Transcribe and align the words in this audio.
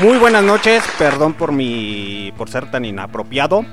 Muy 0.00 0.18
buenas 0.18 0.42
noches, 0.42 0.82
perdón 0.98 1.34
por 1.34 1.52
mi 1.52 2.32
por 2.38 2.48
ser 2.48 2.70
tan 2.70 2.84
inapropiado. 2.84 3.64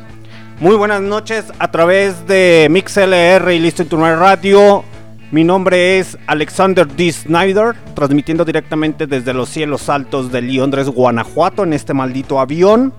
Muy 0.59 0.75
buenas 0.75 1.01
noches 1.01 1.45
a 1.57 1.71
través 1.71 2.27
de 2.27 2.67
MixLR 2.69 3.51
y 3.53 3.59
Listo 3.59 3.81
Internet 3.81 4.17
Radio. 4.19 4.83
Mi 5.31 5.45
nombre 5.45 5.99
es 5.99 6.17
Alexander 6.27 6.85
D. 6.85 7.11
Snyder, 7.11 7.75
transmitiendo 7.95 8.43
directamente 8.43 9.07
desde 9.07 9.33
los 9.33 9.47
cielos 9.47 9.87
altos 9.87 10.31
de 10.31 10.41
Londres, 10.41 10.89
Guanajuato, 10.89 11.63
en 11.63 11.73
este 11.73 11.93
maldito 11.93 12.39
avión. 12.39 12.93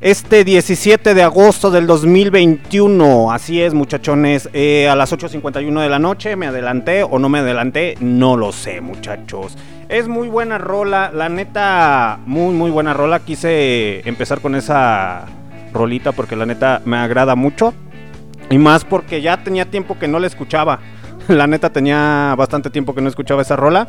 Este 0.00 0.44
17 0.44 1.12
de 1.12 1.24
agosto 1.24 1.72
del 1.72 1.88
2021, 1.88 3.32
así 3.32 3.60
es 3.60 3.74
muchachones, 3.74 4.48
eh, 4.52 4.88
a 4.88 4.94
las 4.94 5.12
8.51 5.12 5.80
de 5.80 5.88
la 5.88 5.98
noche, 5.98 6.36
me 6.36 6.46
adelanté 6.46 7.02
o 7.02 7.18
no 7.18 7.28
me 7.28 7.40
adelanté, 7.40 7.96
no 7.98 8.36
lo 8.36 8.52
sé 8.52 8.80
muchachos. 8.80 9.58
Es 9.88 10.06
muy 10.06 10.28
buena 10.28 10.56
rola, 10.56 11.10
la 11.12 11.28
neta, 11.28 12.20
muy 12.26 12.54
muy 12.54 12.70
buena 12.70 12.94
rola, 12.94 13.18
quise 13.18 14.08
empezar 14.08 14.40
con 14.40 14.54
esa 14.54 15.24
rolita 15.72 16.12
porque 16.12 16.36
la 16.36 16.46
neta 16.46 16.80
me 16.84 16.96
agrada 16.96 17.34
mucho. 17.34 17.74
Y 18.50 18.58
más 18.58 18.84
porque 18.84 19.20
ya 19.20 19.42
tenía 19.42 19.64
tiempo 19.64 19.98
que 19.98 20.06
no 20.06 20.20
la 20.20 20.28
escuchaba, 20.28 20.78
la 21.26 21.48
neta 21.48 21.70
tenía 21.70 22.36
bastante 22.38 22.70
tiempo 22.70 22.94
que 22.94 23.00
no 23.00 23.08
escuchaba 23.08 23.42
esa 23.42 23.56
rola. 23.56 23.88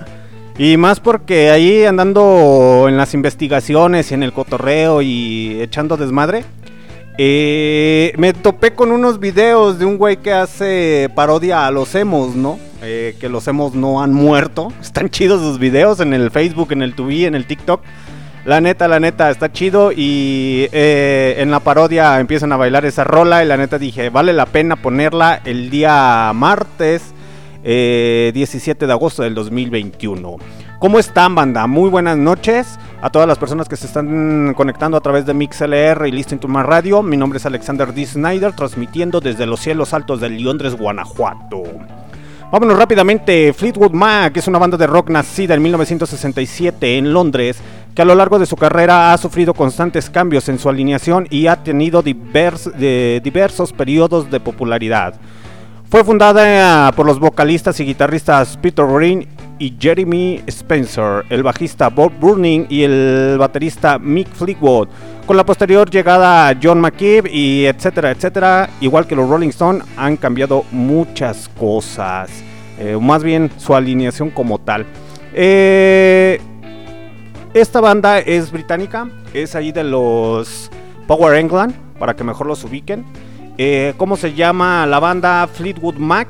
Y 0.60 0.76
más 0.76 1.00
porque 1.00 1.52
ahí 1.52 1.86
andando 1.86 2.88
en 2.90 2.98
las 2.98 3.14
investigaciones 3.14 4.12
y 4.12 4.14
en 4.14 4.24
el 4.24 4.34
cotorreo 4.34 5.02
y 5.02 5.58
echando 5.62 5.96
desmadre, 5.96 6.44
eh, 7.18 8.12
me 8.18 8.34
topé 8.34 8.74
con 8.74 8.92
unos 8.92 9.22
videos 9.22 9.80
de 9.80 9.86
un 9.86 9.98
güey 9.98 10.18
que 10.18 10.34
hace 10.34 11.10
parodia 11.16 11.66
a 11.66 11.72
los 11.72 11.96
emos, 11.96 12.36
¿no? 12.36 12.60
Eh, 12.82 13.16
que 13.22 13.30
los 13.30 13.48
emos 13.48 13.74
no 13.74 14.04
han 14.04 14.14
muerto. 14.14 14.74
Están 14.82 15.10
chidos 15.10 15.40
sus 15.40 15.60
videos 15.60 16.02
en 16.02 16.14
el 16.14 16.30
Facebook, 16.30 16.74
en 16.74 16.82
el 16.82 16.94
Tubi, 16.94 17.24
en 17.24 17.36
el 17.36 17.48
TikTok. 17.48 17.82
La 18.44 18.60
neta, 18.60 18.90
la 18.90 19.00
neta, 19.00 19.30
está 19.30 19.52
chido 19.54 19.94
y 19.94 20.68
eh, 20.74 21.36
en 21.38 21.52
la 21.52 21.62
parodia 21.62 22.20
empiezan 22.20 22.52
a 22.52 22.58
bailar 22.58 22.84
esa 22.84 23.06
rola 23.06 23.44
y 23.46 23.48
la 23.48 23.56
neta 23.56 23.78
dije, 23.78 24.10
vale 24.10 24.34
la 24.34 24.46
pena 24.46 24.76
ponerla 24.76 25.42
el 25.46 25.70
día 25.70 26.32
martes 26.34 27.14
17 27.64 28.84
eh, 28.84 28.88
de 28.88 28.94
agosto 28.94 29.24
del 29.24 29.36
2021. 29.36 30.38
¿Cómo 30.80 30.98
están, 30.98 31.36
banda? 31.36 31.68
Muy 31.68 31.90
buenas 31.90 32.18
noches 32.18 32.80
a 33.02 33.10
todas 33.10 33.28
las 33.28 33.38
personas 33.38 33.68
que 33.68 33.76
se 33.76 33.86
están 33.86 34.54
conectando 34.54 34.96
a 34.96 35.02
través 35.02 35.26
de 35.26 35.34
MixLR 35.34 36.08
y 36.08 36.12
Listen 36.12 36.40
to 36.40 36.48
My 36.48 36.64
Radio. 36.64 37.04
Mi 37.04 37.18
nombre 37.18 37.38
es 37.38 37.46
Alexander 37.46 37.94
D. 37.94 38.06
Snyder, 38.06 38.54
transmitiendo 38.54 39.20
desde 39.20 39.46
los 39.46 39.60
cielos 39.60 39.94
altos 39.94 40.22
de 40.22 40.30
Londres, 40.30 40.76
Guanajuato. 40.76 41.64
Vámonos 42.52 42.80
rápidamente. 42.80 43.54
Fleetwood 43.54 43.92
Mac 43.92 44.36
es 44.38 44.48
una 44.48 44.58
banda 44.58 44.76
de 44.76 44.88
rock 44.88 45.10
nacida 45.10 45.54
en 45.54 45.62
1967 45.62 46.98
en 46.98 47.14
Londres, 47.14 47.60
que 47.94 48.02
a 48.02 48.06
lo 48.06 48.16
largo 48.16 48.40
de 48.40 48.46
su 48.46 48.56
carrera 48.56 49.14
ha 49.14 49.18
sufrido 49.18 49.54
constantes 49.54 50.10
cambios 50.10 50.50
en 50.50 50.58
su 50.58 50.70
alineación 50.70 51.28
y 51.30 51.48
ha 51.48 51.58
tenido 51.58 52.02
diversos 52.02 53.74
periodos 53.74 54.32
de 54.32 54.40
popularidad. 54.40 55.14
Fue 55.90 56.04
fundada 56.04 56.92
por 56.92 57.08
los 57.08 57.20
vocalistas 57.20 57.80
y 57.80 57.84
guitarristas 57.84 58.58
Peter 58.58 58.86
Green 58.86 59.28
y 59.58 59.76
Jeremy 59.80 60.44
Spencer, 60.46 61.26
el 61.32 61.42
bajista 61.42 61.90
Bob 61.90 62.12
Burning 62.20 62.68
y 62.70 62.84
el 62.84 63.38
baterista 63.40 63.98
Mick 63.98 64.28
Fleetwood, 64.28 64.88
con 65.26 65.36
la 65.36 65.44
posterior 65.44 65.90
llegada 65.90 66.56
John 66.62 66.80
McKeeb 66.80 67.26
y 67.26 67.66
etcétera, 67.66 68.12
etcétera, 68.12 68.70
igual 68.82 69.08
que 69.08 69.16
los 69.16 69.28
Rolling 69.28 69.50
Stones 69.50 69.84
han 69.98 70.16
cambiado 70.16 70.64
muchas 70.72 71.50
cosas, 71.58 72.30
eh, 72.78 72.96
más 73.02 73.24
bien 73.24 73.50
su 73.58 73.74
alineación 73.74 74.30
como 74.30 74.60
tal. 74.60 74.86
Eh, 75.34 76.40
esta 77.56 77.82
banda 77.82 78.20
es 78.20 78.52
británica, 78.52 79.10
es 79.34 79.56
ahí 79.56 79.72
de 79.72 79.86
los 79.86 80.70
Power 81.08 81.36
England, 81.36 81.74
para 81.98 82.16
que 82.16 82.24
mejor 82.24 82.46
los 82.46 82.64
ubiquen. 82.64 83.06
Eh, 83.62 83.94
¿Cómo 83.98 84.16
se 84.16 84.34
llama 84.36 84.86
la 84.86 85.02
banda 85.02 85.46
Fleetwood 85.46 85.96
Mac? 85.96 86.30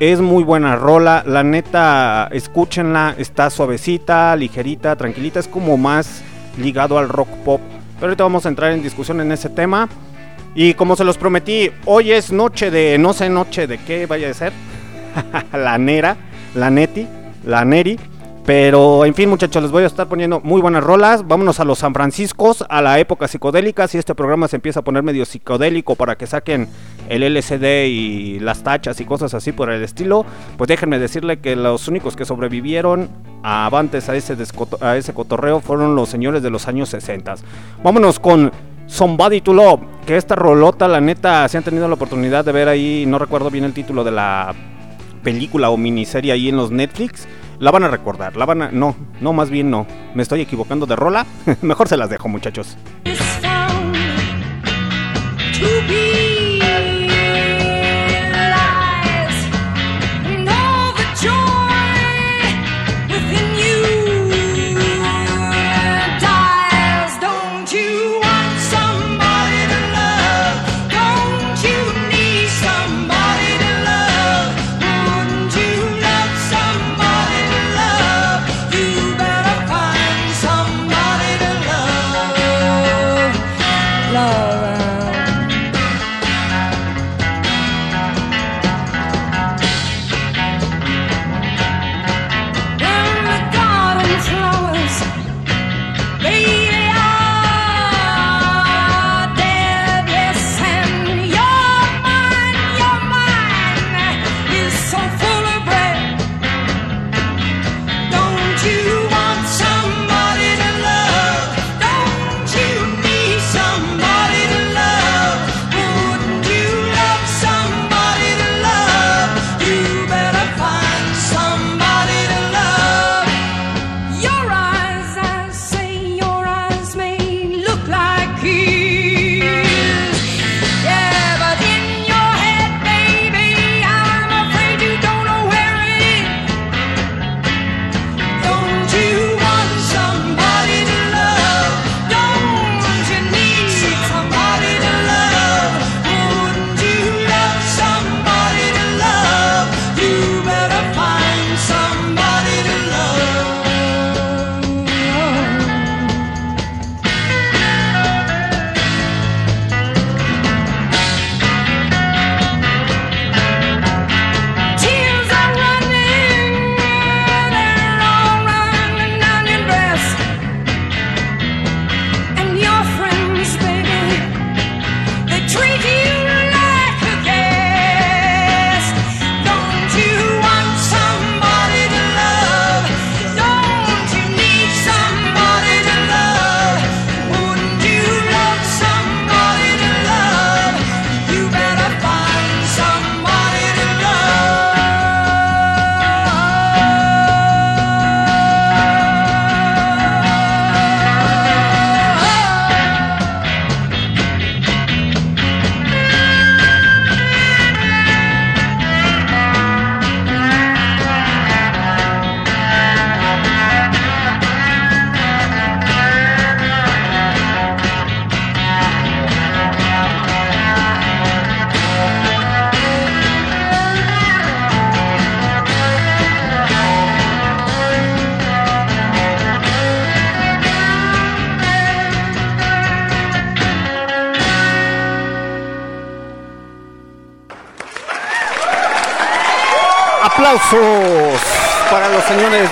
Es 0.00 0.22
muy 0.22 0.42
buena 0.42 0.74
rola, 0.74 1.22
la 1.26 1.42
neta, 1.42 2.30
escúchenla, 2.32 3.14
está 3.18 3.50
suavecita, 3.50 4.34
ligerita, 4.36 4.96
tranquilita, 4.96 5.38
es 5.38 5.48
como 5.48 5.76
más 5.76 6.22
ligado 6.56 6.96
al 6.96 7.10
rock 7.10 7.28
pop. 7.44 7.60
Pero 7.96 8.06
ahorita 8.06 8.24
vamos 8.24 8.46
a 8.46 8.48
entrar 8.48 8.72
en 8.72 8.82
discusión 8.82 9.20
en 9.20 9.32
ese 9.32 9.50
tema. 9.50 9.86
Y 10.54 10.72
como 10.72 10.96
se 10.96 11.04
los 11.04 11.18
prometí, 11.18 11.70
hoy 11.84 12.10
es 12.10 12.32
noche 12.32 12.70
de, 12.70 12.96
no 12.96 13.12
sé 13.12 13.28
noche 13.28 13.66
de 13.66 13.76
qué 13.76 14.06
vaya 14.06 14.30
a 14.30 14.34
ser. 14.34 14.54
la 15.52 15.76
Nera, 15.76 16.16
la 16.54 16.70
Neti, 16.70 17.06
la 17.44 17.66
Neri. 17.66 18.00
Pero 18.44 19.04
en 19.04 19.14
fin, 19.14 19.28
muchachos, 19.28 19.62
les 19.62 19.70
voy 19.70 19.84
a 19.84 19.86
estar 19.86 20.08
poniendo 20.08 20.40
muy 20.40 20.60
buenas 20.60 20.82
rolas. 20.82 21.28
Vámonos 21.28 21.60
a 21.60 21.64
los 21.64 21.78
San 21.78 21.94
Franciscos, 21.94 22.64
a 22.68 22.82
la 22.82 22.98
época 22.98 23.28
psicodélica. 23.28 23.86
Si 23.86 23.98
este 23.98 24.16
programa 24.16 24.48
se 24.48 24.56
empieza 24.56 24.80
a 24.80 24.82
poner 24.82 25.04
medio 25.04 25.24
psicodélico 25.24 25.94
para 25.94 26.16
que 26.16 26.26
saquen 26.26 26.68
el 27.08 27.22
LCD 27.22 27.86
y 27.86 28.40
las 28.40 28.64
tachas 28.64 29.00
y 29.00 29.04
cosas 29.04 29.34
así 29.34 29.52
por 29.52 29.70
el 29.70 29.84
estilo, 29.84 30.26
pues 30.56 30.66
déjenme 30.66 30.98
decirle 30.98 31.38
que 31.38 31.54
los 31.54 31.86
únicos 31.86 32.16
que 32.16 32.24
sobrevivieron 32.24 33.08
a 33.44 33.66
avantes 33.66 34.08
a 34.08 34.16
ese, 34.16 34.36
a 34.80 34.96
ese 34.96 35.14
cotorreo 35.14 35.60
fueron 35.60 35.94
los 35.94 36.08
señores 36.08 36.42
de 36.42 36.50
los 36.50 36.66
años 36.66 36.88
60. 36.88 37.36
Vámonos 37.84 38.18
con 38.18 38.50
Somebody 38.86 39.40
to 39.40 39.54
Love, 39.54 39.82
que 40.04 40.16
esta 40.16 40.34
rolota, 40.34 40.88
la 40.88 41.00
neta, 41.00 41.48
si 41.48 41.58
han 41.58 41.62
tenido 41.62 41.86
la 41.86 41.94
oportunidad 41.94 42.44
de 42.44 42.50
ver 42.50 42.68
ahí, 42.68 43.04
no 43.06 43.20
recuerdo 43.20 43.50
bien 43.50 43.62
el 43.62 43.72
título 43.72 44.02
de 44.02 44.10
la 44.10 44.52
película 45.22 45.70
o 45.70 45.76
miniserie 45.76 46.32
ahí 46.32 46.48
en 46.48 46.56
los 46.56 46.72
Netflix 46.72 47.28
la 47.62 47.70
van 47.70 47.84
a 47.84 47.88
recordar, 47.88 48.36
la 48.36 48.44
van 48.44 48.62
a... 48.62 48.72
No, 48.72 48.96
no, 49.20 49.32
más 49.32 49.48
bien 49.48 49.70
no. 49.70 49.86
Me 50.14 50.24
estoy 50.24 50.40
equivocando 50.40 50.84
de 50.84 50.96
rola. 50.96 51.24
Mejor 51.62 51.88
se 51.88 51.96
las 51.96 52.10
dejo, 52.10 52.28
muchachos. 52.28 52.76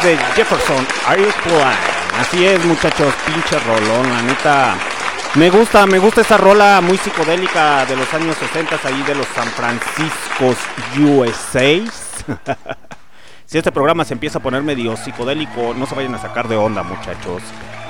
De 0.03 0.17
Jefferson 0.35 0.87
Airplane. 1.07 1.77
Así 2.19 2.45
es, 2.45 2.65
muchachos, 2.65 3.13
pinche 3.27 3.59
rolón, 3.61 4.09
la 4.09 4.23
neta. 4.23 4.75
Me 5.35 5.51
gusta, 5.51 5.87
me 5.87 5.99
gusta 5.99 6.23
esa 6.23 6.37
rola 6.37 6.81
muy 6.81 6.97
psicodélica 6.97 7.85
de 7.87 7.97
los 7.97 8.13
años 8.15 8.37
60 8.37 8.79
ahí 8.85 9.03
de 9.03 9.15
los 9.15 9.27
San 9.29 9.49
Franciscos 9.49 10.57
USA. 10.99 11.81
si 13.47 13.59
este 13.59 13.73
programa 13.73 14.05
se 14.05 14.15
empieza 14.15 14.39
a 14.39 14.43
poner 14.43 14.63
medio 14.63 14.97
psicodélico, 14.97 15.75
no 15.75 15.87
se 15.87 15.95
vayan 15.95 16.15
a 16.15 16.19
sacar 16.19 16.49
de 16.49 16.57
onda, 16.57 16.83
muchachos. 16.83 17.43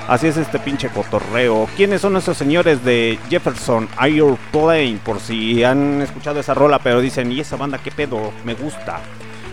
Así 0.07 0.27
es 0.27 0.37
este 0.37 0.59
pinche 0.59 0.89
cotorreo. 0.89 1.69
¿Quiénes 1.77 2.01
son 2.01 2.17
esos 2.17 2.37
señores 2.37 2.83
de 2.83 3.19
Jefferson 3.29 3.87
Airplane? 3.97 4.99
Por 5.03 5.19
si 5.19 5.63
han 5.63 6.01
escuchado 6.01 6.39
esa 6.39 6.53
rola, 6.53 6.79
pero 6.79 6.99
dicen, 6.99 7.31
¿y 7.31 7.39
esa 7.39 7.55
banda 7.55 7.77
qué 7.77 7.91
pedo? 7.91 8.33
Me 8.43 8.53
gusta. 8.53 8.99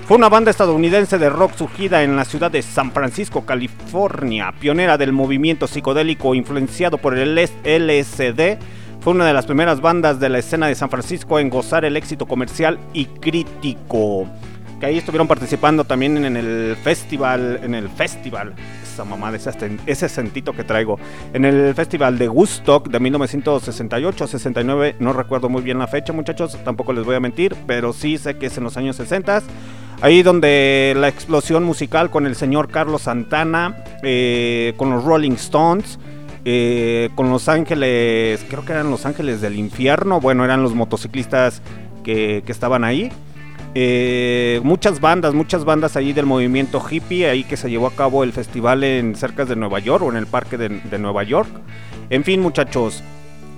Fue 0.08 0.16
una 0.16 0.30
banda 0.30 0.50
estadounidense 0.50 1.18
de 1.18 1.28
rock 1.28 1.54
surgida 1.54 2.02
en 2.02 2.16
la 2.16 2.24
ciudad 2.24 2.50
de 2.50 2.62
San 2.62 2.92
Francisco, 2.92 3.44
California, 3.44 4.54
pionera 4.58 4.96
del 4.96 5.12
movimiento 5.12 5.66
psicodélico 5.66 6.34
influenciado 6.34 6.96
por 6.96 7.18
el 7.18 7.34
LSD. 7.34 8.56
Fue 9.00 9.12
una 9.12 9.26
de 9.26 9.34
las 9.34 9.44
primeras 9.44 9.82
bandas 9.82 10.18
de 10.18 10.30
la 10.30 10.38
escena 10.38 10.66
de 10.66 10.76
San 10.76 10.88
Francisco 10.88 11.38
en 11.38 11.50
gozar 11.50 11.84
el 11.84 11.94
éxito 11.94 12.24
comercial 12.24 12.78
y 12.94 13.04
crítico. 13.04 14.26
Que 14.80 14.86
ahí 14.86 14.96
estuvieron 14.96 15.28
participando 15.28 15.84
también 15.84 16.24
en 16.24 16.38
el 16.38 16.74
festival, 16.82 17.60
en 17.62 17.74
el 17.74 17.90
festival, 17.90 18.54
esa 18.82 19.04
mamá, 19.04 19.30
ese, 19.36 19.50
ese 19.84 20.08
sentito 20.08 20.54
que 20.54 20.64
traigo, 20.64 20.98
en 21.34 21.44
el 21.44 21.74
festival 21.74 22.16
de 22.16 22.30
Woodstock 22.30 22.88
de 22.88 22.98
1968-69, 22.98 24.94
no 25.00 25.12
recuerdo 25.12 25.50
muy 25.50 25.60
bien 25.60 25.78
la 25.78 25.86
fecha 25.86 26.14
muchachos, 26.14 26.56
tampoco 26.64 26.94
les 26.94 27.04
voy 27.04 27.16
a 27.16 27.20
mentir, 27.20 27.54
pero 27.66 27.92
sí 27.92 28.16
sé 28.16 28.38
que 28.38 28.46
es 28.46 28.56
en 28.56 28.64
los 28.64 28.78
años 28.78 28.96
60 28.96 29.42
Ahí 30.00 30.22
donde 30.22 30.94
la 30.96 31.08
explosión 31.08 31.64
musical 31.64 32.08
con 32.10 32.26
el 32.26 32.36
señor 32.36 32.68
Carlos 32.68 33.02
Santana, 33.02 33.84
eh, 34.04 34.74
con 34.76 34.90
los 34.90 35.02
Rolling 35.02 35.32
Stones, 35.32 35.98
eh, 36.44 37.10
con 37.16 37.30
Los 37.30 37.48
Ángeles, 37.48 38.44
creo 38.48 38.64
que 38.64 38.72
eran 38.72 38.92
Los 38.92 39.06
Ángeles 39.06 39.40
del 39.40 39.56
Infierno, 39.56 40.20
bueno, 40.20 40.44
eran 40.44 40.62
los 40.62 40.72
motociclistas 40.72 41.62
que, 42.04 42.44
estaban 42.46 42.84
ahí. 42.84 43.10
Eh, 43.74 44.60
muchas 44.62 45.00
bandas, 45.00 45.34
muchas 45.34 45.64
bandas 45.64 45.96
ahí 45.96 46.12
del 46.12 46.26
movimiento 46.26 46.80
hippie, 46.88 47.28
ahí 47.28 47.42
que 47.42 47.56
se 47.56 47.68
llevó 47.68 47.88
a 47.88 47.92
cabo 47.92 48.22
el 48.22 48.32
festival 48.32 48.84
en 48.84 49.16
cerca 49.16 49.44
de 49.44 49.56
Nueva 49.56 49.80
York 49.80 50.04
o 50.04 50.10
en 50.10 50.16
el 50.16 50.26
parque 50.26 50.56
de 50.58 50.98
Nueva 50.98 51.24
York. 51.24 51.50
En 52.08 52.22
fin, 52.22 52.40
muchachos, 52.40 53.02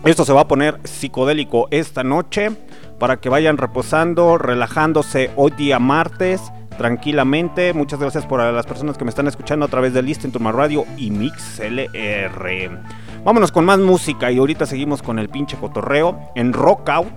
esto 0.05 0.25
se 0.25 0.33
va 0.33 0.41
a 0.41 0.49
poner 0.49 0.81
psicodélico 0.85 1.69
esta 1.71 2.03
noche 2.03 2.53
para 3.01 3.17
que 3.17 3.31
vayan 3.31 3.57
reposando, 3.57 4.39
relajándose 4.39 5.33
hoy 5.35 5.51
día 5.53 5.81
martes 5.81 6.41
tranquilamente. 6.77 7.73
Muchas 7.73 7.99
gracias 7.99 8.27
por 8.27 8.41
las 8.41 8.67
personas 8.67 8.97
que 8.97 9.05
me 9.05 9.11
están 9.11 9.27
escuchando 9.27 9.65
a 9.65 9.69
través 9.69 9.93
de 9.95 10.03
Listen 10.03 10.31
Turma 10.31 10.53
Radio 10.53 10.85
y 10.97 11.11
MixLR. 11.11 12.79
Vámonos 13.25 13.53
con 13.53 13.65
más 13.65 13.79
música 13.79 14.31
y 14.31 14.39
ahorita 14.39 14.67
seguimos 14.67 15.03
con 15.03 15.19
el 15.19 15.31
pinche 15.31 15.57
cotorreo 15.57 16.31
en 16.37 16.53
Rockout 16.53 17.09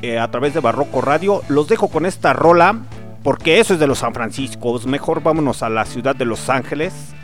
eh, 0.00 0.18
a 0.18 0.30
través 0.30 0.54
de 0.54 0.60
Barroco 0.60 1.00
Radio. 1.00 1.42
Los 1.48 1.68
dejo 1.68 1.88
con 1.88 2.06
esta 2.06 2.32
rola 2.32 2.80
porque 3.24 3.58
eso 3.60 3.74
es 3.74 3.80
de 3.80 3.88
los 3.88 3.98
San 3.98 4.14
Franciscos. 4.14 4.86
Mejor 4.86 5.22
vámonos 5.22 5.62
a 5.64 5.68
la 5.68 5.84
ciudad 5.84 6.14
de 6.14 6.24
Los 6.24 6.48
Ángeles 6.50 7.14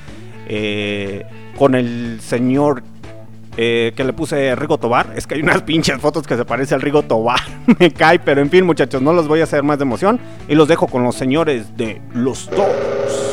eh, 0.49 1.25
con 1.57 1.77
el 1.77 2.21
señor 2.21 2.83
eh, 3.61 3.93
que 3.97 4.05
le 4.05 4.13
puse 4.13 4.55
Rigo 4.55 4.79
Tobar. 4.79 5.13
Es 5.17 5.27
que 5.27 5.35
hay 5.35 5.43
unas 5.43 5.63
pinches 5.65 6.01
fotos 6.01 6.27
que 6.27 6.37
se 6.37 6.45
parece 6.45 6.77
al 6.77 6.81
Rigo 6.81 7.03
Tobar. 7.03 7.41
Me 7.81 7.91
cae, 7.91 8.21
pero 8.21 8.41
en 8.41 8.51
fin, 8.51 8.65
muchachos, 8.65 9.03
no 9.03 9.13
los 9.13 9.27
voy 9.27 9.41
a 9.41 9.45
hacer 9.45 9.65
más 9.65 9.79
de 9.79 9.83
emoción. 9.83 10.21
Y 10.49 10.55
los 10.55 10.69
dejo 10.69 10.87
con 10.87 11.03
los 11.03 11.17
señores 11.17 11.77
de 11.77 12.01
Los 12.15 12.49
Dos. 12.49 13.28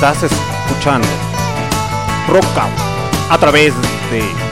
Estás 0.00 0.22
escuchando 0.22 1.08
Rock 2.28 2.46
a 3.30 3.36
través 3.36 3.74
de 4.12 4.47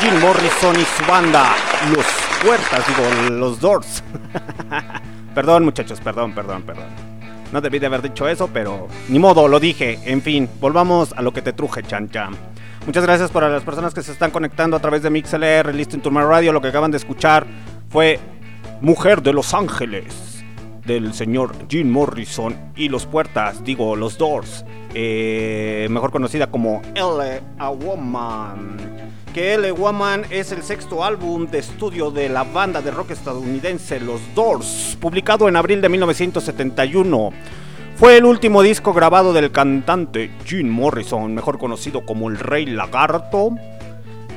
Jim 0.00 0.18
Morrison 0.18 0.74
y 0.80 0.84
su 0.84 1.06
banda, 1.06 1.54
los 1.94 2.06
puertas, 2.42 2.86
digo, 2.88 3.30
los 3.36 3.60
doors. 3.60 4.02
perdón 5.34 5.64
muchachos, 5.64 6.00
perdón, 6.00 6.32
perdón, 6.32 6.62
perdón. 6.62 6.86
No 7.52 7.60
debí 7.60 7.78
de 7.78 7.86
haber 7.86 8.00
dicho 8.00 8.26
eso, 8.26 8.48
pero 8.50 8.88
ni 9.08 9.18
modo, 9.18 9.46
lo 9.46 9.60
dije. 9.60 9.98
En 10.04 10.22
fin, 10.22 10.48
volvamos 10.58 11.12
a 11.12 11.20
lo 11.20 11.32
que 11.32 11.42
te 11.42 11.52
truje, 11.52 11.82
Chan 11.82 12.08
Chan. 12.08 12.34
Muchas 12.86 13.04
gracias 13.04 13.30
para 13.30 13.50
las 13.50 13.62
personas 13.62 13.92
que 13.92 14.02
se 14.02 14.12
están 14.12 14.30
conectando 14.30 14.74
a 14.74 14.80
través 14.80 15.02
de 15.02 15.10
MixLR, 15.10 15.74
Listen 15.74 16.00
to 16.00 16.10
My 16.10 16.22
Radio. 16.22 16.52
Lo 16.52 16.62
que 16.62 16.68
acaban 16.68 16.90
de 16.90 16.96
escuchar 16.96 17.46
fue 17.90 18.18
Mujer 18.80 19.20
de 19.20 19.34
Los 19.34 19.52
Ángeles 19.52 20.42
del 20.86 21.12
señor 21.12 21.52
Jim 21.68 21.90
Morrison 21.90 22.72
y 22.74 22.88
Los 22.88 23.04
Puertas, 23.04 23.62
digo, 23.64 23.96
Los 23.96 24.16
Doors, 24.16 24.64
eh, 24.94 25.86
mejor 25.90 26.10
conocida 26.10 26.46
como 26.46 26.80
L. 26.94 27.42
A 27.58 27.68
Woman 27.68 28.89
que 29.32 29.54
L 29.54 29.72
Woman 29.72 30.24
es 30.30 30.52
el 30.52 30.62
sexto 30.62 31.04
álbum 31.04 31.46
de 31.46 31.58
estudio 31.58 32.10
de 32.10 32.28
la 32.28 32.44
banda 32.44 32.82
de 32.82 32.90
rock 32.90 33.12
estadounidense 33.12 34.00
Los 34.00 34.20
Doors, 34.34 34.96
publicado 35.00 35.48
en 35.48 35.56
abril 35.56 35.80
de 35.80 35.88
1971. 35.88 37.30
Fue 37.96 38.16
el 38.16 38.24
último 38.24 38.62
disco 38.62 38.92
grabado 38.92 39.32
del 39.32 39.52
cantante 39.52 40.30
Jim 40.44 40.68
Morrison, 40.68 41.34
mejor 41.34 41.58
conocido 41.58 42.04
como 42.04 42.28
el 42.28 42.38
Rey 42.38 42.66
Lagarto, 42.66 43.50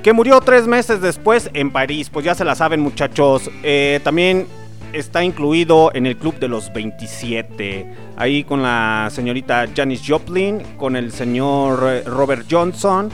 que 0.04 0.14
murió 0.14 0.42
tres 0.42 0.68
meses 0.68 1.02
después 1.02 1.50
en 1.54 1.72
París. 1.72 2.10
Pues 2.10 2.26
ya 2.26 2.36
se 2.36 2.46
la 2.46 2.56
saben 2.56 2.82
muchachos. 2.82 3.50
Eh, 3.64 4.00
también 4.04 4.48
está 4.92 5.24
incluido 5.24 5.92
en 5.94 6.06
el 6.06 6.18
club 6.18 6.38
de 6.40 6.50
los 6.50 6.72
27. 6.72 7.96
Ahí 8.18 8.44
con 8.44 8.62
la 8.62 9.10
señorita 9.12 9.68
Janis 9.76 10.04
Joplin, 10.06 10.62
con 10.78 10.96
el 10.96 11.12
señor 11.12 11.84
eh, 11.88 12.04
Robert 12.04 12.46
Johnson, 12.50 13.10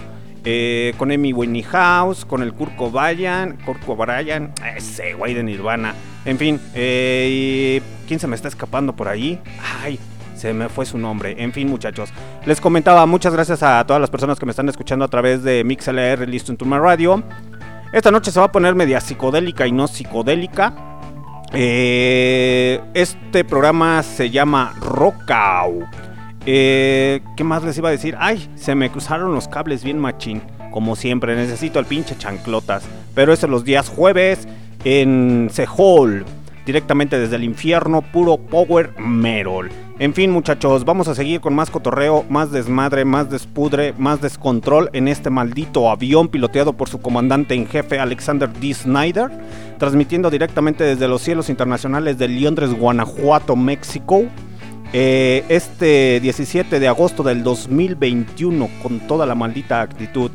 eh, 0.51 0.95
con 0.97 1.11
Amy 1.11 1.31
Winehouse, 1.31 2.25
con 2.25 2.41
el 2.41 2.53
Kurt 2.53 2.75
Cobain, 2.75 3.55
Kurt 3.63 3.85
Cobain, 3.85 4.51
ese 4.75 5.13
güey 5.13 5.35
de 5.35 5.43
Nirvana. 5.43 5.93
En 6.25 6.39
fin, 6.39 6.59
eh, 6.73 7.79
¿quién 8.07 8.19
se 8.19 8.25
me 8.25 8.35
está 8.35 8.47
escapando 8.47 8.95
por 8.95 9.07
ahí? 9.07 9.39
Ay, 9.83 9.99
se 10.35 10.51
me 10.55 10.67
fue 10.67 10.87
su 10.87 10.97
nombre. 10.97 11.35
En 11.37 11.53
fin, 11.53 11.67
muchachos. 11.69 12.09
Les 12.47 12.59
comentaba, 12.59 13.05
muchas 13.05 13.31
gracias 13.31 13.61
a 13.61 13.85
todas 13.85 14.01
las 14.01 14.09
personas 14.09 14.39
que 14.39 14.47
me 14.47 14.49
están 14.49 14.67
escuchando 14.69 15.05
a 15.05 15.07
través 15.07 15.43
de 15.43 15.63
MixLR 15.63 16.27
Listo 16.27 16.51
en 16.51 16.67
My 16.67 16.77
Radio. 16.77 17.23
Esta 17.93 18.09
noche 18.09 18.31
se 18.31 18.39
va 18.39 18.47
a 18.47 18.51
poner 18.51 18.73
media 18.73 18.99
psicodélica 19.01 19.67
y 19.67 19.71
no 19.71 19.87
psicodélica. 19.87 20.73
Eh, 21.53 22.81
este 22.95 23.43
programa 23.43 24.01
se 24.01 24.31
llama 24.31 24.73
Rockau. 24.81 25.87
Eh, 26.45 27.21
¿Qué 27.35 27.43
más 27.43 27.63
les 27.63 27.77
iba 27.77 27.89
a 27.89 27.91
decir? 27.91 28.15
Ay, 28.19 28.49
se 28.55 28.75
me 28.75 28.89
cruzaron 28.89 29.33
los 29.33 29.47
cables 29.47 29.83
bien 29.83 29.99
machín. 29.99 30.41
Como 30.71 30.95
siempre, 30.95 31.35
necesito 31.35 31.79
el 31.79 31.85
pinche 31.85 32.17
chanclotas. 32.17 32.83
Pero 33.15 33.33
es 33.33 33.43
los 33.43 33.63
días 33.63 33.89
jueves 33.89 34.47
en 34.83 35.49
Sehol. 35.51 36.25
Directamente 36.65 37.17
desde 37.17 37.37
el 37.37 37.43
infierno, 37.43 38.01
puro 38.01 38.37
power 38.37 38.93
metal. 38.99 39.69
En 39.97 40.13
fin, 40.13 40.31
muchachos, 40.31 40.85
vamos 40.85 41.07
a 41.09 41.15
seguir 41.15 41.41
con 41.41 41.53
más 41.53 41.69
cotorreo, 41.69 42.23
más 42.29 42.51
desmadre, 42.51 43.03
más 43.03 43.29
despudre, 43.29 43.93
más 43.97 44.21
descontrol 44.21 44.89
en 44.93 45.09
este 45.09 45.29
maldito 45.29 45.89
avión 45.89 46.29
piloteado 46.29 46.73
por 46.73 46.87
su 46.87 47.01
comandante 47.01 47.55
en 47.55 47.67
jefe 47.67 47.99
Alexander 47.99 48.49
D. 48.49 48.73
Snyder 48.73 49.29
transmitiendo 49.79 50.29
directamente 50.29 50.83
desde 50.83 51.07
los 51.07 51.21
cielos 51.21 51.49
internacionales 51.49 52.17
de 52.19 52.29
Londres, 52.29 52.71
Guanajuato, 52.71 53.55
México. 53.55 54.25
Eh, 54.91 55.43
este 55.49 56.19
17 56.19 56.79
de 56.79 56.87
agosto 56.87 57.21
del 57.21 57.43
2021 57.43 58.69
con 58.81 58.99
toda 59.01 59.25
la 59.27 59.35
maldita 59.35 59.81
actitud. 59.81 60.31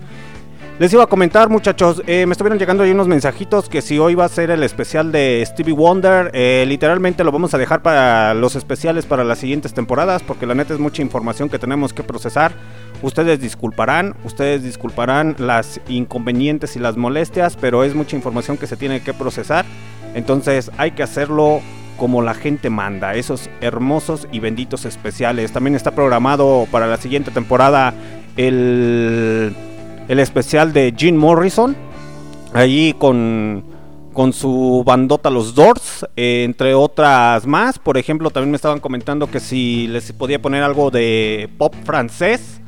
Les 0.79 0.93
iba 0.93 1.05
a 1.05 1.07
comentar 1.07 1.49
muchachos, 1.51 2.03
eh, 2.07 2.27
me 2.27 2.33
estuvieron 2.33 2.59
llegando 2.59 2.83
ahí 2.83 2.91
unos 2.91 3.07
mensajitos 3.07 3.69
que 3.69 3.81
si 3.81 3.97
hoy 3.99 4.17
va 4.17 4.25
a 4.25 4.29
ser 4.29 4.51
el 4.51 4.65
especial 4.65 5.13
de 5.13 5.41
Stevie 5.47 5.73
Wonder, 5.73 6.33
eh, 6.35 6.65
literalmente 6.67 7.23
lo 7.23 7.31
vamos 7.31 7.55
a 7.55 7.59
dejar 7.59 7.81
para 7.81 8.35
los 8.35 8.57
especiales 8.57 9.07
para 9.07 9.23
las 9.23 9.39
siguientes 9.39 9.73
temporadas 9.73 10.25
porque 10.25 10.47
la 10.47 10.55
neta 10.57 10.75
es 10.75 10.81
mucha 10.81 11.01
información 11.01 11.49
que 11.49 11.61
tenemos 11.61 11.93
que 11.93 12.03
procesar. 12.03 12.53
Ustedes 13.03 13.41
disculparán, 13.41 14.17
ustedes 14.25 14.65
disculparán 14.65 15.37
las 15.39 15.81
inconvenientes 15.89 16.75
y 16.75 16.81
las 16.81 16.97
molestias, 16.97 17.57
pero 17.61 17.85
es 17.85 17.95
mucha 17.95 18.17
información 18.17 18.57
que 18.57 18.67
se 18.67 18.77
tiene 18.77 19.01
que 19.01 19.15
procesar. 19.15 19.65
Entonces 20.15 20.73
hay 20.77 20.93
que 20.93 21.05
hacerlo 21.05 21.61
como 21.97 22.23
la 22.23 22.35
gente 22.35 22.71
manda, 22.71 23.15
esos 23.15 23.49
hermosos 23.61 24.29
y 24.33 24.41
benditos 24.41 24.85
especiales. 24.85 25.53
También 25.53 25.75
está 25.75 25.93
programado 25.93 26.67
para 26.71 26.87
la 26.87 26.97
siguiente 26.97 27.31
temporada 27.31 27.95
el, 28.37 29.55
el 30.09 30.19
especial 30.19 30.73
de 30.73 30.95
Jim 30.97 31.17
Morrison, 31.17 31.77
allí 32.53 32.95
con, 32.95 33.65
con 34.13 34.33
su 34.33 34.83
bandota 34.87 35.31
Los 35.31 35.55
Doors, 35.55 36.07
entre 36.17 36.75
otras 36.75 37.47
más. 37.47 37.79
Por 37.79 37.99
ejemplo, 37.99 38.31
también 38.31 38.51
me 38.51 38.57
estaban 38.57 38.81
comentando 38.81 39.31
que 39.31 39.41
si 39.41 39.87
les 39.89 40.13
podía 40.13 40.41
poner 40.41 40.63
algo 40.63 40.91
de 40.91 41.49
pop 41.59 41.75
francés 41.85 42.61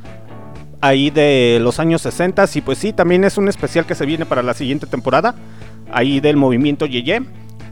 ahí 0.80 1.10
de 1.10 1.58
los 1.60 1.80
años 1.80 2.02
60 2.02 2.44
y 2.54 2.60
pues 2.60 2.78
sí, 2.78 2.92
también 2.92 3.24
es 3.24 3.38
un 3.38 3.48
especial 3.48 3.86
que 3.86 3.94
se 3.94 4.06
viene 4.06 4.26
para 4.26 4.42
la 4.42 4.54
siguiente 4.54 4.86
temporada, 4.86 5.34
ahí 5.90 6.20
del 6.20 6.36
movimiento 6.36 6.86
Yeye, 6.86 7.22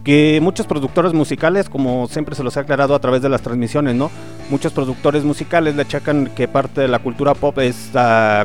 que 0.04 0.38
muchos 0.42 0.66
productores 0.66 1.14
musicales, 1.14 1.68
como 1.68 2.06
siempre 2.08 2.34
se 2.34 2.44
los 2.44 2.56
he 2.56 2.60
aclarado 2.60 2.94
a 2.94 2.98
través 3.00 3.22
de 3.22 3.30
las 3.30 3.42
transmisiones, 3.42 3.94
¿no? 3.94 4.10
Muchos 4.50 4.72
productores 4.72 5.24
musicales 5.24 5.74
le 5.74 5.82
achacan 5.82 6.26
que 6.26 6.46
parte 6.46 6.82
de 6.82 6.88
la 6.88 6.98
cultura 6.98 7.34
pop 7.34 7.58
es 7.58 7.90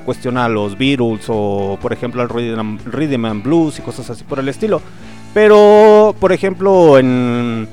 cuestionar 0.05 0.45
a 0.45 0.49
los 0.49 0.77
Beatles 0.77 1.25
o 1.27 1.77
por 1.81 1.91
ejemplo 1.91 2.21
al 2.21 2.29
rhythm 2.29 3.25
and 3.25 3.43
blues 3.43 3.77
y 3.77 3.81
cosas 3.81 4.09
así 4.09 4.23
por 4.23 4.39
el 4.39 4.47
estilo. 4.47 4.81
Pero, 5.33 6.15
por 6.19 6.31
ejemplo, 6.31 6.97
en 6.97 7.67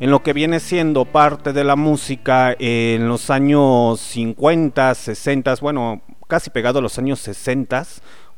en 0.00 0.10
lo 0.10 0.22
que 0.22 0.32
viene 0.32 0.60
siendo 0.60 1.04
parte 1.04 1.52
de 1.52 1.62
la 1.62 1.76
música 1.76 2.56
en 2.58 3.06
los 3.06 3.28
años 3.28 4.00
50, 4.00 4.94
60, 4.94 5.56
bueno, 5.60 6.00
casi 6.26 6.48
pegado 6.48 6.78
a 6.78 6.82
los 6.82 6.98
años 6.98 7.20
60 7.20 7.86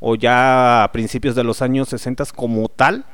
o 0.00 0.16
ya 0.16 0.82
a 0.82 0.90
principios 0.90 1.36
de 1.36 1.44
los 1.44 1.62
años 1.62 1.88
60 1.88 2.24
como 2.34 2.68
tal. 2.68 3.06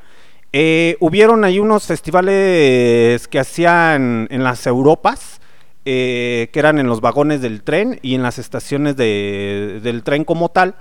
Eh, 0.53 0.97
hubieron 1.01 1.45
ahí 1.45 1.59
unos 1.59 1.87
festivales 1.87 3.29
que 3.29 3.39
hacían 3.39 4.29
en 4.31 4.45
las 4.45 4.67
Europas, 4.67 5.41
eh, 5.85 6.49
que 6.53 6.59
eran 6.59 6.79
en 6.79 6.87
los 6.87 7.01
vagones 7.01 7.41
del 7.41 7.63
tren 7.63 7.99
y 8.03 8.15
en 8.15 8.23
las 8.23 8.39
estaciones 8.39 8.97
del 8.97 10.03
tren 10.05 10.25
como 10.25 10.49
tal. 10.49 10.75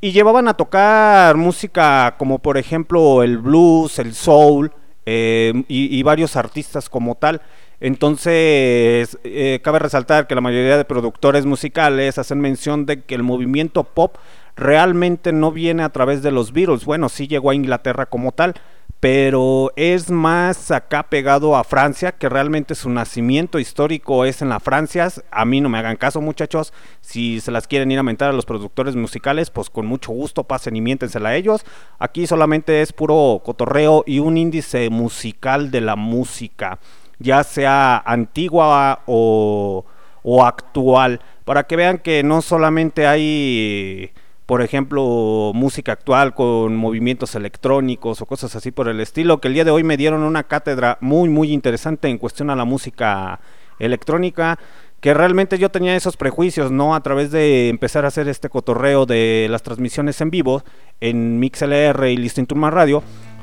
Y 0.00 0.12
llevaban 0.12 0.48
a 0.48 0.54
tocar 0.54 1.36
música 1.36 2.14
como 2.18 2.38
por 2.38 2.56
ejemplo 2.56 3.22
el 3.22 3.38
blues, 3.38 3.98
el 3.98 4.14
soul, 4.14 4.72
eh, 5.10 5.64
y, 5.68 6.02
varios 6.02 6.36
artistas 6.36 6.90
como 6.90 7.14
tal. 7.14 7.40
Entonces, 7.80 9.16
eh, 9.24 9.58
cabe 9.64 9.78
resaltar 9.78 10.26
que 10.26 10.34
la 10.34 10.42
mayoría 10.42 10.76
de 10.76 10.84
productores 10.84 11.46
musicales 11.46 12.18
hacen 12.18 12.40
mención 12.40 12.84
de 12.84 13.00
que 13.00 13.14
el 13.14 13.22
movimiento 13.22 13.84
pop 13.84 14.16
realmente 14.54 15.32
no 15.32 15.50
viene 15.50 15.82
a 15.82 15.88
través 15.88 16.22
de 16.22 16.30
los 16.30 16.52
Beatles. 16.52 16.84
Bueno, 16.84 17.08
sí 17.08 17.26
llegó 17.26 17.48
a 17.48 17.54
Inglaterra 17.54 18.04
como 18.04 18.32
tal, 18.32 18.52
pero 19.00 19.70
es 19.76 20.10
más 20.10 20.72
acá 20.72 21.04
pegado 21.04 21.56
a 21.56 21.62
Francia, 21.62 22.12
que 22.12 22.28
realmente 22.28 22.74
su 22.74 22.90
nacimiento 22.90 23.60
histórico 23.60 24.24
es 24.24 24.42
en 24.42 24.48
la 24.48 24.58
Francia. 24.58 25.08
A 25.30 25.44
mí 25.44 25.60
no 25.60 25.68
me 25.68 25.78
hagan 25.78 25.96
caso, 25.96 26.20
muchachos. 26.20 26.72
Si 27.00 27.38
se 27.40 27.52
las 27.52 27.68
quieren 27.68 27.92
ir 27.92 28.00
a 28.00 28.02
mentar 28.02 28.30
a 28.30 28.32
los 28.32 28.44
productores 28.44 28.96
musicales, 28.96 29.50
pues 29.50 29.70
con 29.70 29.86
mucho 29.86 30.10
gusto 30.10 30.44
pasen 30.44 30.74
y 30.74 30.80
miéntensela 30.80 31.28
a 31.28 31.36
ellos. 31.36 31.64
Aquí 32.00 32.26
solamente 32.26 32.82
es 32.82 32.92
puro 32.92 33.40
cotorreo 33.44 34.02
y 34.04 34.18
un 34.18 34.36
índice 34.36 34.90
musical 34.90 35.70
de 35.70 35.80
la 35.80 35.94
música, 35.94 36.80
ya 37.20 37.44
sea 37.44 37.98
antigua 38.04 39.02
o, 39.06 39.84
o 40.24 40.44
actual, 40.44 41.20
para 41.44 41.68
que 41.68 41.76
vean 41.76 41.98
que 41.98 42.24
no 42.24 42.42
solamente 42.42 43.06
hay 43.06 44.10
por 44.48 44.62
ejemplo, 44.62 45.52
música 45.54 45.92
actual 45.92 46.32
con 46.32 46.74
movimientos 46.74 47.34
electrónicos 47.34 48.22
o 48.22 48.24
cosas 48.24 48.56
así 48.56 48.70
por 48.70 48.88
el 48.88 48.98
estilo, 48.98 49.42
que 49.42 49.48
el 49.48 49.52
día 49.52 49.64
de 49.66 49.70
hoy 49.70 49.84
me 49.84 49.98
dieron 49.98 50.22
una 50.22 50.44
cátedra 50.44 50.96
muy, 51.02 51.28
muy 51.28 51.52
interesante 51.52 52.08
en 52.08 52.16
cuestión 52.16 52.48
a 52.48 52.56
la 52.56 52.64
música 52.64 53.40
electrónica, 53.78 54.58
que 55.02 55.12
realmente 55.12 55.58
yo 55.58 55.70
tenía 55.70 55.94
esos 55.94 56.16
prejuicios, 56.16 56.70
¿no? 56.70 56.94
A 56.94 57.02
través 57.02 57.30
de 57.30 57.68
empezar 57.68 58.06
a 58.06 58.08
hacer 58.08 58.26
este 58.26 58.48
cotorreo 58.48 59.04
de 59.04 59.48
las 59.50 59.62
transmisiones 59.62 60.18
en 60.22 60.30
vivo 60.30 60.64
en 61.02 61.38
MixLR 61.40 62.06
y 62.08 62.16
Listing 62.16 62.46
Turma 62.46 62.70
Radio, 62.70 63.02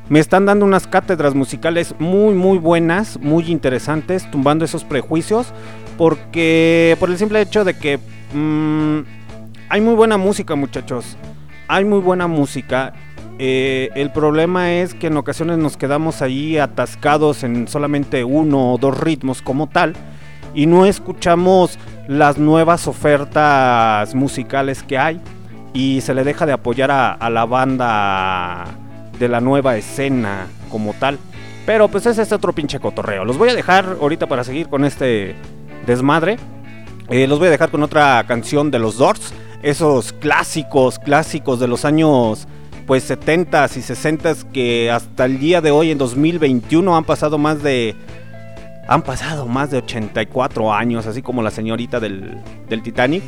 me 0.10 0.20
están 0.20 0.48
dando 0.48 0.66
unas 0.66 0.88
cátedras 0.88 1.36
musicales 1.36 1.94
muy, 2.00 2.34
muy 2.34 2.58
buenas, 2.58 3.20
muy 3.20 3.52
interesantes, 3.52 4.28
tumbando 4.32 4.66
esos 4.66 4.84
prejuicios, 4.84 5.54
porque 6.00 6.98
por 7.00 7.12
el 7.12 7.20
simple 7.20 7.42
hecho 7.42 7.64
de 7.64 7.78
que... 7.78 8.00
Mmm, 8.34 9.25
hay 9.70 9.82
muy 9.82 9.96
buena 9.96 10.18
música, 10.18 10.56
muchachos. 10.56 11.18
Hay 11.68 11.86
muy 11.86 12.00
buena 12.00 12.28
música. 12.28 12.94
Eh, 13.40 13.90
el 13.96 14.12
problema 14.12 14.74
es 14.74 14.94
que 14.94 15.08
en 15.08 15.18
ocasiones 15.18 15.58
nos 15.58 15.76
quedamos 15.76 16.22
ahí 16.22 16.58
atascados 16.58 17.44
en 17.44 17.68
solamente 17.68 18.24
uno 18.24 18.74
o 18.74 18.78
dos 18.78 18.98
ritmos 18.98 19.42
como 19.42 19.68
tal 19.68 19.94
y 20.54 20.68
no 20.68 20.86
escuchamos 20.86 21.78
las 22.08 22.38
nuevas 22.38 22.88
ofertas 22.88 24.16
musicales 24.16 24.84
que 24.84 24.98
hay 24.98 25.20
y 25.74 26.00
se 26.00 26.14
le 26.14 26.24
deja 26.24 26.46
de 26.46 26.54
apoyar 26.54 26.92
a, 26.92 27.30
la 27.30 27.46
banda 27.46 28.66
de 29.20 29.28
la 29.28 29.42
nueva 29.42 29.76
escena 29.76 30.48
como 30.72 30.94
tal. 30.94 31.18
Pero 31.66 31.90
pues 31.90 32.06
es 32.06 32.32
otro 32.32 32.54
pinche 32.54 32.80
cotorreo. 32.80 33.26
Los 33.26 33.38
voy 33.38 33.50
a 33.50 33.56
dejar 33.56 33.98
ahorita 34.00 34.28
para 34.28 34.44
seguir 34.44 34.70
con 34.70 34.86
este 34.86 35.36
desmadre. 35.86 36.38
Eh, 37.10 37.28
los 37.28 37.40
voy 37.40 37.50
a 37.50 37.52
dejar 37.52 37.70
con 37.72 37.84
otra 37.84 38.24
canción 38.28 38.72
de 38.72 38.80
los 38.80 38.98
Doors 38.98 39.34
esos 39.66 40.14
clásicos, 40.14 41.00
clásicos 41.00 41.60
de 41.60 41.68
los 41.68 41.86
años 41.86 42.48
pues 42.86 43.10
70s 43.10 43.78
y 43.78 43.80
60s 43.80 44.52
que 44.52 44.92
hasta 44.92 45.26
el 45.26 45.40
día 45.40 45.60
de 45.60 45.72
hoy 45.72 45.90
en 45.90 45.98
2021 45.98 46.96
han 46.96 47.04
pasado 47.04 47.40
más 47.40 47.64
de 47.64 47.96
Han 48.88 49.02
pasado 49.02 49.48
más 49.48 49.72
de 49.72 49.80
84 49.80 50.72
años, 50.72 51.08
así 51.08 51.24
como 51.24 51.42
la 51.42 51.50
señorita 51.50 52.00
del, 52.00 52.38
del 52.70 52.84
Titanic. 52.84 53.24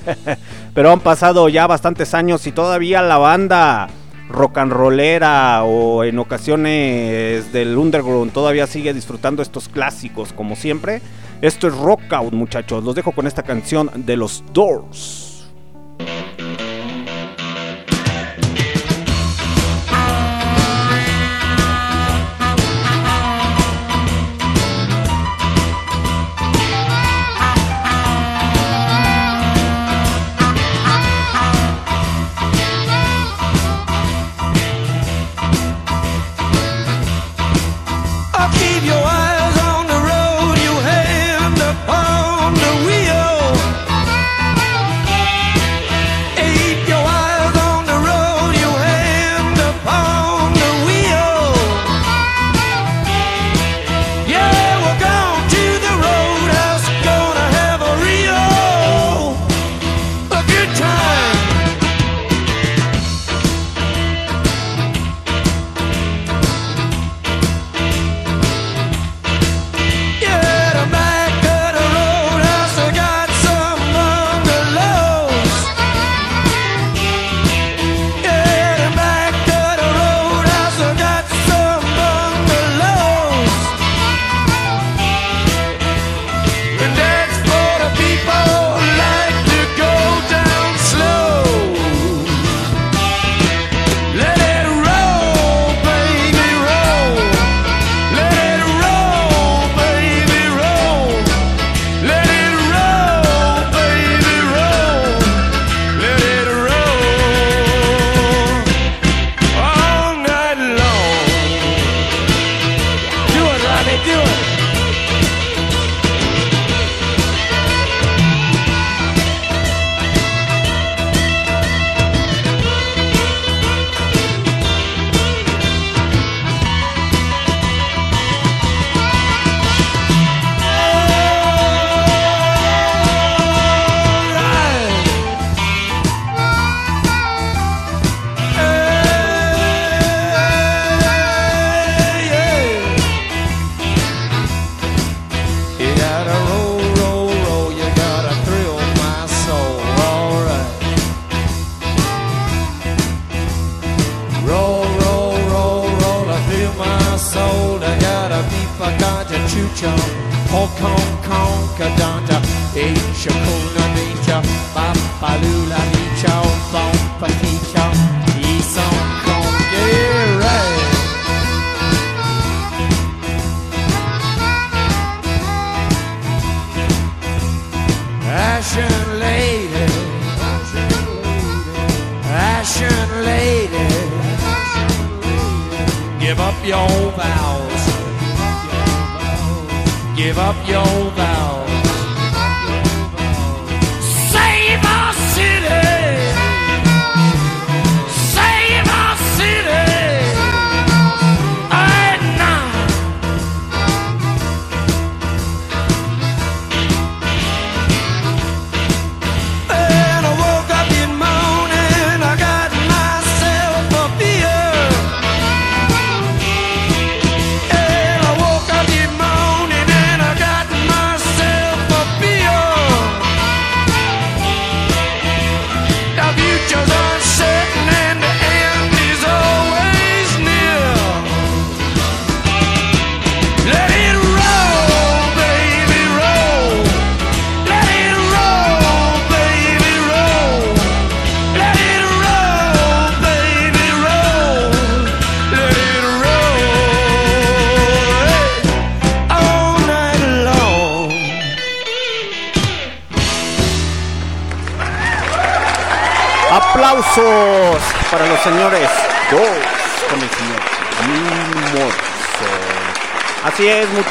Pero 0.74 0.92
han 0.92 1.00
pasado 1.00 1.48
ya 1.48 1.66
bastantes 1.66 2.12
años 2.12 2.46
y 2.46 2.52
todavía 2.52 3.00
la 3.00 3.16
banda 3.16 3.88
rock 4.28 4.58
and 4.58 4.72
rollera 4.72 5.64
o 5.64 6.04
en 6.04 6.18
ocasiones 6.18 7.50
del 7.50 7.78
underground 7.78 8.32
todavía 8.32 8.66
sigue 8.66 8.92
disfrutando 8.92 9.40
estos 9.40 9.70
clásicos 9.70 10.34
como 10.34 10.54
siempre. 10.54 11.00
Esto 11.40 11.66
es 11.66 11.74
Rock 11.74 12.12
Out, 12.12 12.34
muchachos. 12.34 12.84
Los 12.84 12.94
dejo 12.94 13.12
con 13.12 13.26
esta 13.26 13.42
canción 13.42 13.90
de 14.04 14.18
los 14.18 14.44
Doors. 14.52 15.21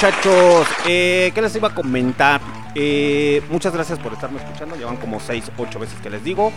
Muchachos. 0.02 0.68
Eh, 0.88 1.32
¿Qué 1.36 1.42
les 1.44 1.56
iba 1.56 1.68
a 1.68 1.76
comentar? 1.76 2.42
Eh, 2.74 3.44
muchas 3.52 3.72
gracias 3.72 4.00
por 4.00 4.12
estarme 4.14 4.40
escuchando. 4.40 4.76
Llevan 4.76 4.98
como 4.98 5.20
6, 5.20 5.52
8 5.56 5.80
veces 5.80 6.00
que 6.02 6.10
les 6.10 6.24
digo. 6.24 6.52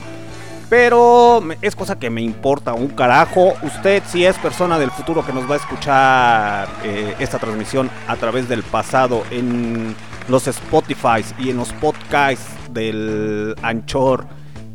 Pero 0.71 1.43
es 1.61 1.77
cosa 1.77 1.99
que 1.99 2.09
me 2.09 2.23
importa 2.23 2.73
un 2.73 2.89
carajo. 2.89 3.53
Usted, 3.61 4.03
si 4.07 4.25
es 4.25 4.39
persona 4.39 4.79
del 4.79 4.91
futuro 4.91 5.27
que 5.27 5.35
nos 5.35 5.49
va 5.49 5.57
a 5.57 5.59
escuchar 5.59 6.69
eh, 6.85 7.15
esta 7.19 7.39
transmisión 7.39 7.91
a 8.09 8.17
través 8.17 8.49
del 8.49 8.63
pasado 8.63 9.25
en 9.31 9.95
los 10.27 10.49
Spotify 10.49 11.23
y 11.39 11.51
en 11.51 11.59
los 11.59 11.71
podcasts 11.75 12.49
del 12.73 13.55
Anchor 13.61 14.27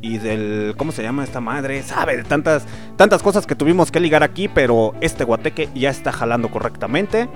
y 0.01 0.19
del 0.19 0.75
¿cómo 0.77 0.91
se 0.91 1.01
llama 1.01 1.23
esta 1.23 1.41
madre? 1.41 1.81
Sabe 1.83 2.17
de 2.17 2.23
tantas 2.23 2.65
tantas 2.97 3.23
cosas 3.23 3.47
que 3.47 3.55
tuvimos 3.55 3.91
que 3.91 3.99
ligar 3.99 4.21
aquí, 4.21 4.47
pero 4.47 4.93
este 5.01 5.23
guateque 5.23 5.69
ya 5.73 5.89
está 5.89 6.11
jalando 6.11 6.49
correctamente. 6.49 7.27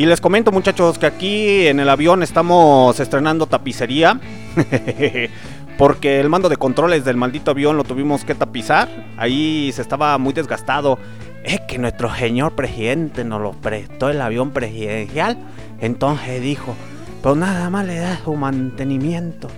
Y 0.00 0.06
les 0.06 0.22
comento 0.22 0.50
muchachos 0.50 0.96
que 0.96 1.04
aquí 1.04 1.66
en 1.66 1.78
el 1.78 1.90
avión 1.90 2.22
estamos 2.22 2.98
estrenando 3.00 3.44
tapicería. 3.44 4.18
porque 5.76 6.20
el 6.20 6.30
mando 6.30 6.48
de 6.48 6.56
controles 6.56 7.04
del 7.04 7.18
maldito 7.18 7.50
avión 7.50 7.76
lo 7.76 7.84
tuvimos 7.84 8.24
que 8.24 8.34
tapizar. 8.34 8.88
Ahí 9.18 9.70
se 9.74 9.82
estaba 9.82 10.16
muy 10.16 10.32
desgastado. 10.32 10.98
Es 11.44 11.60
que 11.68 11.76
nuestro 11.76 12.14
señor 12.14 12.54
presidente 12.54 13.24
nos 13.24 13.42
lo 13.42 13.52
prestó 13.52 14.08
el 14.08 14.22
avión 14.22 14.52
presidencial. 14.52 15.36
Entonces 15.82 16.40
dijo, 16.40 16.74
pues 17.22 17.36
nada 17.36 17.68
más 17.68 17.84
le 17.84 17.98
da 17.98 18.18
su 18.24 18.34
mantenimiento. 18.36 19.48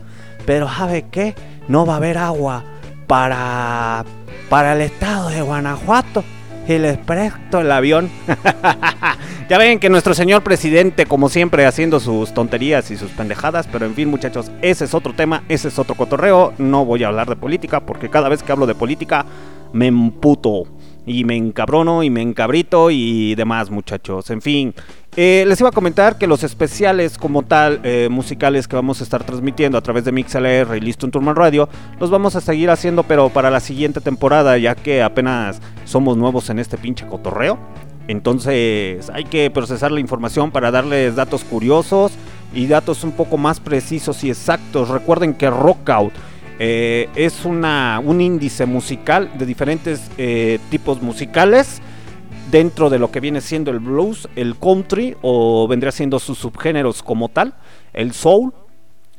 Pero 0.44 0.68
¿sabe 0.68 1.06
qué? 1.08 1.36
No 1.68 1.86
va 1.86 1.94
a 1.94 1.96
haber 1.98 2.18
agua 2.18 2.64
para, 3.06 4.04
para 4.48 4.72
el 4.72 4.80
estado 4.80 5.28
de 5.28 5.40
Guanajuato 5.40 6.24
y 6.66 6.78
les 6.78 6.98
presto 6.98 7.60
el 7.60 7.70
avión. 7.70 8.10
ya 9.52 9.58
ven 9.58 9.78
que 9.78 9.90
nuestro 9.90 10.14
señor 10.14 10.42
presidente, 10.42 11.04
como 11.04 11.28
siempre, 11.28 11.66
haciendo 11.66 12.00
sus 12.00 12.32
tonterías 12.32 12.90
y 12.90 12.96
sus 12.96 13.10
pendejadas, 13.10 13.68
pero 13.70 13.84
en 13.84 13.94
fin, 13.94 14.08
muchachos, 14.08 14.50
ese 14.62 14.86
es 14.86 14.94
otro 14.94 15.12
tema, 15.12 15.44
ese 15.50 15.68
es 15.68 15.78
otro 15.78 15.94
cotorreo. 15.94 16.54
No 16.56 16.86
voy 16.86 17.04
a 17.04 17.08
hablar 17.08 17.28
de 17.28 17.36
política 17.36 17.80
porque 17.84 18.08
cada 18.08 18.30
vez 18.30 18.42
que 18.42 18.50
hablo 18.50 18.66
de 18.66 18.74
política 18.74 19.26
me 19.74 19.88
emputo 19.88 20.62
y 21.04 21.24
me 21.24 21.36
encabrono 21.36 22.02
y 22.02 22.08
me 22.08 22.22
encabrito 22.22 22.90
y 22.90 23.34
demás, 23.34 23.70
muchachos. 23.70 24.30
En 24.30 24.40
fin, 24.40 24.72
eh, 25.16 25.44
les 25.46 25.60
iba 25.60 25.68
a 25.68 25.72
comentar 25.72 26.16
que 26.16 26.26
los 26.26 26.44
especiales 26.44 27.18
como 27.18 27.42
tal, 27.42 27.80
eh, 27.84 28.08
musicales 28.10 28.66
que 28.66 28.76
vamos 28.76 29.02
a 29.02 29.04
estar 29.04 29.22
transmitiendo 29.22 29.76
a 29.76 29.82
través 29.82 30.06
de 30.06 30.12
MixLR 30.12 30.78
y 30.78 30.80
Listo 30.80 31.04
en 31.04 31.12
Turman 31.12 31.36
Radio, 31.36 31.68
los 32.00 32.08
vamos 32.08 32.36
a 32.36 32.40
seguir 32.40 32.70
haciendo, 32.70 33.02
pero 33.02 33.28
para 33.28 33.50
la 33.50 33.60
siguiente 33.60 34.00
temporada, 34.00 34.56
ya 34.56 34.74
que 34.74 35.02
apenas 35.02 35.60
somos 35.84 36.16
nuevos 36.16 36.48
en 36.48 36.58
este 36.58 36.78
pinche 36.78 37.06
cotorreo. 37.06 37.58
Entonces 38.08 39.10
hay 39.10 39.24
que 39.24 39.50
procesar 39.50 39.92
la 39.92 40.00
información 40.00 40.50
para 40.50 40.70
darles 40.70 41.14
datos 41.16 41.44
curiosos 41.44 42.12
y 42.54 42.66
datos 42.66 43.04
un 43.04 43.12
poco 43.12 43.38
más 43.38 43.60
precisos 43.60 44.22
y 44.24 44.30
exactos. 44.30 44.88
Recuerden 44.88 45.34
que 45.34 45.50
Rockout 45.50 46.12
eh, 46.58 47.08
es 47.14 47.44
una, 47.44 48.00
un 48.04 48.20
índice 48.20 48.66
musical 48.66 49.30
de 49.38 49.46
diferentes 49.46 50.10
tipos 50.70 51.00
musicales 51.00 51.80
dentro 52.52 52.90
de 52.90 52.98
lo 52.98 53.10
que 53.10 53.18
viene 53.18 53.40
siendo 53.40 53.70
el 53.70 53.80
blues, 53.80 54.28
el 54.36 54.56
country 54.58 55.16
o 55.22 55.66
vendría 55.66 55.90
siendo 55.90 56.18
sus 56.18 56.38
subgéneros 56.38 57.02
como 57.02 57.30
tal, 57.30 57.54
el 57.94 58.12
soul. 58.12 58.52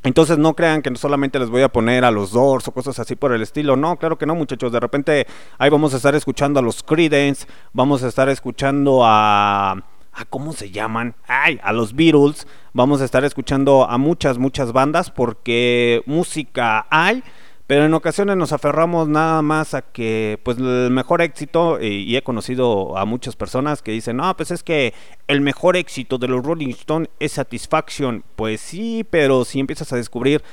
Entonces 0.03 0.37
no 0.37 0.53
crean 0.53 0.81
que 0.81 0.93
solamente 0.95 1.39
les 1.39 1.49
voy 1.49 1.61
a 1.61 1.69
poner 1.69 2.03
a 2.03 2.11
los 2.11 2.31
Doors 2.31 2.67
o 2.67 2.71
cosas 2.73 2.99
así 2.99 3.15
por 3.15 3.31
el 3.33 3.41
estilo. 3.41 3.75
No, 3.75 3.97
claro 3.97 4.17
que 4.17 4.25
no, 4.25 4.35
muchachos. 4.35 4.71
De 4.71 4.79
repente 4.79 5.27
ahí 5.57 5.69
vamos 5.69 5.93
a 5.93 5.97
estar 5.97 6.13
escuchando 6.13 6.59
a 6.59 6.63
los 6.63 6.83
Creedence, 6.83 7.47
vamos 7.71 8.03
a 8.03 8.07
estar 8.09 8.29
escuchando 8.29 9.01
a 9.03 9.83
a 10.15 10.25
cómo 10.25 10.53
se 10.53 10.69
llaman, 10.69 11.15
ay, 11.27 11.59
a 11.63 11.73
los 11.73 11.95
Beatles, 11.95 12.45
vamos 12.71 13.01
a 13.01 13.05
estar 13.05 13.25
escuchando 13.25 13.89
a 13.89 13.97
muchas 13.97 14.37
muchas 14.37 14.71
bandas 14.71 15.09
porque 15.09 16.03
música 16.05 16.85
hay 16.89 17.23
pero 17.67 17.85
en 17.85 17.93
ocasiones 17.93 18.35
nos 18.35 18.51
aferramos 18.51 19.07
nada 19.07 19.41
más 19.41 19.73
a 19.73 19.81
que 19.81 20.39
pues 20.43 20.57
el 20.57 20.91
mejor 20.91 21.21
éxito 21.21 21.79
y 21.81 22.15
he 22.15 22.21
conocido 22.21 22.97
a 22.97 23.05
muchas 23.05 23.35
personas 23.35 23.81
que 23.81 23.91
dicen 23.91 24.17
no 24.17 24.35
pues 24.35 24.51
es 24.51 24.63
que 24.63 24.93
el 25.27 25.41
mejor 25.41 25.77
éxito 25.77 26.17
de 26.17 26.27
los 26.27 26.43
Rolling 26.43 26.69
Stones 26.69 27.09
es 27.19 27.33
Satisfaction 27.33 28.23
pues 28.35 28.59
sí 28.59 29.05
pero 29.09 29.45
si 29.45 29.59
empiezas 29.59 29.93
a 29.93 29.95
descubrir 29.95 30.43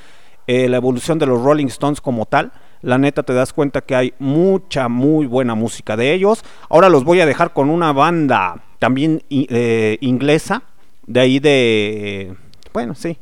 eh, 0.46 0.68
la 0.68 0.77
evolución 0.77 1.18
de 1.18 1.27
los 1.27 1.42
Rolling 1.42 1.66
Stones 1.66 2.01
como 2.01 2.27
tal 2.27 2.53
la 2.81 2.96
neta 2.96 3.23
te 3.25 3.35
das 3.35 3.53
cuenta 3.53 3.81
que 3.81 3.96
hay 3.96 4.14
mucha 4.18 4.88
muy 4.88 5.27
buena 5.27 5.55
música 5.55 5.96
de 5.96 6.12
ellos 6.12 6.44
ahora 6.68 6.88
los 6.88 7.05
voy 7.05 7.20
a 7.20 7.27
dejar 7.27 7.53
con 7.53 7.70
una 7.70 7.92
banda 7.92 8.62
también 8.79 9.23
eh, 9.31 9.99
inglesa 10.01 10.62
de 11.07 11.20
ahí 11.20 11.40
de 11.40 12.37
bueno 12.73 12.94
sí 12.94 13.18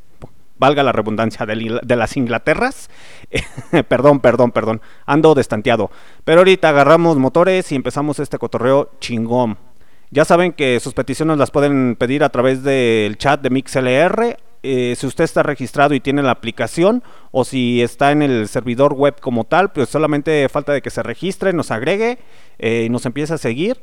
valga 0.58 0.82
la 0.82 0.92
redundancia, 0.92 1.46
de, 1.46 1.96
las 1.96 2.16
Inglaterras. 2.16 2.90
perdón, 3.88 4.20
perdón, 4.20 4.52
perdón, 4.52 4.80
ando 5.06 5.34
destanteado. 5.34 5.90
Pero 6.24 6.40
ahorita 6.40 6.70
agarramos 6.70 7.16
motores 7.18 7.70
y 7.72 7.74
empezamos 7.74 8.18
este 8.18 8.38
cotorreo 8.38 8.90
chingón. 9.00 9.58
Ya 10.10 10.24
saben 10.24 10.52
que 10.52 10.80
sus 10.80 10.94
peticiones 10.94 11.36
las 11.36 11.50
pueden 11.50 11.94
pedir 11.96 12.24
a 12.24 12.30
través 12.30 12.62
del 12.62 13.18
chat 13.18 13.40
de 13.42 13.50
MixLR. 13.50 14.38
Eh, 14.62 14.94
si 14.96 15.06
usted 15.06 15.24
está 15.24 15.42
registrado 15.42 15.94
y 15.94 16.00
tiene 16.00 16.22
la 16.22 16.32
aplicación 16.32 17.04
o 17.30 17.44
si 17.44 17.80
está 17.82 18.10
en 18.10 18.22
el 18.22 18.48
servidor 18.48 18.94
web 18.94 19.20
como 19.20 19.44
tal, 19.44 19.70
pues 19.70 19.88
solamente 19.88 20.48
falta 20.48 20.72
de 20.72 20.82
que 20.82 20.90
se 20.90 21.02
registre, 21.02 21.52
nos 21.52 21.70
agregue 21.70 22.18
eh, 22.58 22.84
y 22.86 22.88
nos 22.88 23.06
empiece 23.06 23.34
a 23.34 23.38
seguir 23.38 23.80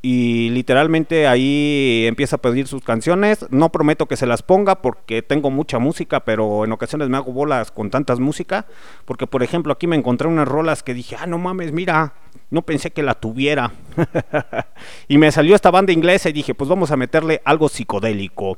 y 0.00 0.50
literalmente 0.50 1.26
ahí 1.26 2.04
empieza 2.06 2.36
a 2.36 2.40
pedir 2.40 2.68
sus 2.68 2.84
canciones. 2.84 3.46
No 3.50 3.70
prometo 3.70 4.06
que 4.06 4.16
se 4.16 4.26
las 4.26 4.42
ponga 4.42 4.80
porque 4.80 5.22
tengo 5.22 5.50
mucha 5.50 5.80
música, 5.80 6.20
pero 6.20 6.64
en 6.64 6.72
ocasiones 6.72 7.08
me 7.08 7.16
hago 7.16 7.32
bolas 7.32 7.72
con 7.72 7.90
tantas 7.90 8.20
música. 8.20 8.66
Porque, 9.04 9.26
por 9.26 9.42
ejemplo, 9.42 9.72
aquí 9.72 9.88
me 9.88 9.96
encontré 9.96 10.28
unas 10.28 10.46
rolas 10.46 10.84
que 10.84 10.94
dije, 10.94 11.16
ah, 11.18 11.26
no 11.26 11.38
mames, 11.38 11.72
mira, 11.72 12.14
no 12.50 12.62
pensé 12.62 12.92
que 12.92 13.02
la 13.02 13.14
tuviera. 13.14 13.72
y 15.08 15.18
me 15.18 15.32
salió 15.32 15.56
esta 15.56 15.72
banda 15.72 15.92
inglesa 15.92 16.28
y 16.28 16.32
dije, 16.32 16.54
pues 16.54 16.70
vamos 16.70 16.92
a 16.92 16.96
meterle 16.96 17.42
algo 17.44 17.68
psicodélico. 17.68 18.56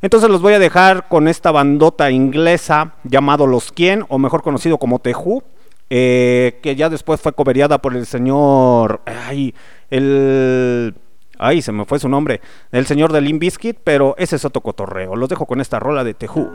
Entonces 0.00 0.30
los 0.30 0.40
voy 0.40 0.54
a 0.54 0.58
dejar 0.58 1.08
con 1.08 1.28
esta 1.28 1.50
bandota 1.50 2.10
inglesa 2.10 2.94
llamado 3.04 3.46
Los 3.46 3.72
Quién, 3.72 4.06
o 4.08 4.18
mejor 4.18 4.42
conocido 4.42 4.78
como 4.78 5.00
Teju, 5.00 5.42
eh, 5.90 6.60
que 6.62 6.76
ya 6.76 6.88
después 6.88 7.20
fue 7.20 7.32
coberiada 7.32 7.78
por 7.78 7.94
el 7.94 8.06
señor... 8.06 9.02
Ay, 9.04 9.54
el... 9.90 10.94
Ay, 11.38 11.62
se 11.62 11.70
me 11.72 11.84
fue 11.84 11.98
su 11.98 12.08
nombre. 12.08 12.40
El 12.72 12.86
señor 12.86 13.12
de 13.12 13.20
Limp 13.20 13.40
Bizkit, 13.40 13.78
pero 13.84 14.14
ese 14.18 14.36
es 14.36 14.44
otro 14.44 14.60
cotorreo. 14.60 15.14
Los 15.14 15.28
dejo 15.28 15.46
con 15.46 15.60
esta 15.60 15.78
rola 15.78 16.02
de 16.02 16.14
Teju. 16.14 16.50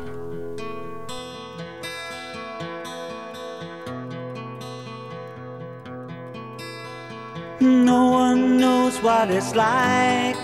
No 7.62 8.12
one 8.12 8.58
knows 8.58 9.02
what 9.02 9.32
it's 9.32 9.56
like 9.56 10.36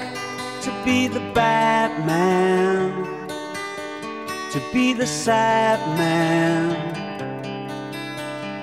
to 0.61 0.71
be 0.85 1.09
the 1.09 1.19
bad 1.33 1.91
man, 2.05 3.27
to 4.53 4.61
be 4.71 4.93
the 4.93 5.05
sad 5.05 5.79
man 5.97 6.77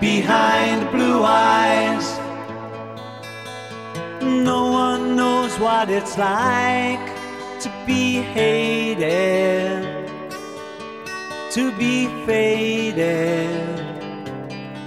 behind 0.00 0.90
blue 0.90 1.22
eyes. 1.22 2.18
No 4.26 4.70
one 4.70 5.14
knows 5.16 5.58
what 5.58 5.88
it's 5.88 6.18
like 6.18 7.06
to 7.60 7.70
be 7.86 8.20
hated, 8.20 9.82
to 11.52 11.70
be 11.78 12.06
faded, 12.26 13.76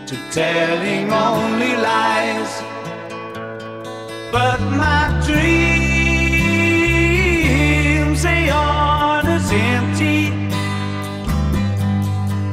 to 0.08 0.16
telling 0.32 1.12
only 1.12 1.76
lies. 1.78 2.62
But 4.32 4.60
my 4.62 5.08
dreams, 5.26 5.80
they 8.22 8.50
aren't 8.50 9.28
as 9.28 9.52
empty 9.52 10.32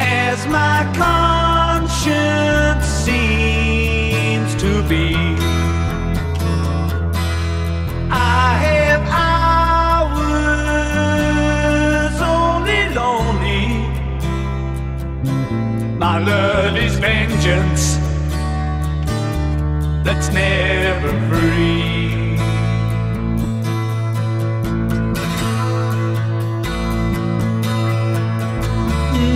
as 0.00 0.46
my 0.46 0.86
conscience 0.96 2.86
seems 2.86 4.54
to 4.62 4.82
be. 4.88 5.25
My 15.98 16.18
love 16.18 16.76
is 16.76 16.98
vengeance 16.98 17.96
that's 20.04 20.28
never 20.28 21.10
free. 21.28 22.36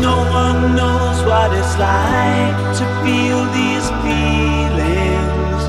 No 0.00 0.16
one 0.30 0.76
knows 0.76 1.18
what 1.24 1.52
it's 1.52 1.76
like 1.78 2.56
to 2.78 2.84
feel 3.02 3.44
these 3.58 3.88
feelings 4.04 5.62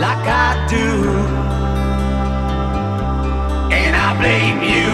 like 0.00 0.26
I 0.26 0.66
do. 0.70 1.27
And 3.70 3.94
I 3.94 4.08
blame 4.20 4.62
you. 4.62 4.88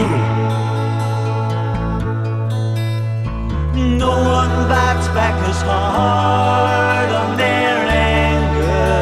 No 3.99 4.11
one 4.11 4.69
bites 4.69 5.09
back 5.09 5.37
as 5.49 5.63
hard 5.63 7.11
on 7.11 7.37
their 7.37 7.77
anger. 7.87 8.97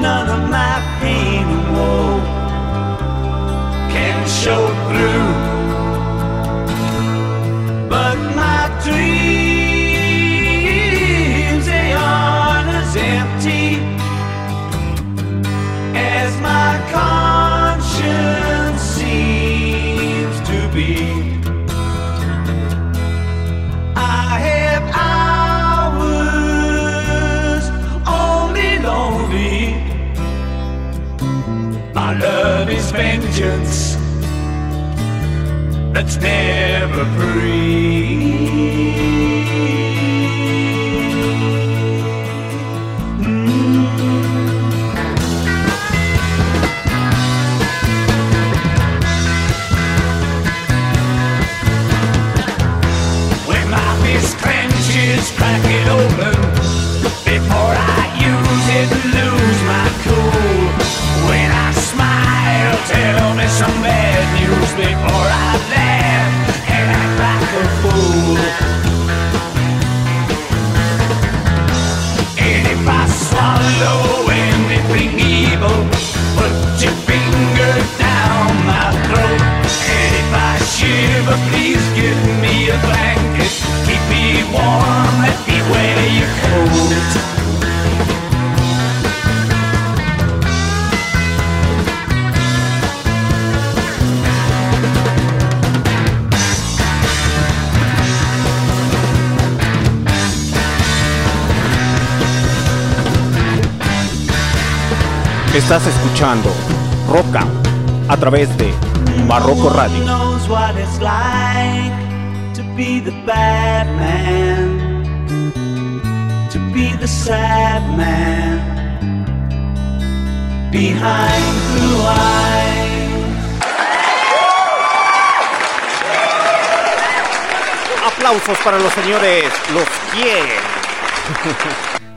None 0.00 0.28
of 0.28 0.50
my 0.50 0.80
pain 1.00 1.46
and 1.56 1.76
woe 1.76 2.20
can 3.92 4.26
show 4.26 4.66
through. 4.88 5.43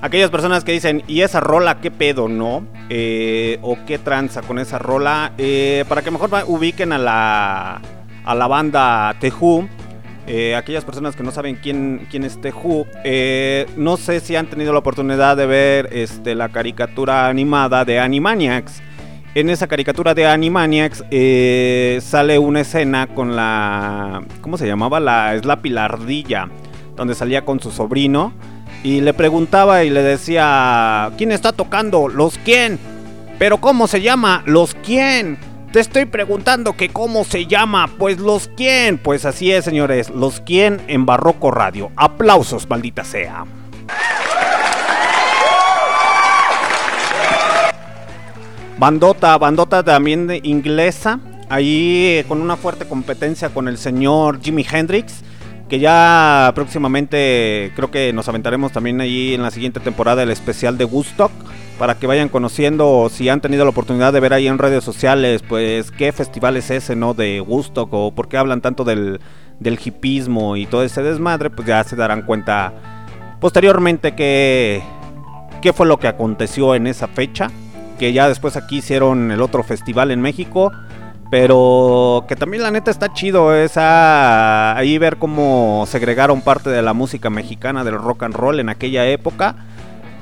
Aquellas 0.07 0.29
personas 0.29 0.63
que 0.63 0.71
dicen, 0.71 1.03
¿y 1.05 1.19
esa 1.19 1.41
rola 1.41 1.81
qué 1.81 1.91
pedo, 1.91 2.29
no? 2.29 2.65
Eh, 2.89 3.59
¿O 3.61 3.77
qué 3.85 3.97
tranza 3.97 4.41
con 4.41 4.57
esa 4.57 4.79
rola? 4.79 5.33
Eh, 5.37 5.83
para 5.89 6.01
que 6.01 6.11
mejor 6.11 6.29
ubiquen 6.47 6.93
a 6.93 6.97
la, 6.97 7.81
a 8.23 8.33
la 8.33 8.47
banda 8.47 9.13
Who. 9.37 9.67
eh, 10.25 10.55
aquellas 10.55 10.85
personas 10.85 11.17
que 11.17 11.23
no 11.23 11.31
saben 11.31 11.59
quién, 11.61 12.07
quién 12.09 12.23
es 12.23 12.39
Who, 12.41 12.87
eh, 13.03 13.65
no 13.75 13.97
sé 13.97 14.21
si 14.21 14.37
han 14.37 14.47
tenido 14.47 14.71
la 14.71 14.79
oportunidad 14.79 15.35
de 15.35 15.45
ver 15.45 15.89
este, 15.91 16.35
la 16.35 16.47
caricatura 16.47 17.27
animada 17.27 17.83
de 17.83 17.99
Animaniacs. 17.99 18.81
En 19.35 19.49
esa 19.49 19.67
caricatura 19.67 20.13
de 20.13 20.25
Animaniacs 20.25 21.03
eh, 21.11 21.99
sale 22.01 22.39
una 22.39 22.61
escena 22.61 23.07
con 23.07 23.35
la. 23.35 24.23
¿Cómo 24.39 24.57
se 24.57 24.67
llamaba? 24.67 25.01
La 25.01 25.37
Slappy 25.37 25.67
la 25.69 25.83
ardilla. 25.83 26.47
Donde 26.95 27.13
salía 27.13 27.43
con 27.43 27.59
su 27.59 27.71
sobrino. 27.71 28.31
Y 28.83 29.01
le 29.01 29.13
preguntaba 29.13 29.83
y 29.83 29.89
le 29.89 30.03
decía: 30.03 31.11
¿Quién 31.17 31.31
está 31.31 31.51
tocando? 31.51 32.07
¿Los 32.07 32.37
quién? 32.37 32.79
¿Pero 33.39 33.57
cómo 33.57 33.87
se 33.87 34.01
llama? 34.01 34.43
¿Los 34.45 34.75
quién? 34.75 35.37
Te 35.71 35.79
estoy 35.79 36.05
preguntando 36.05 36.77
que 36.77 36.89
cómo 36.89 37.23
se 37.23 37.45
llama. 37.45 37.89
Pues 37.97 38.19
los 38.19 38.49
quién. 38.55 38.97
Pues 38.97 39.25
así 39.25 39.51
es, 39.51 39.65
señores. 39.65 40.09
Los 40.09 40.39
quién 40.41 40.81
en 40.87 41.05
Barroco 41.05 41.51
Radio. 41.51 41.91
Aplausos, 41.95 42.69
maldita 42.69 43.03
sea. 43.03 43.45
Bandota, 48.77 49.37
bandota 49.37 49.83
también 49.83 50.39
inglesa. 50.43 51.19
Ahí 51.49 52.17
eh, 52.17 52.25
con 52.27 52.41
una 52.41 52.57
fuerte 52.57 52.87
competencia 52.87 53.49
con 53.49 53.67
el 53.67 53.77
señor 53.77 54.41
Jimi 54.41 54.65
Hendrix. 54.69 55.21
Que 55.69 55.79
ya 55.79 56.51
próximamente 56.55 57.71
creo 57.75 57.91
que 57.91 58.13
nos 58.13 58.27
aventaremos 58.29 58.71
también 58.71 59.01
ahí 59.01 59.33
en 59.33 59.41
la 59.41 59.51
siguiente 59.51 59.79
temporada 59.79 60.23
el 60.23 60.29
especial 60.29 60.77
de 60.77 60.85
Woodstock. 60.85 61.31
Para 61.77 61.95
que 61.95 62.07
vayan 62.07 62.29
conociendo, 62.29 63.07
si 63.11 63.29
han 63.29 63.41
tenido 63.41 63.63
la 63.63 63.69
oportunidad 63.69 64.11
de 64.11 64.19
ver 64.19 64.33
ahí 64.33 64.47
en 64.47 64.57
redes 64.57 64.83
sociales, 64.83 65.43
pues 65.47 65.91
qué 65.91 66.11
festival 66.11 66.57
es 66.57 66.71
ese, 66.71 66.95
¿no? 66.95 67.13
De 67.13 67.39
Woodstock 67.41 67.93
o 67.93 68.11
por 68.15 68.27
qué 68.27 68.37
hablan 68.37 68.61
tanto 68.61 68.83
del, 68.83 69.19
del 69.59 69.79
hipismo 69.83 70.55
y 70.55 70.65
todo 70.65 70.83
ese 70.83 71.03
desmadre, 71.03 71.51
pues 71.51 71.67
ya 71.67 71.83
se 71.83 71.95
darán 71.95 72.23
cuenta 72.23 72.73
posteriormente 73.39 74.15
que, 74.15 74.81
qué 75.61 75.71
fue 75.71 75.85
lo 75.85 75.99
que 75.99 76.07
aconteció 76.07 76.73
en 76.73 76.87
esa 76.87 77.07
fecha 77.07 77.51
que 77.97 78.13
ya 78.13 78.27
después 78.27 78.55
aquí 78.55 78.77
hicieron 78.77 79.31
el 79.31 79.41
otro 79.41 79.63
festival 79.63 80.11
en 80.11 80.21
México. 80.21 80.71
Pero 81.29 82.23
que 82.27 82.35
también 82.35 82.63
la 82.63 82.71
neta 82.71 82.89
está 82.89 83.11
chido 83.13 83.53
esa 83.53 84.77
ahí 84.77 84.97
ver 84.97 85.17
cómo 85.17 85.83
segregaron 85.87 86.41
parte 86.41 86.69
de 86.69 86.81
la 86.81 86.93
música 86.93 87.29
mexicana 87.29 87.83
del 87.83 87.95
rock 87.95 88.23
and 88.23 88.35
roll 88.35 88.59
en 88.59 88.69
aquella 88.69 89.05
época. 89.07 89.55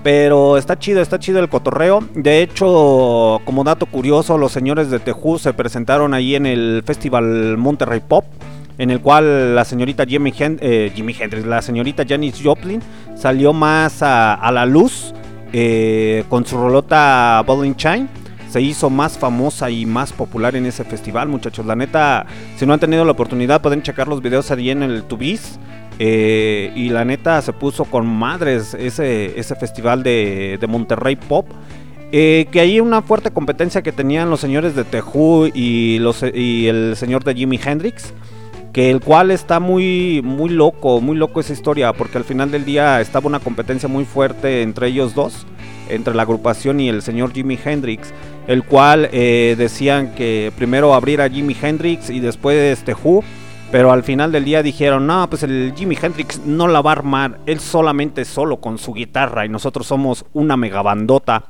Pero 0.04 0.58
está 0.58 0.78
chido, 0.78 1.02
está 1.02 1.18
chido 1.20 1.40
el 1.40 1.50
cotorreo. 1.50 2.04
De 2.14 2.42
hecho, 2.42 3.42
como 3.44 3.64
dato 3.64 3.86
curioso, 3.88 4.38
los 4.38 4.52
señores 4.52 4.92
de 4.92 5.00
Tejú 5.00 5.40
se 5.40 5.54
presentaron 5.54 6.14
ahí 6.14 6.36
en 6.36 6.46
el 6.46 6.84
Festival 6.86 7.58
Monterrey 7.58 8.02
Pop, 8.08 8.24
en 8.78 8.92
el 8.92 9.00
cual 9.02 9.56
la 9.56 9.66
señorita 9.66 10.06
Jimi, 10.06 10.32
Hen- 10.32 10.60
eh, 10.62 10.92
Hendrix, 10.96 11.46
la 11.46 11.62
señorita 11.64 12.04
Janis 12.08 12.40
Joplin 12.44 12.82
salió 13.16 13.52
más 13.52 14.04
a, 14.04 14.52
la 14.52 14.66
luz 14.68 15.14
eh, 15.54 16.24
con 16.30 16.46
su 16.46 16.58
rolota 16.58 17.44
Bowling 17.46 17.74
Chine. 17.76 18.08
Se 18.56 18.62
hizo 18.62 18.90
más 18.90 19.18
famosa 19.18 19.70
y 19.70 19.86
más 19.86 20.14
popular 20.14 20.56
en 20.56 20.66
ese 20.66 20.86
festival, 20.86 21.28
muchachos. 21.28 21.66
La 21.66 21.76
neta, 21.76 22.26
si 22.56 22.66
no 22.66 22.72
han 22.72 22.80
tenido 22.80 23.04
la 23.04 23.12
oportunidad, 23.12 23.62
pueden 23.62 23.82
checar 23.82 24.08
los 24.08 24.22
videos 24.22 24.50
ahí 24.50 24.70
en 24.70 24.82
el 24.82 25.04
Tubis. 25.04 25.60
Eh, 26.00 26.72
y 26.74 26.88
la 26.88 27.04
neta 27.04 27.42
se 27.42 27.52
puso 27.52 27.84
con 27.84 28.08
madres 28.08 28.74
ese, 28.74 29.38
ese 29.38 29.56
festival 29.56 30.04
de, 30.04 30.58
de 30.58 30.68
Monterrey 30.68 31.18
Pop. 31.18 31.48
Eh, 32.14 32.48
que 32.50 32.62
hay 32.62 32.80
una 32.80 33.02
fuerte 33.02 33.30
competencia 33.30 33.82
que 33.82 33.92
tenían 33.92 34.30
los 34.30 34.40
señores 34.40 34.74
de 34.74 34.86
Tejú 34.86 35.48
y, 35.54 36.00
y 36.34 36.68
el 36.68 36.96
señor 36.96 37.26
de 37.26 37.36
Jimi 37.36 37.60
Hendrix. 37.62 38.14
Que 38.72 38.90
el 38.90 39.02
cual 39.02 39.32
está 39.32 39.60
muy, 39.60 40.22
muy 40.24 40.50
loco, 40.50 41.02
muy 41.02 41.18
loco 41.18 41.42
esa 41.42 41.52
historia. 41.52 41.92
Porque 41.92 42.18
al 42.18 42.24
final 42.24 42.52
del 42.52 42.64
día 42.64 43.02
estaba 43.02 43.28
una 43.28 43.42
competencia 43.42 43.90
muy 43.90 44.06
fuerte 44.06 44.62
entre 44.62 44.88
ellos 44.88 45.14
dos. 45.14 45.46
Entre 45.90 46.16
la 46.16 46.22
agrupación 46.24 46.80
y 46.80 46.88
el 46.88 47.02
señor 47.02 47.34
Jimi 47.34 47.60
Hendrix. 47.62 48.14
El 48.48 48.64
cual 48.64 49.10
eh, 49.12 49.56
decían 49.58 50.14
que 50.14 50.52
primero 50.56 50.94
abrir 50.94 51.22
a 51.22 51.30
Jimi 51.30 51.56
Hendrix 51.60 52.10
y 52.10 52.20
después 52.20 52.84
Tejú. 52.84 53.24
Pero 53.72 53.92
al 53.92 54.04
final 54.04 54.32
del 54.32 54.46
día 54.46 54.64
dijeron, 54.64 55.08
no, 55.08 55.28
pues 55.30 55.44
el 55.44 55.74
Jimi 55.76 55.98
Hendrix 56.02 56.40
no 56.46 56.68
la 56.68 56.82
va 56.82 56.92
a 56.92 56.94
armar, 56.94 57.40
él 57.46 57.60
solamente 57.60 58.24
solo 58.24 58.58
con 58.58 58.78
su 58.78 58.94
guitarra 58.94 59.46
y 59.46 59.50
nosotros 59.50 59.88
somos 59.88 60.26
una 60.34 60.56
megabandota. 60.56 61.46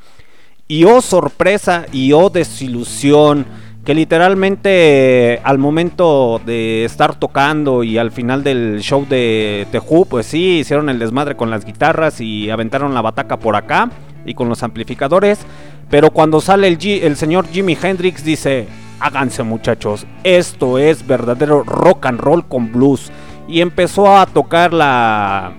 Y 0.67 0.85
oh 0.85 1.01
sorpresa 1.01 1.85
y 1.91 2.13
oh 2.13 2.29
desilusión, 2.31 3.45
que 3.83 3.93
literalmente 3.93 5.39
al 5.43 5.59
momento 5.59 6.41
de 6.43 6.85
estar 6.85 7.19
tocando 7.19 7.83
y 7.83 7.99
al 7.99 8.11
final 8.11 8.43
del 8.43 8.79
show 8.81 9.05
de 9.07 9.67
Tejú, 9.71 10.07
pues 10.07 10.25
sí, 10.25 10.59
hicieron 10.59 10.89
el 10.89 10.97
desmadre 10.97 11.35
con 11.35 11.51
las 11.51 11.65
guitarras 11.65 12.19
y 12.21 12.49
aventaron 12.49 12.95
la 12.95 13.03
bataca 13.03 13.37
por 13.37 13.55
acá 13.55 13.91
y 14.25 14.33
con 14.33 14.49
los 14.49 14.63
amplificadores. 14.63 15.45
Pero 15.89 16.11
cuando 16.11 16.41
sale 16.41 16.67
el, 16.67 16.77
el 16.83 17.15
señor 17.15 17.47
Jimi 17.47 17.77
Hendrix 17.81 18.23
dice, 18.23 18.67
háganse 18.99 19.43
muchachos, 19.43 20.05
esto 20.23 20.77
es 20.77 21.05
verdadero 21.05 21.63
rock 21.63 22.07
and 22.07 22.19
roll 22.19 22.45
con 22.47 22.71
blues. 22.71 23.11
Y 23.47 23.61
empezó 23.61 24.17
a 24.17 24.25
tocar 24.25 24.73
la, 24.73 25.53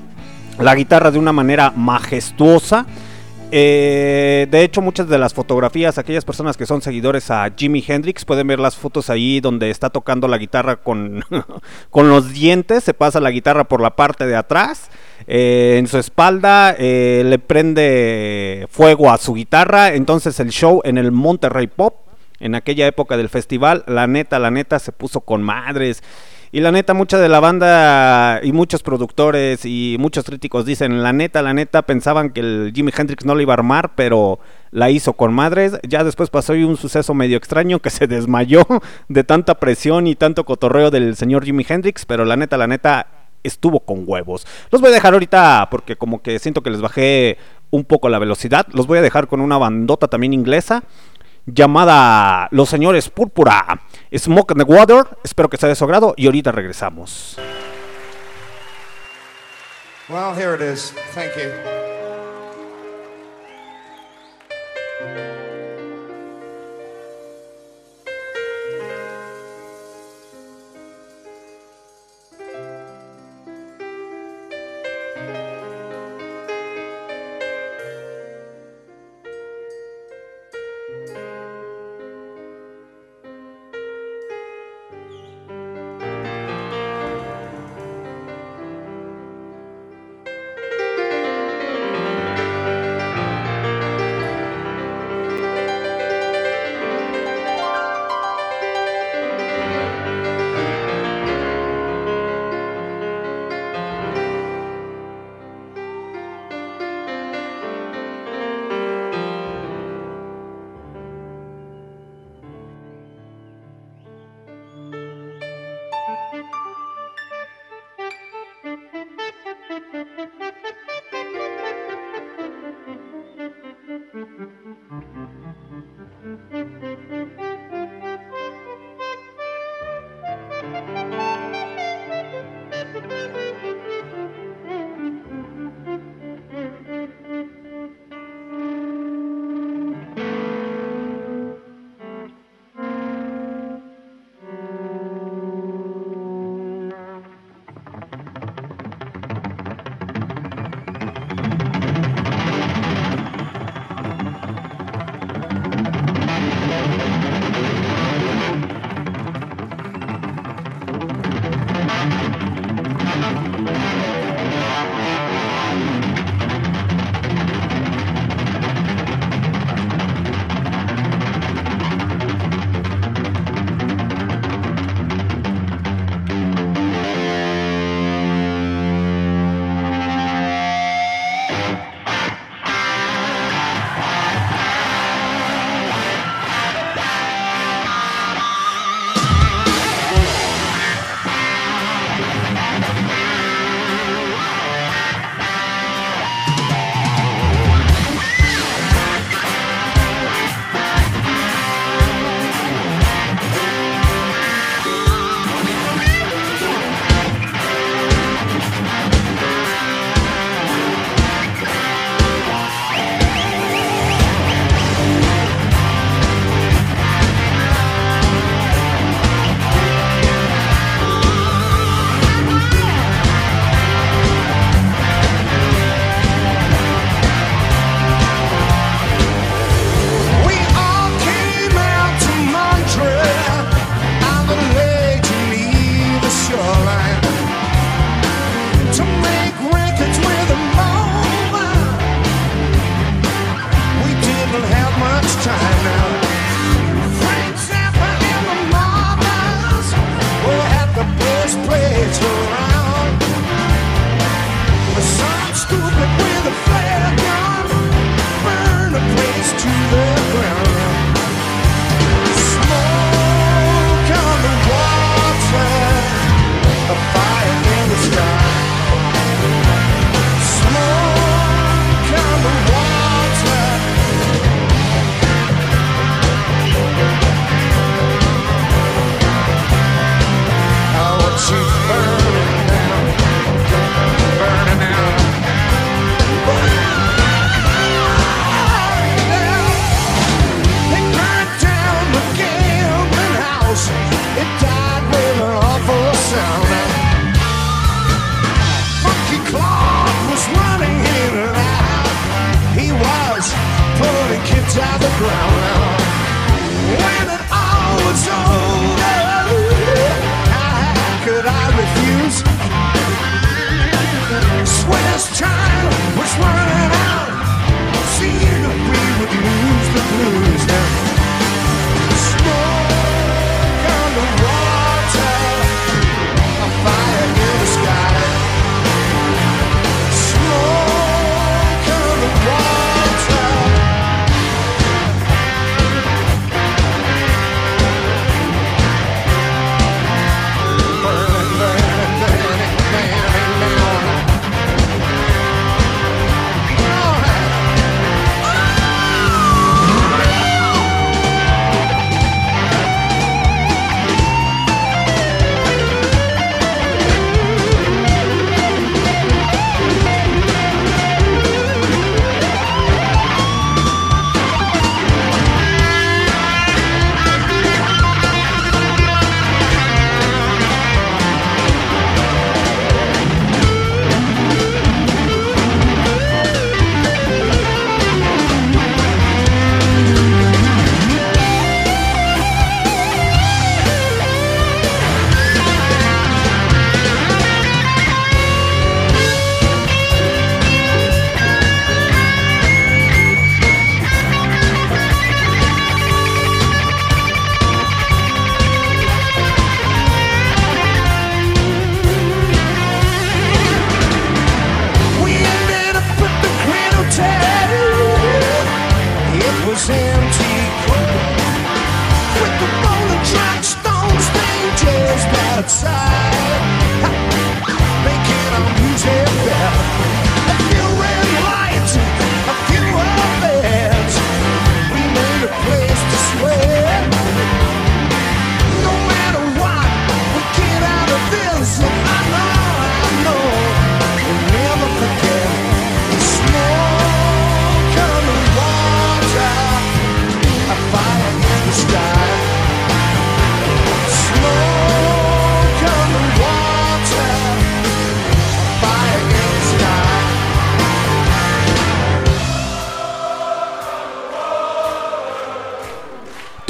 la 0.59 0.75
guitarra 0.75 1.11
de 1.11 1.19
una 1.19 1.33
manera 1.33 1.73
majestuosa. 1.77 2.87
Eh, 3.53 4.49
de 4.51 4.63
hecho, 4.63 4.83
muchas 4.83 5.09
de 5.09 5.19
las 5.19 5.33
fotografías, 5.33 5.99
aquellas 5.99 6.25
personas 6.25 6.57
que 6.57 6.67
son 6.67 6.83
seguidores 6.83 7.31
a 7.31 7.49
Jimi 7.57 7.85
Hendrix, 7.87 8.25
pueden 8.25 8.49
ver 8.49 8.59
las 8.59 8.77
fotos 8.77 9.09
ahí 9.09 9.41
donde 9.41 9.71
está 9.71 9.91
tocando 9.91 10.27
la 10.27 10.39
guitarra 10.39 10.77
con, 10.77 11.25
con 11.91 12.09
los 12.09 12.33
dientes, 12.33 12.83
se 12.83 12.93
pasa 12.93 13.21
la 13.21 13.31
guitarra 13.31 13.65
por 13.65 13.81
la 13.81 13.95
parte 13.95 14.27
de 14.27 14.35
atrás, 14.35 14.91
eh, 15.29 15.77
en 15.79 15.87
su 15.87 15.99
espalda 15.99 16.75
eh, 16.77 17.23
le 17.25 17.39
prende 17.39 18.67
fuego 18.71 19.11
a 19.11 19.19
su 19.19 19.35
guitarra, 19.35 19.95
entonces 19.95 20.41
el 20.41 20.51
show 20.51 20.81
en 20.85 20.99
el 20.99 21.13
Monterrey 21.13 21.69
Pop 21.69 22.07
en 22.41 22.55
aquella 22.55 22.87
época 22.87 23.17
del 23.17 23.29
festival. 23.29 23.85
La 23.87 24.07
neta, 24.07 24.39
la 24.39 24.51
neta 24.51 24.79
se 24.79 24.93
puso 24.93 25.21
con 25.21 25.43
madres. 25.43 26.03
Y 26.57 26.61
la 26.61 26.73
neta, 26.73 26.95
mucha 26.95 27.19
de 27.19 27.29
la 27.29 27.39
banda 27.39 28.41
y 28.43 28.53
muchos 28.53 28.83
productores 28.83 29.67
y 29.67 29.99
muchos 30.01 30.25
críticos 30.25 30.65
dicen, 30.65 31.03
la 31.03 31.13
neta, 31.13 31.43
la 31.43 31.53
neta, 31.53 31.83
pensaban 31.83 32.31
que 32.31 32.41
el 32.41 32.73
Jimi 32.75 32.93
Hendrix 32.97 33.27
no 33.27 33.35
lo 33.35 33.43
iba 33.43 33.53
a 33.53 33.59
armar, 33.59 33.95
pero 33.95 34.39
la 34.71 34.89
hizo 34.89 35.13
con 35.13 35.35
madres. 35.35 35.79
Ya 35.87 36.03
después 36.03 36.31
pasó 36.31 36.55
un 36.55 36.79
suceso 36.79 37.13
medio 37.13 37.37
extraño 37.37 37.81
que 37.81 37.91
se 37.91 38.07
desmayó 38.07 38.67
de 39.11 39.23
tanta 39.23 39.57
presión 39.57 40.07
y 40.07 40.15
tanto 40.15 40.47
cotorreo 40.47 40.91
del 40.91 41.15
señor 41.15 41.45
Jimi 41.45 41.67
Hendrix, 41.69 42.07
pero 42.07 42.25
la 42.25 42.37
neta, 42.37 42.57
la 42.57 42.67
neta, 42.67 43.07
estuvo 43.43 43.81
con 43.81 44.05
huevos. 44.07 44.47
Los 44.71 44.81
voy 44.81 44.89
a 44.89 44.95
dejar 44.95 45.13
ahorita 45.13 45.69
porque 45.71 45.97
como 45.97 46.23
que 46.23 46.39
siento 46.39 46.63
que 46.63 46.71
les 46.71 46.81
bajé 46.81 47.37
un 47.71 47.85
poco 47.85 48.09
la 48.09 48.19
velocidad. 48.19 48.67
Los 48.73 48.87
voy 48.87 48.97
a 48.97 49.03
dejar 49.03 49.29
con 49.29 49.43
una 49.43 49.59
bandota 49.59 50.09
también 50.09 50.33
inglesa 50.33 50.85
llamada 51.47 52.49
Los 52.51 52.69
Señores 52.69 53.09
Púrpura. 53.09 53.81
Smoke 54.17 54.53
in 54.53 54.59
the 54.59 54.65
Water. 54.65 55.07
Espero 55.25 55.49
que 55.49 55.57
sea 55.57 55.69
de 55.69 55.75
su 55.75 55.85
agrado 55.85 56.15
y 56.17 56.27
ahorita 56.27 56.53
regresamos. 56.53 57.37
Well, 60.09 60.35
here 60.35 60.55
it 60.55 60.61
is. 60.61 60.95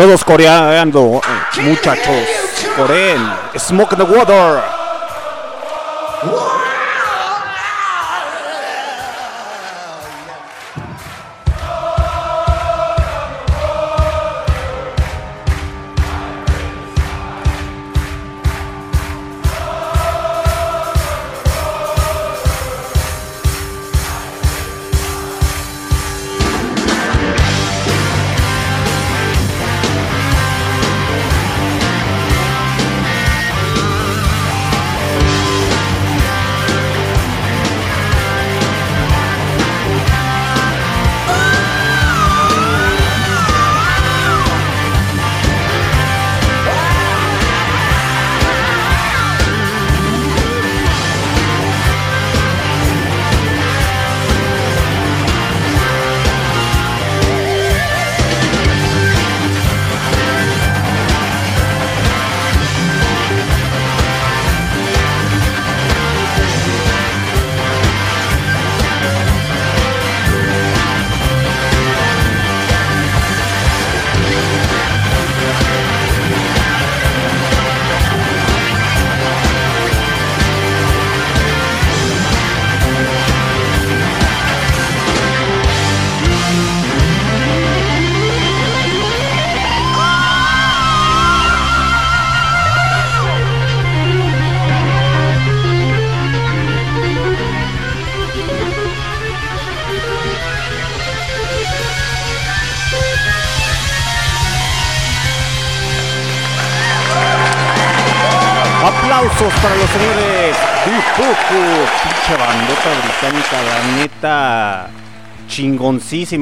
Todos 0.07 0.25
coreando, 0.25 1.21
muchachos. 1.65 2.29
Coreen. 2.77 3.19
Smoke 3.59 3.97
the 3.97 4.05
water. 4.05 4.76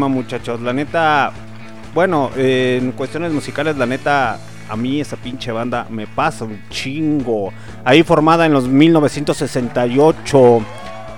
Muchachos, 0.09 0.61
la 0.61 0.73
neta, 0.73 1.33
bueno, 1.95 2.31
eh, 2.37 2.79
en 2.83 2.93
cuestiones 2.93 3.33
musicales 3.33 3.77
la 3.77 3.87
neta, 3.87 4.39
a 4.69 4.77
mí 4.77 5.01
esa 5.01 5.17
pinche 5.17 5.53
banda 5.53 5.87
me 5.91 6.07
pasa 6.07 6.45
un 6.45 6.61
chingo, 6.71 7.53
ahí 7.85 8.03
formada 8.03 8.47
en 8.47 8.53
los 8.53 8.69
1968, 8.69 10.63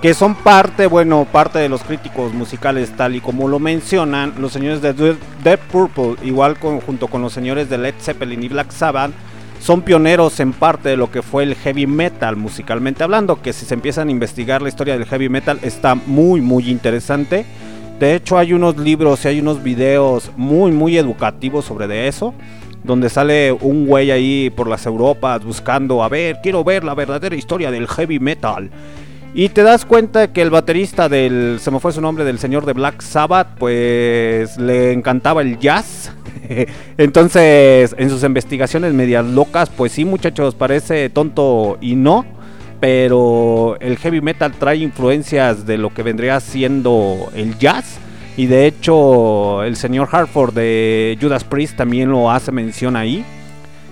que 0.03 0.14
son 0.14 0.34
parte, 0.34 0.87
bueno, 0.87 1.26
parte 1.30 1.59
de 1.59 1.68
los 1.68 1.82
críticos 1.82 2.32
musicales 2.34 2.93
tal 2.97 3.16
y 3.16 3.20
como 3.20 3.49
lo 3.49 3.59
mencionan 3.59 4.34
los 4.39 4.53
señores 4.53 4.82
de 4.82 4.93
Deep 4.93 5.61
Purple, 5.70 6.16
igual 6.22 6.57
junto 6.59 7.09
con 7.09 7.22
los 7.22 7.32
señores 7.32 7.70
de 7.70 7.78
Led 7.78 7.95
Zeppelin 7.99 8.43
y 8.43 8.49
Black 8.49 8.70
Sabbath, 8.70 9.12
son 9.61 9.82
pioneros 9.82 10.39
en 10.41 10.53
parte 10.53 10.91
de 10.91 10.97
lo 10.97 11.11
que 11.11 11.22
fue 11.22 11.43
el 11.43 11.55
heavy 11.55 11.87
metal 11.87 12.37
musicalmente 12.37 13.03
hablando, 13.03 13.41
que 13.43 13.53
si 13.53 13.64
se 13.64 13.74
empiezan 13.74 14.09
a 14.09 14.11
investigar 14.11 14.62
la 14.62 14.68
historia 14.68 14.95
del 14.95 15.07
heavy 15.07 15.28
metal 15.28 15.59
está 15.62 15.95
muy 15.95 16.41
muy 16.41 16.70
interesante. 16.70 17.47
De 17.99 18.15
hecho 18.15 18.37
hay 18.37 18.53
unos 18.53 18.77
libros 18.77 19.25
y 19.25 19.29
hay 19.29 19.41
unos 19.41 19.63
videos 19.63 20.31
muy 20.37 20.71
muy 20.71 20.99
educativos 20.99 21.65
sobre 21.65 21.87
de 21.87 22.09
eso, 22.09 22.35
donde 22.85 23.09
sale 23.09 23.53
un 23.53 23.87
güey 23.87 24.11
ahí 24.11 24.51
por 24.51 24.69
las 24.69 24.85
Europas 24.85 25.45
buscando, 25.45 26.03
a 26.03 26.09
ver, 26.09 26.41
quiero 26.43 26.63
ver 26.63 26.85
la 26.85 26.95
verdadera 26.95 27.35
historia 27.35 27.71
del 27.71 27.89
heavy 27.89 28.19
metal. 28.19 28.71
Y 29.35 29.51
te 29.51 29.63
das 29.63 29.85
cuenta 29.85 30.33
que 30.33 30.41
el 30.41 30.49
baterista 30.49 31.11
del, 31.11 31.59
se 31.61 31.71
me 31.71 31.79
fue 31.79 31.93
su 31.93 32.01
nombre, 32.01 32.25
del 32.25 32.39
señor 32.39 32.65
de 32.65 32.73
Black 32.73 33.03
Sabbath, 33.03 33.49
pues 33.59 34.57
le 34.57 34.93
encantaba 34.93 35.43
el 35.43 35.59
jazz. 35.59 36.11
Entonces, 36.97 37.95
en 37.99 38.09
sus 38.09 38.25
investigaciones 38.25 38.95
medias 38.95 39.27
locas, 39.27 39.69
pues 39.69 39.93
sí, 39.93 40.07
muchachos, 40.07 40.55
parece 40.55 41.11
tonto 41.11 41.77
y 41.83 41.97
no. 41.97 42.25
Pero 42.81 43.77
el 43.81 43.97
heavy 43.97 44.20
metal 44.20 44.53
trae 44.53 44.77
influencias 44.77 45.66
de 45.66 45.79
lo 45.79 45.95
que 45.95 46.03
vendría 46.03 46.41
siendo 46.41 47.31
el 47.35 47.59
jazz. 47.59 47.99
Y 48.37 48.47
de 48.47 48.66
hecho, 48.66 49.62
el 49.62 49.77
señor 49.77 50.09
Hartford 50.12 50.55
de 50.55 51.16
Judas 51.20 51.45
Priest 51.45 51.77
también 51.77 52.11
lo 52.11 52.31
hace 52.31 52.53
mención 52.53 52.95
ahí. 52.95 53.24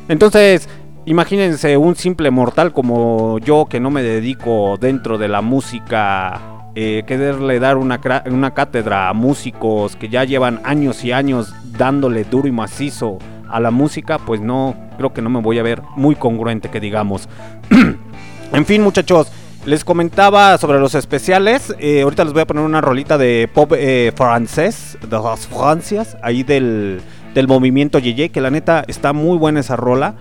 Entonces, 0.08 0.68
imagínense 1.06 1.78
un 1.78 1.96
simple 1.96 2.30
mortal 2.30 2.72
como 2.72 3.38
yo 3.38 3.66
que 3.70 3.80
no 3.80 3.90
me 3.90 4.02
dedico 4.02 4.76
dentro 4.78 5.16
de 5.16 5.28
la 5.28 5.40
música, 5.40 6.42
eh, 6.74 7.04
quererle 7.06 7.58
dar 7.58 7.78
una, 7.78 8.00
una 8.26 8.52
cátedra 8.52 9.08
a 9.08 9.14
músicos 9.14 9.96
que 9.96 10.10
ya 10.10 10.24
llevan 10.24 10.60
años 10.64 11.04
y 11.04 11.12
años 11.12 11.54
dándole 11.78 12.24
duro 12.24 12.46
y 12.46 12.52
macizo 12.52 13.18
a 13.48 13.60
la 13.60 13.70
música, 13.70 14.18
pues 14.18 14.40
no, 14.40 14.74
creo 14.98 15.12
que 15.12 15.22
no 15.22 15.30
me 15.30 15.40
voy 15.40 15.58
a 15.58 15.62
ver 15.62 15.80
muy 15.96 16.16
congruente 16.16 16.70
que 16.70 16.80
digamos. 16.80 17.28
en 18.52 18.66
fin 18.66 18.82
muchachos, 18.82 19.28
les 19.66 19.84
comentaba 19.84 20.58
sobre 20.58 20.78
los 20.78 20.94
especiales. 20.94 21.74
eh, 21.78 22.02
ahorita 22.02 22.24
les 22.24 22.32
voy 22.32 22.42
a 22.42 22.46
poner 22.46 22.64
una 22.64 22.80
rolita 22.80 23.16
de 23.16 23.48
pop 23.52 23.72
eh, 23.76 24.12
francés, 24.14 24.98
de 25.00 25.18
las 25.18 25.46
Francias, 25.46 26.16
ahí 26.22 26.42
del, 26.42 27.00
del 27.34 27.48
movimiento 27.48 27.98
Yeye, 27.98 28.28
que 28.28 28.40
la 28.40 28.50
neta 28.50 28.84
está 28.86 29.12
muy 29.12 29.38
buena 29.38 29.60
esa 29.60 29.76
rola. 29.76 30.14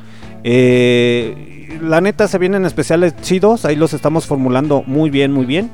Eh, 0.43 1.77
la 1.81 2.01
neta 2.01 2.27
se 2.27 2.37
vienen 2.37 2.65
especiales 2.65 3.15
chidos, 3.21 3.65
ahí 3.65 3.75
los 3.75 3.93
estamos 3.93 4.25
formulando 4.25 4.83
muy 4.85 5.09
bien, 5.09 5.31
muy 5.31 5.45
bien. 5.45 5.69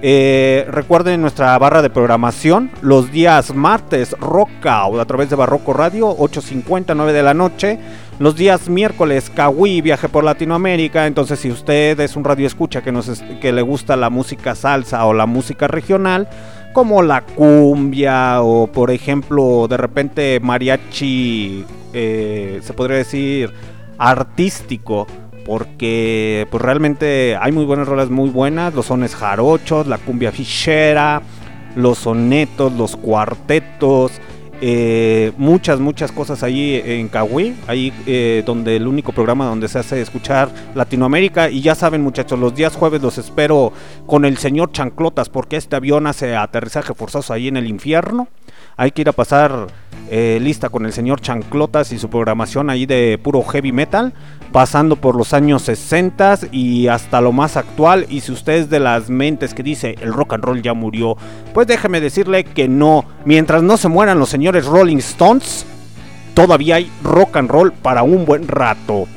Recuerden 0.00 1.20
nuestra 1.20 1.58
barra 1.58 1.82
de 1.82 1.90
programación 1.90 2.70
los 2.82 3.10
días 3.10 3.52
martes 3.52 4.12
Rockout 4.12 5.00
a 5.00 5.04
través 5.06 5.28
de 5.28 5.34
Barroco 5.34 5.72
Radio 5.72 6.16
8.50 6.16 6.94
9 6.94 7.12
de 7.12 7.22
la 7.24 7.34
noche 7.34 7.80
los 8.18 8.34
días 8.34 8.68
miércoles 8.68 9.30
Kawi 9.30 9.80
viaje 9.80 10.08
por 10.08 10.24
Latinoamérica. 10.24 11.06
Entonces 11.06 11.38
si 11.38 11.50
usted 11.50 11.98
es 12.00 12.16
un 12.16 12.24
radio 12.24 12.46
escucha 12.46 12.82
que 12.82 12.92
nos 12.92 13.22
que 13.40 13.52
le 13.52 13.62
gusta 13.62 13.96
la 13.96 14.10
música 14.10 14.54
salsa 14.54 15.04
o 15.06 15.12
la 15.14 15.26
música 15.26 15.68
regional 15.68 16.28
como 16.72 17.02
la 17.02 17.22
cumbia 17.22 18.42
o 18.42 18.66
por 18.66 18.90
ejemplo 18.90 19.66
de 19.68 19.76
repente 19.76 20.38
mariachi 20.40 21.64
eh, 21.92 22.60
se 22.62 22.72
podría 22.74 22.98
decir 22.98 23.52
artístico 23.96 25.06
porque 25.46 26.46
pues 26.50 26.62
realmente 26.62 27.36
hay 27.40 27.52
muy 27.52 27.64
buenas 27.64 27.88
rolas 27.88 28.10
muy 28.10 28.28
buenas, 28.28 28.74
los 28.74 28.86
sones 28.86 29.14
jarochos, 29.14 29.86
la 29.86 29.96
cumbia 29.96 30.30
fichera, 30.30 31.22
los 31.74 31.98
sonetos, 31.98 32.70
los 32.74 32.96
cuartetos, 32.96 34.12
eh, 34.60 35.32
muchas, 35.36 35.78
muchas 35.78 36.10
cosas 36.10 36.42
ahí 36.42 36.82
en 36.84 37.08
Cahuí, 37.08 37.54
ahí 37.66 37.92
eh, 38.06 38.42
donde 38.44 38.76
el 38.76 38.86
único 38.86 39.12
programa 39.12 39.46
donde 39.46 39.68
se 39.68 39.78
hace 39.78 40.00
escuchar 40.00 40.50
Latinoamérica. 40.74 41.50
Y 41.50 41.60
ya 41.60 41.74
saben, 41.74 42.02
muchachos, 42.02 42.38
los 42.38 42.54
días 42.54 42.74
jueves 42.74 43.00
los 43.00 43.18
espero 43.18 43.72
con 44.06 44.24
el 44.24 44.36
señor 44.38 44.72
Chanclotas, 44.72 45.28
porque 45.28 45.56
este 45.56 45.76
avión 45.76 46.06
hace 46.06 46.34
aterrizaje 46.34 46.94
forzoso 46.94 47.32
ahí 47.32 47.48
en 47.48 47.56
el 47.56 47.66
infierno. 47.68 48.28
Hay 48.78 48.92
que 48.92 49.02
ir 49.02 49.08
a 49.08 49.12
pasar 49.12 49.66
eh, 50.08 50.38
lista 50.40 50.68
con 50.68 50.86
el 50.86 50.92
señor 50.92 51.20
Chanclotas 51.20 51.92
y 51.92 51.98
su 51.98 52.08
programación 52.08 52.70
ahí 52.70 52.86
de 52.86 53.18
puro 53.20 53.42
heavy 53.42 53.72
metal, 53.72 54.14
pasando 54.52 54.94
por 54.94 55.16
los 55.16 55.34
años 55.34 55.62
60 55.62 56.38
y 56.52 56.86
hasta 56.86 57.20
lo 57.20 57.32
más 57.32 57.56
actual. 57.56 58.06
Y 58.08 58.20
si 58.20 58.30
usted 58.30 58.52
es 58.52 58.70
de 58.70 58.78
las 58.78 59.10
mentes 59.10 59.52
que 59.52 59.64
dice 59.64 59.96
el 60.00 60.12
rock 60.12 60.34
and 60.34 60.44
roll 60.44 60.62
ya 60.62 60.74
murió, 60.74 61.16
pues 61.52 61.66
déjeme 61.66 62.00
decirle 62.00 62.44
que 62.44 62.68
no. 62.68 63.04
Mientras 63.24 63.64
no 63.64 63.76
se 63.76 63.88
mueran 63.88 64.20
los 64.20 64.28
señores 64.28 64.64
Rolling 64.64 64.98
Stones, 64.98 65.66
todavía 66.34 66.76
hay 66.76 66.88
rock 67.02 67.36
and 67.36 67.50
roll 67.50 67.72
para 67.72 68.04
un 68.04 68.24
buen 68.24 68.46
rato. 68.46 69.08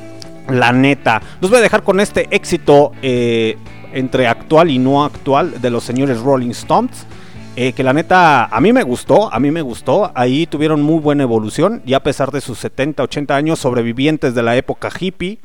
La 0.48 0.72
neta. 0.72 1.22
Los 1.40 1.52
voy 1.52 1.60
a 1.60 1.62
dejar 1.62 1.84
con 1.84 2.00
este 2.00 2.26
éxito 2.34 2.90
eh, 3.00 3.56
entre 3.92 4.26
actual 4.26 4.70
y 4.70 4.80
no 4.80 5.04
actual 5.04 5.62
de 5.62 5.70
los 5.70 5.84
señores 5.84 6.18
Rolling 6.18 6.50
Stones. 6.50 7.06
Eh, 7.54 7.74
que 7.74 7.82
la 7.82 7.92
neta 7.92 8.46
a 8.46 8.60
mí 8.62 8.72
me 8.72 8.82
gustó, 8.82 9.30
a 9.30 9.38
mí 9.38 9.50
me 9.50 9.60
gustó. 9.60 10.10
Ahí 10.14 10.46
tuvieron 10.46 10.82
muy 10.82 11.00
buena 11.00 11.24
evolución 11.24 11.82
y 11.84 11.92
a 11.92 12.02
pesar 12.02 12.30
de 12.30 12.40
sus 12.40 12.58
70, 12.58 13.02
80 13.02 13.36
años, 13.36 13.58
sobrevivientes 13.58 14.34
de 14.34 14.42
la 14.42 14.56
época 14.56 14.88
hippie, 14.98 15.38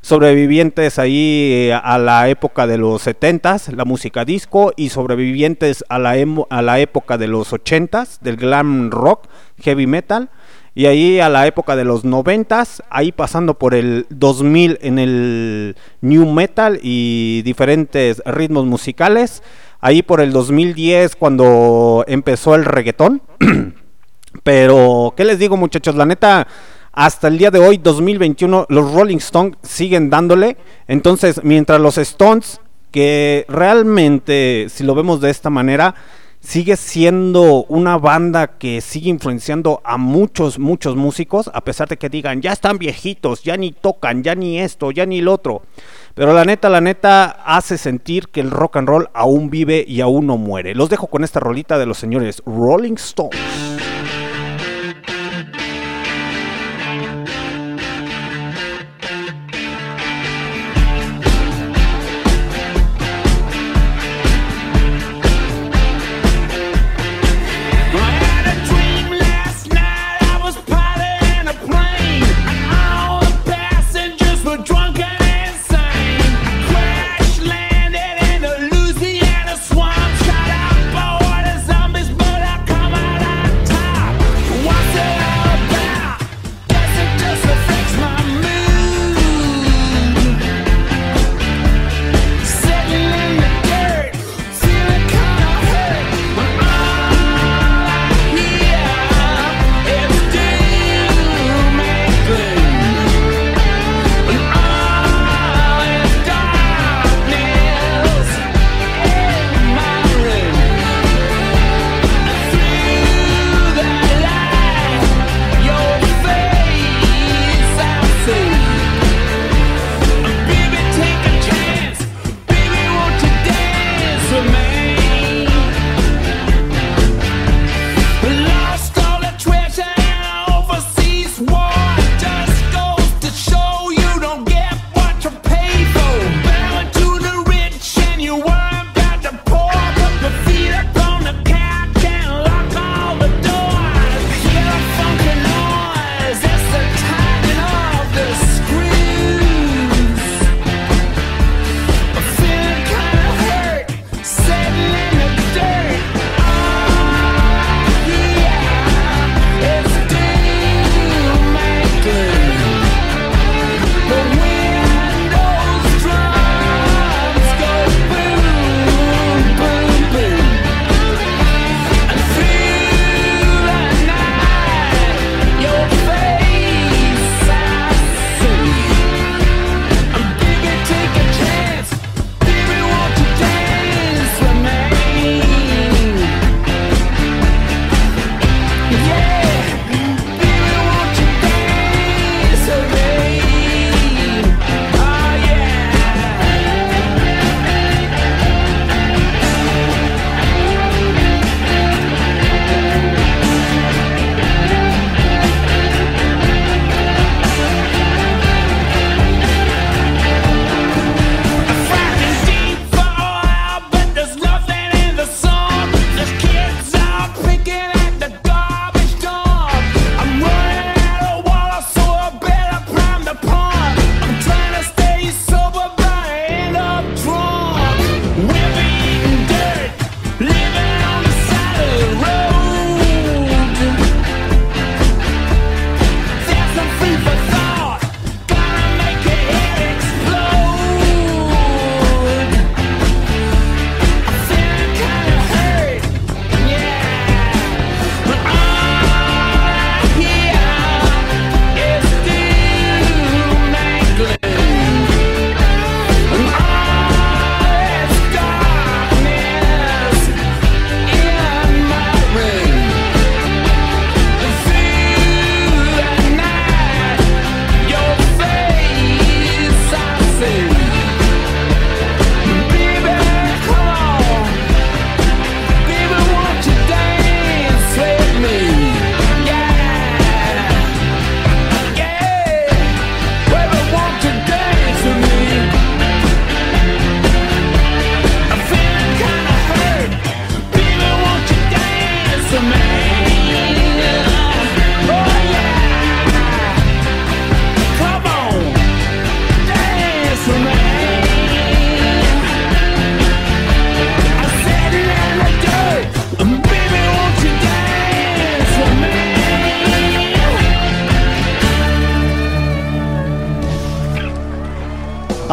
sobrevivientes 0.00 0.98
ahí 0.98 1.68
eh, 1.70 1.72
a 1.72 1.98
la 1.98 2.28
época 2.28 2.66
de 2.66 2.78
los 2.78 3.06
70s, 3.06 3.72
la 3.76 3.84
música 3.84 4.24
disco, 4.24 4.72
y 4.76 4.88
sobrevivientes 4.88 5.84
a 5.88 6.00
la, 6.00 6.16
a 6.50 6.62
la 6.62 6.80
época 6.80 7.16
de 7.16 7.28
los 7.28 7.52
80s, 7.52 8.18
del 8.20 8.36
glam 8.38 8.90
rock, 8.90 9.28
heavy 9.60 9.86
metal. 9.86 10.30
Y 10.74 10.86
ahí 10.86 11.20
a 11.20 11.28
la 11.28 11.46
época 11.46 11.76
de 11.76 11.84
los 11.84 12.04
90s, 12.04 12.82
ahí 12.88 13.12
pasando 13.12 13.58
por 13.58 13.74
el 13.74 14.06
2000 14.08 14.78
en 14.80 14.98
el 14.98 15.76
new 16.00 16.26
metal 16.32 16.80
y 16.82 17.42
diferentes 17.42 18.22
ritmos 18.24 18.64
musicales. 18.64 19.42
Ahí 19.82 20.02
por 20.02 20.20
el 20.20 20.32
2010 20.32 21.16
cuando 21.16 22.04
empezó 22.06 22.54
el 22.54 22.64
reggaetón. 22.64 23.20
Pero, 24.44 25.12
¿qué 25.16 25.24
les 25.24 25.40
digo 25.40 25.56
muchachos? 25.56 25.96
La 25.96 26.06
neta, 26.06 26.46
hasta 26.92 27.26
el 27.26 27.36
día 27.36 27.50
de 27.50 27.58
hoy, 27.58 27.78
2021, 27.78 28.66
los 28.68 28.94
Rolling 28.94 29.16
Stones 29.16 29.56
siguen 29.62 30.08
dándole. 30.08 30.56
Entonces, 30.86 31.42
mientras 31.42 31.80
los 31.80 31.98
Stones, 31.98 32.60
que 32.92 33.44
realmente, 33.48 34.68
si 34.70 34.84
lo 34.84 34.94
vemos 34.94 35.20
de 35.20 35.30
esta 35.30 35.50
manera, 35.50 35.96
sigue 36.42 36.76
siendo 36.76 37.64
una 37.64 37.96
banda 37.96 38.58
que 38.58 38.80
sigue 38.80 39.08
influenciando 39.08 39.80
a 39.84 39.96
muchos, 39.96 40.58
muchos 40.58 40.96
músicos, 40.96 41.50
a 41.54 41.62
pesar 41.62 41.88
de 41.88 41.96
que 41.96 42.08
digan, 42.08 42.42
ya 42.42 42.52
están 42.52 42.78
viejitos, 42.78 43.42
ya 43.42 43.56
ni 43.56 43.72
tocan, 43.72 44.22
ya 44.22 44.34
ni 44.34 44.58
esto, 44.58 44.90
ya 44.90 45.06
ni 45.06 45.20
lo 45.20 45.32
otro. 45.32 45.62
Pero 46.14 46.34
la 46.34 46.44
neta, 46.44 46.68
la 46.68 46.80
neta 46.80 47.24
hace 47.24 47.78
sentir 47.78 48.28
que 48.28 48.40
el 48.40 48.50
rock 48.50 48.76
and 48.76 48.88
roll 48.88 49.08
aún 49.14 49.50
vive 49.50 49.84
y 49.86 50.00
aún 50.00 50.26
no 50.26 50.36
muere. 50.36 50.74
Los 50.74 50.90
dejo 50.90 51.06
con 51.06 51.24
esta 51.24 51.40
rolita 51.40 51.78
de 51.78 51.86
los 51.86 51.96
señores 51.98 52.42
Rolling 52.44 52.94
Stones. 52.94 53.40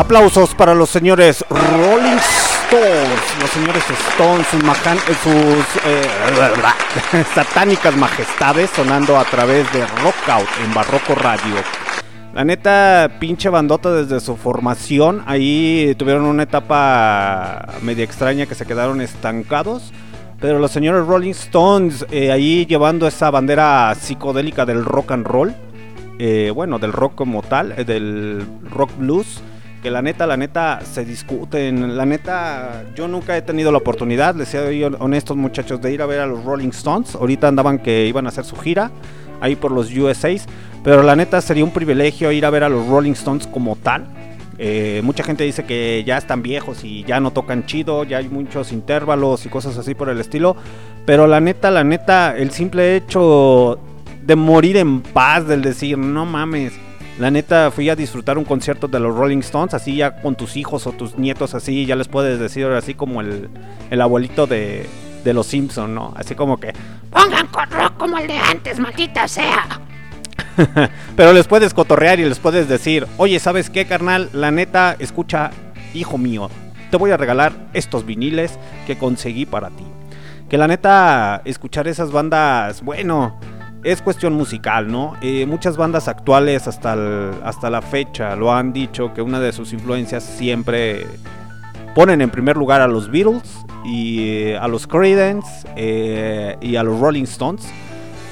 Aplausos 0.10 0.55
para 0.55 0.74
los 0.74 0.89
señores 0.89 1.45
Rolling 1.51 2.18
Stones, 2.18 3.20
los 3.39 3.49
señores 3.51 3.84
Stones, 4.10 4.47
sus, 5.22 5.84
eh, 5.86 6.01
eh, 7.14 7.24
satánicas 7.36 7.95
majestades 7.95 8.72
sonando 8.72 9.20
a 9.20 9.26
través 9.26 9.72
de 9.72 9.86
Rockout 9.86 10.47
en 10.66 10.74
Barroco 10.74 11.14
Radio. 11.14 11.53
La 12.34 12.43
neta, 12.43 13.18
pinche 13.20 13.49
bandota 13.49 13.93
desde 13.93 14.20
su 14.20 14.36
formación, 14.36 15.22
ahí 15.28 15.93
tuvieron 15.95 16.26
una 16.26 16.41
etapa 16.41 17.68
media 17.84 18.03
extraña 18.03 18.47
que 18.47 18.55
se 18.55 18.66
quedaron 18.66 19.01
estancados. 19.01 19.93
Pero 20.39 20.57
los 20.57 20.72
señores 20.72 21.05
Rolling 21.05 21.34
Stones 21.34 22.03
eh, 22.10 22.32
ahí 22.32 22.66
llevando 22.66 23.05
esa 23.05 23.30
bandera 23.30 23.93
psicodélica 23.93 24.66
del 24.66 24.86
rock 24.86 25.12
and 25.12 25.28
roll, 25.28 25.53
bueno, 26.55 26.80
del 26.80 26.93
rock 26.93 27.14
como 27.14 27.43
tal, 27.43 27.76
del 27.86 28.43
rock 28.72 28.89
blues, 28.97 29.43
que 29.82 29.89
la 29.89 30.01
neta, 30.01 30.27
la 30.27 30.38
neta 30.38 30.82
se 30.82 31.05
discuten. 31.05 31.95
La 31.95 32.05
neta, 32.05 32.84
yo 32.95 33.07
nunca 33.07 33.38
he 33.38 33.41
tenido 33.41 33.71
la 33.71 33.77
oportunidad, 33.77 34.36
les 34.36 34.49
soy 34.49 34.84
honestos 34.84 35.38
muchachos, 35.38 35.82
de 35.82 35.93
ir 35.93 36.01
a 36.01 36.05
ver 36.05 36.19
a 36.19 36.27
los 36.27 36.43
Rolling 36.43 36.69
Stones. 36.69 37.15
Ahorita 37.15 37.47
andaban 37.47 37.80
que 37.80 38.05
iban 38.07 38.25
a 38.25 38.30
hacer 38.30 38.45
su 38.45 38.55
gira 38.55 38.91
ahí 39.41 39.55
por 39.55 39.71
los 39.71 39.95
USAs, 39.95 40.47
pero 40.84 41.01
la 41.01 41.15
neta 41.15 41.41
sería 41.41 41.63
un 41.63 41.71
privilegio 41.71 42.32
ir 42.32 42.45
a 42.45 42.49
ver 42.49 42.63
a 42.63 42.69
los 42.69 42.88
Rolling 42.88 43.13
Stones 43.13 43.47
como 43.47 43.75
tal. 43.75 44.05
Eh, 44.57 44.99
mucha 45.05 45.23
gente 45.23 45.45
dice 45.45 45.63
que 45.63 46.03
ya 46.05 46.17
están 46.17 46.41
viejos 46.41 46.84
y 46.84 47.05
ya 47.05 47.21
no 47.21 47.32
tocan 47.32 47.65
chido, 47.65 48.03
ya 48.03 48.17
hay 48.17 48.27
muchos 48.27 48.73
intervalos 48.73 49.45
y 49.45 49.49
cosas 49.49 49.77
así 49.77 49.95
por 49.95 50.09
el 50.09 50.19
estilo. 50.19 50.57
Pero 51.05 51.27
la 51.27 51.39
neta, 51.39 51.71
la 51.71 51.86
neta, 51.86 52.36
el 52.36 52.51
simple 52.51 52.97
hecho 52.97 53.80
de 54.21 54.36
morir 54.36 54.75
en 54.75 55.01
paz, 55.01 55.47
del 55.47 55.61
decir, 55.61 55.97
no 55.97 56.25
mames. 56.25 56.73
La 57.20 57.30
neta, 57.30 57.70
fui 57.70 57.89
a 57.89 57.97
disfrutar 57.97 58.38
un 58.38 58.45
concierto 58.45 58.88
de 58.88 58.99
los 58.99 59.13
Rolling 59.13 59.39
Stones, 59.39 59.74
así 59.74 59.97
ya 59.97 60.22
con 60.22 60.36
tus 60.36 60.55
hijos 60.55 60.88
o 60.88 60.93
tus 60.93 61.17
nietos, 61.17 61.53
así 61.53 61.86
ya 61.86 61.97
les 61.97 62.07
puedes 62.07 62.39
decir, 62.39 62.65
así 62.67 62.93
como 62.93 63.20
el, 63.20 63.49
el 63.89 64.01
abuelito 64.01 64.47
de, 64.47 64.88
de 65.26 65.34
los 65.34 65.47
Simpson, 65.47 65.93
¿no? 65.93 66.13
Así 66.15 66.34
como 66.34 66.57
que, 66.57 66.74
Pongan 67.11 67.47
rock 67.51 67.97
como 67.97 68.17
el 68.17 68.28
de 68.28 68.38
antes, 68.38 68.80
maldita 68.80 69.28
sea. 69.28 69.82
Pero 71.17 71.34
les 71.34 71.47
puedes 71.47 71.74
cotorrear 71.74 72.22
y 72.22 72.26
les 72.26 72.39
puedes 72.39 72.70
decir, 72.70 73.05
oye, 73.17 73.38
¿sabes 73.39 73.70
qué, 73.70 73.86
carnal? 73.86 74.30
La 74.32 74.51
neta, 74.51 74.95
escucha, 74.97 75.51
hijo 75.93 76.17
mío, 76.17 76.49
te 76.89 76.97
voy 76.97 77.11
a 77.11 77.17
regalar 77.17 77.51
estos 77.74 78.05
viniles 78.05 78.57
que 78.88 78.97
conseguí 78.97 79.45
para 79.45 79.70
ti. 79.70 79.86
Que 80.49 80.57
la 80.57 80.67
neta, 80.67 81.41
escuchar 81.45 81.88
esas 81.88 82.11
bandas, 82.11 82.82
bueno, 82.82 83.38
es 83.84 84.01
cuestión 84.01 84.34
musical, 84.34 84.91
¿no? 84.91 85.13
Eh, 85.21 85.45
muchas 85.45 85.77
bandas 85.77 86.07
actuales 86.07 86.67
hasta, 86.67 87.32
hasta 87.43 87.69
la 87.69 87.82
fecha 87.82 88.36
lo 88.36 88.53
han 88.53 88.73
dicho 88.73 89.13
que 89.13 89.21
una 89.21 89.39
de 89.39 89.51
sus 89.51 89.73
influencias 89.73 90.23
siempre 90.23 91.07
ponen 91.95 92.21
en 92.21 92.30
primer 92.30 92.57
lugar 92.57 92.82
a 92.82 92.88
los 92.88 93.09
Beatles 93.09 93.65
y 93.86 94.27
eh, 94.27 94.57
a 94.57 94.67
los 94.67 94.88
Creedence 94.88 95.67
eh, 95.75 96.57
y 96.61 96.75
a 96.75 96.84
los 96.84 96.99
Rolling 96.99 97.23
Stones. 97.23 97.67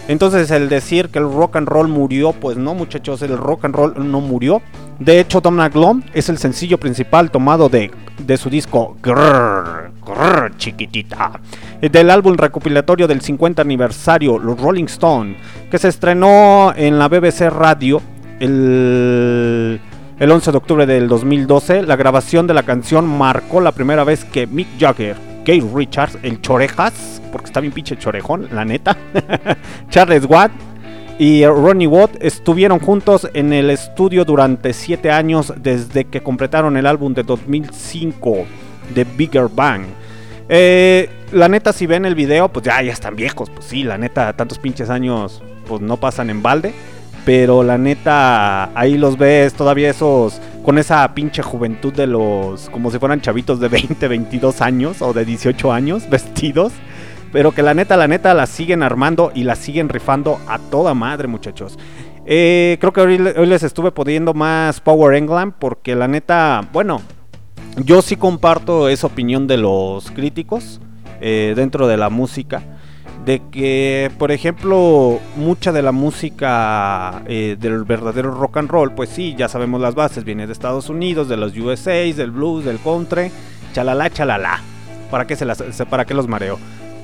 Entonces 0.08 0.52
el 0.52 0.70
decir 0.70 1.10
que 1.10 1.20
el 1.20 1.32
rock 1.32 1.58
and 1.58 1.68
roll 1.68 1.88
murió, 1.88 2.32
pues 2.34 2.58
no 2.58 2.74
muchachos, 2.74 3.22
el 3.22 3.38
rock 3.38 3.66
and 3.66 3.76
roll 3.76 4.12
no 4.12 4.22
murió. 4.22 4.62
De 5.00 5.20
hecho, 5.20 5.42
Tom 5.42 5.58
Glom 5.72 6.02
es 6.14 6.28
el 6.30 6.40
sencillo 6.40 6.80
principal 6.80 7.30
tomado 7.30 7.70
de, 7.70 7.92
de 8.18 8.38
su 8.38 8.50
disco 8.50 8.98
Grrr, 9.02 9.92
Grrr, 10.04 10.58
chiquitita, 10.58 11.40
del 11.82 12.10
álbum 12.10 12.36
recopilatorio 12.36 13.08
del 13.08 13.22
50 13.22 13.62
aniversario 13.62 14.40
Los 14.40 14.60
Rolling 14.60 14.86
Stone, 14.86 15.38
que 15.70 15.78
se 15.78 15.90
estrenó 15.90 16.74
en 16.76 16.98
la 16.98 17.10
BBC 17.10 17.50
Radio 17.52 18.02
el, 18.40 19.80
el 20.20 20.32
11 20.32 20.52
de 20.52 20.58
octubre 20.58 20.86
del 20.88 21.08
2012. 21.08 21.84
La 21.84 21.96
grabación 21.96 22.48
de 22.48 22.56
la 22.56 22.64
canción 22.64 23.06
marcó 23.06 23.62
la 23.62 23.74
primera 23.74 24.04
vez 24.04 24.26
que 24.26 24.48
Mick 24.48 24.80
Jagger, 24.80 25.16
Keith 25.46 25.66
Richards, 25.76 26.18
el 26.24 26.42
Chorejas, 26.42 27.22
porque 27.32 27.46
está 27.46 27.60
bien 27.60 27.72
pinche 27.72 27.98
chorejón, 27.98 28.48
la 28.52 28.66
neta, 28.66 28.98
Charles 29.90 30.26
Watt 30.26 30.52
y 31.20 31.46
Ronnie 31.46 31.88
Watt 31.88 32.12
estuvieron 32.20 32.80
juntos 32.80 33.28
en 33.34 33.52
el 33.52 33.70
estudio 33.70 34.24
durante 34.24 34.74
7 34.74 35.10
años 35.12 35.54
desde 35.58 36.06
que 36.06 36.22
completaron 36.22 36.78
el 36.78 36.86
álbum 36.86 37.14
de 37.14 37.24
2005 37.24 38.46
de 38.94 39.04
Bigger 39.04 39.48
Bang. 39.48 39.86
Eh, 40.50 41.10
la 41.32 41.50
neta, 41.50 41.74
si 41.74 41.88
ven 41.88 42.06
el 42.06 42.16
video, 42.16 42.50
pues 42.50 42.66
ya, 42.66 42.82
ya 42.82 42.94
están 42.94 43.16
viejos. 43.16 43.50
Pues 43.50 43.66
sí, 43.66 43.84
la 43.84 43.98
neta, 43.98 44.34
tantos 44.34 44.60
pinches 44.60 44.90
años, 44.90 45.42
pues 45.68 45.82
no 45.82 45.98
pasan 45.98 46.30
en 46.30 46.44
balde. 46.44 46.74
Pero 47.26 47.64
la 47.64 47.78
neta, 47.78 48.78
ahí 48.78 48.98
los 48.98 49.18
ves 49.18 49.54
todavía 49.54 49.90
esos, 49.90 50.40
con 50.64 50.78
esa 50.78 51.14
pinche 51.14 51.42
juventud 51.42 51.92
de 51.94 52.08
los, 52.08 52.70
como 52.70 52.90
si 52.90 53.00
fueran 53.00 53.20
chavitos 53.20 53.60
de 53.60 53.68
20, 53.68 54.08
22 54.08 54.62
años 54.62 55.02
o 55.02 55.12
de 55.12 55.26
18 55.26 55.74
años, 55.74 56.10
vestidos. 56.12 56.72
Pero 57.38 57.52
que 57.52 57.62
la 57.62 57.76
neta, 57.76 57.96
la 57.98 58.08
neta, 58.08 58.34
la 58.34 58.48
siguen 58.48 58.82
armando 58.82 59.32
y 59.36 59.44
la 59.44 59.56
siguen 59.56 59.90
rifando 59.90 60.40
a 60.48 60.58
toda 60.58 60.96
madre, 60.96 61.28
muchachos. 61.28 61.78
Eh, 62.26 62.78
creo 62.80 62.92
que 62.92 63.02
hoy, 63.02 63.20
hoy 63.38 63.46
les 63.46 63.62
estuve 63.62 63.92
poniendo 63.92 64.34
más 64.34 64.82
Power 64.82 65.16
England 65.16 65.54
porque 65.60 65.94
la 65.94 66.08
neta, 66.08 66.68
bueno, 66.74 67.00
yo 67.76 68.02
sí 68.02 68.16
comparto 68.16 68.90
esa 68.90 69.06
opinión 69.06 69.46
de 69.46 69.58
los 69.58 70.10
críticos 70.10 70.82
eh, 71.22 71.54
dentro 71.56 71.86
de 71.86 71.98
la 71.98 72.10
música. 72.10 72.64
De 73.24 73.44
que, 73.52 74.10
por 74.18 74.32
ejemplo, 74.32 75.20
mucha 75.36 75.72
de 75.72 75.84
la 75.84 75.92
música 75.92 77.22
eh, 77.28 77.56
del 77.60 77.84
verdadero 77.84 78.32
rock 78.32 78.58
and 78.58 78.72
roll, 78.72 78.94
pues 78.94 79.12
sí, 79.12 79.36
ya 79.38 79.48
sabemos 79.48 79.80
las 79.80 79.94
bases, 79.94 80.24
viene 80.24 80.48
de 80.48 80.54
Estados 80.54 80.90
Unidos, 80.90 81.30
de 81.30 81.38
los 81.38 81.56
USA, 81.56 81.92
del 81.92 82.32
blues, 82.32 82.66
del 82.66 82.80
country, 82.80 83.30
chalala, 83.74 84.10
chalala. 84.10 84.60
¿Para 85.12 85.28
qué, 85.28 85.36
se 85.36 85.86
para 85.86 86.04
qué 86.04 86.16
los 86.16 86.28
mareo? 86.28 86.58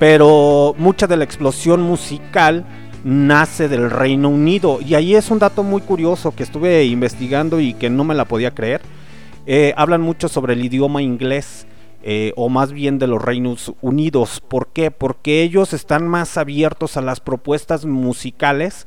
Pero 0.03 0.75
mucha 0.77 1.07
de 1.07 1.15
la 1.15 1.23
explosión 1.23 1.81
musical 1.81 2.65
nace 3.05 3.69
del 3.69 3.89
Reino 3.89 4.27
Unido. 4.27 4.79
Y 4.85 4.95
ahí 4.95 5.15
es 5.15 5.31
un 5.31 5.39
dato 5.39 5.63
muy 5.63 5.79
curioso 5.79 6.35
que 6.35 6.43
estuve 6.43 6.83
investigando 6.83 7.61
y 7.61 7.73
que 7.73 7.89
no 7.89 8.03
me 8.03 8.13
la 8.13 8.25
podía 8.25 8.51
creer. 8.51 8.81
Eh, 9.45 9.73
hablan 9.77 10.01
mucho 10.01 10.27
sobre 10.27 10.55
el 10.55 10.65
idioma 10.65 11.01
inglés. 11.01 11.67
eh, 12.01 12.33
o 12.35 12.49
más 12.49 12.73
bien 12.73 12.99
de 12.99 13.07
los 13.07 13.21
Reinos 13.21 13.71
Unidos. 13.79 14.41
¿Por 14.45 14.73
qué? 14.73 14.91
Porque 14.91 15.41
ellos 15.41 15.71
están 15.71 16.05
más 16.05 16.37
abiertos 16.37 16.97
a 16.97 17.01
las 17.01 17.21
propuestas 17.21 17.85
musicales 17.85 18.85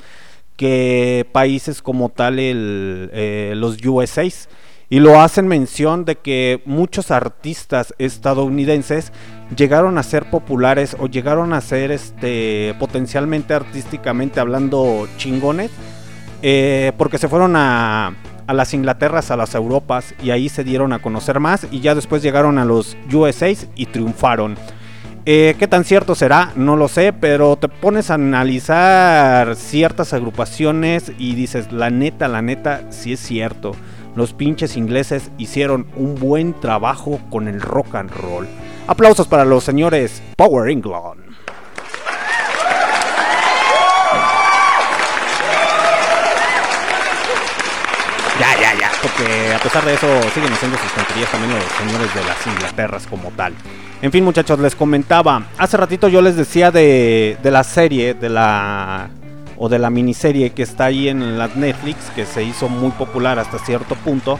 que 0.58 1.26
países 1.32 1.80
como 1.80 2.10
tal 2.10 2.36
eh, 2.38 3.54
los 3.56 3.78
USAs. 3.82 4.50
Y 4.88 5.00
lo 5.00 5.20
hacen 5.20 5.48
mención 5.48 6.04
de 6.04 6.16
que 6.16 6.62
muchos 6.64 7.10
artistas 7.10 7.92
estadounidenses 7.98 9.12
llegaron 9.56 9.98
a 9.98 10.02
ser 10.02 10.30
populares 10.30 10.96
o 10.98 11.06
llegaron 11.06 11.52
a 11.52 11.60
ser 11.60 11.90
este 11.90 12.74
potencialmente 12.78 13.54
artísticamente 13.54 14.38
hablando 14.38 15.08
chingones 15.16 15.70
eh, 16.42 16.92
porque 16.98 17.18
se 17.18 17.28
fueron 17.28 17.56
a, 17.56 18.14
a 18.46 18.54
las 18.54 18.74
Inglaterras, 18.74 19.30
a 19.30 19.36
las 19.36 19.54
Europas 19.54 20.14
y 20.22 20.30
ahí 20.30 20.48
se 20.48 20.64
dieron 20.64 20.92
a 20.92 21.00
conocer 21.00 21.40
más 21.40 21.66
y 21.70 21.80
ya 21.80 21.94
después 21.94 22.22
llegaron 22.22 22.58
a 22.58 22.64
los 22.64 22.96
USAs 23.12 23.68
y 23.74 23.86
triunfaron. 23.86 24.56
Eh, 25.28 25.56
¿Qué 25.58 25.66
tan 25.66 25.82
cierto 25.82 26.14
será? 26.14 26.52
No 26.54 26.76
lo 26.76 26.86
sé, 26.86 27.12
pero 27.12 27.56
te 27.56 27.68
pones 27.68 28.10
a 28.10 28.14
analizar 28.14 29.56
ciertas 29.56 30.12
agrupaciones 30.12 31.10
y 31.18 31.34
dices, 31.34 31.72
la 31.72 31.90
neta, 31.90 32.28
la 32.28 32.42
neta, 32.42 32.82
sí 32.90 33.14
es 33.14 33.20
cierto. 33.20 33.74
Los 34.16 34.32
pinches 34.32 34.78
ingleses 34.78 35.30
hicieron 35.36 35.86
un 35.94 36.14
buen 36.14 36.58
trabajo 36.58 37.20
con 37.28 37.48
el 37.48 37.60
rock 37.60 37.96
and 37.96 38.10
roll. 38.10 38.48
Aplausos 38.86 39.28
para 39.28 39.44
los 39.44 39.62
señores 39.62 40.22
Power 40.36 40.70
England. 40.70 41.20
Ya, 48.40 48.60
ya, 48.60 48.74
ya, 48.78 48.90
porque 49.02 49.54
a 49.54 49.58
pesar 49.58 49.84
de 49.84 49.94
eso 49.94 50.06
siguen 50.34 50.52
haciendo 50.52 50.78
sus 50.78 50.92
tonterías 50.92 51.30
también 51.30 51.54
los 51.54 51.64
señores 51.64 52.14
de 52.14 52.24
las 52.24 52.46
Inglaterras 52.46 53.06
como 53.06 53.30
tal. 53.32 53.54
En 54.00 54.12
fin, 54.12 54.24
muchachos, 54.24 54.58
les 54.58 54.74
comentaba. 54.74 55.46
Hace 55.58 55.76
ratito 55.76 56.08
yo 56.08 56.22
les 56.22 56.36
decía 56.36 56.70
de, 56.70 57.36
de 57.42 57.50
la 57.50 57.64
serie, 57.64 58.14
de 58.14 58.30
la. 58.30 59.10
O 59.58 59.68
de 59.68 59.78
la 59.78 59.90
miniserie 59.90 60.50
que 60.50 60.62
está 60.62 60.86
ahí 60.86 61.08
en 61.08 61.38
la 61.38 61.48
Netflix, 61.48 62.10
que 62.14 62.26
se 62.26 62.42
hizo 62.42 62.68
muy 62.68 62.90
popular 62.92 63.38
hasta 63.38 63.58
cierto 63.58 63.94
punto. 63.96 64.38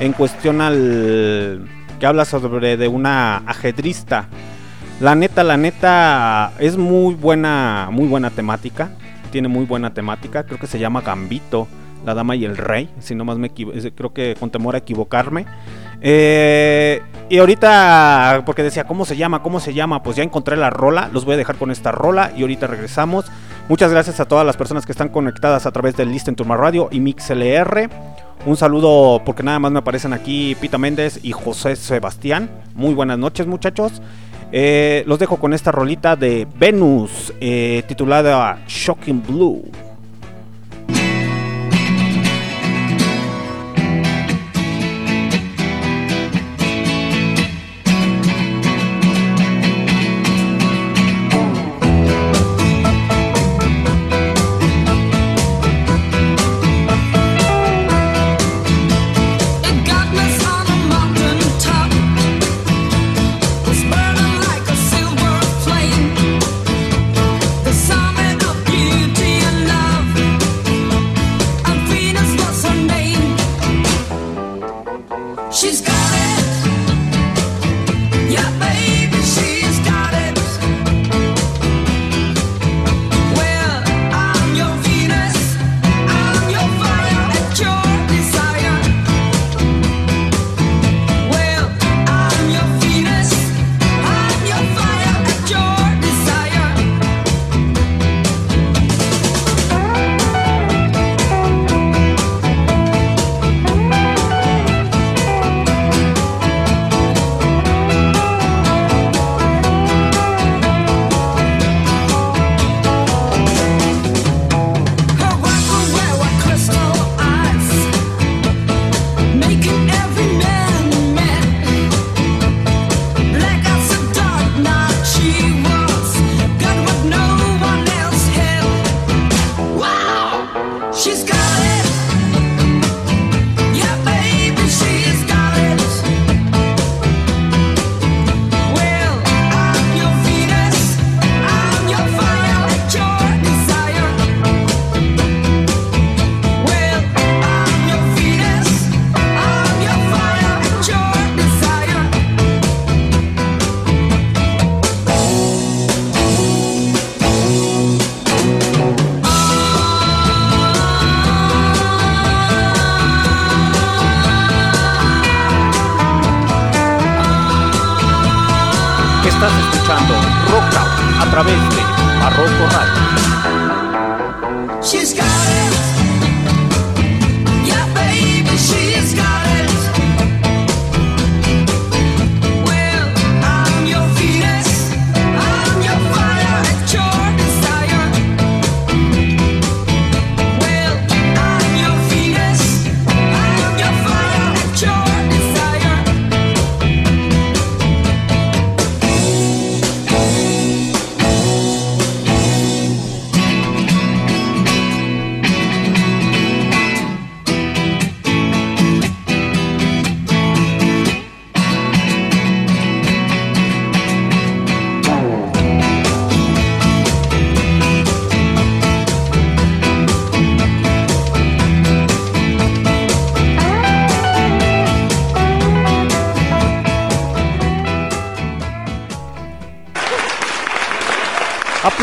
En 0.00 0.12
cuestión 0.12 0.60
al. 0.60 1.68
que 1.98 2.06
habla 2.06 2.24
sobre 2.24 2.76
de 2.76 2.88
una 2.88 3.38
ajedrista. 3.38 4.28
La 5.00 5.14
neta, 5.14 5.44
la 5.44 5.56
neta, 5.56 6.52
es 6.58 6.76
muy 6.76 7.14
buena, 7.14 7.88
muy 7.90 8.06
buena 8.06 8.30
temática. 8.30 8.90
Tiene 9.30 9.48
muy 9.48 9.64
buena 9.64 9.94
temática. 9.94 10.44
Creo 10.44 10.58
que 10.58 10.66
se 10.66 10.78
llama 10.78 11.02
Gambito. 11.02 11.68
La 12.04 12.14
Dama 12.14 12.36
y 12.36 12.44
el 12.44 12.56
Rey, 12.56 12.88
si 13.00 13.14
no 13.16 13.24
más 13.24 13.38
me 13.38 13.50
creo 13.50 14.12
que 14.12 14.36
con 14.38 14.50
temor 14.50 14.76
a 14.76 14.78
equivocarme. 14.78 15.46
Eh, 16.00 17.02
y 17.28 17.38
ahorita, 17.38 18.42
porque 18.46 18.62
decía, 18.62 18.84
¿cómo 18.84 19.04
se 19.04 19.16
llama? 19.16 19.42
¿Cómo 19.42 19.60
se 19.60 19.74
llama? 19.74 20.02
Pues 20.02 20.16
ya 20.16 20.22
encontré 20.22 20.56
la 20.56 20.70
rola, 20.70 21.10
los 21.12 21.24
voy 21.24 21.34
a 21.34 21.36
dejar 21.36 21.56
con 21.56 21.70
esta 21.70 21.92
rola 21.92 22.32
y 22.36 22.42
ahorita 22.42 22.66
regresamos. 22.66 23.26
Muchas 23.68 23.90
gracias 23.90 24.18
a 24.20 24.24
todas 24.24 24.46
las 24.46 24.56
personas 24.56 24.86
que 24.86 24.92
están 24.92 25.10
conectadas 25.10 25.66
a 25.66 25.72
través 25.72 25.96
del 25.96 26.10
Listen 26.10 26.34
to 26.34 26.44
My 26.44 26.56
Radio 26.56 26.88
y 26.90 27.00
MixLR. 27.00 27.90
Un 28.46 28.56
saludo 28.56 29.20
porque 29.26 29.42
nada 29.42 29.58
más 29.58 29.72
me 29.72 29.80
aparecen 29.80 30.12
aquí 30.12 30.56
Pita 30.60 30.78
Méndez 30.78 31.20
y 31.22 31.32
José 31.32 31.76
Sebastián. 31.76 32.48
Muy 32.74 32.94
buenas 32.94 33.18
noches 33.18 33.46
muchachos. 33.46 34.00
Eh, 34.52 35.04
los 35.06 35.18
dejo 35.18 35.36
con 35.36 35.52
esta 35.52 35.72
rolita 35.72 36.16
de 36.16 36.46
Venus 36.58 37.34
eh, 37.40 37.82
titulada 37.86 38.60
Shocking 38.66 39.22
Blue. 39.22 39.64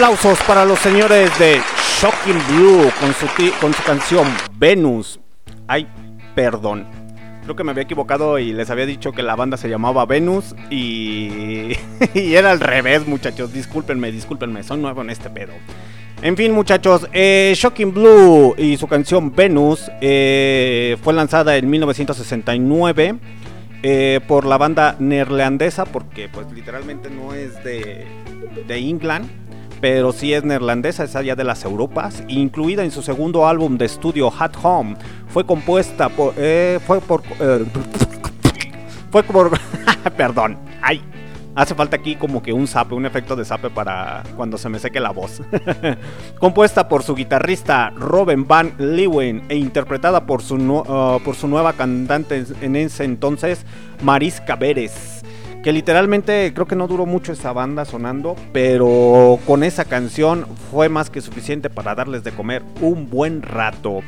Aplausos 0.05 0.37
para 0.43 0.65
los 0.65 0.77
señores 0.77 1.31
de 1.39 1.59
Shocking 1.99 2.39
Blue 2.49 2.91
con 2.99 3.11
su, 3.15 3.25
con 3.59 3.73
su 3.73 3.81
canción 3.81 4.27
Venus. 4.55 5.19
Ay, 5.67 5.87
perdón. 6.35 6.85
Creo 7.41 7.55
que 7.55 7.63
me 7.63 7.71
había 7.71 7.85
equivocado 7.85 8.37
y 8.37 8.53
les 8.53 8.69
había 8.69 8.85
dicho 8.85 9.13
que 9.13 9.23
la 9.23 9.35
banda 9.35 9.57
se 9.57 9.67
llamaba 9.67 10.05
Venus 10.05 10.55
y, 10.69 11.71
y 12.13 12.35
era 12.35 12.51
al 12.51 12.59
revés, 12.59 13.07
muchachos. 13.07 13.51
Discúlpenme, 13.51 14.11
discúlpenme, 14.11 14.61
soy 14.61 14.77
nuevo 14.77 15.01
en 15.01 15.09
este 15.09 15.31
pedo. 15.31 15.53
En 16.21 16.37
fin, 16.37 16.51
muchachos, 16.51 17.07
eh, 17.11 17.53
Shocking 17.55 17.91
Blue 17.91 18.53
y 18.59 18.77
su 18.77 18.87
canción 18.87 19.33
Venus 19.35 19.89
eh, 20.01 20.97
fue 21.01 21.15
lanzada 21.15 21.57
en 21.57 21.67
1969 21.67 23.15
eh, 23.81 24.19
por 24.27 24.45
la 24.45 24.59
banda 24.59 24.97
neerlandesa, 24.99 25.85
porque 25.85 26.29
pues 26.29 26.51
literalmente 26.51 27.09
no 27.09 27.33
es 27.33 27.63
de, 27.63 28.05
de 28.67 28.77
England, 28.77 29.27
pero 29.81 30.11
sí 30.11 30.33
es 30.33 30.43
neerlandesa, 30.43 31.03
es 31.03 31.15
allá 31.15 31.35
de 31.35 31.43
las 31.43 31.63
Europas, 31.63 32.23
incluida 32.27 32.83
en 32.83 32.91
su 32.91 33.01
segundo 33.01 33.47
álbum 33.47 33.77
de 33.77 33.85
estudio 33.85 34.31
At 34.37 34.53
Home. 34.63 34.95
Fue 35.27 35.45
compuesta 35.45 36.09
por... 36.09 36.33
eh, 36.37 36.79
fue 36.85 37.01
por... 37.01 37.23
eh, 37.39 37.65
fue 39.11 39.23
por... 39.23 39.51
perdón, 40.17 40.57
ay. 40.81 41.01
Hace 41.55 41.73
falta 41.73 41.95
aquí 41.95 42.17
como 42.17 42.43
que 42.43 42.51
un 42.51 42.67
zape, 42.67 42.95
un 42.95 43.05
efecto 43.05 43.33
de 43.33 43.45
zape 43.45 43.69
para 43.69 44.23
cuando 44.35 44.57
se 44.57 44.67
me 44.67 44.77
seque 44.77 44.99
la 44.99 45.11
voz. 45.11 45.41
Compuesta 46.39 46.89
por 46.89 47.01
su 47.01 47.15
guitarrista 47.15 47.91
Robin 47.91 48.45
Van 48.45 48.73
Leeuwen 48.77 49.43
e 49.47 49.55
interpretada 49.55 50.25
por 50.25 50.41
su, 50.41 50.55
uh, 50.55 51.21
por 51.23 51.35
su 51.35 51.47
nueva 51.47 51.71
cantante 51.71 52.43
en 52.59 52.75
ese 52.75 53.05
entonces, 53.05 53.65
Mariska 54.03 54.57
Beres. 54.57 55.23
Que 55.65 55.73
literalmente 55.73 56.53
creo 56.53 56.67
que 56.67 56.75
no 56.75 56.87
duró 56.87 57.07
mucho 57.07 57.31
esa 57.31 57.51
banda 57.51 57.85
sonando, 57.85 58.35
pero 58.53 59.39
con 59.47 59.63
esa 59.63 59.83
canción 59.83 60.45
fue 60.69 60.89
más 60.89 61.09
que 61.09 61.21
suficiente 61.21 61.71
para 61.71 61.95
darles 61.95 62.23
de 62.23 62.31
comer 62.33 62.61
un 62.81 63.09
buen 63.09 63.41
rato. 63.41 64.01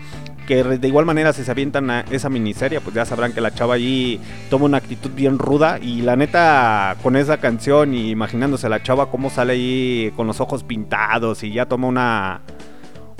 Que 0.45 0.63
de 0.63 0.87
igual 0.87 1.07
manera 1.07 1.33
si 1.33 1.43
se 1.43 1.49
avientan 1.49 1.89
a 1.89 2.01
esa 2.11 2.29
miniserie, 2.29 2.79
pues 2.79 2.95
ya 2.95 3.05
sabrán 3.05 3.33
que 3.33 3.41
la 3.41 3.55
chava 3.55 3.73
allí 3.73 4.21
toma 4.51 4.65
una 4.65 4.77
actitud 4.77 5.09
bien 5.15 5.39
ruda 5.39 5.79
y 5.81 6.03
la 6.03 6.15
neta 6.15 6.95
con 7.01 7.15
esa 7.15 7.37
canción 7.37 7.95
y 7.95 8.11
imaginándose 8.11 8.69
la 8.69 8.83
chava 8.83 9.09
cómo 9.09 9.31
sale 9.31 9.53
ahí 9.53 10.13
con 10.15 10.27
los 10.27 10.39
ojos 10.39 10.63
pintados 10.63 11.43
y 11.43 11.53
ya 11.53 11.65
toma 11.65 11.87
una 11.87 12.41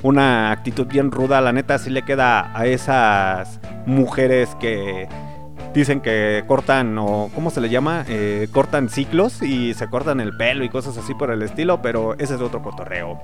una 0.03 0.51
actitud 0.51 0.85
bien 0.85 1.09
ruda, 1.09 1.41
la 1.41 1.53
neta 1.53 1.79
sí 1.79 1.89
le 1.89 2.03
queda 2.03 2.55
a 2.55 2.67
esas 2.67 3.59
mujeres 3.87 4.55
que 4.59 5.07
dicen 5.77 6.01
que 6.01 6.43
cortan 6.47 6.97
o 6.97 7.29
¿cómo 7.33 7.49
se 7.51 7.61
le 7.61 7.69
llama? 7.69 8.03
Eh, 8.07 8.47
cortan 8.51 8.89
ciclos 8.89 9.41
y 9.41 9.73
se 9.73 9.87
cortan 9.89 10.19
el 10.19 10.35
pelo 10.35 10.63
y 10.63 10.69
cosas 10.69 10.97
así 10.97 11.13
por 11.13 11.31
el 11.31 11.41
estilo, 11.41 11.81
pero 11.81 12.15
ese 12.19 12.35
es 12.35 12.41
otro 12.41 12.61
cotorreo. 12.61 13.19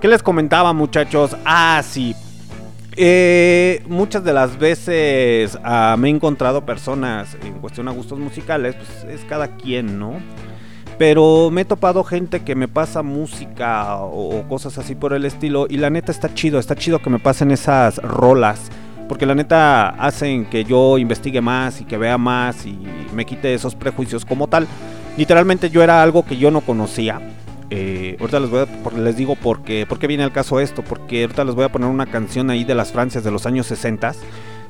¿Qué 0.00 0.08
les 0.08 0.22
comentaba 0.22 0.72
muchachos? 0.72 1.36
Ah, 1.44 1.82
sí, 1.84 2.14
Eh, 2.98 3.82
muchas 3.88 4.24
de 4.24 4.32
las 4.32 4.58
veces 4.58 5.58
ah, 5.62 5.96
me 5.98 6.08
he 6.08 6.10
encontrado 6.10 6.64
personas 6.64 7.36
en 7.42 7.54
cuestión 7.60 7.88
a 7.88 7.90
gustos 7.92 8.18
musicales, 8.18 8.74
pues 8.74 9.04
es 9.12 9.24
cada 9.26 9.48
quien, 9.56 9.98
¿no? 9.98 10.14
Pero 10.98 11.50
me 11.50 11.60
he 11.60 11.64
topado 11.66 12.04
gente 12.04 12.40
que 12.40 12.54
me 12.54 12.68
pasa 12.68 13.02
música 13.02 13.96
o, 13.96 14.38
o 14.38 14.48
cosas 14.48 14.78
así 14.78 14.94
por 14.94 15.12
el 15.12 15.26
estilo 15.26 15.66
y 15.68 15.76
la 15.76 15.90
neta 15.90 16.10
está 16.10 16.32
chido, 16.32 16.58
está 16.58 16.74
chido 16.74 17.00
que 17.02 17.10
me 17.10 17.18
pasen 17.18 17.50
esas 17.50 17.98
rolas. 17.98 18.70
Porque 19.08 19.26
la 19.26 19.34
neta 19.34 19.88
hacen 19.90 20.46
que 20.46 20.64
yo 20.64 20.98
investigue 20.98 21.40
más 21.40 21.80
y 21.80 21.84
que 21.84 21.96
vea 21.96 22.18
más 22.18 22.66
y 22.66 22.76
me 23.14 23.24
quite 23.24 23.54
esos 23.54 23.74
prejuicios 23.74 24.24
como 24.24 24.48
tal. 24.48 24.66
Literalmente 25.16 25.70
yo 25.70 25.82
era 25.82 26.02
algo 26.02 26.24
que 26.24 26.36
yo 26.36 26.50
no 26.50 26.60
conocía. 26.60 27.20
Eh, 27.70 28.16
ahorita 28.20 28.40
les, 28.40 28.50
voy 28.50 28.60
a- 28.60 29.12
digo 29.12 29.34
por 29.34 29.62
qué 29.62 29.86
viene 30.06 30.24
el 30.24 30.32
caso 30.32 30.60
esto. 30.60 30.82
Porque 30.82 31.22
ahorita 31.22 31.44
les 31.44 31.54
voy 31.54 31.64
a 31.64 31.68
poner 31.70 31.88
una 31.88 32.06
canción 32.06 32.50
ahí 32.50 32.64
de 32.64 32.74
las 32.74 32.92
Francias 32.92 33.22
de 33.24 33.30
los 33.30 33.46
años 33.46 33.66
60. 33.66 34.12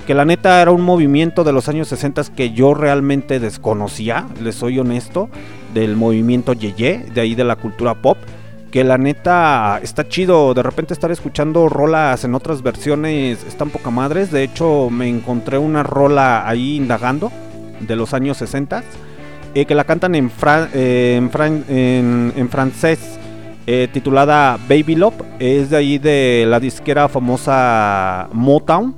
Que 0.06 0.14
la 0.14 0.24
neta 0.24 0.62
era 0.62 0.70
un 0.70 0.82
movimiento 0.82 1.42
de 1.42 1.52
los 1.52 1.68
años 1.68 1.88
60 1.88 2.22
que 2.36 2.52
yo 2.52 2.74
realmente 2.74 3.40
desconocía, 3.40 4.26
les 4.40 4.54
soy 4.54 4.78
honesto, 4.78 5.28
del 5.74 5.96
movimiento 5.96 6.52
Yeye, 6.52 6.98
de 7.12 7.20
ahí 7.20 7.34
de 7.34 7.42
la 7.42 7.56
cultura 7.56 7.94
pop. 7.94 8.16
Que 8.76 8.84
la 8.84 8.98
neta 8.98 9.80
está 9.82 10.06
chido, 10.06 10.52
de 10.52 10.62
repente 10.62 10.92
estar 10.92 11.10
escuchando 11.10 11.66
rolas 11.66 12.24
en 12.24 12.34
otras 12.34 12.60
versiones 12.60 13.42
están 13.48 13.70
poca 13.70 13.88
madres. 13.88 14.30
De 14.30 14.42
hecho, 14.42 14.90
me 14.90 15.08
encontré 15.08 15.56
una 15.56 15.82
rola 15.82 16.46
ahí 16.46 16.76
indagando 16.76 17.32
de 17.80 17.96
los 17.96 18.12
años 18.12 18.36
60 18.36 18.84
eh, 19.54 19.64
que 19.64 19.74
la 19.74 19.84
cantan 19.84 20.14
en, 20.14 20.30
eh, 20.74 21.28
francés, 22.50 23.18
eh, 23.66 23.88
titulada 23.90 24.58
Baby 24.68 24.96
Love. 24.96 25.22
Es 25.38 25.70
de 25.70 25.76
ahí 25.78 25.96
de 25.96 26.44
la 26.46 26.60
disquera 26.60 27.08
famosa 27.08 28.28
Motown. 28.34 28.94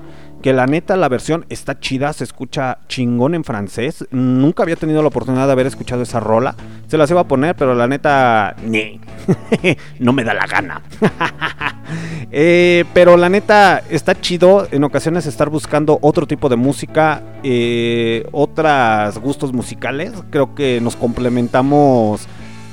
Que 0.48 0.54
la 0.54 0.64
neta, 0.64 0.96
la 0.96 1.10
versión 1.10 1.44
está 1.50 1.78
chida, 1.78 2.10
se 2.14 2.24
escucha 2.24 2.78
chingón 2.88 3.34
en 3.34 3.44
francés. 3.44 4.06
Nunca 4.10 4.62
había 4.62 4.76
tenido 4.76 5.02
la 5.02 5.08
oportunidad 5.08 5.44
de 5.44 5.52
haber 5.52 5.66
escuchado 5.66 6.00
esa 6.00 6.20
rola. 6.20 6.56
Se 6.86 6.96
las 6.96 7.10
iba 7.10 7.20
a 7.20 7.28
poner, 7.28 7.54
pero 7.54 7.74
la 7.74 7.86
neta, 7.86 8.56
no 9.98 10.12
me 10.14 10.24
da 10.24 10.32
la 10.32 10.46
gana. 10.46 10.80
Eh, 12.30 12.84
pero 12.92 13.16
la 13.16 13.30
neta 13.30 13.82
está 13.88 14.18
chido 14.20 14.68
en 14.70 14.84
ocasiones 14.84 15.24
estar 15.24 15.48
buscando 15.48 15.98
otro 16.02 16.26
tipo 16.26 16.50
de 16.50 16.56
música, 16.56 17.22
eh, 17.42 18.26
otros 18.32 19.18
gustos 19.18 19.52
musicales. 19.52 20.12
Creo 20.30 20.54
que 20.54 20.80
nos 20.82 20.96
complementamos, 20.96 22.26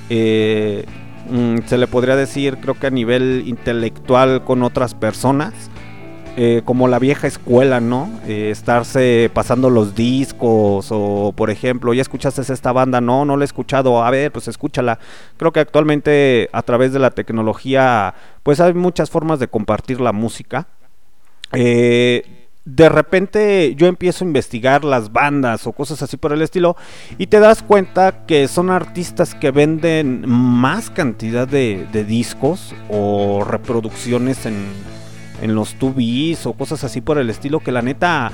eh, 0.09 0.85
mm, 1.29 1.59
se 1.65 1.77
le 1.77 1.87
podría 1.87 2.15
decir, 2.15 2.57
creo 2.57 2.73
que 2.77 2.87
a 2.87 2.89
nivel 2.89 3.43
intelectual 3.45 4.45
con 4.45 4.63
otras 4.63 4.93
personas. 4.93 5.53
Eh, 6.37 6.63
como 6.65 6.89
la 6.89 6.99
vieja 6.99 7.27
escuela, 7.27 7.79
¿no? 7.79 8.09
Eh, 8.27 8.49
estarse 8.51 9.31
pasando 9.33 9.69
los 9.69 9.95
discos 9.95 10.87
o, 10.91 11.33
por 11.33 11.49
ejemplo, 11.49 11.93
ya 11.93 12.01
escuchaste 12.01 12.41
esta 12.41 12.73
banda, 12.73 12.99
no, 12.99 13.23
no 13.23 13.37
la 13.37 13.43
he 13.43 13.45
escuchado, 13.45 14.03
a 14.03 14.11
ver, 14.11 14.33
pues 14.33 14.49
escúchala. 14.49 14.99
Creo 15.37 15.53
que 15.53 15.61
actualmente 15.61 16.49
a 16.51 16.61
través 16.61 16.91
de 16.91 16.99
la 16.99 17.11
tecnología, 17.11 18.13
pues 18.43 18.59
hay 18.59 18.73
muchas 18.73 19.09
formas 19.09 19.39
de 19.39 19.47
compartir 19.47 20.01
la 20.01 20.11
música. 20.11 20.67
Eh, 21.53 22.49
de 22.65 22.89
repente 22.89 23.73
yo 23.77 23.87
empiezo 23.87 24.25
a 24.25 24.27
investigar 24.27 24.83
las 24.83 25.13
bandas 25.13 25.65
o 25.67 25.71
cosas 25.71 26.01
así 26.01 26.17
por 26.17 26.33
el 26.33 26.41
estilo 26.41 26.75
y 27.17 27.27
te 27.27 27.39
das 27.39 27.61
cuenta 27.61 28.25
que 28.25 28.49
son 28.49 28.71
artistas 28.71 29.35
que 29.35 29.51
venden 29.51 30.27
más 30.27 30.89
cantidad 30.89 31.47
de, 31.47 31.87
de 31.93 32.03
discos 32.03 32.73
o 32.89 33.45
reproducciones 33.47 34.45
en, 34.47 34.65
en 35.41 35.55
los 35.55 35.77
2Bs 35.79 36.45
o 36.45 36.53
cosas 36.53 36.83
así 36.83 37.01
por 37.01 37.17
el 37.17 37.29
estilo 37.29 37.59
que 37.59 37.71
la 37.71 37.81
neta 37.81 38.31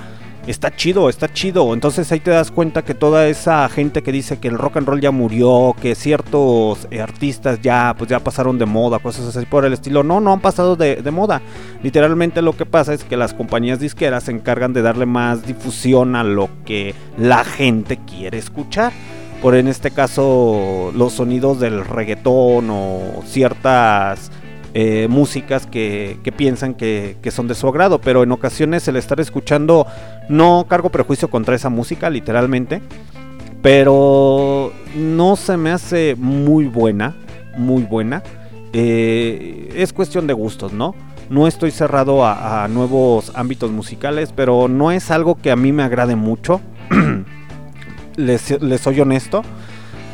está 0.47 0.75
chido, 0.75 1.09
está 1.09 1.31
chido. 1.31 1.73
Entonces 1.73 2.11
ahí 2.11 2.19
te 2.19 2.31
das 2.31 2.51
cuenta 2.51 2.83
que 2.83 2.93
toda 2.93 3.27
esa 3.27 3.67
gente 3.69 4.01
que 4.01 4.11
dice 4.11 4.39
que 4.39 4.47
el 4.47 4.57
rock 4.57 4.77
and 4.77 4.87
roll 4.87 5.01
ya 5.01 5.11
murió, 5.11 5.75
que 5.79 5.95
ciertos 5.95 6.87
artistas 6.99 7.61
ya 7.61 7.93
pues 7.97 8.09
ya 8.09 8.19
pasaron 8.19 8.57
de 8.57 8.65
moda, 8.65 8.99
cosas 8.99 9.35
así 9.35 9.45
por 9.45 9.65
el 9.65 9.73
estilo, 9.73 10.03
no, 10.03 10.19
no 10.19 10.33
han 10.33 10.41
pasado 10.41 10.75
de, 10.75 10.97
de 10.97 11.11
moda. 11.11 11.41
Literalmente 11.83 12.41
lo 12.41 12.55
que 12.55 12.65
pasa 12.65 12.93
es 12.93 13.03
que 13.03 13.17
las 13.17 13.33
compañías 13.33 13.79
disqueras 13.79 14.23
se 14.23 14.31
encargan 14.31 14.73
de 14.73 14.81
darle 14.81 15.05
más 15.05 15.45
difusión 15.45 16.15
a 16.15 16.23
lo 16.23 16.49
que 16.65 16.95
la 17.17 17.43
gente 17.43 17.97
quiere 17.97 18.37
escuchar. 18.37 18.91
Por 19.41 19.55
en 19.55 19.67
este 19.67 19.89
caso 19.89 20.91
los 20.95 21.13
sonidos 21.13 21.59
del 21.59 21.83
reggaetón 21.83 22.69
o 22.69 23.23
ciertas 23.25 24.31
eh, 24.73 25.07
músicas 25.09 25.65
que, 25.67 26.17
piensan 26.35 26.73
que, 26.73 27.17
son 27.31 27.47
de 27.47 27.55
su 27.55 27.67
agrado, 27.67 27.99
pero 27.99 28.23
en 28.23 28.31
ocasiones 28.31 28.87
el 28.87 28.95
estar 28.95 29.19
escuchando 29.19 29.85
no 30.29 30.65
cargo 30.69 30.89
prejuicio 30.89 31.29
contra 31.29 31.55
esa 31.55 31.69
música, 31.69 32.09
literalmente, 32.09 32.81
pero 33.61 34.71
no 34.95 35.35
se 35.35 35.57
me 35.57 35.71
hace 35.71 36.15
muy 36.17 36.65
buena, 36.65 37.15
muy 37.57 37.83
buena. 37.83 38.23
Eh, 38.73 39.73
es 39.75 39.91
cuestión 39.93 40.27
de 40.27 40.33
gustos, 40.33 40.71
¿no? 40.71 40.95
No 41.29 41.47
estoy 41.47 41.71
cerrado 41.71 42.25
a, 42.25 42.63
a 42.63 42.67
nuevos 42.67 43.31
ámbitos 43.35 43.71
musicales, 43.71 44.33
pero 44.35 44.67
no 44.67 44.91
es 44.91 45.11
algo 45.11 45.35
que 45.35 45.51
a 45.51 45.55
mí 45.55 45.71
me 45.71 45.83
agrade 45.83 46.15
mucho. 46.15 46.61
les, 48.15 48.61
les 48.61 48.81
soy 48.81 48.99
honesto. 48.99 49.43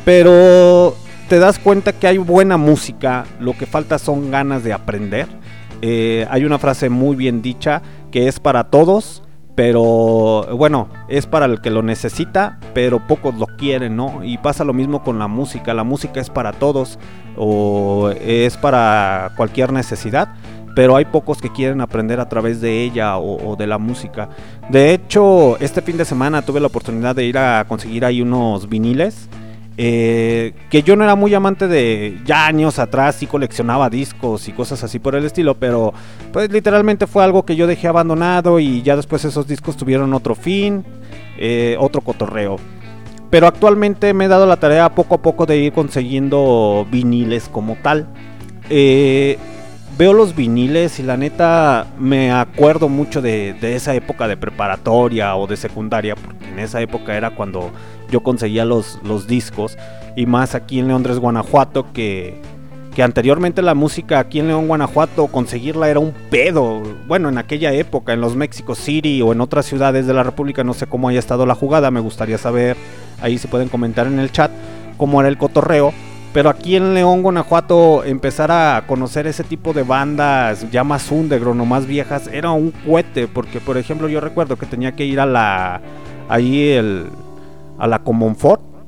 Pero 0.04 0.96
te 1.28 1.38
das 1.38 1.58
cuenta 1.58 1.92
que 1.92 2.06
hay 2.06 2.18
buena 2.18 2.56
música, 2.56 3.26
lo 3.38 3.56
que 3.56 3.66
falta 3.66 3.98
son 3.98 4.30
ganas 4.30 4.64
de 4.64 4.72
aprender. 4.72 5.26
Eh, 5.82 6.26
hay 6.30 6.44
una 6.44 6.58
frase 6.58 6.88
muy 6.88 7.16
bien 7.16 7.42
dicha 7.42 7.82
que 8.10 8.28
es 8.28 8.40
para 8.40 8.64
todos, 8.64 9.22
pero 9.54 10.46
bueno, 10.56 10.88
es 11.08 11.26
para 11.26 11.44
el 11.44 11.60
que 11.60 11.70
lo 11.70 11.82
necesita, 11.82 12.58
pero 12.72 13.06
pocos 13.06 13.34
lo 13.34 13.46
quieren, 13.46 13.94
¿no? 13.94 14.24
Y 14.24 14.38
pasa 14.38 14.64
lo 14.64 14.72
mismo 14.72 15.02
con 15.02 15.18
la 15.18 15.28
música, 15.28 15.74
la 15.74 15.84
música 15.84 16.20
es 16.20 16.30
para 16.30 16.52
todos 16.52 16.98
o 17.36 18.10
es 18.20 18.56
para 18.56 19.32
cualquier 19.36 19.72
necesidad, 19.72 20.28
pero 20.74 20.96
hay 20.96 21.04
pocos 21.04 21.42
que 21.42 21.52
quieren 21.52 21.82
aprender 21.82 22.20
a 22.20 22.28
través 22.28 22.62
de 22.62 22.84
ella 22.84 23.18
o, 23.18 23.50
o 23.50 23.56
de 23.56 23.66
la 23.66 23.78
música. 23.78 24.30
De 24.70 24.94
hecho, 24.94 25.58
este 25.58 25.82
fin 25.82 25.98
de 25.98 26.06
semana 26.06 26.40
tuve 26.40 26.60
la 26.60 26.68
oportunidad 26.68 27.14
de 27.14 27.26
ir 27.26 27.36
a 27.36 27.66
conseguir 27.68 28.04
ahí 28.06 28.22
unos 28.22 28.68
viniles. 28.68 29.28
Eh, 29.80 30.54
que 30.70 30.82
yo 30.82 30.96
no 30.96 31.04
era 31.04 31.14
muy 31.14 31.32
amante 31.34 31.68
de 31.68 32.18
ya 32.24 32.46
años 32.46 32.80
atrás, 32.80 33.14
sí 33.14 33.26
coleccionaba 33.26 33.88
discos 33.88 34.48
y 34.48 34.52
cosas 34.52 34.82
así 34.82 34.98
por 34.98 35.14
el 35.14 35.24
estilo, 35.24 35.54
pero 35.54 35.94
pues 36.32 36.50
literalmente 36.50 37.06
fue 37.06 37.22
algo 37.22 37.44
que 37.44 37.54
yo 37.54 37.68
dejé 37.68 37.86
abandonado 37.86 38.58
y 38.58 38.82
ya 38.82 38.96
después 38.96 39.24
esos 39.24 39.46
discos 39.46 39.76
tuvieron 39.76 40.12
otro 40.14 40.34
fin, 40.34 40.84
eh, 41.38 41.76
otro 41.78 42.00
cotorreo. 42.00 42.56
Pero 43.30 43.46
actualmente 43.46 44.12
me 44.14 44.24
he 44.24 44.28
dado 44.28 44.46
la 44.46 44.56
tarea 44.56 44.88
poco 44.88 45.14
a 45.14 45.22
poco 45.22 45.46
de 45.46 45.58
ir 45.58 45.72
consiguiendo 45.72 46.84
viniles 46.90 47.48
como 47.48 47.76
tal. 47.76 48.08
Eh, 48.70 49.38
veo 49.96 50.12
los 50.12 50.34
viniles 50.34 50.98
y 50.98 51.04
la 51.04 51.16
neta 51.16 51.86
me 52.00 52.32
acuerdo 52.32 52.88
mucho 52.88 53.22
de, 53.22 53.54
de 53.60 53.76
esa 53.76 53.94
época 53.94 54.26
de 54.26 54.36
preparatoria 54.36 55.36
o 55.36 55.46
de 55.46 55.56
secundaria, 55.56 56.16
porque 56.16 56.48
en 56.48 56.58
esa 56.58 56.80
época 56.80 57.16
era 57.16 57.30
cuando 57.30 57.70
yo 58.10 58.22
conseguía 58.22 58.64
los, 58.64 58.98
los 59.04 59.26
discos, 59.26 59.76
y 60.16 60.26
más 60.26 60.54
aquí 60.54 60.78
en 60.78 60.88
León 60.88 61.04
Guanajuato, 61.04 61.92
que, 61.92 62.40
que 62.94 63.02
anteriormente 63.02 63.62
la 63.62 63.74
música 63.74 64.18
aquí 64.18 64.40
en 64.40 64.48
León, 64.48 64.66
Guanajuato, 64.66 65.28
conseguirla 65.28 65.88
era 65.88 66.00
un 66.00 66.12
pedo. 66.30 66.82
Bueno, 67.06 67.28
en 67.28 67.38
aquella 67.38 67.72
época, 67.72 68.12
en 68.12 68.20
los 68.20 68.34
Mexico 68.34 68.74
City 68.74 69.22
o 69.22 69.32
en 69.32 69.40
otras 69.40 69.66
ciudades 69.66 70.06
de 70.06 70.14
la 70.14 70.24
República, 70.24 70.64
no 70.64 70.74
sé 70.74 70.86
cómo 70.86 71.08
haya 71.08 71.20
estado 71.20 71.46
la 71.46 71.54
jugada, 71.54 71.90
me 71.90 72.00
gustaría 72.00 72.38
saber, 72.38 72.76
ahí 73.20 73.38
se 73.38 73.48
pueden 73.48 73.68
comentar 73.68 74.06
en 74.06 74.18
el 74.18 74.32
chat, 74.32 74.50
cómo 74.96 75.20
era 75.20 75.28
el 75.28 75.38
cotorreo. 75.38 75.92
Pero 76.32 76.50
aquí 76.50 76.76
en 76.76 76.94
León, 76.94 77.22
Guanajuato, 77.22 78.04
empezar 78.04 78.50
a 78.52 78.84
conocer 78.86 79.26
ese 79.26 79.44
tipo 79.44 79.72
de 79.72 79.82
bandas 79.82 80.70
ya 80.70 80.84
más 80.84 81.10
underground 81.10 81.60
o 81.60 81.64
más 81.64 81.86
viejas 81.86 82.28
era 82.30 82.50
un 82.50 82.70
cohete. 82.70 83.28
Porque, 83.28 83.60
por 83.60 83.78
ejemplo, 83.78 84.08
yo 84.08 84.20
recuerdo 84.20 84.56
que 84.56 84.66
tenía 84.66 84.92
que 84.92 85.06
ir 85.06 85.20
a 85.20 85.26
la. 85.26 85.80
Ahí 86.28 86.68
el. 86.70 87.06
A 87.78 87.86
la 87.86 88.00
Comonfort. 88.00 88.78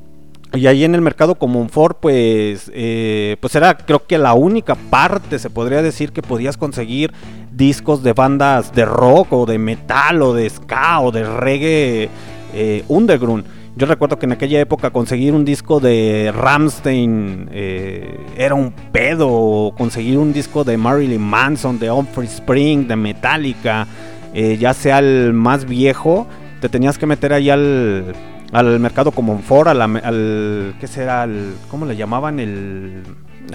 Y 0.52 0.66
ahí 0.66 0.82
en 0.82 0.96
el 0.96 1.00
mercado 1.00 1.36
Comonfort, 1.36 1.98
pues. 2.00 2.70
eh, 2.74 3.36
pues 3.40 3.54
era, 3.54 3.76
creo 3.76 4.04
que 4.06 4.18
la 4.18 4.34
única 4.34 4.74
parte, 4.74 5.38
se 5.38 5.48
podría 5.48 5.80
decir, 5.80 6.12
que 6.12 6.22
podías 6.22 6.56
conseguir 6.56 7.12
discos 7.52 8.02
de 8.02 8.12
bandas 8.14 8.74
de 8.74 8.84
rock 8.84 9.32
o 9.32 9.46
de 9.46 9.58
metal 9.58 10.22
o 10.22 10.34
de 10.34 10.50
ska 10.50 11.00
o 11.00 11.12
de 11.12 11.22
reggae 11.22 12.08
eh, 12.52 12.84
underground. 12.88 13.44
Yo 13.76 13.86
recuerdo 13.86 14.18
que 14.18 14.26
en 14.26 14.32
aquella 14.32 14.60
época 14.60 14.90
conseguir 14.90 15.34
un 15.34 15.44
disco 15.44 15.78
de 15.78 16.32
Ramstein 16.34 17.48
eh, 17.52 18.18
era 18.36 18.56
un 18.56 18.72
pedo. 18.72 19.72
Conseguir 19.78 20.18
un 20.18 20.32
disco 20.32 20.64
de 20.64 20.76
Marilyn 20.76 21.22
Manson, 21.22 21.78
de 21.78 21.92
Humphrey 21.92 22.26
Spring, 22.26 22.88
de 22.88 22.96
Metallica, 22.96 23.86
ya 24.34 24.74
sea 24.74 24.98
el 24.98 25.32
más 25.32 25.64
viejo, 25.64 26.26
te 26.60 26.68
tenías 26.68 26.98
que 26.98 27.06
meter 27.06 27.32
ahí 27.32 27.50
al, 27.50 28.14
al 28.52 28.80
mercado 28.80 29.12
Comonfort, 29.12 29.68
a 29.68 29.74
la 29.74 29.86
me- 29.88 30.00
al. 30.00 30.74
¿Qué 30.80 30.86
será? 30.86 31.22
Al, 31.22 31.54
¿Cómo 31.70 31.86
le 31.86 31.96
llamaban? 31.96 32.40
El. 32.40 33.02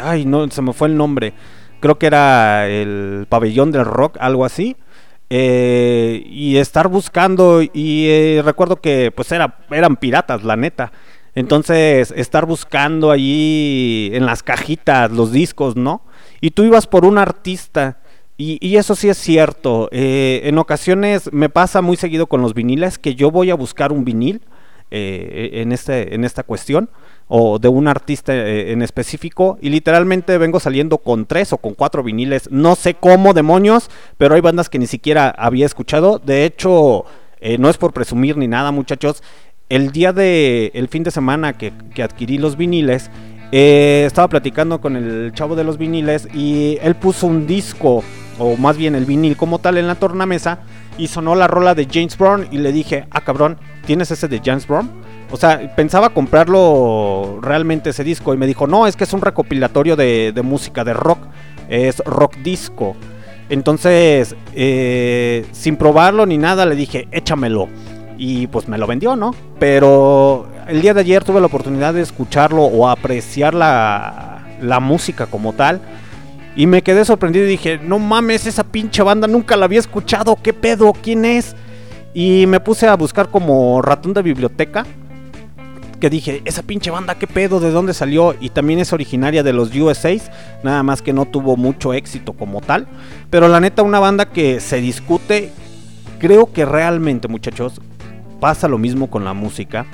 Ay, 0.02 0.26
no, 0.26 0.50
se 0.50 0.62
me 0.62 0.74
fue 0.74 0.88
el 0.88 0.98
nombre. 0.98 1.34
Creo 1.80 1.98
que 2.00 2.08
era 2.08 2.68
el 2.68 3.26
pabellón 3.30 3.72
del 3.72 3.86
rock, 3.86 4.18
algo 4.20 4.46
así. 4.46 4.76
eh, 5.30 6.24
y 6.28 6.58
estar 6.58 6.88
buscando 6.88 7.62
y 7.64 8.08
eh, 8.10 8.42
recuerdo 8.46 8.76
que 8.80 9.12
pues 9.16 9.32
era, 9.32 9.58
eran 9.72 9.96
piratas, 9.98 10.44
la 10.44 10.56
neta. 10.56 10.92
Entonces, 11.34 12.14
estar 12.16 12.46
buscando 12.46 13.12
allí 13.12 14.10
en 14.14 14.26
las 14.26 14.44
cajitas 14.44 15.12
los 15.12 15.32
discos, 15.32 15.76
¿no? 15.76 16.02
Y 16.42 16.52
tú 16.52 16.64
ibas 16.64 16.88
por 16.88 17.06
un 17.06 17.18
artista. 17.18 17.98
Y, 18.38 18.58
y 18.66 18.78
eso 18.78 18.96
sí 18.96 19.10
es 19.10 19.18
cierto. 19.18 19.90
eh, 19.92 20.42
en 20.46 20.58
ocasiones 20.60 21.32
me 21.34 21.50
pasa 21.50 21.82
muy 21.82 21.98
seguido 21.98 22.28
con 22.28 22.42
los 22.42 22.54
viniles 22.54 22.98
que 23.00 23.16
yo 23.16 23.32
voy 23.32 23.50
a 23.50 23.56
buscar 23.56 23.92
un 23.92 24.06
vinil 24.06 24.42
eh, 24.92 25.50
en, 25.54 25.72
este, 25.72 26.14
en 26.14 26.24
esta 26.24 26.44
cuestión 26.44 26.90
o 27.28 27.58
de 27.58 27.68
un 27.68 27.88
artista 27.88 28.36
eh, 28.36 28.72
en 28.72 28.84
específico 28.84 29.58
y 29.60 29.70
literalmente 29.70 30.38
vengo 30.38 30.60
saliendo 30.60 31.00
con 31.00 31.26
tres 31.26 31.54
o 31.54 31.58
con 31.58 31.74
cuatro 31.74 32.04
viniles. 32.04 32.50
No 32.52 32.76
sé 32.76 32.94
cómo 32.94 33.34
demonios, 33.34 33.90
pero 34.18 34.36
hay 34.36 34.42
bandas 34.42 34.70
que 34.70 34.78
ni 34.78 34.86
siquiera 34.86 35.30
había 35.30 35.66
escuchado. 35.66 36.20
De 36.20 36.46
hecho, 36.46 37.06
eh, 37.40 37.58
no 37.58 37.70
es 37.70 37.78
por 37.78 37.94
presumir 37.94 38.38
ni 38.38 38.48
nada, 38.48 38.72
muchachos. 38.72 39.24
El 39.70 39.92
día 39.92 40.14
de, 40.14 40.72
el 40.76 40.88
fin 40.88 41.04
de 41.04 41.10
semana 41.10 41.54
que, 41.54 41.74
que 41.96 42.04
adquirí 42.04 42.38
los 42.38 42.56
viniles, 42.56 43.10
estaba 43.52 44.28
platicando 44.28 44.82
con 44.82 44.96
el 44.98 45.32
chavo 45.34 45.56
de 45.56 45.64
los 45.64 45.78
viniles 45.78 46.28
y 46.34 46.78
él 46.82 46.96
puso 46.96 47.26
un 47.26 47.48
disco, 47.48 48.04
o 48.38 48.58
más 48.58 48.76
bien 48.76 48.96
el 48.96 49.06
vinil 49.06 49.38
como 49.38 49.60
tal, 49.60 49.78
en 49.78 49.88
la 49.88 49.96
tornamesa 49.96 50.60
y 50.98 51.08
sonó 51.08 51.36
la 51.36 51.48
rola 51.48 51.76
de 51.76 51.88
James 51.92 52.18
Brown 52.18 52.48
y 52.52 52.58
le 52.58 52.72
dije, 52.72 53.08
ah 53.12 53.22
cabrón, 53.22 53.58
¿tienes 53.86 54.12
ese 54.12 54.28
de 54.28 54.42
James 54.44 54.68
Brown? 54.68 54.90
O 55.32 55.38
sea, 55.38 55.76
pensaba 55.76 56.10
comprarlo 56.10 57.40
realmente 57.42 57.90
ese 57.90 58.04
disco 58.04 58.34
y 58.34 58.38
me 58.38 58.48
dijo, 58.48 58.68
no, 58.68 58.88
es 58.88 58.96
que 58.96 59.04
es 59.06 59.14
un 59.14 59.22
recopilatorio 59.22 59.96
de, 59.96 60.34
música 60.44 60.84
de 60.84 60.94
rock, 60.94 61.20
es 61.70 62.00
rock 62.06 62.36
disco. 62.38 62.96
Entonces, 63.50 64.36
eh, 64.54 65.46
sin 65.52 65.78
probarlo 65.78 66.26
ni 66.26 66.38
nada, 66.38 66.66
le 66.66 66.76
dije, 66.76 67.08
échamelo. 67.12 67.68
Y 68.18 68.48
pues 68.48 68.68
me 68.68 68.78
lo 68.78 68.88
vendió, 68.88 69.16
¿no? 69.16 69.36
Pero 69.60 70.48
el 70.68 70.82
día 70.82 70.94
de 70.94 71.02
ayer 71.02 71.24
tuve 71.24 71.42
la 71.42 71.48
oportunidad 71.48 71.94
de 71.94 72.02
escucharlo 72.02 72.64
o 72.64 72.88
apreciar 72.88 73.54
la, 73.54 74.46
la 74.62 74.80
música 74.80 75.26
como 75.26 75.54
tal. 75.54 75.82
Y 76.56 76.68
me 76.68 76.82
quedé 76.82 77.04
sorprendido 77.04 77.46
y 77.46 77.50
dije, 77.50 77.78
no 77.78 78.00
mames, 78.00 78.48
esa 78.48 78.64
pinche 78.64 79.04
banda 79.04 79.28
nunca 79.28 79.58
la 79.58 79.66
había 79.66 79.80
escuchado, 79.80 80.38
¿qué 80.42 80.54
pedo? 80.54 80.94
¿Quién 80.94 81.26
es? 81.26 81.56
Y 82.16 82.48
me 82.48 82.62
puse 82.62 82.88
a 82.88 82.96
buscar 82.96 83.30
como 83.30 83.82
ratón 83.82 84.14
de 84.14 84.22
biblioteca. 84.22 84.86
Que 86.00 86.10
dije, 86.10 86.42
esa 86.46 86.64
pinche 86.64 86.90
banda, 86.90 87.16
¿qué 87.16 87.28
pedo? 87.28 87.60
¿De 87.60 87.72
dónde 87.72 87.94
salió? 87.94 88.36
Y 88.40 88.50
también 88.50 88.80
es 88.80 88.94
originaria 88.94 89.44
de 89.44 89.52
los 89.52 89.76
USAs. 89.76 90.32
Nada 90.64 90.82
más 90.82 91.02
que 91.02 91.12
no 91.12 91.26
tuvo 91.26 91.58
mucho 91.58 91.94
éxito 91.94 92.32
como 92.32 92.62
tal. 92.62 92.88
Pero 93.30 93.50
la 93.50 93.60
neta, 93.60 93.84
una 93.84 94.00
banda 94.00 94.28
que 94.30 94.62
se 94.62 94.80
discute. 94.80 95.52
Creo 96.18 96.54
que 96.54 96.64
realmente, 96.64 97.28
muchachos, 97.28 97.82
pasa 98.40 98.70
lo 98.70 98.78
mismo 98.78 99.10
con 99.10 99.26
la 99.26 99.34
música. 99.34 99.86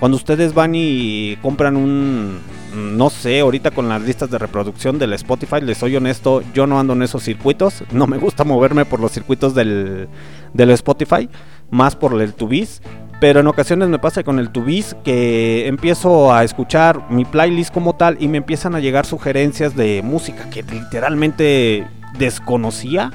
Cuando 0.00 0.16
ustedes 0.16 0.54
van 0.54 0.72
y 0.74 1.36
compran 1.42 1.76
un, 1.76 2.38
no 2.74 3.10
sé, 3.10 3.40
ahorita 3.40 3.72
con 3.72 3.88
las 3.88 4.02
listas 4.02 4.30
de 4.30 4.38
reproducción 4.38 4.98
del 4.98 5.12
Spotify, 5.14 5.60
les 5.60 5.78
soy 5.78 5.96
honesto, 5.96 6.42
yo 6.54 6.66
no 6.66 6.78
ando 6.78 6.92
en 6.92 7.02
esos 7.02 7.24
circuitos, 7.24 7.82
no 7.90 8.06
me 8.06 8.18
gusta 8.18 8.44
moverme 8.44 8.84
por 8.84 9.00
los 9.00 9.10
circuitos 9.10 9.54
del, 9.54 10.08
del 10.54 10.70
Spotify, 10.70 11.28
más 11.70 11.96
por 11.96 12.20
el 12.20 12.34
Tubis, 12.34 12.82
pero 13.20 13.40
en 13.40 13.46
ocasiones 13.48 13.88
me 13.88 13.98
pasa 13.98 14.22
con 14.22 14.38
el 14.38 14.50
Tubis 14.50 14.96
que 15.04 15.66
empiezo 15.66 16.32
a 16.32 16.44
escuchar 16.44 17.10
mi 17.10 17.24
playlist 17.24 17.72
como 17.72 17.94
tal 17.94 18.16
y 18.20 18.28
me 18.28 18.38
empiezan 18.38 18.74
a 18.74 18.80
llegar 18.80 19.06
sugerencias 19.06 19.74
de 19.74 20.02
música 20.02 20.48
que 20.50 20.62
literalmente 20.62 21.86
desconocía 22.18 23.10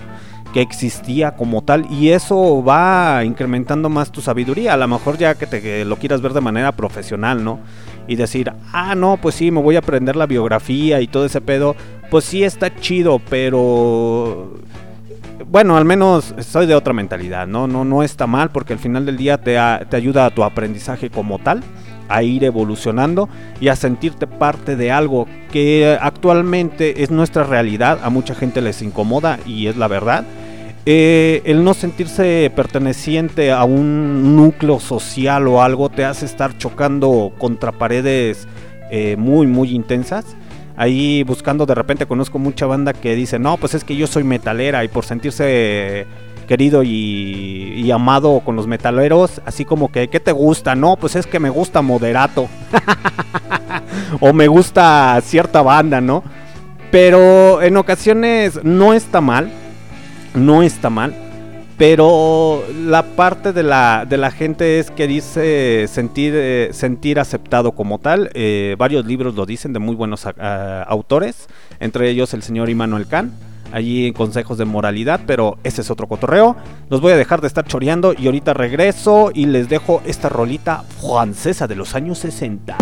que 0.53 0.61
existía 0.61 1.35
como 1.35 1.63
tal 1.63 1.91
y 1.91 2.09
eso 2.09 2.63
va 2.63 3.23
incrementando 3.25 3.89
más 3.89 4.11
tu 4.11 4.21
sabiduría, 4.21 4.73
a 4.73 4.77
lo 4.77 4.87
mejor 4.87 5.17
ya 5.17 5.33
que 5.35 5.47
te 5.47 5.61
que 5.61 5.83
lo 5.83 5.97
quieras 5.97 6.21
ver 6.21 6.33
de 6.33 6.41
manera 6.41 6.71
profesional, 6.73 7.43
¿no? 7.43 7.59
Y 8.07 8.15
decir, 8.15 8.53
ah, 8.71 8.93
no, 8.95 9.17
pues 9.17 9.35
sí, 9.35 9.49
me 9.49 9.61
voy 9.61 9.75
a 9.75 9.79
aprender 9.79 10.15
la 10.15 10.27
biografía 10.27 11.01
y 11.01 11.07
todo 11.07 11.25
ese 11.25 11.41
pedo, 11.41 11.75
pues 12.11 12.25
sí 12.25 12.43
está 12.43 12.73
chido, 12.75 13.19
pero 13.29 14.53
bueno, 15.47 15.77
al 15.77 15.85
menos 15.85 16.33
soy 16.39 16.65
de 16.65 16.75
otra 16.75 16.93
mentalidad, 16.93 17.47
¿no? 17.47 17.67
No, 17.67 17.85
no 17.85 18.03
está 18.03 18.27
mal 18.27 18.51
porque 18.51 18.73
al 18.73 18.79
final 18.79 19.05
del 19.05 19.17
día 19.17 19.37
te, 19.37 19.57
te 19.89 19.95
ayuda 19.95 20.25
a 20.25 20.29
tu 20.29 20.43
aprendizaje 20.43 21.09
como 21.09 21.39
tal, 21.39 21.63
a 22.09 22.23
ir 22.23 22.43
evolucionando 22.43 23.29
y 23.59 23.69
a 23.69 23.75
sentirte 23.75 24.27
parte 24.27 24.75
de 24.75 24.91
algo 24.91 25.27
que 25.51 25.97
actualmente 25.99 27.03
es 27.03 27.11
nuestra 27.11 27.43
realidad, 27.43 27.99
a 28.03 28.09
mucha 28.09 28.35
gente 28.35 28.61
les 28.61 28.81
incomoda 28.81 29.39
y 29.45 29.67
es 29.67 29.77
la 29.77 29.87
verdad. 29.87 30.25
Eh, 30.85 31.41
el 31.45 31.63
no 31.63 31.73
sentirse 31.73 32.51
perteneciente 32.53 33.51
a 33.51 33.63
un 33.63 34.35
núcleo 34.35 34.81
social 34.81 35.47
o 35.47 35.61
algo 35.61 35.89
te 35.89 36.03
hace 36.03 36.25
estar 36.25 36.57
chocando 36.57 37.31
contra 37.37 37.71
paredes 37.71 38.47
eh, 38.91 39.15
muy, 39.17 39.47
muy 39.47 39.69
intensas. 39.71 40.35
Ahí 40.75 41.23
buscando, 41.23 41.65
de 41.65 41.75
repente 41.75 42.05
conozco 42.05 42.39
mucha 42.39 42.65
banda 42.65 42.93
que 42.93 43.15
dice, 43.15 43.37
no, 43.37 43.57
pues 43.57 43.75
es 43.75 43.83
que 43.83 43.95
yo 43.95 44.07
soy 44.07 44.23
metalera 44.23 44.83
y 44.83 44.87
por 44.87 45.05
sentirse 45.05 46.07
querido 46.47 46.83
y, 46.83 47.89
amado 47.91 48.41
con 48.41 48.55
los 48.55 48.67
metaleros, 48.67 49.41
así 49.45 49.65
como 49.65 49.91
que, 49.91 50.07
¿qué 50.09 50.19
te 50.19 50.31
gusta? 50.31 50.75
No, 50.75 50.97
pues 50.97 51.15
es 51.15 51.27
que 51.27 51.39
me 51.39 51.49
gusta 51.49 51.81
moderato. 51.81 52.47
o 54.19 54.33
me 54.33 54.47
gusta 54.47 55.19
cierta 55.23 55.61
banda, 55.61 56.01
¿no? 56.01 56.23
Pero 56.91 57.61
en 57.61 57.77
ocasiones 57.77 58.63
no 58.63 58.93
está 58.93 59.21
mal, 59.21 59.51
no 60.35 60.63
está 60.63 60.89
mal. 60.89 61.15
Pero 61.77 62.63
la 62.85 63.01
parte 63.03 63.51
de 63.51 63.63
la, 63.63 64.05
de 64.07 64.17
la 64.17 64.29
gente 64.31 64.79
es 64.79 64.91
que 64.91 65.07
dice 65.07 65.85
sentir, 65.87 66.33
eh, 66.35 66.69
sentir 66.71 67.19
aceptado 67.19 67.71
como 67.71 67.97
tal. 67.99 68.29
Eh, 68.35 68.75
varios 68.77 69.05
libros 69.05 69.33
lo 69.35 69.45
dicen 69.45 69.73
de 69.73 69.79
muy 69.79 69.95
buenos 69.95 70.25
a- 70.27 70.35
a- 70.37 70.83
autores, 70.83 71.47
entre 71.79 72.09
ellos 72.09 72.33
el 72.35 72.43
señor 72.43 72.69
Immanuel 72.69 73.07
Kant, 73.07 73.33
allí 73.71 74.05
en 74.05 74.13
consejos 74.13 74.59
de 74.59 74.65
moralidad, 74.65 75.21
pero 75.25 75.57
ese 75.63 75.81
es 75.81 75.89
otro 75.89 76.07
cotorreo. 76.07 76.55
Los 76.89 77.01
voy 77.01 77.11
a 77.11 77.17
dejar 77.17 77.41
de 77.41 77.47
estar 77.47 77.65
choreando 77.65 78.13
y 78.17 78.27
ahorita 78.27 78.53
regreso 78.53 79.31
y 79.33 79.47
les 79.47 79.67
dejo 79.67 80.01
esta 80.05 80.29
rolita 80.29 80.83
francesa 81.01 81.67
de 81.67 81.75
los 81.75 81.95
años 81.95 82.19
60. 82.19 82.77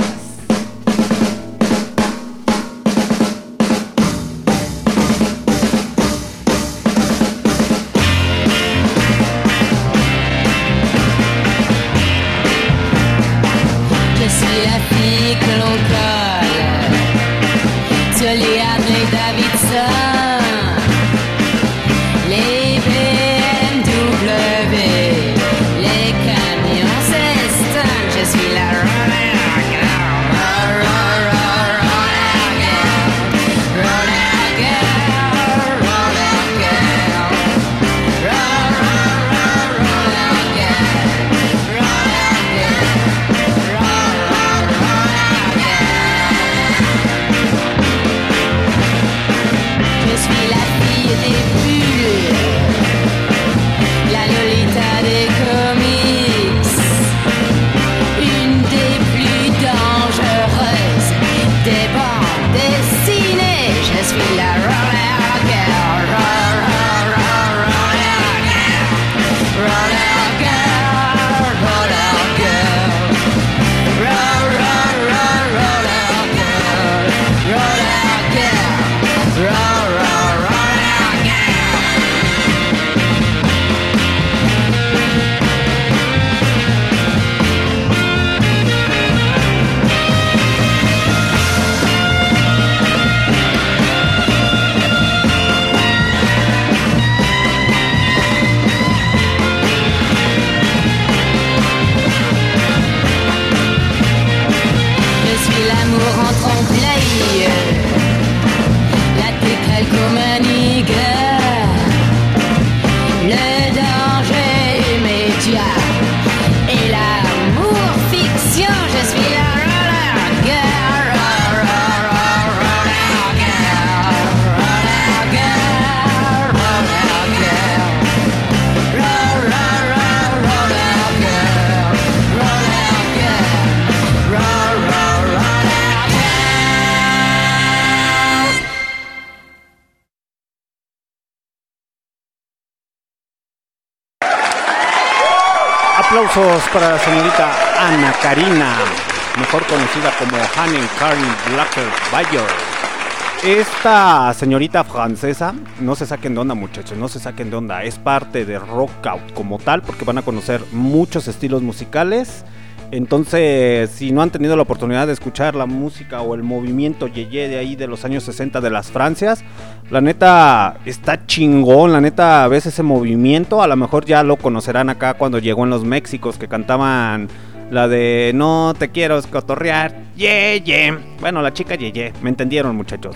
Esta 153.81 154.31
señorita 154.35 154.83
francesa, 154.83 155.55
no 155.79 155.95
se 155.95 156.05
saquen 156.05 156.35
de 156.35 156.41
onda 156.41 156.53
muchachos, 156.53 156.99
no 156.99 157.07
se 157.07 157.17
saquen 157.17 157.49
de 157.49 157.55
onda, 157.55 157.83
es 157.83 157.97
parte 157.97 158.45
de 158.45 158.59
Rock 158.59 159.07
Out 159.07 159.33
como 159.33 159.57
tal, 159.57 159.81
porque 159.81 160.05
van 160.05 160.19
a 160.19 160.21
conocer 160.21 160.61
muchos 160.71 161.27
estilos 161.27 161.63
musicales. 161.63 162.45
Entonces, 162.91 163.89
si 163.89 164.11
no 164.11 164.21
han 164.21 164.29
tenido 164.29 164.55
la 164.55 164.61
oportunidad 164.61 165.07
de 165.07 165.13
escuchar 165.13 165.55
la 165.55 165.65
música 165.65 166.21
o 166.21 166.35
el 166.35 166.43
movimiento 166.43 167.07
Yeye 167.07 167.47
de 167.47 167.57
ahí 167.57 167.75
de 167.75 167.87
los 167.87 168.05
años 168.05 168.23
60 168.25 168.61
de 168.61 168.69
las 168.69 168.91
Francias, 168.91 169.43
la 169.89 169.99
neta 169.99 170.77
está 170.85 171.25
chingón, 171.25 171.91
la 171.91 172.01
neta 172.01 172.47
ves 172.49 172.67
ese 172.67 172.83
movimiento, 172.83 173.63
a 173.63 173.67
lo 173.67 173.77
mejor 173.77 174.05
ya 174.05 174.21
lo 174.21 174.37
conocerán 174.37 174.91
acá 174.91 175.15
cuando 175.15 175.39
llegó 175.39 175.63
en 175.63 175.71
los 175.71 175.83
Méxicos 175.83 176.37
que 176.37 176.47
cantaban 176.47 177.29
la 177.71 177.87
de 177.87 178.31
no 178.35 178.75
te 178.77 178.89
quiero 178.89 179.17
escotorrear, 179.17 180.03
Yeye. 180.15 180.95
Bueno, 181.19 181.41
la 181.41 181.51
chica 181.51 181.73
Yeye, 181.73 182.13
me 182.21 182.29
entendieron 182.29 182.75
muchachos. 182.75 183.15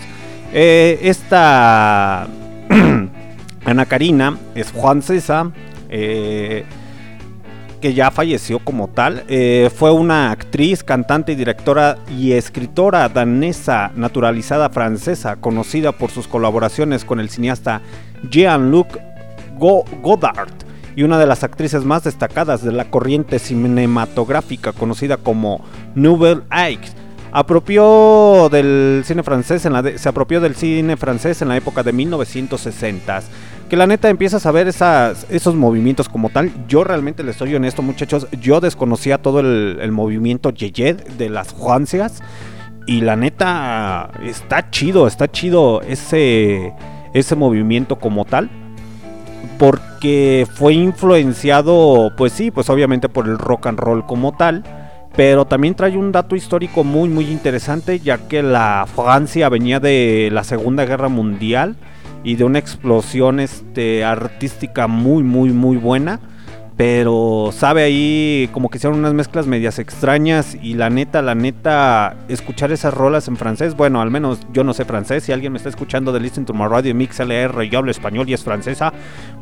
Eh, 0.57 0.99
esta 1.01 2.27
Ana 3.65 3.85
Karina 3.85 4.37
es 4.55 4.71
francesa. 4.71 5.51
eh, 5.89 6.63
que 7.81 7.93
ya 7.93 8.09
falleció 8.09 8.57
como 8.59 8.87
tal. 8.87 9.25
Eh, 9.27 9.69
fue 9.75 9.91
una 9.91 10.31
actriz, 10.31 10.83
cantante 10.83 11.35
directora 11.35 11.97
y 12.17 12.31
escritora 12.31 13.07
danesa 13.09 13.91
naturalizada 13.95 14.69
francesa, 14.69 15.35
conocida 15.35 15.91
por 15.91 16.09
sus 16.09 16.27
colaboraciones 16.27 17.05
con 17.05 17.19
el 17.19 17.29
cineasta 17.29 17.81
Jean-Luc 18.31 18.87
Go- 19.59 19.85
Godard 20.01 20.49
y 20.95 21.03
una 21.03 21.19
de 21.19 21.27
las 21.27 21.43
actrices 21.43 21.83
más 21.85 22.05
destacadas 22.05 22.63
de 22.63 22.71
la 22.71 22.85
corriente 22.89 23.37
cinematográfica 23.37 24.71
conocida 24.71 25.17
como 25.17 25.61
Nouvelle 25.93 26.41
Aix. 26.49 26.95
Apropió 27.37 28.47
del 28.49 29.03
cine 29.05 29.21
francés 29.21 29.65
en 29.65 29.73
la 29.73 29.83
se 29.97 30.07
apropió 30.07 30.39
del 30.39 30.55
cine 30.55 30.95
francés 30.95 31.41
en 31.41 31.49
la 31.49 31.57
época 31.57 31.83
de 31.83 31.91
1960 31.91 33.23
que 33.69 33.75
la 33.75 33.87
neta 33.87 34.09
empiezas 34.09 34.45
a 34.45 34.53
ver 34.53 34.69
esos 34.69 35.55
movimientos 35.55 36.07
como 36.07 36.29
tal. 36.29 36.49
Yo 36.69 36.85
realmente 36.85 37.23
les 37.23 37.35
soy 37.35 37.55
honesto, 37.55 37.81
muchachos. 37.81 38.27
Yo 38.39 38.61
desconocía 38.61 39.17
todo 39.17 39.41
el, 39.41 39.91
movimiento 39.91 40.51
Yeye 40.51 40.93
de 40.93 41.29
las 41.29 41.53
Francias. 41.53 42.21
Y 42.87 43.01
la 43.01 43.17
neta 43.17 44.11
está 44.23 44.69
chido, 44.69 45.05
está 45.05 45.29
chido 45.29 45.81
ese, 45.81 46.73
ese 47.13 47.35
movimiento 47.35 47.97
como 47.97 48.23
tal. 48.23 48.49
Porque 49.57 50.47
fue 50.53 50.73
influenciado, 50.75 52.13
pues 52.15 52.31
sí, 52.31 52.49
pues 52.49 52.69
obviamente 52.69 53.09
por 53.09 53.27
el 53.27 53.37
rock 53.37 53.65
and 53.67 53.79
roll 53.79 54.05
como 54.05 54.37
tal. 54.37 54.63
Pero 55.15 55.45
también 55.45 55.75
trae 55.75 55.97
un 55.97 56.11
dato 56.11 56.35
histórico 56.35 56.83
muy 56.83 57.07
muy 57.07 57.31
interesante, 57.31 57.99
ya 57.99 58.17
que 58.17 58.43
la 58.43 58.85
Francia 58.93 59.47
venía 59.47 59.79
de 59.79 60.29
la 60.31 60.43
Segunda 60.43 60.85
Guerra 60.85 61.07
Mundial 61.07 61.75
y 62.23 62.35
de 62.35 62.43
una 62.43 62.59
explosión 62.59 63.39
este, 63.39 64.03
artística 64.03 64.87
muy 64.87 65.23
muy 65.23 65.51
muy 65.51 65.77
buena. 65.77 66.19
Pero 66.77 67.51
sabe 67.53 67.83
ahí 67.83 68.49
como 68.51 68.67
que 68.67 68.77
hicieron 68.77 68.99
unas 68.99 69.13
mezclas 69.13 69.47
medias 69.47 69.79
extrañas 69.79 70.57
y 70.61 70.73
la 70.73 70.89
neta, 70.89 71.21
la 71.21 71.33
neta, 71.33 72.17
escuchar 72.27 72.73
esas 72.73 72.93
rolas 72.93 73.29
en 73.29 73.37
francés, 73.37 73.77
bueno, 73.77 74.01
al 74.01 74.11
menos 74.11 74.39
yo 74.51 74.65
no 74.65 74.73
sé 74.73 74.83
francés, 74.83 75.23
si 75.23 75.31
alguien 75.31 75.53
me 75.53 75.57
está 75.57 75.69
escuchando 75.69 76.11
de 76.11 76.19
Listen 76.19 76.43
to 76.43 76.53
My 76.53 76.65
Radio 76.67 76.93
Mix 76.93 77.21
LR 77.21 77.63
y 77.63 77.73
hablo 77.73 77.91
español 77.91 78.27
y 78.27 78.33
es 78.33 78.43
francesa, 78.43 78.91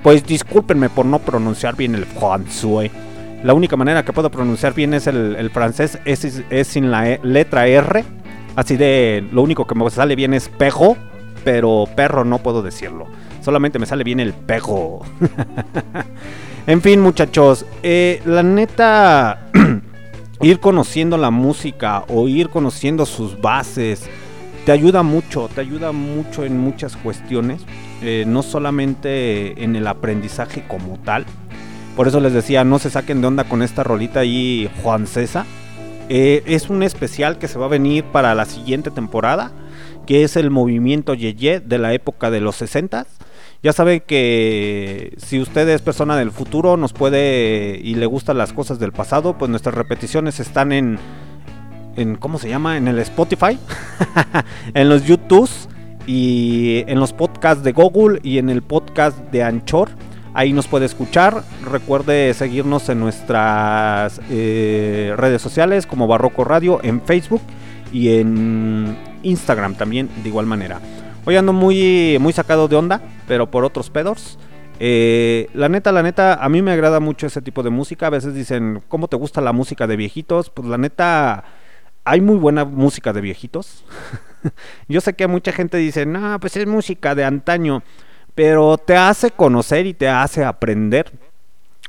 pues 0.03 0.23
discúlpenme 0.23 0.89
por 0.89 1.07
no 1.07 1.17
pronunciar 1.17 1.75
bien 1.75 1.95
el 1.95 2.05
français. 2.05 2.91
La 3.43 3.53
única 3.53 3.75
manera 3.75 4.03
que 4.05 4.13
puedo 4.13 4.31
pronunciar 4.31 4.73
bien 4.73 4.93
es 4.93 5.05
el, 5.07 5.49
francés, 5.51 5.99
es, 6.05 6.23
es- 6.23 6.43
es 6.49 6.67
sin 6.67 6.89
la 6.91 7.09
E- 7.09 7.19
letra 7.23 7.67
R, 7.67 8.03
así 8.55 8.77
de 8.77 9.23
lo 9.31 9.41
único 9.41 9.67
que 9.67 9.75
me 9.75 9.89
sale 9.89 10.15
bien 10.15 10.33
es 10.33 10.47
pejo, 10.49 10.95
pero 11.43 11.85
perro 11.95 12.23
no 12.23 12.39
puedo 12.39 12.61
decirlo, 12.61 13.05
solamente 13.41 13.79
me 13.79 13.85
sale 13.85 14.03
bien 14.03 14.19
el 14.19 14.33
pejo. 14.33 15.01
En 16.65 16.81
fin, 16.81 17.01
muchachos, 17.01 17.65
eh, 17.83 18.21
la 18.25 18.41
neta, 18.41 19.47
ir 20.41 20.61
conociendo 20.61 21.17
la 21.17 21.29
música 21.29 22.05
o 22.07 22.29
ir 22.29 22.47
conociendo 22.49 23.05
sus 23.05 23.41
bases 23.41 24.09
te 24.65 24.71
ayuda 24.71 25.03
mucho, 25.03 25.49
te 25.53 25.59
ayuda 25.59 25.91
mucho 25.91 26.45
en 26.45 26.57
muchas 26.57 26.95
cuestiones, 26.95 27.65
eh, 28.01 28.23
no 28.25 28.43
solamente 28.43 29.61
en 29.61 29.75
el 29.75 29.85
aprendizaje 29.87 30.63
como 30.65 30.97
tal. 30.99 31.25
Por 31.95 32.07
eso 32.07 32.19
les 32.19 32.33
decía, 32.33 32.63
no 32.63 32.79
se 32.79 32.89
saquen 32.89 33.21
de 33.21 33.27
onda 33.27 33.43
con 33.43 33.61
esta 33.61 33.83
rolita 33.83 34.21
ahí, 34.21 34.69
Juan 34.81 35.07
César. 35.07 35.45
Eh, 36.09 36.43
es 36.45 36.69
un 36.69 36.83
especial 36.83 37.37
que 37.37 37.47
se 37.47 37.57
va 37.57 37.65
a 37.65 37.69
venir 37.69 38.03
para 38.05 38.35
la 38.35 38.45
siguiente 38.45 38.91
temporada, 38.91 39.51
que 40.05 40.23
es 40.23 40.35
el 40.35 40.49
movimiento 40.49 41.13
Yeye 41.13 41.59
de 41.59 41.77
la 41.77 41.93
época 41.93 42.29
de 42.29 42.41
los 42.41 42.55
60 42.57 43.05
ya 43.63 43.71
sabe 43.71 44.01
que 44.01 45.13
si 45.17 45.39
usted 45.39 45.69
es 45.69 45.81
persona 45.81 46.17
del 46.17 46.31
futuro, 46.31 46.75
nos 46.75 46.91
puede 46.91 47.79
y 47.81 47.95
le 47.95 48.05
gustan 48.05 48.37
las 48.37 48.51
cosas 48.51 48.77
del 48.77 48.91
pasado, 48.91 49.37
pues 49.37 49.49
nuestras 49.49 49.73
repeticiones 49.73 50.41
están 50.41 50.73
en, 50.73 50.99
en 51.95 52.17
¿cómo 52.17 52.39
se 52.39 52.49
llama? 52.49 52.75
En 52.75 52.89
el 52.89 52.99
Spotify, 52.99 53.57
en 54.73 54.89
los 54.89 55.05
YouTubes 55.05 55.69
y 56.05 56.83
en 56.87 56.99
los 56.99 57.13
podcasts 57.13 57.63
de 57.63 57.71
Google 57.71 58.19
y 58.21 58.37
en 58.37 58.49
el 58.49 58.63
podcast 58.63 59.17
de 59.31 59.43
Anchor. 59.43 59.91
Ahí 60.33 60.51
nos 60.51 60.67
puede 60.67 60.85
escuchar. 60.85 61.43
Recuerde 61.63 62.33
seguirnos 62.33 62.89
en 62.89 62.99
nuestras 62.99 64.19
eh, 64.31 65.13
redes 65.15 65.41
sociales 65.41 65.85
como 65.85 66.07
Barroco 66.07 66.43
Radio 66.43 66.79
en 66.83 67.01
Facebook 67.01 67.41
y 67.91 68.17
en 68.17 68.97
Instagram 69.21 69.75
también 69.75 70.09
de 70.23 70.29
igual 70.29 70.47
manera. 70.47 70.79
Hoy 71.25 71.35
ando 71.35 71.53
muy, 71.53 72.17
muy 72.19 72.33
sacado 72.33 72.67
de 72.67 72.75
onda, 72.75 73.01
pero 73.27 73.49
por 73.51 73.63
otros 73.63 73.89
pedos. 73.89 74.39
Eh, 74.79 75.47
la 75.53 75.69
neta, 75.69 75.91
la 75.91 76.01
neta, 76.01 76.33
a 76.33 76.49
mí 76.49 76.61
me 76.61 76.71
agrada 76.71 76.99
mucho 76.99 77.27
ese 77.27 77.41
tipo 77.41 77.61
de 77.61 77.69
música. 77.69 78.07
A 78.07 78.09
veces 78.09 78.33
dicen, 78.33 78.81
¿cómo 78.87 79.07
te 79.07 79.15
gusta 79.15 79.39
la 79.39 79.53
música 79.53 79.85
de 79.85 79.95
viejitos? 79.95 80.49
Pues 80.49 80.67
la 80.67 80.79
neta, 80.79 81.43
hay 82.03 82.21
muy 82.21 82.37
buena 82.37 82.65
música 82.65 83.13
de 83.13 83.21
viejitos. 83.21 83.85
Yo 84.89 84.99
sé 84.99 85.13
que 85.13 85.27
mucha 85.27 85.51
gente 85.51 85.77
dice, 85.77 86.05
no, 86.05 86.39
pues 86.39 86.57
es 86.57 86.65
música 86.65 87.13
de 87.13 87.23
antaño. 87.23 87.83
Pero 88.35 88.77
te 88.77 88.95
hace 88.95 89.31
conocer 89.31 89.85
y 89.85 89.93
te 89.93 90.09
hace 90.09 90.43
aprender. 90.43 91.11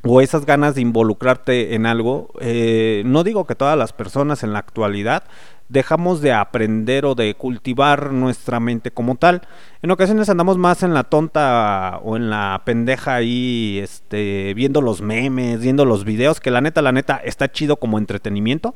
O 0.07 0.21
esas 0.21 0.45
ganas 0.45 0.75
de 0.75 0.83
involucrarte 0.83 1.75
en 1.75 1.87
algo. 1.87 2.29
Eh, 2.41 3.03
no 3.07 3.25
digo 3.25 3.47
que 3.47 3.55
todas 3.55 3.79
las 3.79 3.95
personas 3.95 4.43
en 4.43 4.53
la 4.53 4.59
actualidad 4.59 5.25
dejamos 5.69 6.21
de 6.21 6.33
aprender 6.33 7.07
o 7.07 7.15
de 7.15 7.35
cultivar 7.35 8.13
nuestra 8.13 8.61
mente 8.61 8.91
como 8.91 9.17
tal. 9.17 9.43
En 9.83 9.91
ocasiones 9.91 10.29
andamos 10.29 10.59
más 10.59 10.83
en 10.83 10.95
la 10.95 11.05
tonta 11.05 12.01
o 12.03 12.17
en 12.17 12.31
la 12.31 12.63
pendeja 12.65 13.15
ahí, 13.15 13.79
este, 13.83 14.53
viendo 14.55 14.83
los 14.83 15.01
memes, 15.01 15.61
viendo 15.61 15.85
los 15.85 16.05
videos, 16.05 16.41
que 16.41 16.51
la 16.51 16.61
neta, 16.61 16.83
la 16.83 16.93
neta, 16.93 17.17
está 17.17 17.51
chido 17.51 17.77
como 17.77 17.99
entretenimiento. 17.99 18.75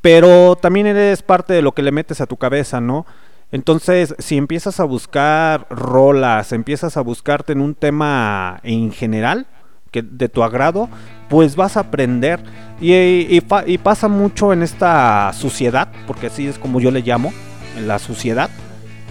Pero 0.00 0.56
también 0.56 0.86
eres 0.86 1.22
parte 1.22 1.52
de 1.52 1.62
lo 1.62 1.72
que 1.72 1.82
le 1.82 1.92
metes 1.92 2.20
a 2.20 2.26
tu 2.26 2.36
cabeza, 2.36 2.80
¿no? 2.80 3.06
Entonces, 3.52 4.14
si 4.18 4.36
empiezas 4.36 4.80
a 4.80 4.84
buscar 4.84 5.66
rolas, 5.70 6.52
empiezas 6.52 6.96
a 6.96 7.00
buscarte 7.00 7.52
en 7.52 7.60
un 7.60 7.74
tema 7.74 8.60
en 8.62 8.92
general, 8.92 9.46
que 9.90 10.02
de 10.02 10.28
tu 10.28 10.42
agrado, 10.44 10.88
pues 11.28 11.56
vas 11.56 11.76
a 11.76 11.80
aprender. 11.80 12.40
Y, 12.80 12.94
y 12.94 13.78
pasa 13.78 14.08
mucho 14.08 14.52
en 14.52 14.62
esta 14.62 15.32
suciedad, 15.32 15.88
porque 16.06 16.28
así 16.28 16.46
es 16.46 16.58
como 16.58 16.80
yo 16.80 16.90
le 16.90 17.02
llamo, 17.02 17.32
en 17.76 17.88
la 17.88 17.98
suciedad, 17.98 18.50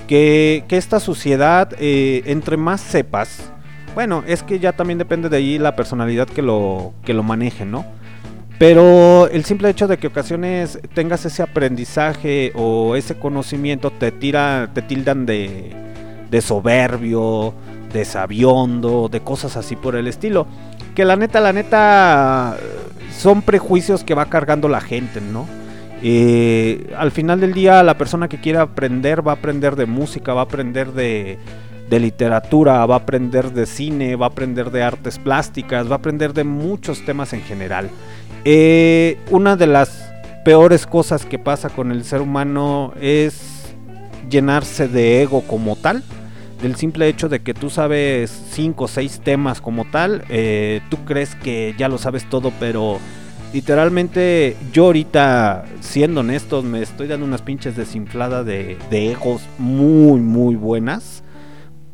que, 0.07 0.64
que 0.68 0.78
esta 0.78 0.99
suciedad, 0.99 1.74
eh, 1.78 2.24
entre 2.26 2.57
más 2.57 2.82
sepas, 2.82 3.52
bueno, 3.94 4.24
es 4.28 4.44
que 4.44 4.60
ya 4.60 4.74
también 4.74 4.98
depende 4.98 5.30
de 5.30 5.38
ahí 5.38 5.57
la 5.57 5.76
personalidad 5.76 6.28
que 6.28 6.41
lo, 6.41 6.94
que 7.03 7.14
lo 7.14 7.24
maneje, 7.24 7.66
¿no? 7.66 7.86
Pero 8.60 9.30
el 9.30 9.45
simple 9.45 9.69
hecho 9.69 9.88
de 9.88 9.98
que 9.98 10.07
ocasiones 10.07 10.80
tengas 10.94 11.26
ese 11.26 11.41
aprendizaje 11.41 12.52
o 12.56 12.98
ese 12.98 13.15
conocimiento 13.15 13.90
te 13.90 14.11
tira, 14.11 14.69
te 14.73 14.81
tildan 14.81 15.26
de, 15.26 15.73
de 16.30 16.41
soberbio, 16.41 17.53
de 17.94 18.03
sabiondo, 18.03 19.07
de 19.10 19.22
cosas 19.22 19.56
así 19.56 19.77
por 19.77 19.95
el 19.95 20.07
estilo. 20.07 20.45
Que 20.94 21.06
la 21.06 21.15
neta, 21.15 21.40
la 21.40 21.53
neta, 21.53 22.57
son 23.18 23.44
prejuicios 23.44 24.03
que 24.03 24.14
va 24.14 24.26
cargando 24.26 24.68
la 24.68 24.81
gente, 24.81 25.22
¿no? 25.22 25.48
Eh, 26.02 26.94
al 26.98 27.11
final 27.11 27.40
del 27.40 27.53
día, 27.53 27.81
la 27.84 27.98
persona 27.98 28.27
que 28.27 28.41
quiera 28.41 28.61
aprender 28.61 29.26
va 29.26 29.31
a 29.34 29.36
aprender 29.36 29.77
de 29.77 29.86
música, 29.86 30.34
va 30.34 30.41
a 30.41 30.45
aprender 30.45 30.91
de, 30.91 31.38
de 31.90 31.99
literatura, 31.99 32.86
va 32.86 32.95
a 32.95 32.99
aprender 32.99 33.52
de 33.52 33.66
cine, 33.66 34.16
va 34.16 34.28
a 34.28 34.30
aprender 34.30 34.72
de 34.72 34.84
artes 34.84 35.18
plásticas, 35.18 35.88
va 35.90 35.95
a 35.95 35.98
aprender 35.98 36.34
de 36.34 36.44
muchos 36.44 37.03
temas 37.03 37.34
en 37.34 37.41
general. 37.41 37.90
Eh, 38.45 39.18
una 39.32 39.56
de 39.56 39.68
las 39.68 40.10
peores 40.45 40.86
cosas 40.86 41.26
que 41.26 41.40
pasa 41.40 41.70
con 41.70 41.91
el 41.91 42.03
ser 42.03 42.22
humano 42.22 42.94
es 43.02 43.74
llenarse 44.30 44.88
de 44.88 45.22
ego 45.22 45.41
como 45.41 45.76
tal. 45.76 46.03
Del 46.61 46.76
simple 46.76 47.07
hecho 47.07 47.30
de 47.30 47.40
que 47.40 47.53
tú 47.53 47.70
sabes 47.70 48.32
cinco 48.52 48.84
o 48.84 48.88
seis 48.88 49.22
temas 49.24 49.61
como 49.61 49.86
tal, 49.86 50.26
eh, 50.30 50.82
tú 50.90 50.98
crees 51.06 51.36
que 51.36 51.74
ya 51.78 51.88
lo 51.88 51.98
sabes 51.98 52.30
todo, 52.30 52.52
pero 52.60 52.99
literalmente 53.53 54.57
yo 54.74 54.88
ahorita, 54.88 55.66
siendo 55.80 56.20
honestos, 56.20 56.66
me 56.66 56.82
estoy 56.82 57.07
dando 57.07 57.26
unas 57.26 57.41
pinches 57.41 57.78
desinfladas 57.78 58.45
de, 58.45 58.78
de 58.90 59.11
egos 59.11 59.41
muy, 59.57 60.20
muy 60.20 60.56
buenas. 60.56 61.24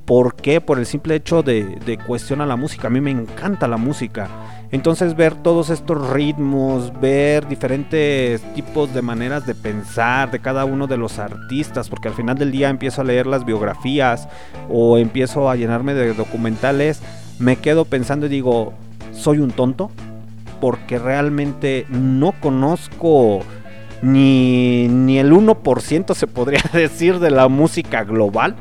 ¿Por 0.05 0.35
qué? 0.35 0.61
Por 0.61 0.77
el 0.79 0.85
simple 0.85 1.15
hecho 1.15 1.41
de, 1.41 1.63
de 1.63 1.97
cuestionar 1.97 2.47
la 2.47 2.55
música. 2.55 2.87
A 2.87 2.91
mí 2.91 3.01
me 3.01 3.11
encanta 3.11 3.67
la 3.67 3.77
música. 3.77 4.29
Entonces 4.71 5.15
ver 5.15 5.35
todos 5.35 5.69
estos 5.69 6.09
ritmos, 6.09 6.91
ver 6.99 7.47
diferentes 7.47 8.41
tipos 8.53 8.93
de 8.93 9.01
maneras 9.01 9.45
de 9.45 9.55
pensar 9.55 10.31
de 10.31 10.39
cada 10.39 10.65
uno 10.65 10.85
de 10.85 10.97
los 10.97 11.17
artistas, 11.17 11.87
porque 11.87 12.09
al 12.09 12.13
final 12.13 12.37
del 12.37 12.51
día 12.51 12.69
empiezo 12.69 13.01
a 13.01 13.05
leer 13.05 13.25
las 13.25 13.45
biografías 13.45 14.27
o 14.69 14.97
empiezo 14.97 15.49
a 15.49 15.55
llenarme 15.55 15.93
de 15.93 16.13
documentales, 16.13 17.01
me 17.39 17.55
quedo 17.57 17.85
pensando 17.85 18.25
y 18.25 18.29
digo, 18.29 18.73
soy 19.13 19.39
un 19.39 19.51
tonto, 19.51 19.91
porque 20.59 20.99
realmente 20.99 21.85
no 21.89 22.33
conozco 22.33 23.41
ni, 24.01 24.87
ni 24.87 25.19
el 25.19 25.31
1% 25.31 26.15
se 26.15 26.27
podría 26.27 26.63
decir 26.73 27.19
de 27.19 27.31
la 27.31 27.47
música 27.47 28.03
global 28.03 28.55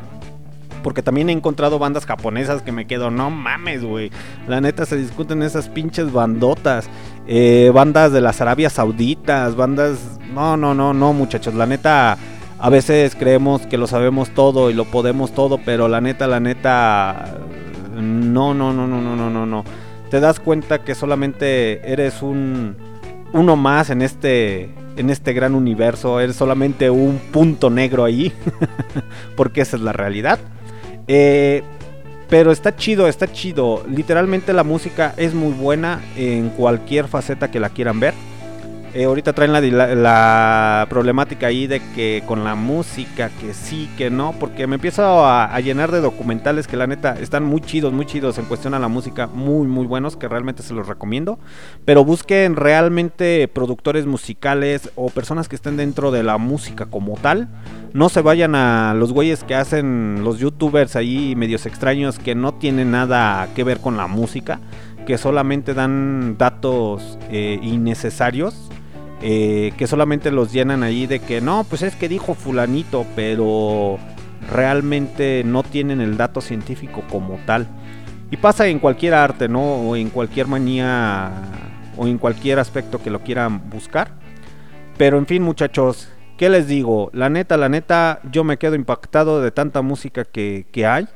porque 0.84 1.02
también 1.02 1.30
he 1.30 1.32
encontrado 1.32 1.78
bandas 1.80 2.04
japonesas 2.04 2.60
que 2.62 2.70
me 2.70 2.86
quedo, 2.86 3.10
no 3.10 3.30
mames, 3.30 3.82
güey. 3.82 4.12
La 4.46 4.60
neta 4.60 4.84
se 4.84 4.98
discuten 4.98 5.42
esas 5.42 5.68
pinches 5.70 6.12
bandotas. 6.12 6.88
Eh, 7.26 7.72
bandas 7.74 8.12
de 8.12 8.20
las 8.20 8.40
Arabias 8.40 8.74
Sauditas, 8.74 9.56
bandas... 9.56 10.20
No, 10.32 10.58
no, 10.58 10.74
no, 10.74 10.92
no, 10.92 11.14
muchachos. 11.14 11.54
La 11.54 11.64
neta, 11.66 12.18
a 12.58 12.70
veces 12.70 13.16
creemos 13.16 13.62
que 13.62 13.78
lo 13.78 13.86
sabemos 13.86 14.28
todo 14.30 14.70
y 14.70 14.74
lo 14.74 14.84
podemos 14.84 15.32
todo, 15.32 15.58
pero 15.64 15.88
la 15.88 16.02
neta, 16.02 16.26
la 16.26 16.38
neta... 16.38 17.38
No, 17.94 18.52
no, 18.52 18.74
no, 18.74 18.86
no, 18.86 19.00
no, 19.00 19.16
no, 19.16 19.30
no, 19.30 19.46
no. 19.46 19.64
Te 20.10 20.20
das 20.20 20.38
cuenta 20.38 20.84
que 20.84 20.94
solamente 20.94 21.90
eres 21.90 22.20
un... 22.20 22.76
Uno 23.32 23.56
más 23.56 23.90
en 23.90 24.02
este 24.02 24.70
en 24.96 25.10
este 25.10 25.32
gran 25.32 25.56
universo, 25.56 26.20
eres 26.20 26.36
solamente 26.36 26.88
un 26.88 27.18
punto 27.32 27.68
negro 27.68 28.04
ahí, 28.04 28.32
porque 29.36 29.60
esa 29.62 29.76
es 29.76 29.82
la 29.82 29.92
realidad. 29.92 30.38
Eh, 31.06 31.62
pero 32.28 32.52
está 32.52 32.74
chido, 32.74 33.06
está 33.06 33.30
chido. 33.30 33.84
Literalmente 33.88 34.52
la 34.52 34.64
música 34.64 35.14
es 35.16 35.34
muy 35.34 35.52
buena 35.52 36.02
en 36.16 36.50
cualquier 36.50 37.06
faceta 37.08 37.50
que 37.50 37.60
la 37.60 37.70
quieran 37.70 38.00
ver. 38.00 38.14
Eh, 38.96 39.06
ahorita 39.06 39.32
traen 39.32 39.52
la, 39.52 39.60
la- 39.60 40.86
problemática 40.88 41.48
ahí 41.48 41.66
de 41.66 41.80
que 41.96 42.22
con 42.26 42.44
la 42.44 42.54
música, 42.54 43.28
que 43.40 43.52
sí, 43.52 43.90
que 43.98 44.08
no, 44.08 44.32
porque 44.38 44.68
me 44.68 44.76
empiezo 44.76 45.02
a, 45.24 45.52
a 45.52 45.60
llenar 45.60 45.90
de 45.90 46.00
documentales 46.00 46.68
que 46.68 46.76
la 46.76 46.86
neta 46.86 47.18
están 47.20 47.42
muy 47.42 47.60
chidos, 47.60 47.92
muy 47.92 48.06
chidos 48.06 48.38
en 48.38 48.44
cuestión 48.44 48.72
a 48.72 48.78
la 48.78 48.86
música, 48.86 49.26
muy, 49.26 49.66
muy 49.66 49.86
buenos, 49.86 50.16
que 50.16 50.28
realmente 50.28 50.62
se 50.62 50.74
los 50.74 50.86
recomiendo. 50.86 51.40
Pero 51.84 52.04
busquen 52.04 52.54
realmente 52.54 53.48
productores 53.48 54.06
musicales 54.06 54.88
o 54.94 55.10
personas 55.10 55.48
que 55.48 55.56
estén 55.56 55.76
dentro 55.76 56.12
de 56.12 56.22
la 56.22 56.38
música 56.38 56.86
como 56.86 57.16
tal. 57.16 57.48
No 57.94 58.08
se 58.08 58.22
vayan 58.22 58.54
a 58.54 58.94
los 58.94 59.12
güeyes 59.12 59.42
que 59.42 59.56
hacen 59.56 60.20
los 60.22 60.38
youtubers 60.38 60.94
ahí 60.94 61.34
medios 61.36 61.66
extraños 61.66 62.20
que 62.20 62.36
no 62.36 62.54
tienen 62.54 62.92
nada 62.92 63.48
que 63.56 63.64
ver 63.64 63.78
con 63.80 63.96
la 63.96 64.06
música, 64.06 64.60
que 65.04 65.18
solamente 65.18 65.74
dan 65.74 66.36
datos 66.38 67.18
eh, 67.30 67.58
innecesarios, 67.60 68.70
eh, 69.26 69.72
que 69.78 69.86
solamente 69.86 70.30
los 70.30 70.52
llenan 70.52 70.82
ahí 70.82 71.06
de 71.06 71.18
que 71.18 71.40
no, 71.40 71.64
pues 71.64 71.80
es 71.80 71.96
que 71.96 72.10
dijo 72.10 72.34
fulanito, 72.34 73.06
pero 73.16 73.98
realmente 74.52 75.42
no 75.46 75.62
tienen 75.62 76.02
el 76.02 76.18
dato 76.18 76.42
científico 76.42 77.02
como 77.10 77.38
tal. 77.46 77.66
Y 78.30 78.36
pasa 78.36 78.66
en 78.66 78.78
cualquier 78.80 79.14
arte, 79.14 79.48
¿no? 79.48 79.62
O 79.62 79.96
en 79.96 80.10
cualquier 80.10 80.46
manía 80.46 81.32
o 81.96 82.06
en 82.06 82.18
cualquier 82.18 82.58
aspecto 82.58 83.00
que 83.00 83.08
lo 83.08 83.20
quieran 83.20 83.70
buscar. 83.70 84.10
Pero 84.98 85.16
en 85.16 85.24
fin, 85.24 85.42
muchachos, 85.42 86.10
¿qué 86.36 86.50
les 86.50 86.68
digo? 86.68 87.08
La 87.14 87.30
neta, 87.30 87.56
la 87.56 87.70
neta, 87.70 88.20
yo 88.30 88.44
me 88.44 88.58
quedo 88.58 88.74
impactado 88.74 89.40
de 89.40 89.50
tanta 89.50 89.80
música 89.80 90.26
que, 90.26 90.66
que 90.70 90.84
hay. 90.84 91.08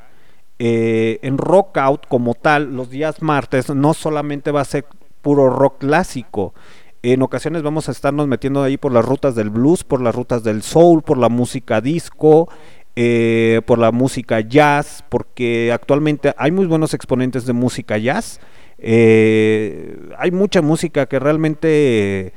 Eh, 0.59 1.19
en 1.21 1.37
Rock 1.37 1.77
Out 1.77 2.07
como 2.09 2.33
tal, 2.33 2.75
los 2.75 2.89
días 2.89 3.21
martes 3.21 3.69
no 3.69 3.93
solamente 3.93 4.51
va 4.51 4.63
a 4.63 4.65
ser 4.65 4.87
puro 5.21 5.51
rock 5.51 5.81
clásico. 5.81 6.55
En 7.03 7.23
ocasiones 7.23 7.63
vamos 7.63 7.89
a 7.89 7.93
estarnos 7.93 8.27
metiendo 8.27 8.63
ahí 8.63 8.77
por 8.77 8.93
las 8.93 9.05
rutas 9.05 9.37
del 9.37 9.51
blues, 9.51 9.85
por 9.85 10.01
las 10.01 10.15
rutas 10.15 10.43
del 10.43 10.63
soul, 10.63 11.03
por 11.03 11.17
la 11.17 11.29
música 11.29 11.81
disco, 11.81 12.49
eh, 12.97 13.61
por 13.67 13.79
la 13.79 13.93
música 13.93 14.41
jazz, 14.41 15.05
porque 15.09 15.71
actualmente 15.73 16.35
hay 16.37 16.51
muy 16.51 16.67
buenos 16.67 16.95
exponentes 16.95 17.47
de 17.47 17.53
música 17.53 17.97
jazz. 17.99 18.41
Eh, 18.79 20.11
hay 20.19 20.33
mucha 20.33 20.61
música 20.61 21.07
que 21.07 21.21
realmente 21.21 22.33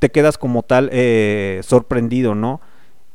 te 0.00 0.10
quedas 0.10 0.36
como 0.36 0.64
tal 0.64 0.90
eh, 0.92 1.60
sorprendido, 1.62 2.34
¿no? 2.34 2.60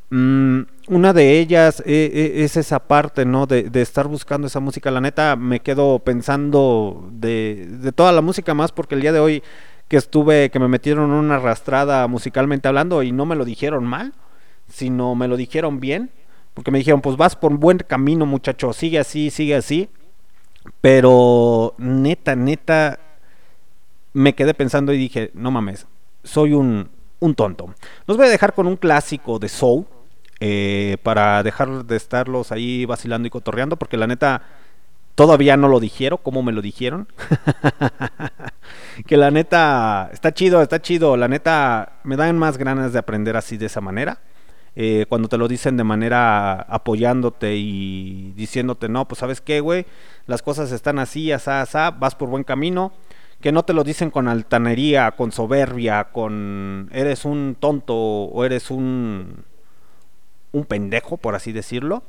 Mm, 0.10 0.61
una 0.88 1.11
de 1.11 1.39
ellas 1.39 1.84
es 1.85 2.56
esa 2.56 2.80
parte, 2.88 3.26
¿no? 3.26 3.45
De, 3.45 3.64
de 3.64 3.81
estar 3.81 4.07
buscando 4.07 4.48
esa 4.48 4.61
música. 4.61 4.89
La 4.89 5.02
neta, 5.02 5.35
me 5.35 5.60
quedo 5.60 5.99
pensando 5.99 7.10
de, 7.11 7.68
de 7.81 7.91
toda 7.91 8.14
la 8.14 8.22
música 8.22 8.53
más 8.53 8.72
porque 8.72 8.95
el 8.95 9.02
día 9.02 9.11
de 9.11 9.19
hoy 9.19 9.43
que 9.91 9.97
estuve, 9.97 10.49
que 10.51 10.59
me 10.59 10.69
metieron 10.69 11.11
una 11.11 11.35
arrastrada 11.35 12.07
musicalmente 12.07 12.69
hablando 12.69 13.03
y 13.03 13.11
no 13.11 13.26
me 13.26 13.35
lo 13.35 13.43
dijeron 13.43 13.84
mal, 13.84 14.13
sino 14.69 15.15
me 15.15 15.27
lo 15.27 15.35
dijeron 15.35 15.81
bien. 15.81 16.11
Porque 16.53 16.72
me 16.72 16.77
dijeron, 16.77 17.01
pues 17.01 17.18
vas 17.18 17.35
por 17.35 17.57
buen 17.57 17.80
camino, 17.80 18.26
muchacho, 18.26 18.72
sigue 18.72 18.99
así, 18.99 19.30
sigue 19.31 19.53
así. 19.53 19.89
Pero 20.80 21.76
neta, 21.77 22.38
neta, 22.38 22.99
me 24.13 24.34
quedé 24.34 24.53
pensando 24.53 24.93
y 24.93 24.97
dije, 24.97 25.31
no 25.34 25.51
mames, 25.51 25.88
soy 26.23 26.53
un, 26.53 26.89
un 27.19 27.35
tonto. 27.35 27.76
Los 28.07 28.15
voy 28.15 28.27
a 28.27 28.30
dejar 28.30 28.53
con 28.53 28.68
un 28.68 28.77
clásico 28.77 29.39
de 29.39 29.49
Soul. 29.49 29.88
eh, 30.39 30.97
para 31.03 31.43
dejar 31.43 31.85
de 31.85 31.97
estarlos 31.97 32.51
ahí 32.53 32.85
vacilando 32.85 33.27
y 33.27 33.31
cotorreando. 33.31 33.76
Porque 33.76 33.97
la 33.97 34.07
neta, 34.07 34.43
todavía 35.15 35.57
no 35.57 35.67
lo 35.67 35.79
dijeron 35.79 36.19
como 36.21 36.43
me 36.43 36.51
lo 36.51 36.61
dijeron. 36.61 37.07
que 39.07 39.17
la 39.17 39.31
neta, 39.31 40.09
está 40.13 40.33
chido, 40.33 40.61
está 40.61 40.81
chido. 40.81 41.17
La 41.17 41.27
neta, 41.27 41.99
me 42.03 42.15
dan 42.15 42.38
más 42.38 42.57
ganas 42.57 42.93
de 42.93 42.99
aprender 42.99 43.38
así 43.38 43.57
de 43.57 43.67
esa 43.67 43.81
manera. 43.81 44.19
Eh, 44.75 45.05
cuando 45.09 45.27
te 45.27 45.38
lo 45.38 45.49
dicen 45.49 45.75
de 45.75 45.83
manera 45.83 46.61
apoyándote 46.61 47.55
y 47.55 48.31
diciéndote, 48.35 48.88
no, 48.88 49.05
pues 49.07 49.19
sabes 49.19 49.41
qué, 49.41 49.59
güey, 49.59 49.85
las 50.27 50.41
cosas 50.41 50.71
están 50.71 50.97
así, 50.97 51.31
asá, 51.31 51.61
asá, 51.61 51.91
vas 51.91 52.15
por 52.15 52.29
buen 52.29 52.45
camino, 52.45 52.93
que 53.41 53.51
no 53.51 53.63
te 53.63 53.73
lo 53.73 53.83
dicen 53.83 54.11
con 54.11 54.29
altanería, 54.29 55.11
con 55.11 55.33
soberbia, 55.33 56.05
con 56.13 56.89
eres 56.93 57.25
un 57.25 57.57
tonto 57.59 57.95
o 57.95 58.45
eres 58.45 58.71
un, 58.71 59.43
un 60.53 60.65
pendejo, 60.65 61.17
por 61.17 61.35
así 61.35 61.51
decirlo. 61.51 62.03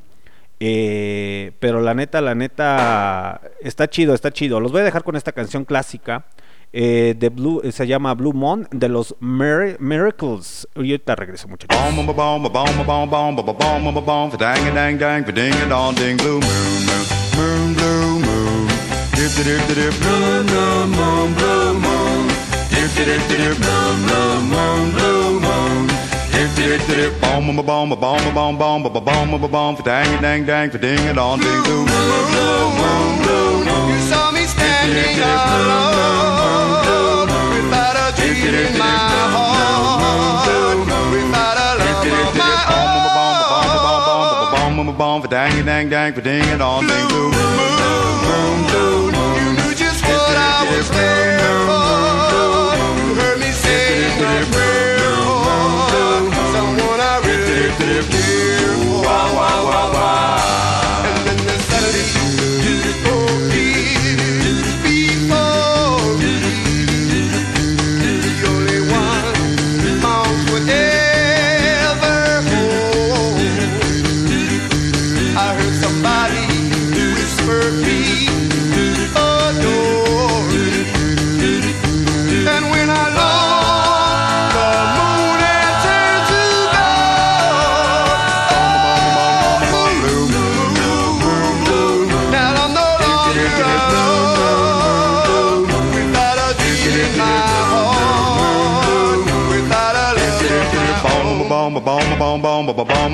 Eh, 0.65 1.51
pero 1.59 1.81
la 1.81 1.93
neta, 1.93 2.21
la 2.21 2.37
neta, 2.37 3.41
está 3.63 3.91
chido, 3.91 4.15
está 4.15 4.31
chido. 4.31 4.61
Los 4.61 4.71
voy 4.71 4.83
a 4.83 4.85
dejar 4.85 5.03
con 5.03 5.17
esta 5.17 5.33
canción 5.33 5.65
clásica 5.65 6.27
eh, 6.73 7.17
de 7.19 7.31
Blue, 7.31 7.61
eh, 7.65 7.73
se 7.73 7.85
llama 7.89 8.15
Blue 8.15 8.33
Moon, 8.33 8.69
de 8.71 8.89
los 8.89 9.17
Mir- 9.21 9.77
Miracles. 9.81 10.69
Y 10.77 10.93
ahorita 10.93 11.17
regreso, 11.17 11.49
muchachos. 11.49 11.77
Boom, 26.83 27.47
boom, 27.47 27.57
boom, 27.57 27.65
boom, 27.65 27.91
boom, 27.91 27.99
boom, 28.01 28.35
boom, 28.35 28.59
boom, 28.59 28.83
boom, 28.83 29.05
boom, 29.05 29.41
boom, 29.41 29.51
boom, 29.51 29.77
for 29.77 29.83
dang 29.85 30.19
a 30.19 30.21
dang 30.21 30.45
dang, 30.45 30.69
for 30.69 30.79
ding 30.79 30.99
a 31.09 31.15
dong 31.15 31.39
ding, 31.39 31.63
moon. 31.63 31.87
You 33.89 33.99
saw 34.11 34.33
me 34.33 34.45
standing 34.47 35.23
alone 35.23 36.09
without 37.55 37.97
a 37.97 38.13
dream 38.17 38.55
in 38.55 38.79
my 38.79 38.85
heart 39.31 40.49
without 41.13 41.57
a 41.57 41.71
love 41.79 42.05
of 42.27 42.35
my 42.37 42.51
own. 42.69 42.99
Bomb, 44.53 44.77
bomb, 44.77 44.97
bomb, 44.99 45.23
for 45.23 45.29
dang, 45.29 45.65
dang, 45.65 45.89
dang, 45.89 46.13
for 46.13 46.21
ding 46.21 46.45
it 46.45 46.61
all, 46.61 46.81
ding, 46.81 47.09
boom, 47.09 47.33
You 49.39 49.53
knew 49.55 49.73
just 49.75 50.03
what 50.05 50.37
I 50.37 50.67
was 50.69 50.91
there 50.91 51.39
for. 51.69 52.75
You 52.99 53.15
heard 53.15 53.39
me 53.39 53.53
say 53.53 54.11
dip, 57.79 58.05
it. 58.05 58.12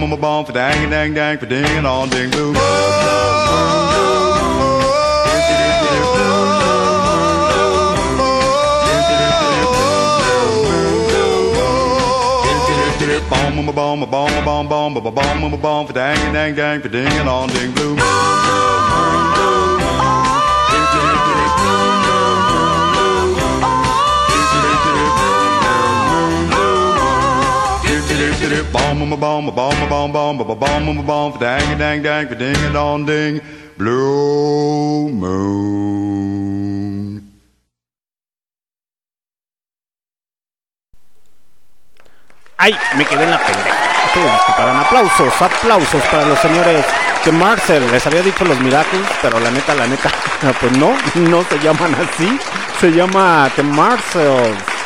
Bomb, 0.01 0.11
bomb, 0.11 0.21
bomb, 0.21 0.45
for 0.45 0.53
dang, 0.53 0.91
dang, 0.91 1.15
dang, 1.15 1.39
for 1.39 1.47
ding 1.47 1.65
it 1.65 1.85
all, 1.85 2.07
ding, 2.07 2.31
blue, 2.31 2.53
bomb, 13.29 13.67
bomb, 13.67 13.75
bomb, 13.75 14.01
bomb, 14.11 14.45
bomb, 14.45 14.69
bomb, 14.69 14.95
bomb, 14.95 14.95
bomb, 14.95 15.51
bomb, 15.51 15.61
bomb, 15.61 15.87
for 15.87 15.93
dang, 15.93 16.33
dang, 16.33 16.55
dang, 16.55 16.81
for 16.81 16.89
ding 16.89 17.07
it 17.07 17.27
all, 17.27 17.47
ding, 17.49 17.73
blue. 17.73 17.97
Bomb, 28.49 29.11
bomb, 29.11 29.21
bomb, 29.21 29.55
bomb, 29.55 29.89
bomb, 29.89 30.13
bomb, 30.13 30.39
bomb, 30.39 30.39
bomb, 30.39 30.59
bomb, 30.59 31.05
bomb, 31.05 31.39
dang, 31.39 31.79
dang, 31.79 32.03
dang, 32.03 32.29
ding 32.39 32.75
all, 32.75 33.05
ding, 33.05 33.43
blue 33.77 35.11
moon. 35.13 36.09
¡Ay! 42.57 42.75
Me 42.97 43.05
quedé 43.05 43.25
en 43.25 43.31
la 43.33 43.39
pendeja. 43.39 43.77
Disculparán. 44.15 44.77
Aplausos, 44.77 45.43
aplausos 45.43 46.03
para 46.11 46.25
los 46.25 46.39
señores 46.39 46.87
de 47.27 47.33
Marcel. 47.33 47.87
Les 47.93 48.07
había 48.07 48.23
dicho 48.23 48.47
los 48.47 48.59
Miracles, 48.61 49.07
pero 49.21 49.39
la 49.41 49.51
neta, 49.51 49.75
la 49.75 49.87
neta, 49.87 50.11
pues 50.59 50.73
no, 50.79 50.97
no 51.17 51.45
se 51.45 51.59
llaman 51.59 51.95
así. 51.95 52.41
Se 52.81 52.91
llama 52.91 53.51
The 53.57 53.63
Marcels. 53.63 54.78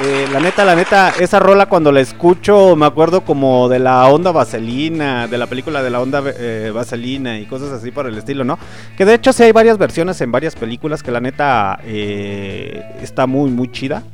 Eh, 0.00 0.28
la 0.32 0.38
neta, 0.38 0.64
la 0.64 0.76
neta, 0.76 1.12
esa 1.18 1.40
rola 1.40 1.66
cuando 1.66 1.90
la 1.90 2.00
escucho 2.00 2.76
me 2.76 2.86
acuerdo 2.86 3.22
como 3.22 3.68
de 3.68 3.80
la 3.80 4.06
onda 4.06 4.30
vaselina, 4.30 5.26
de 5.26 5.36
la 5.38 5.48
película 5.48 5.82
de 5.82 5.90
la 5.90 6.00
onda 6.00 6.22
eh, 6.24 6.70
vaselina 6.72 7.40
y 7.40 7.46
cosas 7.46 7.72
así 7.72 7.90
por 7.90 8.06
el 8.06 8.16
estilo, 8.16 8.44
¿no? 8.44 8.60
Que 8.96 9.04
de 9.04 9.14
hecho 9.14 9.32
sí 9.32 9.42
hay 9.42 9.50
varias 9.50 9.76
versiones 9.76 10.20
en 10.20 10.30
varias 10.30 10.54
películas 10.54 11.02
que 11.02 11.10
la 11.10 11.20
neta 11.20 11.80
eh, 11.84 12.96
está 13.02 13.26
muy, 13.26 13.50
muy 13.50 13.72
chida. 13.72 14.04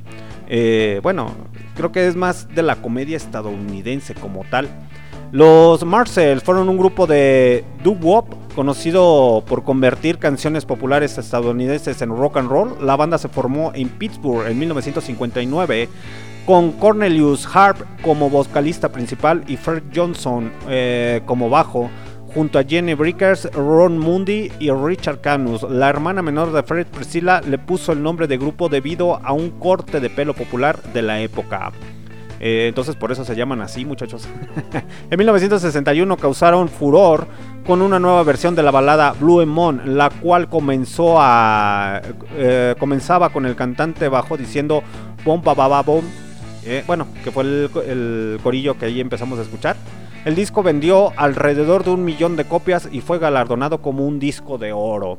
Eh, 0.49 1.01
bueno, 1.03 1.35
creo 1.77 1.93
que 1.93 2.07
es 2.07 2.17
más 2.17 2.49
de 2.55 2.63
la 2.63 2.77
comedia 2.77 3.19
estadounidense 3.19 4.15
como 4.15 4.45
tal. 4.51 4.69
Los 5.35 5.85
Marcel 5.85 6.41
fueron 6.41 6.69
un 6.69 6.79
grupo 6.79 7.09
de 7.09 7.65
doo-wop 7.83 8.55
conocido 8.55 9.43
por 9.45 9.65
convertir 9.65 10.19
canciones 10.19 10.65
populares 10.65 11.19
estadounidenses 11.19 12.01
en 12.03 12.17
rock 12.17 12.37
and 12.37 12.49
roll. 12.49 12.77
La 12.81 12.95
banda 12.95 13.19
se 13.19 13.29
formó 13.29 13.73
en 13.75 13.89
Pittsburgh 13.89 14.47
en 14.47 14.57
1959 14.57 15.89
con 16.47 16.71
Cornelius 16.71 17.49
Harp 17.53 17.79
como 18.03 18.31
vocalista 18.31 18.93
principal 18.93 19.43
y 19.49 19.57
Fred 19.57 19.83
Johnson 19.93 20.53
eh, 20.69 21.21
como 21.27 21.51
bajo, 21.51 21.91
junto 22.33 22.61
a 22.61 22.63
Jenny 22.63 22.95
Brickers, 22.95 23.51
Ron 23.55 23.99
Mundy 23.99 24.53
y 24.61 24.71
Richard 24.71 25.21
Canus. 25.21 25.65
La 25.65 25.89
hermana 25.89 26.23
menor 26.23 26.53
de 26.53 26.63
Fred 26.63 26.87
Priscilla 26.87 27.41
le 27.41 27.59
puso 27.59 27.91
el 27.91 28.05
nombre 28.05 28.29
de 28.29 28.39
grupo 28.39 28.69
debido 28.69 29.17
a 29.17 29.33
un 29.33 29.51
corte 29.59 29.99
de 29.99 30.11
pelo 30.11 30.33
popular 30.33 30.81
de 30.93 31.03
la 31.03 31.21
época. 31.21 31.73
Eh, 32.47 32.67
entonces 32.69 32.95
por 32.95 33.11
eso 33.11 33.25
se 33.25 33.35
llaman 33.35 33.63
así, 33.63 33.87
muchachos. 33.87 34.29
en 35.11 35.19
1961 35.19 36.15
causaron 36.19 36.69
furor 36.69 37.27
con 37.67 37.81
una 37.81 37.99
nueva 37.99 38.23
versión 38.23 38.55
de 38.55 38.63
la 38.63 38.71
balada 38.71 39.13
Blue 39.13 39.41
Emon, 39.41 39.97
la 39.97 40.11
cual 40.11 40.51
comenzó 40.51 41.17
a 41.19 42.03
eh, 42.37 42.75
comenzaba 42.79 43.31
con 43.31 43.47
el 43.47 43.57
cantante 43.57 44.09
bajo 44.11 44.37
diciendo 44.37 44.83
bom 45.25 45.41
ba 45.43 45.55
ba 45.55 45.69
ba 45.69 45.81
bom. 45.81 46.05
Eh, 46.67 46.85
bueno, 46.87 47.07
que 47.25 47.31
fue 47.31 47.45
el, 47.45 47.71
el 47.87 48.39
corillo 48.43 48.77
que 48.77 48.87
ahí 48.87 49.01
empezamos 49.01 49.39
a 49.39 49.43
escuchar. 49.43 49.77
El 50.27 50.35
disco 50.35 50.63
vendió 50.63 51.15
alrededor 51.17 51.83
de 51.83 51.93
un 51.93 52.05
millón 52.05 52.37
de 52.37 52.45
copias 52.45 52.91
y 52.93 53.01
fue 53.01 53.19
galardonado 53.19 53.81
como 53.81 54.07
un 54.07 54.19
disco 54.19 54.59
de 54.59 54.75
oro. 54.75 55.17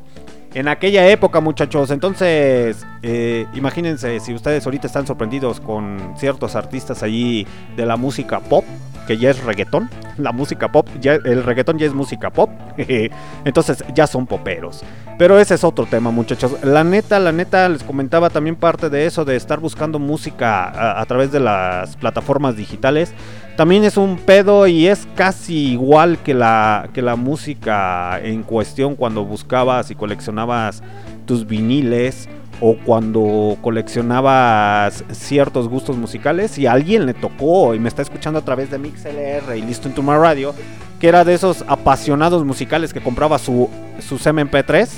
En 0.56 0.70
aquella 0.70 1.06
época, 1.10 1.42
muchachos, 1.42 1.92
entonces, 1.92 2.88
eh, 3.04 3.46
imagínense 3.56 4.22
si 4.22 4.34
ustedes 4.34 4.66
ahorita 4.66 4.88
están 4.88 5.06
sorprendidos 5.06 5.60
con 5.60 6.14
ciertos 6.16 6.56
artistas 6.56 7.04
allí 7.04 7.46
de 7.76 7.86
la 7.86 7.98
música 7.98 8.40
pop, 8.40 8.64
que 9.06 9.18
ya 9.18 9.32
es 9.32 9.44
reggaetón, 9.44 9.90
la 10.18 10.32
música 10.32 10.72
pop, 10.72 10.88
ya, 11.02 11.16
el 11.16 11.44
reggaetón 11.44 11.78
ya 11.78 11.86
es 11.86 11.94
música 11.94 12.30
pop, 12.30 12.50
entonces 13.44 13.84
ya 13.94 14.08
son 14.08 14.28
poperos. 14.28 14.82
Pero 15.18 15.38
ese 15.40 15.56
es 15.56 15.64
otro 15.66 15.88
tema, 15.88 16.10
muchachos. 16.12 16.64
La 16.64 16.86
neta, 16.86 17.20
la 17.20 17.34
neta, 17.34 17.68
les 17.68 17.84
comentaba 17.84 18.30
también 18.30 18.56
parte 18.56 18.90
de 18.90 19.08
eso, 19.08 19.26
de 19.26 19.36
estar 19.36 19.60
buscando 19.60 20.00
música 20.00 20.70
a, 20.70 21.02
a 21.02 21.06
través 21.06 21.34
de 21.34 21.42
las 21.42 21.98
plataformas 21.98 22.56
digitales. 22.56 23.14
También 23.56 23.86
es 23.86 23.96
un 23.96 24.18
pedo 24.18 24.68
y 24.68 24.88
es 24.88 25.08
casi 25.16 25.72
igual 25.72 26.18
que 26.18 26.34
la, 26.34 26.90
que 26.94 27.02
la 27.02 27.16
música 27.16 28.20
en 28.22 28.44
cuestión 28.44 28.96
cuando 28.96 29.24
buscabas 29.24 29.92
y 29.92 29.96
coleccionabas 29.96 30.84
tus 31.26 31.48
viniles 31.48 32.28
o 32.60 32.76
cuando 32.86 33.58
coleccionabas 33.62 35.06
ciertos 35.12 35.70
gustos 35.70 35.96
musicales 35.98 36.58
y 36.58 36.68
a 36.68 36.74
alguien 36.74 37.06
le 37.06 37.14
tocó 37.14 37.74
y 37.74 37.80
me 37.80 37.88
está 37.88 38.02
escuchando 38.02 38.40
a 38.40 38.42
través 38.44 38.72
de 38.72 38.78
MixLR 38.78 39.56
y 39.58 39.62
Listo 39.62 39.88
en 39.88 39.96
tu 39.96 40.02
Radio, 40.02 40.54
que 41.00 41.08
era 41.08 41.24
de 41.24 41.34
esos 41.34 41.64
apasionados 41.68 42.44
musicales 42.44 42.94
que 42.94 43.02
compraba 43.02 43.40
su, 43.40 43.70
sus 44.00 44.26
MP3. 44.26 44.90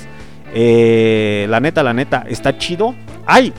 Eh, 0.52 1.46
la 1.48 1.60
neta, 1.60 1.82
la 1.82 1.92
neta, 1.92 2.24
está 2.28 2.58
chido. 2.58 2.94
¡Ay! 3.26 3.52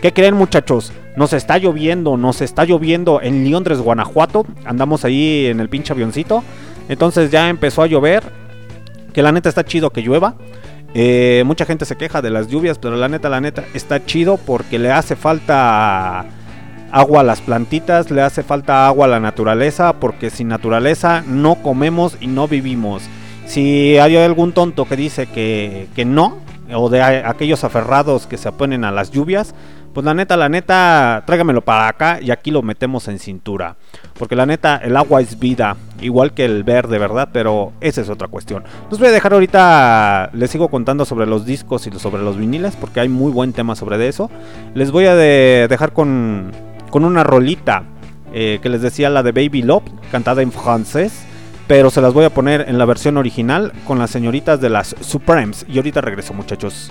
¿Qué 0.00 0.12
creen 0.12 0.34
muchachos? 0.34 0.92
Nos 1.16 1.32
está 1.32 1.58
lloviendo, 1.58 2.16
nos 2.16 2.40
está 2.40 2.64
lloviendo 2.64 3.20
en 3.20 3.50
Londres, 3.50 3.80
Guanajuato. 3.80 4.46
Andamos 4.64 5.04
ahí 5.04 5.46
en 5.46 5.58
el 5.58 5.68
pinche 5.68 5.92
avioncito. 5.92 6.44
Entonces 6.88 7.32
ya 7.32 7.48
empezó 7.48 7.82
a 7.82 7.88
llover. 7.88 8.22
Que 9.12 9.22
la 9.22 9.32
neta 9.32 9.48
está 9.48 9.64
chido 9.64 9.90
que 9.90 10.02
llueva. 10.02 10.36
Eh, 10.94 11.42
mucha 11.44 11.64
gente 11.64 11.84
se 11.84 11.96
queja 11.96 12.22
de 12.22 12.30
las 12.30 12.46
lluvias, 12.46 12.78
pero 12.78 12.96
la 12.96 13.08
neta, 13.08 13.28
la 13.28 13.40
neta, 13.40 13.64
está 13.74 14.04
chido 14.04 14.36
porque 14.36 14.78
le 14.78 14.92
hace 14.92 15.16
falta 15.16 16.24
agua 16.92 17.20
a 17.20 17.24
las 17.24 17.40
plantitas, 17.40 18.12
le 18.12 18.22
hace 18.22 18.44
falta 18.44 18.86
agua 18.86 19.06
a 19.06 19.08
la 19.08 19.20
naturaleza, 19.20 19.94
porque 19.94 20.30
sin 20.30 20.46
naturaleza 20.46 21.24
no 21.26 21.56
comemos 21.56 22.16
y 22.20 22.28
no 22.28 22.46
vivimos. 22.46 23.02
Si 23.46 23.98
hay 23.98 24.16
algún 24.16 24.52
tonto 24.52 24.84
que 24.84 24.96
dice 24.96 25.26
que, 25.26 25.88
que 25.96 26.04
no, 26.04 26.38
o 26.72 26.88
de 26.88 27.02
aquellos 27.02 27.64
aferrados 27.64 28.26
que 28.26 28.36
se 28.36 28.48
oponen 28.48 28.84
a 28.84 28.92
las 28.92 29.10
lluvias, 29.10 29.54
pues 29.92 30.04
la 30.04 30.14
neta, 30.14 30.36
la 30.36 30.48
neta, 30.48 31.22
tráigamelo 31.26 31.62
para 31.62 31.88
acá 31.88 32.20
y 32.20 32.30
aquí 32.30 32.50
lo 32.50 32.62
metemos 32.62 33.08
en 33.08 33.18
cintura. 33.18 33.76
Porque 34.18 34.36
la 34.36 34.46
neta, 34.46 34.76
el 34.76 34.96
agua 34.96 35.20
es 35.20 35.38
vida, 35.38 35.76
igual 36.00 36.34
que 36.34 36.44
el 36.44 36.62
verde, 36.64 36.98
¿verdad? 36.98 37.30
Pero 37.32 37.72
esa 37.80 38.00
es 38.00 38.08
otra 38.08 38.28
cuestión. 38.28 38.64
Los 38.90 38.98
voy 38.98 39.08
a 39.08 39.12
dejar 39.12 39.32
ahorita, 39.32 40.30
les 40.34 40.50
sigo 40.50 40.68
contando 40.68 41.04
sobre 41.04 41.26
los 41.26 41.44
discos 41.44 41.86
y 41.86 41.90
sobre 41.98 42.22
los 42.22 42.36
viniles, 42.36 42.76
porque 42.76 43.00
hay 43.00 43.08
muy 43.08 43.32
buen 43.32 43.52
tema 43.52 43.74
sobre 43.74 44.06
eso. 44.06 44.30
Les 44.74 44.90
voy 44.90 45.06
a 45.06 45.14
de- 45.14 45.66
dejar 45.68 45.92
con, 45.92 46.52
con 46.90 47.04
una 47.04 47.24
rolita 47.24 47.82
eh, 48.32 48.58
que 48.62 48.68
les 48.68 48.82
decía, 48.82 49.10
la 49.10 49.22
de 49.22 49.32
Baby 49.32 49.62
Love, 49.62 49.84
cantada 50.12 50.42
en 50.42 50.52
francés. 50.52 51.24
Pero 51.66 51.90
se 51.90 52.00
las 52.00 52.14
voy 52.14 52.24
a 52.24 52.30
poner 52.30 52.64
en 52.68 52.78
la 52.78 52.86
versión 52.86 53.18
original 53.18 53.72
con 53.86 53.98
las 53.98 54.10
señoritas 54.10 54.58
de 54.58 54.70
las 54.70 54.96
Supremes. 55.02 55.66
Y 55.68 55.76
ahorita 55.76 56.00
regreso, 56.00 56.32
muchachos. 56.32 56.90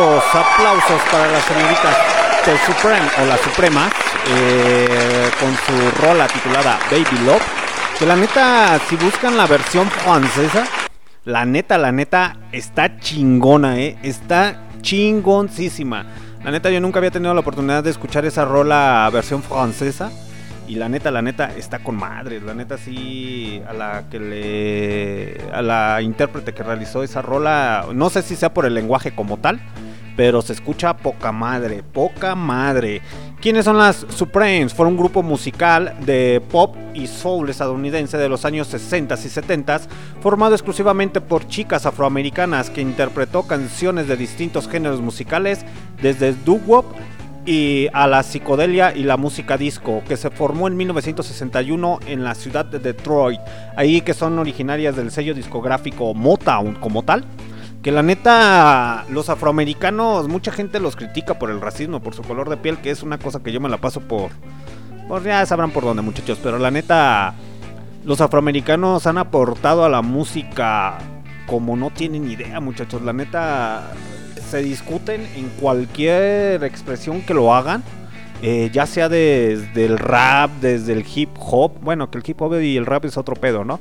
Aplausos, 0.00 1.02
para 1.12 1.30
las 1.30 1.44
señoritas 1.44 1.94
de 2.46 2.58
Supreme 2.64 3.06
o 3.20 3.26
las 3.26 3.40
Supremas 3.40 3.92
eh, 4.28 5.30
con 5.38 5.54
su 5.54 6.00
rola 6.00 6.26
titulada 6.26 6.78
Baby 6.90 7.26
Love. 7.26 7.42
Que 7.98 8.06
la 8.06 8.16
neta, 8.16 8.78
si 8.88 8.96
buscan 8.96 9.36
la 9.36 9.46
versión 9.46 9.90
francesa, 9.90 10.64
la 11.24 11.44
neta, 11.44 11.76
la 11.76 11.92
neta, 11.92 12.38
está 12.50 12.98
chingona, 12.98 13.78
eh. 13.78 13.98
Está 14.02 14.68
chingoncísima. 14.80 16.06
La 16.42 16.50
neta, 16.50 16.70
yo 16.70 16.80
nunca 16.80 16.98
había 16.98 17.10
tenido 17.10 17.34
la 17.34 17.40
oportunidad 17.40 17.84
de 17.84 17.90
escuchar 17.90 18.24
esa 18.24 18.46
rola 18.46 19.08
versión 19.12 19.42
francesa. 19.42 20.10
Y 20.66 20.76
la 20.76 20.88
neta, 20.88 21.10
la 21.10 21.20
neta, 21.20 21.52
está 21.54 21.80
con 21.80 21.96
madre. 21.96 22.40
La 22.40 22.54
neta, 22.54 22.78
sí, 22.78 23.62
a 23.68 23.74
la 23.74 24.04
que 24.10 24.18
le. 24.18 25.52
A 25.52 25.60
la 25.60 26.00
intérprete 26.00 26.54
que 26.54 26.62
realizó 26.62 27.02
esa 27.02 27.20
rola. 27.20 27.84
No 27.92 28.08
sé 28.08 28.22
si 28.22 28.34
sea 28.34 28.54
por 28.54 28.64
el 28.64 28.72
lenguaje 28.72 29.14
como 29.14 29.36
tal. 29.36 29.60
Pero 30.20 30.42
se 30.42 30.52
escucha 30.52 30.98
poca 30.98 31.32
madre, 31.32 31.82
poca 31.82 32.34
madre. 32.34 33.00
¿Quiénes 33.40 33.64
son 33.64 33.78
las 33.78 34.04
Supremes? 34.14 34.74
Fue 34.74 34.86
un 34.86 34.98
grupo 34.98 35.22
musical 35.22 35.96
de 36.04 36.42
pop 36.50 36.76
y 36.92 37.06
soul 37.06 37.48
estadounidense 37.48 38.18
de 38.18 38.28
los 38.28 38.44
años 38.44 38.66
60 38.66 39.14
y 39.14 39.28
70 39.30 39.80
formado 40.20 40.54
exclusivamente 40.54 41.22
por 41.22 41.48
chicas 41.48 41.86
afroamericanas 41.86 42.68
que 42.68 42.82
interpretó 42.82 43.44
canciones 43.44 44.08
de 44.08 44.18
distintos 44.18 44.68
géneros 44.68 45.00
musicales 45.00 45.64
desde 46.02 46.34
doo-wop 46.34 46.84
y 47.46 47.88
a 47.94 48.06
la 48.06 48.22
psicodelia 48.22 48.94
y 48.94 49.04
la 49.04 49.16
música 49.16 49.56
disco, 49.56 50.02
que 50.06 50.18
se 50.18 50.28
formó 50.28 50.68
en 50.68 50.76
1961 50.76 52.00
en 52.06 52.24
la 52.24 52.34
ciudad 52.34 52.66
de 52.66 52.78
Detroit, 52.78 53.40
ahí 53.74 54.02
que 54.02 54.12
son 54.12 54.38
originarias 54.38 54.96
del 54.96 55.10
sello 55.10 55.32
discográfico 55.32 56.12
Motown 56.12 56.74
como 56.74 57.02
tal. 57.04 57.24
Que 57.82 57.92
la 57.92 58.02
neta, 58.02 59.06
los 59.08 59.30
afroamericanos, 59.30 60.28
mucha 60.28 60.52
gente 60.52 60.80
los 60.80 60.96
critica 60.96 61.38
por 61.38 61.50
el 61.50 61.60
racismo, 61.60 62.00
por 62.00 62.14
su 62.14 62.22
color 62.22 62.50
de 62.50 62.58
piel, 62.58 62.78
que 62.78 62.90
es 62.90 63.02
una 63.02 63.18
cosa 63.18 63.42
que 63.42 63.52
yo 63.52 63.60
me 63.60 63.68
la 63.70 63.78
paso 63.78 64.00
por... 64.00 64.30
Pues 65.08 65.24
ya 65.24 65.44
sabrán 65.46 65.70
por 65.70 65.84
dónde 65.84 66.02
muchachos, 66.02 66.38
pero 66.42 66.58
la 66.58 66.70
neta, 66.70 67.34
los 68.04 68.20
afroamericanos 68.20 69.06
han 69.06 69.18
aportado 69.18 69.84
a 69.84 69.88
la 69.88 70.02
música 70.02 70.98
como 71.46 71.76
no 71.76 71.90
tienen 71.90 72.30
idea 72.30 72.60
muchachos. 72.60 73.02
La 73.02 73.12
neta, 73.12 73.92
se 74.50 74.62
discuten 74.62 75.26
en 75.34 75.48
cualquier 75.60 76.62
expresión 76.64 77.22
que 77.22 77.34
lo 77.34 77.54
hagan. 77.54 77.82
eh, 78.42 78.70
ya 78.72 78.86
sea 78.86 79.08
desde 79.08 79.84
el 79.84 79.98
rap, 79.98 80.50
desde 80.60 80.92
el 80.92 81.04
hip 81.14 81.30
hop. 81.38 81.72
Bueno, 81.82 82.10
que 82.10 82.18
el 82.18 82.24
hip 82.26 82.40
hop 82.40 82.60
y 82.60 82.76
el 82.76 82.86
rap 82.86 83.04
es 83.04 83.16
otro 83.16 83.34
pedo, 83.36 83.64
¿no? 83.64 83.80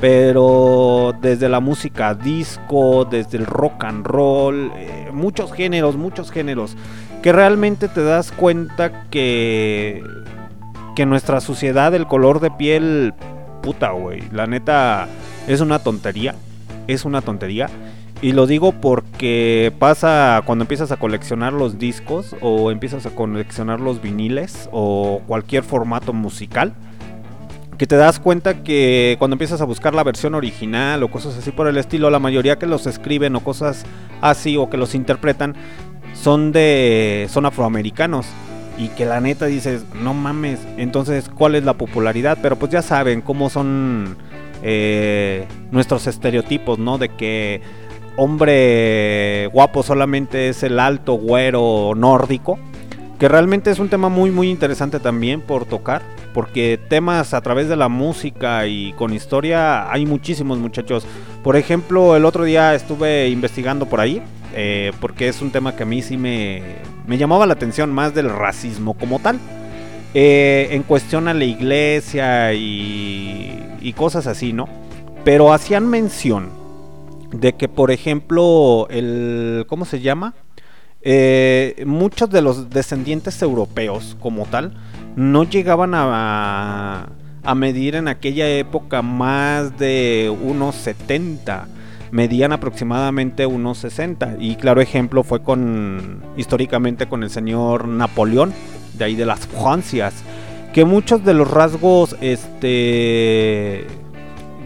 Pero 0.00 1.14
desde 1.20 1.48
la 1.48 1.60
música 1.60 2.14
disco, 2.14 3.04
desde 3.04 3.36
el 3.36 3.46
rock 3.46 3.84
and 3.84 4.06
roll, 4.06 4.72
eh, 4.76 5.10
muchos 5.12 5.52
géneros, 5.52 5.96
muchos 5.96 6.30
géneros. 6.30 6.76
Que 7.22 7.32
realmente 7.32 7.88
te 7.88 8.02
das 8.02 8.32
cuenta 8.32 9.08
que, 9.10 10.02
que 10.96 11.04
nuestra 11.04 11.42
sociedad, 11.42 11.94
el 11.94 12.06
color 12.06 12.40
de 12.40 12.50
piel, 12.50 13.12
puta, 13.62 13.90
güey. 13.90 14.22
La 14.32 14.46
neta, 14.46 15.06
es 15.46 15.60
una 15.60 15.80
tontería. 15.80 16.34
Es 16.86 17.04
una 17.04 17.20
tontería. 17.20 17.68
Y 18.22 18.32
lo 18.32 18.46
digo 18.46 18.72
porque 18.72 19.72
pasa 19.78 20.42
cuando 20.44 20.64
empiezas 20.64 20.92
a 20.92 20.98
coleccionar 20.98 21.54
los 21.54 21.78
discos 21.78 22.36
o 22.42 22.70
empiezas 22.70 23.06
a 23.06 23.10
coleccionar 23.10 23.80
los 23.80 24.02
viniles 24.02 24.68
o 24.72 25.22
cualquier 25.26 25.62
formato 25.62 26.12
musical. 26.12 26.74
Que 27.80 27.86
te 27.86 27.96
das 27.96 28.20
cuenta 28.20 28.62
que 28.62 29.16
cuando 29.18 29.36
empiezas 29.36 29.62
a 29.62 29.64
buscar 29.64 29.94
la 29.94 30.04
versión 30.04 30.34
original 30.34 31.02
o 31.02 31.10
cosas 31.10 31.38
así 31.38 31.50
por 31.50 31.66
el 31.66 31.78
estilo, 31.78 32.10
la 32.10 32.18
mayoría 32.18 32.58
que 32.58 32.66
los 32.66 32.86
escriben 32.86 33.34
o 33.36 33.40
cosas 33.40 33.86
así 34.20 34.58
o 34.58 34.68
que 34.68 34.76
los 34.76 34.94
interpretan 34.94 35.56
son 36.12 36.52
de 36.52 37.26
son 37.30 37.46
afroamericanos 37.46 38.26
y 38.76 38.88
que 38.88 39.06
la 39.06 39.22
neta 39.22 39.46
dices, 39.46 39.86
no 39.94 40.12
mames, 40.12 40.60
entonces 40.76 41.30
¿cuál 41.30 41.54
es 41.54 41.64
la 41.64 41.72
popularidad? 41.72 42.36
Pero 42.42 42.56
pues 42.56 42.70
ya 42.70 42.82
saben 42.82 43.22
cómo 43.22 43.48
son 43.48 44.18
eh, 44.62 45.46
nuestros 45.70 46.06
estereotipos, 46.06 46.78
¿no? 46.78 46.98
De 46.98 47.08
que 47.08 47.62
hombre 48.16 49.48
guapo 49.54 49.82
solamente 49.82 50.50
es 50.50 50.62
el 50.64 50.78
alto 50.80 51.14
güero 51.14 51.94
nórdico. 51.96 52.58
Que 53.20 53.28
realmente 53.28 53.70
es 53.70 53.78
un 53.78 53.88
tema 53.88 54.08
muy 54.08 54.30
muy 54.32 54.50
interesante 54.50 54.98
también 54.98 55.40
por 55.42 55.64
tocar. 55.66 56.02
Porque 56.34 56.78
temas 56.88 57.34
a 57.34 57.40
través 57.40 57.68
de 57.68 57.76
la 57.76 57.88
música 57.88 58.66
y 58.66 58.92
con 58.94 59.12
historia 59.12 59.90
hay 59.92 60.06
muchísimos 60.06 60.58
muchachos. 60.58 61.06
Por 61.44 61.56
ejemplo, 61.56 62.16
el 62.16 62.24
otro 62.24 62.44
día 62.44 62.74
estuve 62.74 63.28
investigando 63.28 63.86
por 63.86 64.00
ahí. 64.00 64.22
eh, 64.52 64.92
porque 65.00 65.28
es 65.28 65.42
un 65.42 65.50
tema 65.52 65.76
que 65.76 65.84
a 65.84 65.86
mí 65.86 66.02
sí 66.02 66.16
me, 66.16 66.62
me 67.06 67.18
llamaba 67.18 67.46
la 67.46 67.52
atención 67.54 67.92
más 67.92 68.14
del 68.14 68.28
racismo 68.30 68.94
como 68.94 69.18
tal. 69.20 69.38
Eh, 70.14 70.68
en 70.72 70.82
cuestión 70.82 71.28
a 71.28 71.34
la 71.34 71.44
iglesia 71.44 72.52
y, 72.54 73.62
y 73.80 73.92
cosas 73.92 74.26
así, 74.26 74.52
¿no? 74.52 74.68
Pero 75.24 75.52
hacían 75.52 75.88
mención 75.88 76.50
de 77.32 77.52
que, 77.54 77.68
por 77.68 77.90
ejemplo, 77.92 78.88
el. 78.90 79.66
¿Cómo 79.68 79.84
se 79.84 80.00
llama? 80.00 80.34
Eh, 81.02 81.82
muchos 81.86 82.28
de 82.30 82.42
los 82.42 82.70
descendientes 82.70 83.40
europeos, 83.42 84.16
como 84.20 84.46
tal, 84.46 84.74
no 85.16 85.44
llegaban 85.44 85.94
a, 85.94 87.08
a 87.42 87.54
medir 87.54 87.94
en 87.94 88.08
aquella 88.08 88.48
época 88.48 89.02
más 89.02 89.78
de 89.78 90.34
unos 90.42 90.74
70. 90.76 91.68
medían 92.10 92.52
aproximadamente 92.52 93.46
unos 93.46 93.78
60. 93.78 94.36
Y 94.40 94.56
claro 94.56 94.80
ejemplo 94.80 95.22
fue 95.22 95.42
con 95.42 96.22
históricamente 96.36 97.06
con 97.06 97.22
el 97.22 97.30
señor 97.30 97.86
Napoleón, 97.88 98.52
de 98.94 99.04
ahí 99.04 99.14
de 99.14 99.26
las 99.26 99.46
Francias, 99.46 100.14
que 100.72 100.84
muchos 100.84 101.24
de 101.24 101.34
los 101.34 101.50
rasgos, 101.50 102.16
este, 102.20 103.86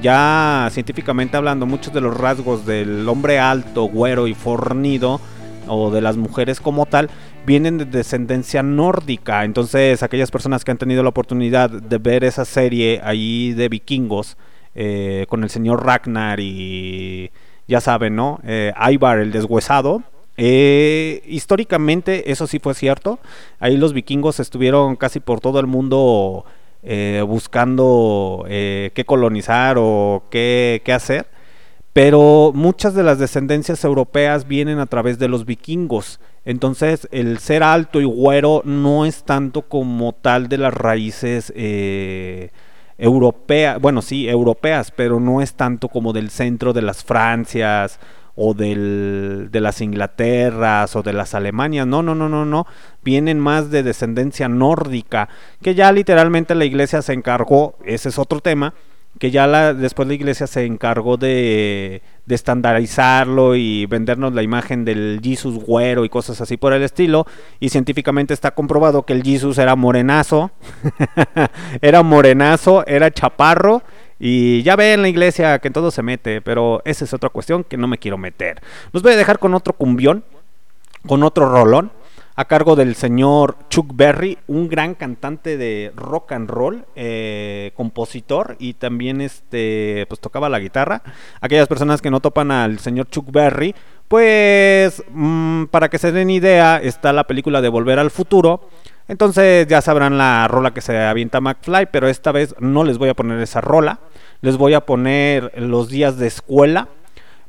ya 0.03 0.69
científicamente 0.73 1.37
hablando, 1.37 1.67
muchos 1.67 1.93
de 1.95 2.01
los 2.01 2.17
rasgos 2.17 2.67
del 2.67 3.09
hombre 3.09 3.39
alto, 3.39 3.85
güero 3.85 4.27
y 4.27 4.35
fornido, 4.35 5.21
o 5.69 5.91
de 5.91 6.01
las 6.01 6.17
mujeres 6.17 6.61
como 6.61 6.87
tal, 6.87 7.11
vienen 7.47 7.79
de 7.79 7.85
descendencia 7.85 8.63
nórdica. 8.63 9.45
Entonces, 9.45 10.03
aquellas 10.03 10.31
personas 10.31 10.65
que 10.65 10.71
han 10.71 10.79
tenido 10.79 11.03
la 11.03 11.09
oportunidad 11.09 11.71
de 11.71 11.99
ver 11.99 12.25
esa 12.25 12.45
serie 12.45 13.01
ahí 13.05 13.53
de 13.53 13.69
vikingos, 13.69 14.37
eh, 14.75 15.27
con 15.29 15.45
el 15.45 15.51
señor 15.51 15.85
Ragnar 15.85 16.41
y 16.41 17.31
ya 17.67 17.81
saben, 17.81 18.17
¿no? 18.17 18.41
Eh, 18.45 18.73
Ivar 18.91 19.19
el 19.19 19.33
deshuesado. 19.33 20.03
Eh, 20.37 21.23
históricamente 21.27 22.31
eso 22.31 22.47
sí 22.47 22.59
fue 22.59 22.75
cierto. 22.75 23.19
Ahí 23.61 23.77
los 23.77 23.93
vikingos 23.93 24.41
estuvieron 24.41 24.97
casi 24.97 25.21
por 25.21 25.41
todo 25.41 25.61
el 25.61 25.67
mundo 25.67 26.45
eh, 26.83 27.23
buscando 27.27 28.45
qué 28.49 29.05
colonizar 29.07 29.77
o 29.79 30.25
qué, 30.31 30.83
qué 30.85 30.93
hacer. 30.93 31.27
Pero 31.95 32.51
muchas 32.53 32.95
de 32.95 33.05
las 33.05 33.21
descendencias 33.21 33.85
europeas 33.85 34.49
vienen 34.49 34.81
a 34.81 34.87
través 34.87 35.21
de 35.21 35.29
los 35.29 35.47
vikingos. 35.47 36.19
Entonces 36.45 37.09
el 37.13 37.39
ser 37.39 37.63
alto 37.63 38.01
y 38.01 38.05
güero 38.05 38.63
no 38.65 39.07
es 39.07 39.23
tanto 39.23 39.63
como 39.63 40.13
tal 40.13 40.49
de 40.49 40.59
las 40.59 40.75
raíces 40.75 41.53
eh, 41.55 42.51
europeas, 42.99 43.81
bueno 43.81 44.03
sí, 44.03 44.29
europeas, 44.29 44.91
pero 44.91 45.21
no 45.21 45.41
es 45.41 45.55
tanto 45.55 45.89
como 45.89 46.13
del 46.13 46.31
centro 46.31 46.73
de 46.73 46.83
las 46.83 47.05
Francias 47.05 48.01
o 48.35 48.55
del, 48.55 49.49
de 49.53 49.61
las 49.61 49.81
Inglaterras 49.81 50.97
o 50.97 51.03
de 51.05 51.13
las 51.13 51.35
Alemanias, 51.35 51.87
no, 51.87 52.03
no, 52.03 52.17
no, 52.17 52.29
no, 52.29 52.45
no, 52.45 52.67
vienen 53.05 53.39
más 53.39 53.71
de 53.71 53.85
descendencia 53.85 54.49
nórdica, 54.49 55.29
que 55.63 55.77
ya 55.77 55.93
literalmente 55.93 56.57
la 56.57 56.65
iglesia 56.65 57.01
se 57.03 57.13
encargó, 57.13 57.77
ese 57.85 58.09
es 58.09 58.19
otro 58.19 58.41
tema, 58.41 58.75
que 59.19 59.31
ya 59.31 59.47
la, 59.47 59.75
después 59.75 60.09
la 60.09 60.15
iglesia 60.15 60.47
se 60.47 60.65
encargó 60.65 61.17
de, 61.17 62.03
de 62.27 62.35
estandarizarlo 62.35 63.55
y 63.55 63.87
vendernos 63.87 64.35
la 64.35 64.43
imagen 64.43 64.85
del 64.85 65.21
Jesus 65.23 65.57
güero 65.65 66.05
y 66.05 66.09
cosas 66.09 66.41
así 66.41 66.57
por 66.57 66.73
el 66.73 66.83
estilo. 66.83 67.27
Y 67.61 67.69
científicamente 67.69 68.35
está 68.35 68.53
comprobado 68.53 69.05
que 69.05 69.13
el 69.13 69.23
Jesus 69.23 69.59
era 69.59 69.77
morenazo, 69.77 70.51
era 71.81 72.03
morenazo, 72.03 72.85
era 72.87 73.11
chaparro. 73.11 73.83
Y 74.19 74.63
ya 74.63 74.77
ven 74.77 75.03
la 75.03 75.09
iglesia 75.09 75.59
que 75.59 75.69
en 75.69 75.75
todo 75.75 75.91
se 75.91 76.03
mete, 76.03 76.41
pero 76.41 76.83
esa 76.85 77.05
es 77.05 77.13
otra 77.13 77.31
cuestión 77.31 77.65
que 77.65 77.77
no 77.77 77.87
me 77.87 77.99
quiero 77.99 78.17
meter. 78.17 78.61
Los 78.93 79.03
voy 79.03 79.13
a 79.13 79.17
dejar 79.17 79.39
con 79.39 79.55
otro 79.55 79.75
cumbión, 79.75 80.25
con 81.07 81.23
otro 81.23 81.49
rolón 81.49 81.91
a 82.37 82.47
cargo 82.47 82.75
del 82.75 82.97
señor 82.97 83.57
Chuck 83.71 83.93
Berry, 83.95 84.39
un 84.49 84.69
gran 84.69 84.95
cantante 84.95 85.57
de 85.57 85.93
rock 85.95 86.33
and 86.33 86.51
roll, 86.51 86.85
eh, 86.97 87.71
compositor 87.77 88.57
y 88.59 88.75
también 88.75 89.21
este, 89.21 90.05
pues 90.09 90.21
tocaba 90.21 90.49
la 90.49 90.59
guitarra. 90.59 91.03
Aquellas 91.41 91.69
personas 91.69 92.03
que 92.03 92.11
no 92.11 92.21
topan 92.21 92.51
al 92.51 92.81
señor 92.81 93.09
Chuck 93.09 93.31
Berry, 93.31 93.75
pues 94.09 95.03
mm, 95.11 95.67
para 95.67 95.89
que 95.89 95.99
se 95.99 96.11
den 96.11 96.31
idea, 96.31 96.79
está 96.79 97.13
la 97.13 97.25
película 97.25 97.61
de 97.61 97.69
Volver 97.69 98.01
al 98.01 98.11
Futuro. 98.11 98.69
Entonces 99.07 99.67
ya 99.69 99.81
sabrán 99.81 100.19
la 100.19 100.49
rola 100.49 100.73
que 100.73 100.81
se 100.81 100.99
avienta 100.99 101.41
McFly, 101.41 101.87
pero 101.93 102.09
esta 102.09 102.33
vez 102.33 102.55
no 102.59 102.85
les 102.85 102.99
voy 102.99 103.11
a 103.11 103.15
poner 103.15 103.39
esa 103.41 103.61
rola. 103.61 104.01
Les 104.41 104.57
voy 104.57 104.75
a 104.75 104.81
poner 104.81 105.53
los 105.57 105.89
días 105.89 106.19
de 106.19 106.27
escuela 106.27 106.89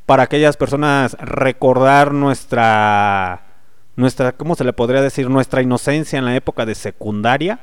para 0.06 0.24
aquellas 0.24 0.58
personas 0.58 1.18
recordar 1.20 2.14
nuestra 2.14 3.45
nuestra, 3.96 4.34
¿cómo 4.34 4.56
se 4.56 4.64
le 4.64 4.74
podría 4.74 5.02
decir? 5.02 5.30
Nuestra 5.30 5.62
inocencia 5.62 6.20
en 6.20 6.26
la 6.26 6.36
época 6.36 6.66
de 6.66 6.76
secundaria 6.76 7.60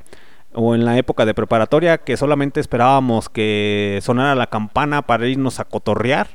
o 0.54 0.74
en 0.74 0.84
la 0.84 0.98
época 0.98 1.24
de 1.24 1.34
preparatoria, 1.34 1.98
que 1.98 2.16
solamente 2.16 2.60
esperábamos 2.60 3.28
que 3.28 4.00
sonara 4.02 4.34
la 4.34 4.48
campana 4.48 5.02
para 5.02 5.26
irnos 5.26 5.60
a 5.60 5.64
cotorrear. 5.64 6.28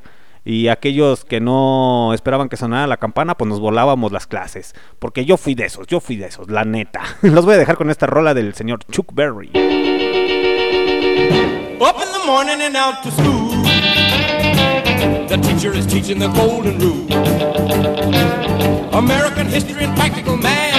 Y 0.45 0.69
aquellos 0.69 1.25
que 1.25 1.41
no 1.41 2.13
esperaban 2.13 2.47
que 2.47 2.55
sonara 2.55 2.87
la 2.87 2.97
campana, 2.97 3.35
pues 3.35 3.49
nos 3.49 3.59
volábamos 3.59 4.13
las 4.13 4.27
clases. 4.27 4.75
Porque 4.97 5.25
yo 5.25 5.35
fui 5.35 5.55
de 5.55 5.65
esos, 5.65 5.87
yo 5.87 5.99
fui 5.99 6.15
de 6.15 6.27
esos, 6.27 6.49
la 6.49 6.63
neta. 6.63 7.01
Los 7.21 7.43
voy 7.43 7.55
a 7.55 7.57
dejar 7.57 7.75
con 7.75 7.89
esta 7.89 8.05
rola 8.05 8.33
del 8.33 8.53
señor 8.53 8.79
Chuck 8.85 9.13
Berry. 9.13 9.51
The 12.17 12.25
morning 12.25 12.61
and 12.61 12.75
out 12.75 13.03
to 13.03 13.11
school. 13.11 13.46
The 15.27 15.35
teacher 15.35 15.73
is 15.73 15.85
teaching 15.85 16.19
the 16.19 16.29
golden 16.29 16.79
rule. 16.79 17.05
American 18.93 19.47
history 19.47 19.83
and 19.83 19.93
practical 19.97 20.37
math. 20.37 20.73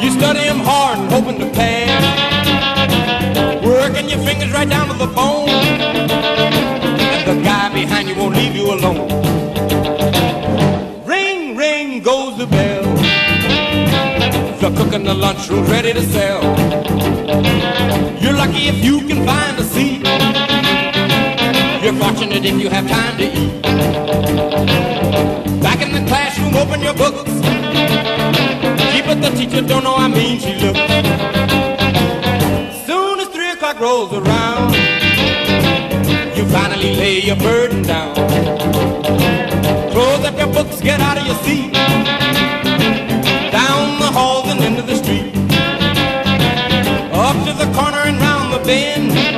You 0.00 0.12
study 0.12 0.46
'em 0.46 0.60
hard 0.60 0.98
and 1.00 1.10
hoping 1.10 1.40
to 1.40 1.46
pass. 1.46 2.04
Working 3.64 4.08
your 4.08 4.20
fingers 4.20 4.52
right 4.52 4.68
down 4.68 4.86
to 4.86 4.94
the 4.94 5.08
bone. 5.08 5.48
And 5.48 7.26
the 7.26 7.42
guy 7.42 7.68
behind 7.74 8.08
you 8.08 8.14
won't 8.14 8.36
leave 8.36 8.54
you 8.54 8.72
alone. 8.72 9.08
Ring, 11.04 11.56
ring 11.56 12.00
goes 12.00 12.38
the 12.38 12.46
bell. 12.46 12.84
The 14.60 14.70
cook 14.70 14.92
in 14.94 15.02
the 15.02 15.14
lunchroom's 15.14 15.68
ready 15.68 15.92
to 15.92 16.02
sell. 16.14 16.42
You're 18.22 18.38
lucky 18.42 18.68
if 18.68 18.84
you 18.84 19.00
can 19.08 19.26
find 19.26 19.58
a 19.58 19.64
seat. 19.64 19.97
Fortunate 22.18 22.44
if 22.44 22.60
you 22.60 22.68
have 22.68 22.88
time 22.88 23.16
to 23.18 23.26
eat. 23.26 23.62
Back 25.62 25.80
in 25.82 25.92
the 25.92 26.04
classroom, 26.08 26.56
open 26.56 26.80
your 26.80 26.94
books. 26.94 27.30
Gee, 28.90 29.02
but 29.06 29.22
the 29.22 29.30
teacher 29.38 29.62
don't 29.62 29.84
know 29.84 29.94
how 29.94 30.08
mean 30.08 30.40
she 30.40 30.54
looks. 30.56 30.80
Soon 32.86 33.20
as 33.20 33.28
three 33.28 33.52
o'clock 33.52 33.78
rolls 33.78 34.12
around, 34.12 34.74
you 36.36 36.44
finally 36.46 36.96
lay 36.96 37.20
your 37.20 37.36
burden 37.36 37.82
down. 37.84 38.16
Close 39.92 40.24
up 40.24 40.36
your 40.36 40.52
books, 40.52 40.80
get 40.80 41.00
out 41.00 41.18
of 41.18 41.24
your 41.24 41.36
seat. 41.46 41.72
Down 43.52 44.00
the 44.00 44.10
halls 44.10 44.48
and 44.48 44.58
into 44.64 44.82
the 44.82 44.96
street. 44.96 45.32
Up 47.14 47.36
to 47.46 47.52
the 47.52 47.72
corner 47.78 48.02
and 48.10 48.18
round 48.18 48.54
the 48.54 48.58
bend. 48.66 49.37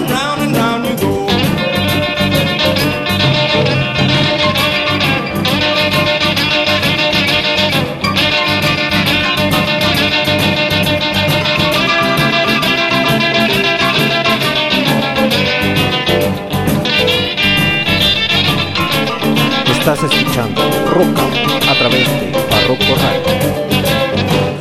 Roca 21.01 21.23
a 21.67 21.75
través 21.75 22.07
de 22.19 22.31
Barroco 22.51 22.93
Radio. 23.01 23.33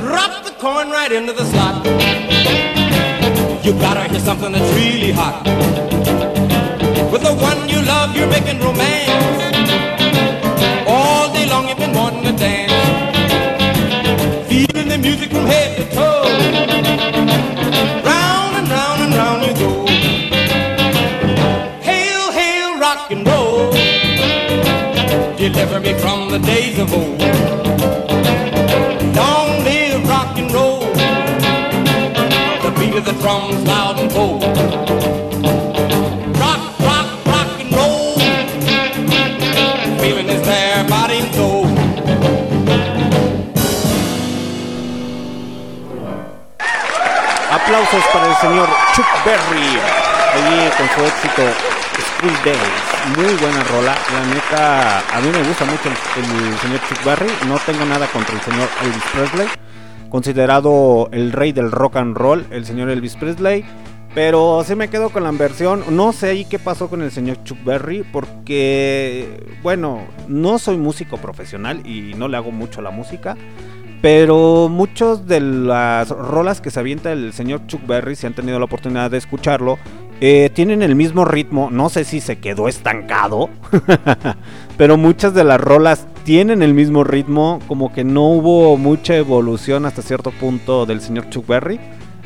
Drop 0.01 0.43
the 0.43 0.53
coin 0.59 0.89
right 0.91 1.13
into 1.13 1.35
the 1.35 1.45
slot. 1.45 1.85
You 3.63 3.75
gotta 3.75 4.09
hear 4.09 4.21
something 4.21 4.53
that's 4.53 4.73
really 4.73 5.13
hot. 5.13 5.45
With 7.13 7.23
the 7.23 7.35
one 7.35 7.69
you 7.69 7.83
love, 7.83 8.17
you're 8.17 8.29
making 8.29 8.59
romance. 8.61 9.11
All 10.87 11.31
day 11.31 11.47
long 11.47 11.69
you've 11.69 11.79
been 11.79 11.93
wanting 11.93 12.25
to 12.25 12.33
dance. 12.33 12.73
Feeling 14.49 14.89
the 14.89 14.97
music 14.97 15.31
from 15.31 15.45
head 15.45 15.77
to 15.77 15.95
toe. 15.95 16.70
Deliver 25.91 26.07
from 26.07 26.31
the 26.31 26.39
days 26.39 26.79
of 26.79 26.93
old. 26.93 27.21
Long 29.17 29.65
live 29.65 30.09
rock 30.09 30.39
and 30.39 30.53
roll. 30.53 30.81
The 32.63 32.71
beat 32.79 32.95
of 32.95 33.05
the 33.05 33.13
drums 33.21 33.63
loud 33.65 33.99
and 33.99 34.13
bold. 34.13 34.45
Rock, 36.39 36.79
rock, 36.81 37.27
rock 37.27 37.61
and 37.63 37.73
roll. 37.75 38.15
Feeling 39.99 40.29
is 40.29 40.43
there, 40.47 40.89
body 40.89 41.19
and 41.19 41.35
soul. 41.35 41.67
aplausos 47.53 48.05
para 48.13 48.27
el 48.27 48.37
señor 48.37 48.69
Chuck 48.95 49.07
Berry, 49.25 49.79
ahí 50.35 50.71
con 50.77 50.89
su 50.95 51.05
éxito 51.05 51.43
School 52.21 52.33
Days. 52.45 53.17
Muy 53.17 53.35
buena 53.41 53.65
rola, 53.65 53.97
la 54.13 54.35
neta, 54.35 54.99
a 55.17 55.21
mí 55.23 55.29
me 55.33 55.43
gusta 55.43 55.65
mucho 55.65 55.89
el, 55.89 56.53
el 56.53 56.59
señor 56.59 56.81
Chuck 56.87 57.03
Berry, 57.03 57.31
no 57.49 57.59
tengo 57.65 57.87
nada 57.87 58.07
contra 58.09 58.35
el 58.35 58.43
señor 58.43 58.69
Elvis 58.83 59.03
Presley, 59.15 59.47
considerado 60.11 61.09
el 61.13 61.33
rey 61.33 61.53
del 61.53 61.73
rock 61.73 61.97
and 61.97 62.15
roll, 62.15 62.45
el 62.51 62.67
señor 62.67 62.91
Elvis 62.91 63.17
Presley. 63.17 63.65
Pero 64.15 64.63
sí 64.67 64.75
me 64.75 64.91
quedo 64.91 65.09
con 65.11 65.23
la 65.23 65.31
versión. 65.31 65.85
No 65.91 66.13
sé 66.13 66.31
ahí 66.31 66.45
qué 66.45 66.59
pasó 66.59 66.91
con 66.91 67.01
el 67.01 67.13
señor 67.13 67.45
Chuck 67.45 67.63
Berry. 67.63 68.03
Porque, 68.03 69.57
bueno, 69.63 70.01
no 70.27 70.59
soy 70.59 70.79
músico 70.79 71.17
profesional 71.17 71.87
y 71.87 72.15
no 72.15 72.27
le 72.27 72.37
hago 72.37 72.51
mucho 72.51 72.81
a 72.81 72.83
la 72.83 72.91
música. 72.91 73.37
Pero 74.03 74.69
muchos 74.69 75.29
de 75.29 75.39
las 75.39 76.09
rolas 76.09 76.61
que 76.61 76.73
se 76.73 76.81
avienta 76.81 77.13
el 77.13 77.33
señor 77.33 77.69
Chuck 77.69 77.87
Berry, 77.87 78.17
si 78.17 78.27
han 78.27 78.35
tenido 78.35 78.59
la 78.59 78.65
oportunidad 78.65 79.13
de 79.13 79.19
escucharlo, 79.19 79.79
eh, 80.21 80.51
tienen 80.53 80.83
el 80.83 80.95
mismo 80.95 81.25
ritmo. 81.25 81.71
No 81.71 81.89
sé 81.89 82.05
si 82.05 82.21
se 82.21 82.39
quedó 82.39 82.69
estancado. 82.69 83.49
pero 84.77 84.97
muchas 84.97 85.35
de 85.35 85.45
las 85.45 85.61
rolas 85.61 86.07
tienen 86.25 86.63
el 86.63 86.75
mismo 86.75 87.05
ritmo. 87.05 87.61
Como 87.67 87.93
que 87.93 88.05
no 88.05 88.29
hubo 88.29 88.77
mucha 88.77 89.17
evolución 89.17 89.87
hasta 89.87 90.03
cierto 90.03 90.31
punto 90.31 90.87
del 90.87 91.01
señor 91.01 91.31
Chuck 91.31 91.47
Berry. 91.47 91.81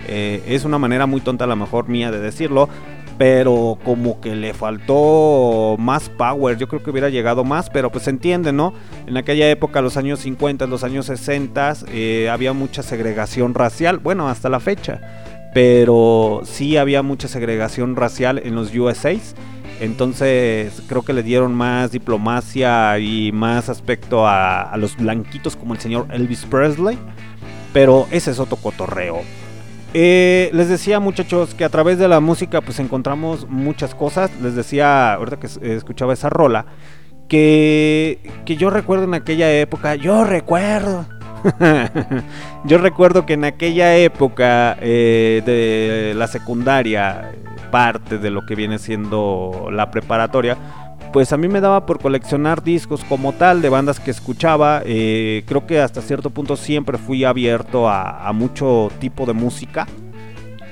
Eh, 0.07 0.43
es 0.47 0.65
una 0.65 0.79
manera 0.79 1.07
muy 1.07 1.21
tonta 1.21 1.45
a 1.45 1.47
lo 1.47 1.57
mejor 1.57 1.89
mía 1.89 2.11
de 2.11 2.21
decirlo, 2.21 2.69
pero 3.17 3.79
como 3.85 4.21
que 4.21 4.35
le 4.35 4.55
faltó 4.55 5.77
más 5.79 6.09
power. 6.09 6.57
Yo 6.59 6.69
creo 6.69 6.83
que 6.83 6.91
hubiera 6.91 7.09
llegado 7.09 7.45
más, 7.45 7.71
pero 7.71 7.91
pues 7.91 8.05
se 8.05 8.11
entiende, 8.11 8.53
¿no? 8.53 8.75
En 9.07 9.17
aquella 9.17 9.49
época, 9.51 9.81
los 9.81 9.97
años 9.97 10.21
50, 10.21 10.67
los 10.67 10.85
años 10.85 11.07
60, 11.07 11.75
eh, 11.89 12.29
había 12.31 12.53
mucha 12.53 12.83
segregación 12.83 13.55
racial, 13.55 13.99
bueno, 13.99 14.29
hasta 14.29 14.49
la 14.49 14.61
fecha, 14.61 15.01
pero 15.55 16.41
sí 16.45 16.77
había 16.77 17.03
mucha 17.03 17.29
segregación 17.29 17.97
racial 17.97 18.43
en 18.45 18.57
los 18.57 18.75
USAs. 18.75 19.37
Entonces 19.81 20.83
creo 20.89 21.03
que 21.03 21.13
le 21.13 21.23
dieron 21.23 21.55
más 21.55 21.93
diplomacia 21.93 22.99
y 22.99 23.33
más 23.33 23.69
aspecto 23.69 24.27
a, 24.27 24.75
los 24.77 24.97
blanquitos 24.97 25.57
como 25.57 25.75
el 25.75 25.81
señor 25.81 26.09
Elvis 26.11 26.45
Presley. 26.45 26.99
Pero 27.73 28.07
ese 28.11 28.33
es 28.33 28.41
otro 28.41 28.57
cotorreo. 28.57 29.23
Eh, 29.95 30.51
les 30.53 30.69
decía 30.69 30.99
muchachos 30.99 31.55
que 31.55 31.65
a 31.65 31.69
través 31.69 31.99
de 31.99 32.09
la 32.09 32.19
música 32.19 32.61
pues 32.61 32.81
encontramos 32.81 33.49
muchas 33.49 33.95
cosas. 33.95 34.31
Les 34.43 34.57
decía, 34.57 35.15
ahorita 35.15 35.39
que 35.39 35.49
escuchaba 35.77 36.13
esa 36.15 36.31
rola, 36.31 36.67
que, 37.29 38.19
que 38.45 38.57
yo 38.57 38.71
recuerdo 38.71 39.05
en 39.05 39.15
aquella 39.15 39.53
época, 39.53 39.95
yo 39.95 40.25
recuerdo. 40.25 41.07
yo 42.65 42.79
recuerdo 42.79 43.27
que 43.27 43.35
en 43.35 43.45
aquella 43.45 43.97
época 43.97 44.77
eh, 44.81 45.43
de 45.45 46.15
la 46.15 46.27
secundaria, 46.27 47.33
parte 47.71 48.19
de 48.19 48.31
lo 48.31 48.47
que 48.47 48.55
viene 48.55 48.79
siendo 48.79 49.69
la 49.71 49.91
preparatoria, 49.91 50.57
pues 51.13 51.33
a 51.33 51.37
mí 51.37 51.49
me 51.49 51.61
daba 51.61 51.87
por 51.87 52.01
coleccionar 52.01 52.63
discos 52.63 53.05
como 53.05 53.33
tal 53.33 53.63
de 53.63 53.69
bandas 53.69 54.01
que 54.01 54.11
escuchaba. 54.11 54.83
Eh, 54.85 55.45
creo 55.47 55.67
que 55.67 55.81
hasta 55.81 56.03
cierto 56.03 56.31
punto 56.31 56.57
siempre 56.57 56.99
fui 56.99 57.25
abierto 57.25 57.89
a, 57.89 58.27
a 58.27 58.33
mucho 58.33 58.91
tipo 58.99 59.27
de 59.27 59.33
música. 59.33 59.87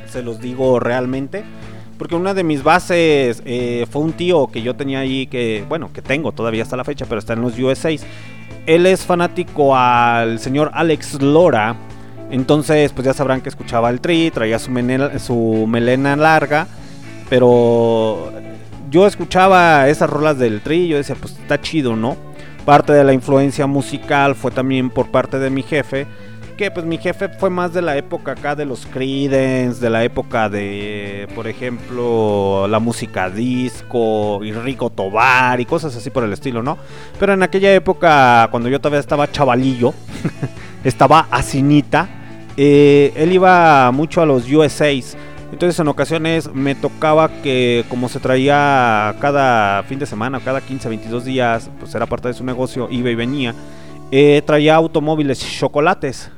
Se 0.07 0.23
los 0.23 0.41
digo 0.41 0.81
realmente. 0.81 1.45
Porque 2.03 2.17
una 2.17 2.35
de 2.35 2.43
mis 2.43 2.65
bases 2.65 3.45
eh, 3.47 3.87
fue 3.89 4.03
un 4.03 4.13
tío 4.13 4.49
que 4.49 4.61
yo 4.61 4.75
tenía 4.75 4.99
ahí 4.99 5.29
que, 5.29 5.65
bueno, 5.69 5.93
que 5.93 6.03
tengo 6.03 6.33
todavía 6.33 6.65
hasta 6.65 6.77
la 6.77 6.83
fecha, 6.83 7.07
pero 7.09 7.21
está 7.21 7.35
en 7.35 7.43
los 7.43 7.57
USAs. 7.57 8.05
Él 8.67 8.87
es 8.87 9.03
fanático 9.03 9.77
al 9.77 10.41
señor 10.41 10.73
Alex 10.75 11.23
Lora. 11.23 11.77
Entonces, 12.33 12.93
pues 12.93 13.07
ya 13.07 13.13
sabrán 13.15 13.41
que 13.41 13.51
escuchaba 13.51 13.89
el 13.89 14.01
tri, 14.01 14.33
traía 14.33 14.59
su, 14.59 14.73
su 15.21 15.65
melena 15.69 16.17
larga. 16.17 16.67
Pero 17.31 18.33
yo 18.91 19.07
escuchaba 19.07 19.89
esas 19.89 20.11
rolas 20.11 20.41
del 20.41 20.61
tri 20.61 20.89
yo 20.89 20.97
decía, 20.97 21.15
pues 21.15 21.39
está 21.39 21.61
chido, 21.61 21.95
¿no? 21.95 22.17
Parte 22.65 22.93
de 22.93 23.05
la 23.05 23.13
influencia 23.13 23.69
musical 23.69 24.35
fue 24.35 24.51
también 24.51 24.91
por 24.91 25.13
parte 25.13 25.39
de 25.39 25.51
mi 25.51 25.63
jefe. 25.63 26.09
Pues 26.71 26.87
mi 26.87 26.97
jefe 26.97 27.29
fue 27.29 27.51
más 27.51 27.73
de 27.73 27.83
la 27.83 27.97
época 27.97 28.33
acá 28.33 28.55
de 28.55 28.65
los 28.65 28.87
Creedence, 28.87 29.81
de 29.81 29.91
la 29.91 30.05
época 30.05 30.49
de, 30.49 31.27
por 31.35 31.49
ejemplo, 31.49 32.69
la 32.69 32.79
música 32.79 33.29
disco 33.29 34.45
y 34.45 34.53
Rico 34.53 34.89
Tobar 34.89 35.61
y 35.61 35.65
cosas 35.65 35.97
así 35.97 36.11
por 36.11 36.23
el 36.23 36.33
estilo, 36.33 36.63
¿no? 36.63 36.79
Pero 37.19 37.33
en 37.33 37.43
aquella 37.43 37.75
época, 37.75 38.47
cuando 38.53 38.69
yo 38.69 38.79
todavía 38.79 39.01
estaba 39.01 39.29
chavalillo, 39.29 39.93
estaba 40.85 41.27
asinita, 41.33 42.09
eh, 42.57 43.13
él 43.17 43.33
iba 43.33 43.91
mucho 43.91 44.23
a 44.23 44.27
los 44.27 44.49
USAs. 44.49 45.17
Entonces 45.51 45.81
en 45.81 45.89
ocasiones 45.89 46.55
me 46.55 46.77
tocaba 46.77 47.29
que 47.43 47.85
como 47.89 48.09
se 48.09 48.21
traía 48.21 49.17
cada 49.21 49.83
fin 49.83 49.99
de 49.99 50.07
semana, 50.07 50.39
cada 50.39 50.61
15, 50.61 50.89
22 50.89 51.25
días, 51.25 51.71
pues 51.81 51.93
era 51.97 52.07
parte 52.07 52.29
de 52.29 52.35
su 52.35 52.45
negocio, 52.45 52.87
iba 52.89 53.11
y 53.11 53.17
venía, 53.17 53.53
eh, 54.13 54.43
traía 54.47 54.77
automóviles 54.77 55.41
chocolates. 55.41 56.31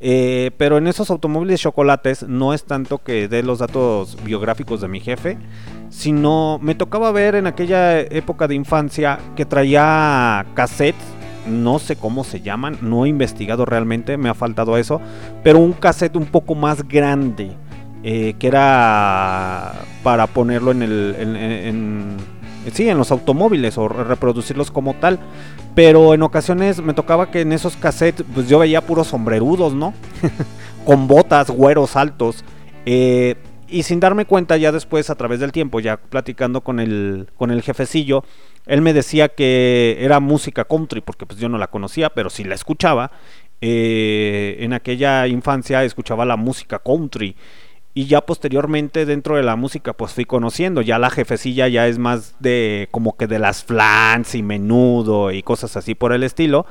Eh, 0.00 0.52
pero 0.56 0.78
en 0.78 0.86
esos 0.86 1.10
automóviles 1.10 1.60
chocolates 1.60 2.22
no 2.28 2.54
es 2.54 2.64
tanto 2.64 2.98
que 2.98 3.26
dé 3.26 3.42
los 3.42 3.58
datos 3.58 4.16
biográficos 4.22 4.80
de 4.80 4.88
mi 4.88 5.00
jefe, 5.00 5.38
sino 5.90 6.58
me 6.62 6.74
tocaba 6.76 7.10
ver 7.10 7.34
en 7.34 7.46
aquella 7.46 8.00
época 8.00 8.46
de 8.46 8.54
infancia 8.54 9.18
que 9.34 9.44
traía 9.44 10.46
cassettes, 10.54 11.02
no 11.48 11.78
sé 11.78 11.96
cómo 11.96 12.22
se 12.22 12.42
llaman, 12.42 12.78
no 12.80 13.06
he 13.06 13.08
investigado 13.08 13.64
realmente, 13.64 14.16
me 14.16 14.28
ha 14.28 14.34
faltado 14.34 14.76
eso, 14.76 15.00
pero 15.42 15.58
un 15.58 15.72
cassette 15.72 16.16
un 16.16 16.26
poco 16.26 16.54
más 16.54 16.86
grande, 16.86 17.56
eh, 18.04 18.34
que 18.38 18.46
era 18.46 19.72
para 20.04 20.28
ponerlo 20.28 20.70
en 20.70 20.82
el... 20.82 22.16
sí, 22.72 22.88
en 22.88 22.98
los 22.98 23.10
automóviles 23.10 23.78
o 23.78 23.88
re- 23.88 24.04
reproducirlos 24.04 24.70
como 24.70 24.94
tal. 24.94 25.18
Pero 25.74 26.14
en 26.14 26.22
ocasiones 26.22 26.80
me 26.82 26.94
tocaba 26.94 27.30
que 27.30 27.40
en 27.42 27.52
esos 27.52 27.76
cassettes, 27.76 28.24
pues 28.34 28.48
yo 28.48 28.58
veía 28.58 28.80
puros 28.80 29.08
sombrerudos, 29.08 29.74
¿no? 29.74 29.94
Con 30.84 31.06
botas, 31.06 31.50
güeros 31.50 31.96
altos. 31.96 32.44
Eh, 32.86 33.36
y 33.68 33.82
sin 33.82 34.00
darme 34.00 34.24
cuenta, 34.24 34.56
ya 34.56 34.72
después, 34.72 35.10
a 35.10 35.14
través 35.14 35.40
del 35.40 35.52
tiempo, 35.52 35.78
ya 35.80 35.98
platicando 35.98 36.62
con 36.62 36.80
el, 36.80 37.28
con 37.36 37.50
el 37.50 37.60
jefecillo, 37.60 38.24
él 38.64 38.80
me 38.80 38.94
decía 38.94 39.28
que 39.28 39.98
era 40.00 40.20
música 40.20 40.64
country, 40.64 41.02
porque 41.02 41.26
pues 41.26 41.38
yo 41.38 41.50
no 41.50 41.58
la 41.58 41.66
conocía, 41.66 42.08
pero 42.08 42.30
sí 42.30 42.44
la 42.44 42.54
escuchaba. 42.54 43.10
Eh, 43.60 44.56
en 44.60 44.72
aquella 44.72 45.26
infancia 45.26 45.84
escuchaba 45.84 46.24
la 46.24 46.36
música 46.36 46.78
country. 46.78 47.36
Y 47.98 48.06
ya 48.06 48.20
posteriormente 48.20 49.06
dentro 49.06 49.34
de 49.34 49.42
la 49.42 49.56
música 49.56 49.92
pues 49.92 50.12
fui 50.12 50.24
conociendo, 50.24 50.82
ya 50.82 51.00
la 51.00 51.10
jefecilla 51.10 51.66
ya 51.66 51.88
es 51.88 51.98
más 51.98 52.36
de 52.38 52.86
como 52.92 53.16
que 53.16 53.26
de 53.26 53.40
las 53.40 53.64
flans 53.64 54.36
y 54.36 54.42
menudo 54.44 55.32
y 55.32 55.42
cosas 55.42 55.76
así 55.76 55.96
por 55.96 56.12
el 56.12 56.22
estilo, 56.22 56.64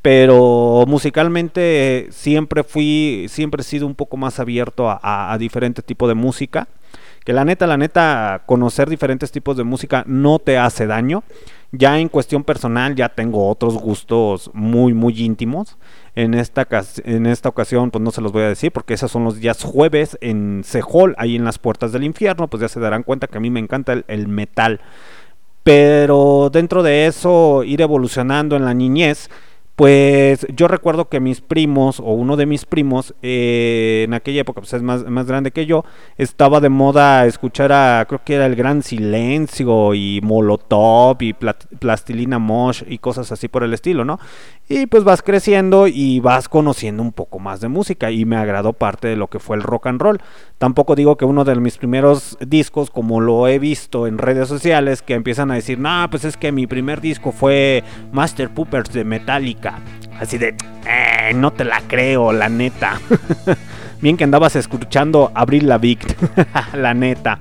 pero 0.00 0.84
musicalmente 0.88 2.08
siempre 2.10 2.64
fui, 2.64 3.26
siempre 3.28 3.60
he 3.60 3.64
sido 3.64 3.86
un 3.86 3.94
poco 3.94 4.16
más 4.16 4.40
abierto 4.40 4.88
a, 4.88 4.98
a, 5.02 5.34
a 5.34 5.38
tipo 5.38 6.08
de 6.08 6.14
música, 6.14 6.66
que 7.26 7.34
la 7.34 7.44
neta, 7.44 7.66
la 7.66 7.76
neta, 7.76 8.44
conocer 8.46 8.88
diferentes 8.88 9.30
tipos 9.30 9.58
de 9.58 9.64
música 9.64 10.04
no 10.06 10.38
te 10.38 10.56
hace 10.56 10.86
daño. 10.86 11.24
Ya 11.72 11.98
en 12.00 12.08
cuestión 12.08 12.42
personal 12.42 12.96
ya 12.96 13.10
tengo 13.10 13.50
otros 13.50 13.74
gustos 13.74 14.50
muy 14.54 14.94
muy 14.94 15.22
íntimos. 15.22 15.76
En 16.14 16.34
esta, 16.34 16.66
en 17.04 17.26
esta 17.26 17.48
ocasión 17.48 17.90
pues 17.90 18.02
no 18.02 18.10
se 18.10 18.20
los 18.20 18.32
voy 18.32 18.42
a 18.42 18.48
decir 18.48 18.72
porque 18.72 18.94
esos 18.94 19.10
son 19.10 19.24
los 19.24 19.38
días 19.38 19.62
jueves 19.62 20.18
en 20.20 20.62
Sehol, 20.64 21.14
ahí 21.18 21.36
en 21.36 21.44
las 21.44 21.58
puertas 21.58 21.92
del 21.92 22.04
infierno, 22.04 22.48
pues 22.48 22.60
ya 22.60 22.68
se 22.68 22.80
darán 22.80 23.04
cuenta 23.04 23.28
que 23.28 23.38
a 23.38 23.40
mí 23.40 23.50
me 23.50 23.60
encanta 23.60 24.02
el 24.06 24.28
metal. 24.28 24.80
Pero 25.62 26.50
dentro 26.52 26.82
de 26.82 27.06
eso 27.06 27.62
ir 27.64 27.80
evolucionando 27.80 28.56
en 28.56 28.64
la 28.64 28.74
niñez, 28.74 29.30
pues 29.80 30.46
yo 30.54 30.68
recuerdo 30.68 31.08
que 31.08 31.20
mis 31.20 31.40
primos, 31.40 32.00
o 32.00 32.12
uno 32.12 32.36
de 32.36 32.44
mis 32.44 32.66
primos, 32.66 33.14
eh, 33.22 34.02
en 34.04 34.12
aquella 34.12 34.42
época, 34.42 34.60
pues 34.60 34.74
es 34.74 34.82
más, 34.82 35.06
más 35.06 35.24
grande 35.26 35.52
que 35.52 35.64
yo, 35.64 35.86
estaba 36.18 36.60
de 36.60 36.68
moda 36.68 37.24
escuchar 37.24 37.72
a, 37.72 38.04
creo 38.06 38.20
que 38.22 38.34
era 38.34 38.44
El 38.44 38.56
Gran 38.56 38.82
Silencio 38.82 39.94
y 39.94 40.20
Molotov 40.22 41.22
y 41.22 41.32
Plastilina 41.32 42.38
Mosh 42.38 42.82
y 42.86 42.98
cosas 42.98 43.32
así 43.32 43.48
por 43.48 43.62
el 43.62 43.72
estilo, 43.72 44.04
¿no? 44.04 44.20
Y 44.68 44.86
pues 44.86 45.02
vas 45.02 45.22
creciendo 45.22 45.88
y 45.88 46.20
vas 46.20 46.50
conociendo 46.50 47.02
un 47.02 47.12
poco 47.12 47.38
más 47.38 47.62
de 47.62 47.68
música 47.68 48.10
y 48.10 48.26
me 48.26 48.36
agradó 48.36 48.74
parte 48.74 49.08
de 49.08 49.16
lo 49.16 49.28
que 49.28 49.38
fue 49.38 49.56
el 49.56 49.62
rock 49.62 49.86
and 49.86 50.00
roll. 50.02 50.20
Tampoco 50.58 50.94
digo 50.94 51.16
que 51.16 51.24
uno 51.24 51.44
de 51.44 51.56
mis 51.56 51.78
primeros 51.78 52.36
discos, 52.46 52.90
como 52.90 53.20
lo 53.20 53.48
he 53.48 53.58
visto 53.58 54.06
en 54.06 54.18
redes 54.18 54.46
sociales, 54.46 55.00
que 55.00 55.14
empiezan 55.14 55.50
a 55.50 55.54
decir, 55.54 55.78
no, 55.78 56.06
pues 56.10 56.26
es 56.26 56.36
que 56.36 56.52
mi 56.52 56.66
primer 56.66 57.00
disco 57.00 57.32
fue 57.32 57.82
Master 58.12 58.50
Puppets 58.50 58.92
de 58.92 59.04
Metallica. 59.04 59.69
Así 60.18 60.38
de, 60.38 60.54
"Eh, 60.86 61.32
no 61.34 61.52
te 61.52 61.64
la 61.64 61.80
creo, 61.86 62.32
la 62.32 62.48
neta. 62.48 63.00
Bien 64.00 64.16
que 64.16 64.24
andabas 64.24 64.56
escuchando 64.56 65.30
Abril 65.34 65.68
la 65.68 65.78
Vict, 65.78 66.12
la 66.74 66.94
neta. 66.94 67.38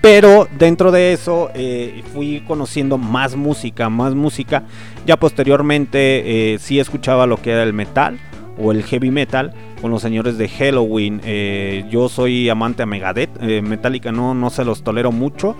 Pero 0.00 0.48
dentro 0.58 0.92
de 0.92 1.12
eso 1.12 1.50
eh, 1.54 2.02
fui 2.14 2.42
conociendo 2.46 2.96
más 2.96 3.36
música, 3.36 3.90
más 3.90 4.14
música. 4.14 4.62
Ya 5.04 5.18
posteriormente 5.18 6.54
eh, 6.54 6.58
sí 6.58 6.80
escuchaba 6.80 7.26
lo 7.26 7.36
que 7.36 7.50
era 7.50 7.62
el 7.64 7.72
metal 7.74 8.18
o 8.58 8.72
el 8.72 8.82
heavy 8.84 9.10
metal 9.10 9.52
con 9.82 9.90
los 9.90 10.00
señores 10.00 10.38
de 10.38 10.48
Halloween. 10.48 11.20
Eh, 11.24 11.84
yo 11.90 12.08
soy 12.08 12.48
amante 12.48 12.82
a 12.82 12.86
Megadeth, 12.86 13.40
Metallica 13.62 14.10
no, 14.12 14.34
no 14.34 14.50
se 14.50 14.64
los 14.64 14.82
tolero 14.82 15.12
mucho, 15.12 15.54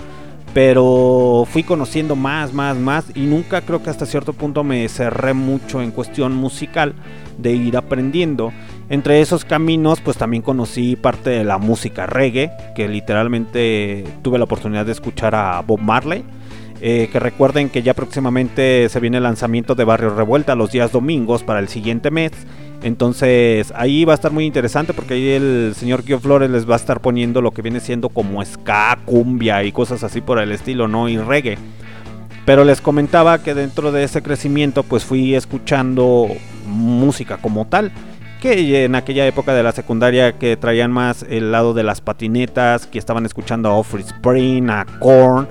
pero 0.53 1.47
fui 1.49 1.63
conociendo 1.63 2.17
más, 2.17 2.53
más, 2.53 2.77
más 2.77 3.07
y 3.15 3.21
nunca 3.21 3.61
creo 3.61 3.83
que 3.83 3.91
hasta 3.91 4.07
cierto 4.07 4.33
punto 4.33 4.65
me 4.65 4.89
cerré 4.89 5.33
mucho 5.33 5.81
en 5.81 5.93
cuestión 5.93 6.35
musical 6.35 6.95
de 7.39 7.53
ir 7.53 7.77
aprendiendo. 7.77 8.53
Entre 8.89 9.21
esos 9.21 9.45
caminos 9.45 10.01
pues 10.01 10.17
también 10.17 10.43
conocí 10.43 10.97
parte 10.97 11.31
de 11.31 11.45
la 11.45 11.59
música 11.59 12.07
reggae, 12.07 12.51
que 12.75 12.89
literalmente 12.89 14.05
tuve 14.23 14.39
la 14.39 14.45
oportunidad 14.45 14.85
de 14.87 14.93
escuchar 14.93 15.35
a 15.35 15.61
Bob 15.61 15.81
Marley. 15.81 16.25
Eh, 16.83 17.11
que 17.13 17.21
recuerden 17.21 17.69
que 17.69 17.83
ya 17.83 17.93
próximamente 17.93 18.89
se 18.89 19.01
viene 19.01 19.19
el 19.19 19.25
lanzamiento 19.25 19.75
de 19.75 19.85
Barrio 19.85 20.17
Revuelta 20.17 20.55
los 20.55 20.73
días 20.73 20.91
domingos 20.91 21.43
para 21.43 21.61
el 21.61 21.69
siguiente 21.69 22.11
mes. 22.11 22.33
Entonces 22.83 23.73
ahí 23.77 24.05
va 24.05 24.13
a 24.13 24.15
estar 24.15 24.33
muy 24.33 24.47
interesante 24.47 24.95
porque 24.95 25.15
ahí 25.15 25.29
el 25.31 25.75
señor 25.77 26.03
Gio 26.03 26.19
Flores 26.19 26.51
les 26.51 26.69
va 26.69 26.75
a 26.75 26.77
estar 26.77 27.01
poniendo 27.01 27.43
lo 27.43 27.51
que 27.51 27.63
viene 27.63 27.81
siendo 27.81 28.09
como 28.09 28.43
ska, 28.45 28.99
cumbia 29.05 29.63
y 29.65 29.73
cosas 29.73 30.03
así 30.03 30.21
por 30.21 30.39
el 30.39 30.51
estilo, 30.51 30.89
¿no? 30.89 31.09
Y 31.09 31.19
reggae. 31.19 31.59
Pero 32.47 32.65
les 32.65 32.81
comentaba 32.81 33.43
que 33.43 33.55
dentro 33.55 33.93
de 33.93 34.05
ese 34.05 34.23
crecimiento 34.23 34.83
pues 34.83 35.05
fui 35.05 35.35
escuchando 35.35 36.27
música 36.67 37.37
como 37.37 37.67
tal. 37.67 37.93
Que 38.41 38.87
en 38.87 38.95
aquella 38.95 39.27
época 39.27 39.53
de 39.53 39.63
la 39.63 39.73
secundaria 39.73 40.39
que 40.39 40.57
traían 40.57 40.91
más 40.91 41.27
el 41.29 41.53
lado 41.53 41.75
de 41.75 41.83
las 41.83 42.01
patinetas, 42.01 42.87
que 42.87 42.99
estaban 42.99 43.27
escuchando 43.27 43.69
a 43.69 43.75
Offspring, 43.75 44.71
a 44.71 44.87
Korn. 44.99 45.47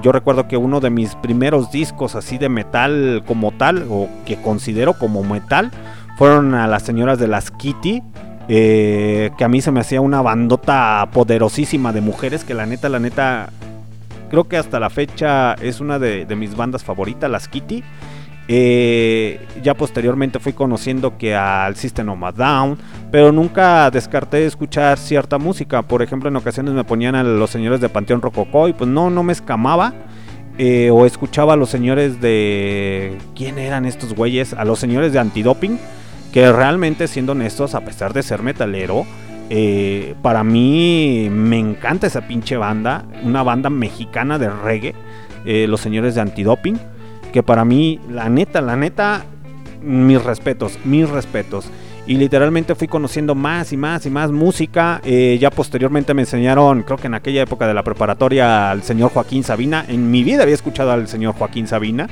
yo 0.00 0.12
recuerdo 0.12 0.46
que 0.46 0.56
uno 0.56 0.78
de 0.78 0.90
mis 0.90 1.16
primeros 1.16 1.72
discos 1.72 2.14
así 2.14 2.38
de 2.38 2.48
metal 2.48 3.24
como 3.26 3.50
tal, 3.50 3.86
o 3.90 4.08
que 4.24 4.40
considero 4.40 4.94
como 4.94 5.24
metal, 5.24 5.72
fueron 6.20 6.52
a 6.52 6.66
las 6.66 6.82
señoras 6.82 7.18
de 7.18 7.28
las 7.28 7.50
Kitty. 7.50 8.02
eh, 8.46 9.30
que 9.38 9.44
a 9.44 9.48
mí 9.48 9.62
se 9.62 9.70
me 9.70 9.80
hacía 9.80 10.02
una 10.02 10.20
bandota 10.20 11.08
poderosísima 11.14 11.94
de 11.94 12.02
mujeres 12.02 12.44
que 12.44 12.52
la 12.52 12.66
neta, 12.66 12.90
la 12.90 12.98
neta, 12.98 13.48
creo 14.28 14.46
que 14.46 14.58
hasta 14.58 14.78
la 14.78 14.90
fecha 14.90 15.54
es 15.54 15.80
una 15.80 15.98
de, 15.98 16.26
mis 16.36 16.54
bandas 16.54 16.84
favoritas, 16.84 17.30
las 17.30 17.48
Kitty. 17.48 17.82
Eh, 18.48 19.40
ya 19.62 19.72
posteriormente 19.72 20.40
fui 20.40 20.52
conociendo 20.52 21.16
que 21.16 21.34
al 21.34 21.76
System 21.76 22.10
of 22.10 22.22
a 22.22 22.32
Down, 22.32 22.76
pero 23.10 23.32
nunca 23.32 23.90
descarté 23.90 24.44
escuchar 24.44 24.98
cierta 24.98 25.38
música. 25.38 25.80
Por 25.80 26.02
ejemplo, 26.02 26.28
en 26.28 26.36
ocasiones 26.36 26.74
me 26.74 26.84
ponían 26.84 27.14
a 27.14 27.22
los 27.22 27.48
señores 27.48 27.80
de 27.80 27.88
Panteón 27.88 28.20
Rococó 28.20 28.68
y 28.68 28.74
pues 28.74 28.90
no, 28.90 29.08
no 29.08 29.22
me 29.22 29.32
escamaba. 29.32 29.94
Eh, 30.58 30.90
o 30.90 31.06
escuchaba 31.06 31.54
a 31.54 31.56
los 31.56 31.70
señores 31.70 32.20
de... 32.20 33.16
¿Quién 33.34 33.58
eran 33.58 33.86
estos 33.86 34.14
güeyes? 34.14 34.52
A 34.52 34.66
los 34.66 34.78
señores 34.78 35.14
de 35.14 35.18
Antidoping. 35.18 35.78
Que 36.32 36.52
realmente, 36.52 37.08
siendo 37.08 37.32
honestos, 37.32 37.74
a 37.74 37.80
pesar 37.80 38.12
de 38.12 38.22
ser 38.22 38.42
metalero, 38.42 39.04
eh, 39.50 40.14
para 40.22 40.44
mí 40.44 41.28
me 41.30 41.58
encanta 41.58 42.06
esa 42.06 42.20
pinche 42.22 42.56
banda. 42.56 43.04
Una 43.22 43.42
banda 43.42 43.68
mexicana 43.70 44.38
de 44.38 44.48
reggae. 44.48 44.94
eh, 45.44 45.66
los 45.68 45.80
señores 45.80 46.14
de 46.14 46.20
Antidoping. 46.20 46.78
Que 47.32 47.42
para 47.42 47.64
mí, 47.64 47.98
la 48.10 48.28
neta, 48.28 48.60
la 48.60 48.76
neta, 48.76 49.24
mis 49.82 50.22
respetos, 50.22 50.78
mis 50.84 51.08
respetos. 51.08 51.70
Y 52.06 52.16
literalmente 52.16 52.74
fui 52.74 52.88
conociendo 52.88 53.34
más 53.34 53.72
y 53.72 53.76
más 53.76 54.04
y 54.06 54.10
más 54.10 54.32
música. 54.32 55.00
Eh, 55.04 55.38
ya 55.40 55.50
posteriormente 55.50 56.12
me 56.12 56.22
enseñaron, 56.22 56.82
creo 56.82 56.98
que 56.98 57.06
en 57.06 57.14
aquella 57.14 57.42
época 57.42 57.66
de 57.68 57.74
la 57.74 57.82
preparatoria, 57.82 58.70
al 58.70 58.82
señor 58.82 59.10
Joaquín 59.12 59.44
Sabina. 59.44 59.84
En 59.86 60.10
mi 60.10 60.24
vida 60.24 60.42
había 60.42 60.54
escuchado 60.54 60.90
al 60.92 61.06
señor 61.08 61.34
Joaquín 61.34 61.68
Sabina. 61.68 62.08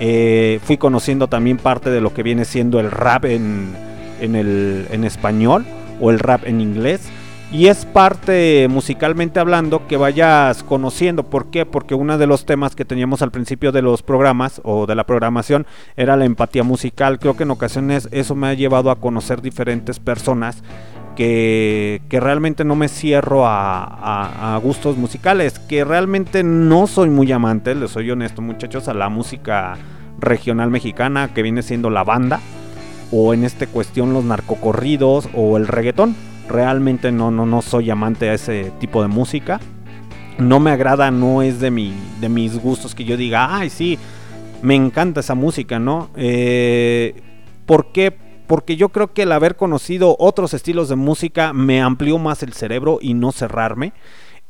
Eh, 0.00 0.60
fui 0.64 0.76
conociendo 0.76 1.28
también 1.28 1.56
parte 1.56 1.90
de 1.90 2.00
lo 2.00 2.12
que 2.12 2.22
viene 2.22 2.44
siendo 2.44 2.80
el 2.80 2.90
rap 2.90 3.24
en, 3.26 3.74
en, 4.20 4.34
el, 4.34 4.86
en 4.90 5.04
español 5.04 5.64
o 6.00 6.10
el 6.10 6.18
rap 6.18 6.46
en 6.46 6.60
inglés. 6.60 7.08
Y 7.52 7.68
es 7.68 7.84
parte 7.84 8.66
musicalmente 8.68 9.38
hablando 9.38 9.86
que 9.86 9.96
vayas 9.96 10.64
conociendo. 10.64 11.22
¿Por 11.22 11.50
qué? 11.50 11.64
Porque 11.64 11.94
uno 11.94 12.18
de 12.18 12.26
los 12.26 12.46
temas 12.46 12.74
que 12.74 12.84
teníamos 12.84 13.22
al 13.22 13.30
principio 13.30 13.70
de 13.70 13.80
los 13.80 14.02
programas 14.02 14.60
o 14.64 14.86
de 14.86 14.96
la 14.96 15.06
programación 15.06 15.64
era 15.96 16.16
la 16.16 16.24
empatía 16.24 16.64
musical. 16.64 17.20
Creo 17.20 17.36
que 17.36 17.44
en 17.44 17.52
ocasiones 17.52 18.08
eso 18.10 18.34
me 18.34 18.48
ha 18.48 18.54
llevado 18.54 18.90
a 18.90 18.96
conocer 18.96 19.40
diferentes 19.40 20.00
personas 20.00 20.64
que, 21.14 22.00
realmente 22.10 22.64
no 22.64 22.76
me 22.76 22.88
cierro 22.88 23.44
a 23.46 24.60
gustos 24.62 24.96
musicales. 24.96 25.58
Que 25.58 25.84
realmente 25.84 26.42
no 26.42 26.86
soy 26.86 27.10
muy 27.10 27.30
amante, 27.32 27.74
les 27.74 27.90
soy 27.90 28.10
honesto 28.10 28.42
muchachos, 28.42 28.88
a 28.88 28.94
la 28.94 29.08
música 29.08 29.76
regional 30.18 30.70
mexicana 30.70 31.32
que 31.34 31.42
viene 31.42 31.62
siendo 31.62 31.90
la 31.90 32.04
banda. 32.04 32.40
O 33.10 33.34
en 33.34 33.44
esta 33.44 33.66
cuestión 33.66 34.12
los 34.12 34.24
narcocorridos 34.24 35.28
o 35.34 35.56
el 35.56 35.68
reggaetón 35.68 36.16
realmente 36.48 37.12
no, 37.12 37.30
no, 37.30 37.46
no 37.46 37.62
soy 37.62 37.90
amante 37.90 38.28
a 38.28 38.34
ese 38.34 38.72
tipo 38.80 39.02
de 39.02 39.08
música. 39.08 39.60
No 40.38 40.58
me 40.58 40.70
agrada, 40.70 41.10
no 41.10 41.42
es 41.42 41.60
de, 41.60 41.70
mi, 41.70 41.92
de 42.20 42.28
mis 42.28 42.58
gustos 42.58 42.94
que 42.94 43.04
yo 43.04 43.16
diga, 43.16 43.56
ay, 43.56 43.70
sí, 43.70 43.98
me 44.62 44.74
encanta 44.74 45.20
esa 45.20 45.34
música, 45.34 45.78
¿no? 45.78 46.10
Eh, 46.16 47.22
¿Por 47.66 47.92
qué? 47.92 48.16
Porque 48.46 48.76
yo 48.76 48.90
creo 48.90 49.12
que 49.12 49.22
el 49.22 49.32
haber 49.32 49.56
conocido 49.56 50.16
otros 50.18 50.52
estilos 50.54 50.88
de 50.88 50.96
música 50.96 51.52
me 51.52 51.80
amplió 51.80 52.18
más 52.18 52.42
el 52.42 52.52
cerebro 52.52 52.98
y 53.00 53.14
no 53.14 53.32
cerrarme. 53.32 53.92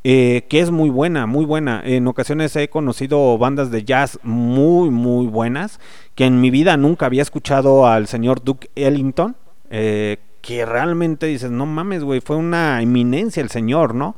eh, 0.06 0.44
que 0.50 0.60
es 0.60 0.70
muy 0.70 0.90
buena, 0.90 1.26
muy 1.26 1.46
buena. 1.46 1.82
En 1.84 2.06
ocasiones 2.06 2.54
he 2.56 2.68
conocido 2.68 3.38
bandas 3.38 3.70
de 3.70 3.84
jazz 3.84 4.18
muy, 4.22 4.90
muy 4.90 5.26
buenas, 5.26 5.80
que 6.14 6.26
en 6.26 6.40
mi 6.42 6.50
vida 6.50 6.76
nunca 6.76 7.06
había 7.06 7.22
escuchado 7.22 7.86
al 7.86 8.06
señor 8.06 8.44
Duke 8.44 8.68
Ellington, 8.74 9.34
eh, 9.70 10.18
que 10.42 10.66
realmente 10.66 11.24
dices, 11.26 11.50
no 11.50 11.64
mames, 11.64 12.04
güey, 12.04 12.20
fue 12.20 12.36
una 12.36 12.82
eminencia 12.82 13.42
el 13.42 13.48
señor, 13.48 13.94
¿no? 13.94 14.16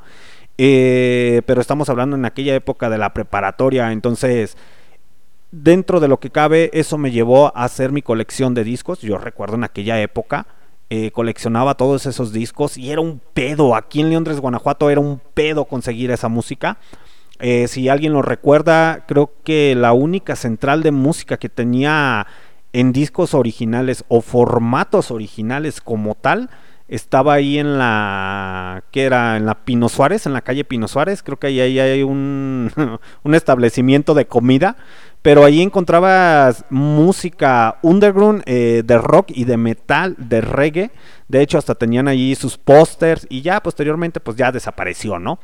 Eh, 0.59 1.43
pero 1.47 1.61
estamos 1.61 1.89
hablando 1.89 2.17
en 2.17 2.25
aquella 2.25 2.55
época 2.57 2.91
de 2.91 2.99
la 2.99 3.15
preparatoria, 3.15 3.93
entonces 3.93 4.57
dentro 5.51 6.01
de 6.01 6.09
lo 6.09 6.21
que 6.21 6.31
cabe, 6.31 6.71
eso 6.73 6.99
me 6.99 7.11
llevó 7.11 7.57
a 7.57 7.65
hacer 7.65 7.93
mi 7.93 8.03
colección 8.03 8.55
de 8.55 8.65
discos. 8.65 9.01
Yo 9.01 9.19
recuerdo 9.19 9.57
en 9.57 9.65
aquella 9.65 10.01
época, 10.01 10.47
eh, 10.89 11.11
coleccionaba 11.11 11.75
todos 11.75 12.07
esos 12.07 12.33
discos 12.33 12.79
y 12.79 12.91
era 12.91 13.01
un 13.01 13.21
pedo. 13.35 13.75
Aquí 13.75 14.01
en 14.01 14.11
Leondres, 14.11 14.41
Guanajuato, 14.41 14.91
era 14.91 15.01
un 15.01 15.21
pedo 15.35 15.65
conseguir 15.65 16.11
esa 16.11 16.29
música. 16.29 16.79
Eh, 17.39 17.69
si 17.69 17.89
alguien 17.89 18.13
lo 18.13 18.23
recuerda, 18.23 19.05
creo 19.07 19.33
que 19.45 19.75
la 19.75 19.93
única 19.93 20.37
central 20.37 20.83
de 20.83 20.93
música 20.93 21.37
que 21.37 21.49
tenía 21.49 22.27
en 22.73 22.93
discos 22.93 23.35
originales 23.35 24.05
o 24.09 24.21
formatos 24.21 25.11
originales 25.11 25.81
como 25.81 26.15
tal 26.15 26.51
estaba 26.89 27.35
ahí 27.35 27.59
en 27.59 27.79
la 27.79 28.85
que 28.93 29.05
era 29.05 29.37
en 29.37 29.45
la 29.45 29.65
Pino 29.65 29.89
Suárez, 29.89 30.27
en 30.27 30.33
la 30.33 30.43
calle 30.43 30.65
Pino 30.65 30.87
Suárez, 30.87 31.23
creo 31.23 31.39
que 31.39 31.49
ahí, 31.49 31.79
hay 31.79 32.03
un 32.05 32.71
establecimiento 33.25 34.15
de 34.15 34.27
comida, 34.27 34.77
pero 35.27 35.45
ahí 35.45 35.61
encontrabas 35.61 36.65
música 36.71 37.79
underground 37.83 38.45
eh, 38.47 38.85
de 38.85 38.97
rock 38.97 39.33
y 39.35 39.43
de 39.43 39.57
metal, 39.57 40.15
de 40.19 40.41
reggae, 40.41 40.93
de 41.27 41.43
hecho 41.43 41.59
hasta 41.59 41.75
tenían 41.75 42.07
allí 42.07 42.37
sus 42.37 42.57
pósters 42.57 43.27
y 43.29 43.43
ya 43.43 43.61
posteriormente 43.61 44.21
pues 44.21 44.37
ya 44.37 44.53
desapareció, 44.53 45.19
¿no? 45.19 45.41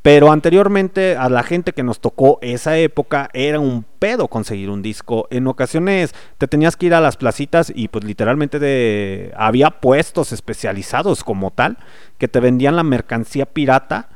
Pero 0.00 0.32
anteriormente 0.32 1.18
a 1.18 1.28
la 1.28 1.42
gente 1.42 1.74
que 1.74 1.82
nos 1.82 2.00
tocó 2.00 2.38
esa 2.40 2.78
época 2.78 3.28
era 3.34 3.60
un 3.60 3.84
pedo 3.98 4.28
conseguir 4.28 4.70
un 4.70 4.80
disco. 4.80 5.28
En 5.30 5.46
ocasiones 5.46 6.14
te 6.38 6.48
tenías 6.48 6.76
que 6.76 6.86
ir 6.86 6.94
a 6.94 7.00
las 7.02 7.18
placitas 7.18 7.70
y 7.74 7.88
pues 7.88 8.04
literalmente 8.04 8.58
de... 8.58 9.34
había 9.36 9.72
puestos 9.72 10.32
especializados 10.32 11.22
como 11.22 11.50
tal 11.50 11.76
que 12.16 12.28
te 12.28 12.40
vendían 12.40 12.76
la 12.76 12.82
mercancía 12.82 13.44
pirata. 13.44 14.08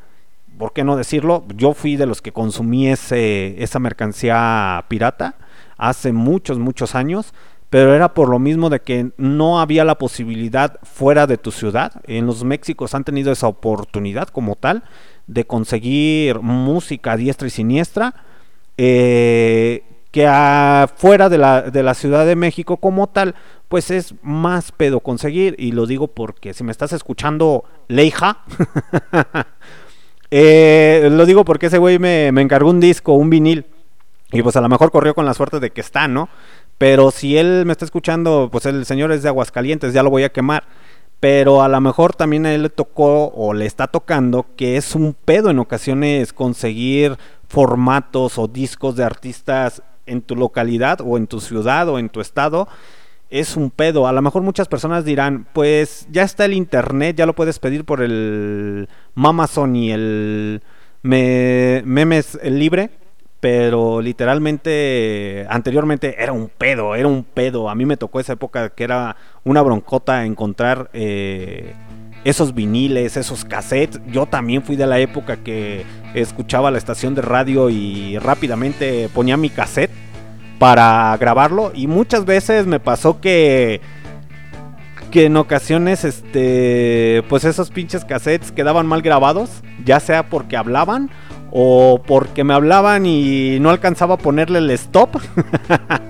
¿Por 0.58 0.72
qué 0.72 0.84
no 0.84 0.96
decirlo? 0.96 1.44
Yo 1.56 1.74
fui 1.74 1.96
de 1.96 2.06
los 2.06 2.22
que 2.22 2.32
consumí 2.32 2.88
ese, 2.88 3.62
esa 3.62 3.78
mercancía 3.78 4.84
pirata 4.88 5.36
hace 5.76 6.12
muchos, 6.12 6.58
muchos 6.58 6.94
años. 6.94 7.32
Pero 7.70 7.94
era 7.94 8.12
por 8.12 8.28
lo 8.28 8.38
mismo 8.38 8.68
de 8.68 8.80
que 8.80 9.12
no 9.16 9.58
había 9.58 9.84
la 9.86 9.96
posibilidad 9.96 10.78
fuera 10.82 11.26
de 11.26 11.38
tu 11.38 11.50
ciudad. 11.50 12.02
En 12.06 12.26
los 12.26 12.44
Méxicos 12.44 12.94
han 12.94 13.02
tenido 13.04 13.32
esa 13.32 13.46
oportunidad 13.46 14.28
como 14.28 14.56
tal 14.56 14.84
de 15.26 15.46
conseguir 15.46 16.40
música 16.40 17.16
diestra 17.16 17.46
y 17.48 17.50
siniestra. 17.50 18.14
eh, 18.76 19.84
que 20.12 20.26
afuera 20.26 21.30
de 21.30 21.38
la, 21.38 21.62
de 21.62 21.82
la 21.82 21.94
Ciudad 21.94 22.26
de 22.26 22.36
México 22.36 22.76
como 22.76 23.08
tal, 23.08 23.34
pues 23.68 23.90
es 23.90 24.14
más 24.22 24.70
pedo 24.70 25.00
conseguir. 25.00 25.56
Y 25.58 25.72
lo 25.72 25.86
digo 25.86 26.08
porque 26.08 26.52
si 26.52 26.62
me 26.62 26.70
estás 26.70 26.92
escuchando, 26.92 27.64
Leija, 27.88 28.44
eh, 30.34 31.08
lo 31.12 31.26
digo 31.26 31.44
porque 31.44 31.66
ese 31.66 31.76
güey 31.76 31.98
me, 31.98 32.32
me 32.32 32.40
encargó 32.40 32.70
un 32.70 32.80
disco, 32.80 33.12
un 33.12 33.28
vinil. 33.28 33.66
Y 34.32 34.42
pues 34.42 34.56
a 34.56 34.62
lo 34.62 34.68
mejor 34.70 34.90
corrió 34.90 35.14
con 35.14 35.26
la 35.26 35.34
suerte 35.34 35.60
de 35.60 35.70
que 35.70 35.82
está, 35.82 36.08
¿no? 36.08 36.30
Pero 36.78 37.10
si 37.10 37.36
él 37.36 37.64
me 37.66 37.72
está 37.72 37.84
escuchando, 37.84 38.48
pues 38.50 38.64
el 38.64 38.86
señor 38.86 39.12
es 39.12 39.22
de 39.22 39.28
Aguascalientes, 39.28 39.92
ya 39.92 40.02
lo 40.02 40.08
voy 40.08 40.24
a 40.24 40.32
quemar. 40.32 40.64
Pero 41.20 41.62
a 41.62 41.68
lo 41.68 41.80
mejor 41.82 42.14
también 42.14 42.46
a 42.46 42.54
él 42.54 42.62
le 42.62 42.70
tocó 42.70 43.28
o 43.28 43.52
le 43.52 43.66
está 43.66 43.88
tocando 43.88 44.46
que 44.56 44.78
es 44.78 44.94
un 44.94 45.14
pedo 45.14 45.50
en 45.50 45.58
ocasiones 45.58 46.32
conseguir 46.32 47.18
formatos 47.46 48.38
o 48.38 48.48
discos 48.48 48.96
de 48.96 49.04
artistas 49.04 49.82
en 50.06 50.22
tu 50.22 50.34
localidad 50.34 51.00
o 51.04 51.18
en 51.18 51.26
tu 51.26 51.40
ciudad 51.40 51.90
o 51.90 51.98
en 51.98 52.08
tu 52.08 52.22
estado. 52.22 52.68
Es 53.32 53.56
un 53.56 53.70
pedo. 53.70 54.06
A 54.06 54.12
lo 54.12 54.22
mejor 54.22 54.42
muchas 54.42 54.68
personas 54.68 55.04
dirán, 55.04 55.46
pues 55.52 56.06
ya 56.10 56.22
está 56.22 56.44
el 56.44 56.52
internet, 56.52 57.16
ya 57.16 57.26
lo 57.26 57.34
puedes 57.34 57.58
pedir 57.58 57.84
por 57.84 58.02
el 58.02 58.88
Amazon 59.16 59.74
y 59.74 59.90
el 59.90 60.62
me- 61.02 61.82
memes 61.84 62.38
libre. 62.44 62.90
Pero 63.40 64.00
literalmente, 64.00 65.46
anteriormente 65.48 66.22
era 66.22 66.32
un 66.32 66.48
pedo, 66.48 66.94
era 66.94 67.08
un 67.08 67.24
pedo. 67.24 67.68
A 67.68 67.74
mí 67.74 67.84
me 67.84 67.96
tocó 67.96 68.20
esa 68.20 68.34
época 68.34 68.68
que 68.70 68.84
era 68.84 69.16
una 69.42 69.62
broncota 69.62 70.24
encontrar 70.24 70.90
eh, 70.92 71.74
esos 72.22 72.54
viniles, 72.54 73.16
esos 73.16 73.44
cassettes. 73.44 74.00
Yo 74.06 74.26
también 74.26 74.62
fui 74.62 74.76
de 74.76 74.86
la 74.86 75.00
época 75.00 75.38
que 75.38 75.84
escuchaba 76.14 76.70
la 76.70 76.78
estación 76.78 77.16
de 77.16 77.22
radio 77.22 77.68
y 77.68 78.16
rápidamente 78.18 79.08
ponía 79.12 79.36
mi 79.36 79.50
cassette 79.50 79.90
para 80.62 81.16
grabarlo. 81.18 81.72
Y 81.74 81.88
muchas 81.88 82.24
veces 82.24 82.68
me 82.68 82.78
pasó 82.78 83.20
que 83.20 83.80
que 85.10 85.24
en 85.24 85.36
ocasiones 85.36 86.04
este 86.04 87.24
pues 87.28 87.44
esos 87.44 87.70
pinches 87.70 88.04
cassettes 88.04 88.52
quedaban 88.52 88.86
mal 88.86 89.02
grabados, 89.02 89.50
ya 89.84 89.98
sea 89.98 90.30
porque 90.30 90.56
hablaban 90.56 91.10
o 91.50 92.00
porque 92.06 92.44
me 92.44 92.54
hablaban 92.54 93.06
y 93.06 93.58
no 93.58 93.70
alcanzaba 93.70 94.14
a 94.14 94.18
ponerle 94.18 94.60
el 94.60 94.70
stop 94.70 95.16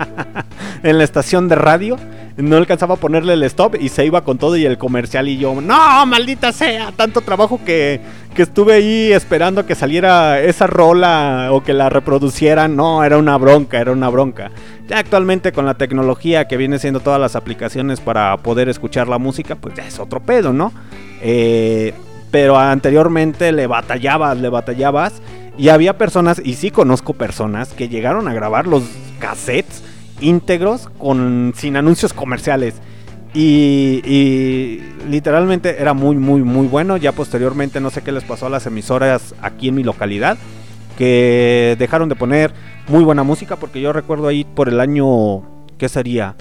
en 0.83 0.99
la 0.99 1.05
estación 1.05 1.49
de 1.49 1.55
radio. 1.55 1.97
No 2.37 2.57
alcanzaba 2.57 2.95
a 2.95 2.99
ponerle 2.99 3.35
el 3.35 3.43
stop 3.45 3.77
y 3.79 3.89
se 3.89 4.07
iba 4.07 4.23
con 4.23 4.39
todo 4.39 4.57
y 4.57 4.65
el 4.65 4.79
comercial 4.79 5.29
y 5.29 5.37
yo, 5.37 5.61
no, 5.61 6.07
maldita 6.07 6.53
sea, 6.53 6.93
tanto 6.93 7.21
trabajo 7.21 7.61
que, 7.65 8.01
que 8.35 8.43
estuve 8.43 8.75
ahí 8.75 9.13
esperando 9.13 9.67
que 9.67 9.75
saliera 9.75 10.41
esa 10.41 10.67
rola 10.67 11.49
o 11.51 11.63
que 11.63 11.75
la 11.75 11.91
reproducieran. 11.91 12.75
No, 12.75 13.05
era 13.05 13.19
una 13.19 13.37
bronca, 13.37 13.81
era 13.81 13.93
una 13.93 14.09
bronca. 14.09 14.51
Ya 14.89 14.99
actualmente 14.99 15.53
con 15.53 15.67
la 15.67 15.75
tecnología 15.75 16.49
que 16.49 16.57
viene 16.57 16.79
siendo 16.79 17.01
todas 17.01 17.21
las 17.21 17.37
aplicaciones 17.37 18.01
para 18.01 18.37
poder 18.39 18.69
escuchar 18.69 19.09
la 19.09 19.19
música, 19.19 19.57
pues 19.57 19.75
ya 19.75 19.87
es 19.87 19.99
otro 19.99 20.21
pedo, 20.21 20.53
¿no? 20.53 20.73
Eh, 21.21 21.93
pero 22.31 22.59
anteriormente 22.59 23.53
le 23.53 23.67
batallabas, 23.67 24.39
le 24.39 24.49
batallabas. 24.49 25.21
Y 25.59 25.69
había 25.69 25.99
personas, 25.99 26.41
y 26.43 26.55
sí 26.55 26.71
conozco 26.71 27.13
personas, 27.13 27.75
que 27.75 27.89
llegaron 27.89 28.27
a 28.27 28.33
grabar 28.33 28.67
los 28.67 28.83
cassettes 29.19 29.85
íntegros 30.23 30.89
con 30.99 31.53
sin 31.57 31.77
anuncios 31.77 32.13
comerciales. 32.13 32.75
Y, 33.35 34.81
literalmente 35.09 35.81
era 35.81 35.95
muy, 35.95 36.17
muy, 36.17 36.43
muy 36.43 36.67
bueno. 36.67 36.97
Ya 36.97 37.13
posteriormente 37.13 37.81
no 37.81 37.91
sé 37.91 38.03
qué 38.03 38.13
les 38.13 38.25
pasó 38.25 38.47
a 38.47 38.51
las 38.51 38.67
emisoras 38.67 39.35
aquí 39.41 39.69
en 39.69 39.75
mi 39.75 39.83
localidad. 39.83 40.39
Que 40.97 41.77
dejaron 41.79 42.09
de 42.09 42.17
poner 42.17 42.53
muy 42.89 43.05
buena 43.05 43.23
música. 43.23 43.57
Porque 43.57 43.81
yo 43.81 43.93
recuerdo 43.93 44.29
ahí 44.29 44.45
por 44.45 44.69
el 44.69 44.81
año, 44.81 45.43
¿qué 45.79 45.89
sería? 45.89 46.37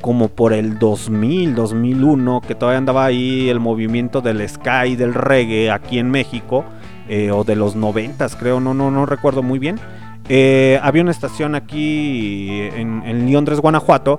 Como 0.00 0.28
por 0.28 0.52
el 0.52 0.78
2000, 0.78 1.54
2001. 1.54 2.42
Que 2.46 2.54
todavía 2.54 2.78
andaba 2.78 3.04
ahí 3.04 3.48
el 3.48 3.58
movimiento 3.58 4.20
del 4.20 4.48
ska 4.48 4.86
y 4.86 4.94
del 4.96 5.14
reggae 5.14 5.70
aquí 5.70 5.98
en 5.98 6.10
México. 6.10 6.64
eh, 7.08 7.30
o 7.30 7.44
de 7.44 7.54
los 7.54 7.76
90 7.76 8.28
creo, 8.30 8.58
no, 8.58 8.74
no, 8.74 8.90
no 8.90 9.06
recuerdo 9.06 9.42
muy 9.42 9.58
bien. 9.58 9.78
Eh, 10.28 10.80
había 10.82 11.02
una 11.02 11.10
estación 11.10 11.54
aquí 11.54 12.60
en, 12.74 13.32
Londres, 13.32 13.60
Guanajuato, 13.60 14.18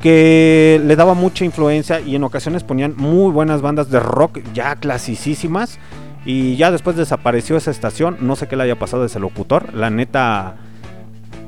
que 0.00 0.80
le 0.84 0.96
daba 0.96 1.14
mucha 1.14 1.44
influencia 1.44 2.00
y 2.00 2.14
en 2.14 2.24
ocasiones 2.24 2.62
ponían 2.62 2.94
muy 2.96 3.32
buenas 3.32 3.60
bandas 3.60 3.90
de 3.90 4.00
rock 4.00 4.40
ya 4.54 4.76
clasicísimas. 4.76 5.78
Y 6.24 6.56
ya 6.56 6.70
después 6.70 6.96
desapareció 6.96 7.56
esa 7.56 7.70
estación, 7.70 8.18
no 8.20 8.36
sé 8.36 8.48
qué 8.48 8.56
le 8.56 8.64
haya 8.64 8.78
pasado 8.78 9.02
a 9.04 9.06
ese 9.06 9.18
locutor. 9.18 9.72
La 9.72 9.88
neta, 9.88 10.56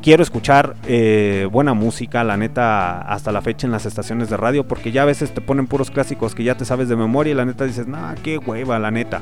quiero 0.01 0.23
escuchar 0.23 0.77
eh, 0.87 1.49
buena 1.51 1.75
música, 1.75 2.25
la 2.25 2.37
neta, 2.37 3.03
hasta 3.03 3.31
la 3.31 3.43
fecha 3.43 3.67
en 3.67 3.73
las 3.73 3.85
estaciones 3.85 4.31
de 4.31 4.39
radio, 4.39 4.67
porque 4.67 4.91
ya 4.91 5.03
a 5.03 5.07
veces 5.07 5.35
te 5.35 5.41
ponen 5.41 5.67
puros 5.67 5.91
clásicos 5.91 6.35
que 6.35 6.45
ya 6.45 6.57
te 6.57 6.65
sabes 6.65 6.89
de 6.89 6.97
memoria 6.97 7.33
y 7.33 7.35
la 7.35 7.45
neta 7.45 7.65
dices, 7.65 7.89
nah, 7.89 8.15
qué 8.15 8.39
hueva, 8.39 8.79
la 8.79 8.91
neta. 8.91 9.21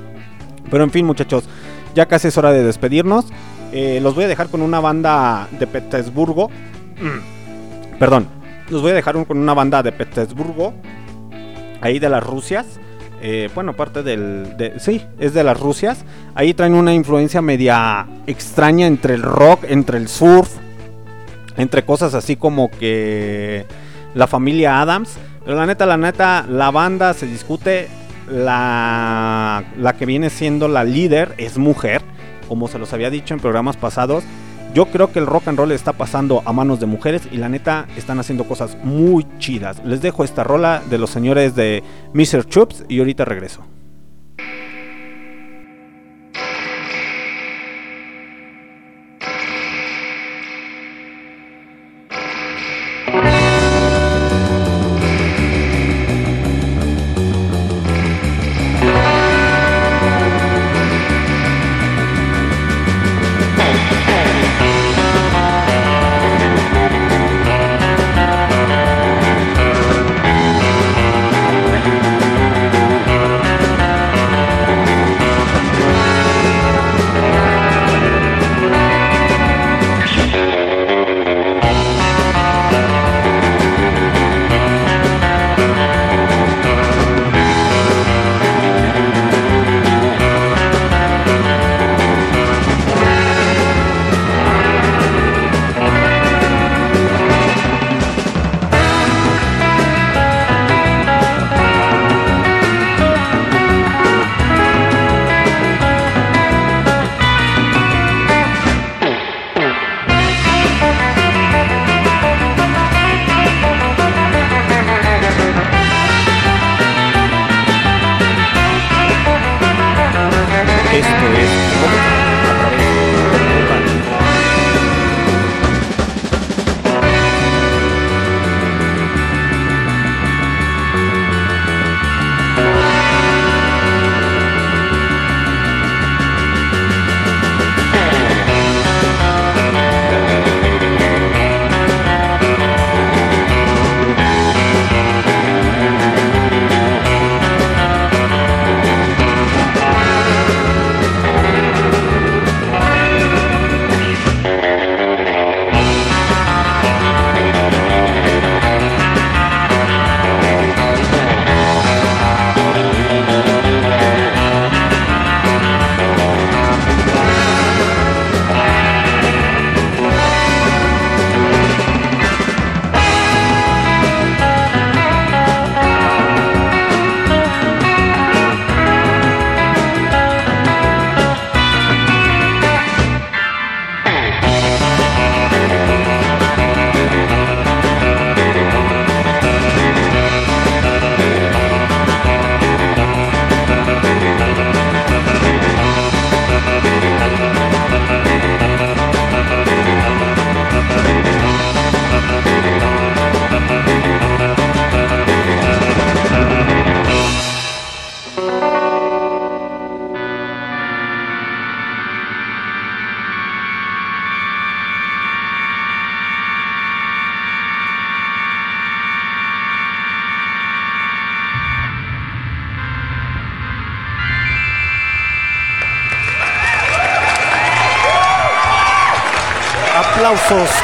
Pero 0.71 0.85
en 0.85 0.91
fin, 0.91 1.05
muchachos, 1.05 1.49
ya 1.95 2.07
casi 2.07 2.29
es 2.29 2.39
hora 2.39 2.53
de 2.53 2.63
despedirnos. 2.63 3.27
Eh, 3.73 4.01
los 4.03 4.15
voy 4.15 4.25
a 4.25 4.29
dejar 4.29 4.49
con 4.49 4.63
una 4.63 4.81
banda 4.81 5.49
de 5.59 5.67
Petersburgo. 5.67 6.51
Perdón, 7.99 8.27
los 8.71 8.83
voy 8.83 8.93
a 8.93 8.95
dejar 8.95 9.23
con 9.27 9.39
una 9.39 9.55
banda 9.55 9.83
de 9.83 9.93
Petersburgo. 9.93 10.75
Ahí 11.81 11.99
de 11.99 12.09
las 12.09 12.23
Rusias. 12.25 12.67
Eh, 13.21 13.49
bueno, 13.55 13.75
parte 13.75 14.03
del... 14.03 14.57
de- 14.57 14.79
sí, 14.79 15.03
es 15.19 15.35
de 15.35 15.43
las 15.45 15.59
Rusias. 15.59 16.05
Ahí 16.35 16.55
traen 16.55 16.75
una 16.75 16.95
influencia 16.95 17.43
media 17.43 18.07
extraña 18.27 18.87
entre 18.87 19.15
el 19.15 19.23
rock, 19.23 19.65
entre 19.69 19.99
el 19.99 20.09
surf, 20.09 20.51
entre 21.57 21.85
cosas 21.85 22.15
así 22.15 22.37
como 22.37 22.71
que 22.71 23.67
la 24.15 24.27
familia 24.29 24.81
Adams. 24.81 25.19
Pero 25.45 25.57
la 25.57 25.67
neta, 25.67 25.85
la 25.87 25.97
neta, 25.97 26.47
la 26.49 26.71
banda 26.71 27.13
se 27.15 27.27
discute. 27.27 27.89
La, 28.31 29.65
la 29.79 29.95
que 29.95 30.05
viene 30.05 30.29
siendo 30.29 30.69
la 30.69 30.85
líder 30.85 31.33
es 31.39 31.57
mujer, 31.57 32.03
como 32.49 32.69
se 32.69 32.79
los 32.79 32.93
había 32.93 33.11
dicho 33.11 33.35
en 33.35 33.41
programas 33.41 33.77
pasados. 33.77 34.25
Yo 34.75 34.87
creo 34.87 35.13
que 35.13 35.19
el 35.19 35.27
rock 35.27 35.49
and 35.49 35.59
roll 35.59 35.73
está 35.73 35.93
pasando 35.93 36.43
a 36.45 36.53
manos 36.53 36.81
de 36.81 36.87
mujeres 36.87 37.23
y 37.31 37.37
la 37.37 37.49
neta 37.49 37.87
están 37.97 38.19
haciendo 38.19 38.45
cosas 38.45 38.77
muy 38.83 39.27
chidas. 39.39 39.83
Les 39.85 40.03
dejo 40.03 40.25
esta 40.25 40.45
rola 40.45 40.83
de 40.91 40.99
los 40.99 41.11
señores 41.11 41.55
de 41.55 41.83
Mr. 42.13 42.47
Chups 42.47 42.85
y 42.89 42.99
ahorita 42.99 43.25
regreso. 43.25 43.68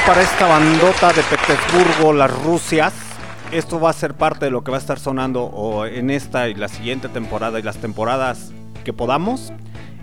Para 0.07 0.21
esta 0.21 0.47
bandota 0.47 1.13
de 1.15 1.23
Petersburgo, 1.23 2.13
las 2.13 2.31
Rusias. 2.45 2.93
Esto 3.53 3.81
va 3.81 3.91
a 3.91 3.93
ser 3.95 4.15
parte 4.15 4.47
de 4.47 4.51
lo 4.51 4.63
que 4.63 4.71
va 4.71 4.77
a 4.77 4.81
estar 4.81 4.99
sonando 4.99 5.87
en 5.87 6.11
esta 6.11 6.49
y 6.49 6.55
la 6.55 6.69
siguiente 6.69 7.09
temporada 7.09 7.59
y 7.59 7.63
las 7.63 7.79
temporadas 7.79 8.53
que 8.85 8.93
podamos 8.93 9.53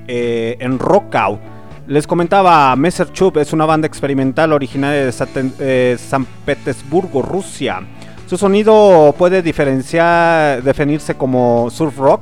eh, 0.07 0.57
en 0.59 0.79
Rockout. 0.79 1.39
Les 1.87 2.07
comentaba, 2.07 2.75
Messer 2.75 3.11
Chup 3.11 3.37
es 3.37 3.53
una 3.53 3.65
banda 3.65 3.85
experimental 3.85 4.53
originaria 4.53 5.05
de 5.05 5.51
eh, 5.59 5.97
San 5.99 6.25
Petersburgo, 6.45 7.21
Rusia. 7.21 7.81
Su 8.25 8.37
sonido 8.37 9.13
puede 9.17 9.43
diferenciar, 9.43 10.63
definirse 10.63 11.15
como 11.15 11.69
surf 11.69 11.97
rock, 11.97 12.21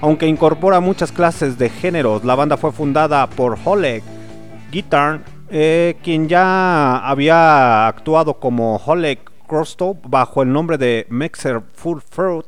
aunque 0.00 0.26
incorpora 0.26 0.80
muchas 0.80 1.12
clases 1.12 1.58
de 1.58 1.68
géneros. 1.68 2.24
La 2.24 2.34
banda 2.34 2.56
fue 2.56 2.72
fundada 2.72 3.28
por 3.28 3.56
Oleg 3.64 4.02
Guitar, 4.72 5.20
eh, 5.50 5.96
quien 6.02 6.28
ya 6.28 6.98
había 6.98 7.88
actuado 7.88 8.34
como 8.34 8.76
Oleg 8.86 9.20
Krostov 9.48 9.96
bajo 10.08 10.42
el 10.42 10.52
nombre 10.52 10.78
de 10.78 11.06
Mexer 11.10 11.62
Full 11.74 12.00
Fruit. 12.08 12.46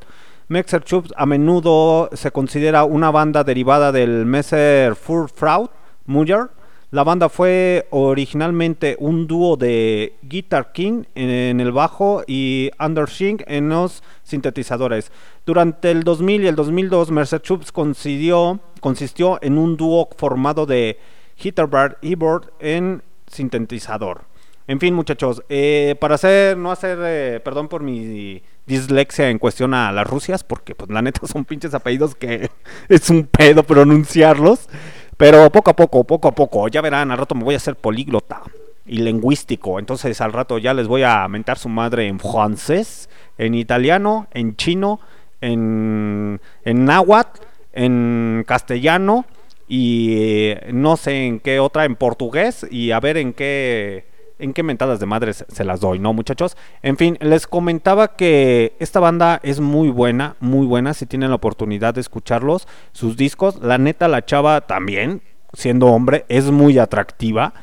Mexer 0.48 0.84
Chups 0.84 1.12
a 1.16 1.26
menudo 1.26 2.10
se 2.12 2.30
considera 2.30 2.84
una 2.84 3.10
banda 3.10 3.42
derivada 3.42 3.90
del 3.90 4.26
Messer 4.26 4.94
Full 4.94 5.26
Fruit 5.34 5.70
Muller. 6.06 6.50
La 6.92 7.04
banda 7.04 7.30
fue 7.30 7.86
originalmente 7.90 8.96
un 9.00 9.26
dúo 9.26 9.56
de 9.56 10.14
Guitar 10.22 10.72
King 10.72 11.04
en 11.14 11.58
el 11.58 11.72
bajo 11.72 12.22
y 12.26 12.70
Undershing 12.78 13.42
en 13.46 13.70
los 13.70 14.02
sintetizadores. 14.24 15.10
Durante 15.46 15.90
el 15.90 16.04
2000 16.04 16.44
y 16.44 16.46
el 16.48 16.54
2002, 16.54 17.10
Mercer 17.10 17.40
Chups 17.40 17.72
consistió 17.72 19.38
en 19.40 19.56
un 19.56 19.76
dúo 19.78 20.10
formado 20.18 20.66
de 20.66 20.98
Hitterbird 21.43 21.97
Keyboard 22.01 22.52
en 22.60 23.02
sintetizador. 23.27 24.23
En 24.69 24.78
fin, 24.78 24.94
muchachos, 24.94 25.43
eh, 25.48 25.97
para 26.01 26.14
hacer, 26.14 26.56
no 26.56 26.70
hacer, 26.70 26.98
eh, 27.02 27.40
perdón 27.40 27.69
por 27.69 27.82
mi 27.82 28.43
dislexia 28.64 29.28
en 29.28 29.39
cuestión 29.39 29.74
a 29.74 29.90
las 29.90 30.06
Rusias, 30.06 30.44
porque 30.44 30.74
pues 30.74 30.89
la 30.90 31.02
neta 31.02 31.27
son 31.27 31.44
pinches 31.44 31.74
apellidos 31.74 32.14
que 32.14 32.48
es 32.89 33.10
un 33.10 33.24
pedo 33.24 33.64
pronunciarlos. 33.64 34.69
Pero 35.16 35.51
poco 35.51 35.70
a 35.70 35.77
poco, 35.77 36.05
poco 36.05 36.28
a 36.28 36.35
poco, 36.35 36.69
ya 36.69 36.81
verán, 36.81 37.10
al 37.10 37.19
rato 37.19 37.35
me 37.35 37.44
voy 37.44 37.55
a 37.55 37.59
hacer 37.59 37.77
políglota 37.77 38.43
y 38.86 38.98
lingüístico. 38.98 39.78
Entonces 39.78 40.20
al 40.20 40.32
rato 40.32 40.59
ya 40.59 40.74
les 40.74 40.89
voy 40.89 41.02
a 41.02 41.27
mentar 41.28 41.59
su 41.59 41.69
madre 41.69 42.06
en 42.06 42.19
francés, 42.19 43.09
en 43.39 43.55
italiano, 43.55 44.27
en 44.32 44.56
chino, 44.56 45.01
en, 45.40 46.40
en 46.64 46.85
náhuatl, 46.85 47.40
en 47.73 48.44
castellano 48.47 49.27
y 49.68 50.16
eh, 50.18 50.70
no 50.72 50.97
sé 50.97 51.26
en 51.26 51.40
qué 51.40 51.60
otra, 51.60 51.84
en 51.84 51.97
portugués 51.97 52.66
y 52.70 52.90
a 52.90 53.01
ver 53.01 53.16
en 53.16 53.32
qué 53.32 54.10
en 54.39 54.52
qué 54.52 54.64
mentadas 54.64 54.98
de 54.98 55.06
madres 55.06 55.44
se 55.48 55.64
las 55.64 55.80
doy, 55.80 56.01
¿no, 56.01 56.12
muchachos? 56.12 56.56
En 56.82 56.97
fin, 56.97 57.16
les 57.20 57.47
comentaba 57.47 58.16
que 58.16 58.74
esta 58.80 58.98
banda 58.98 59.39
es 59.44 59.60
muy 59.60 59.89
buena, 59.89 60.34
muy 60.40 60.66
buena, 60.66 60.94
si 60.94 61.06
tienen 61.06 61.30
la 61.30 61.36
oportunidad 61.36 61.94
de 61.94 62.01
escucharlos, 62.01 62.66
sus 62.90 63.16
discos, 63.16 63.60
la 63.62 63.78
neta, 63.78 64.09
la 64.09 64.24
chava 64.24 64.62
también, 64.62 65.22
siendo 65.52 65.86
hombre, 65.86 66.24
es 66.28 66.51
muy 66.51 66.78
atractiva. 66.78 67.55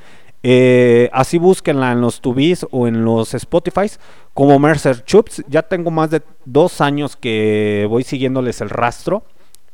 Eh, 0.42 1.10
así 1.12 1.38
búsquenla 1.38 1.92
en 1.92 2.00
los 2.00 2.22
Tubis 2.22 2.66
o 2.72 2.88
en 2.88 3.04
los 3.04 3.34
Spotify 3.34 3.92
como 4.34 4.58
Mercer 4.58 5.04
Chups. 5.04 5.44
Ya 5.50 5.64
tengo 5.64 5.92
más 5.92 6.12
de 6.12 6.22
dos 6.46 6.80
años 6.80 7.18
que 7.18 7.86
voy 7.90 8.04
siguiéndoles 8.04 8.62
el 8.62 8.70
rastro. 8.70 9.26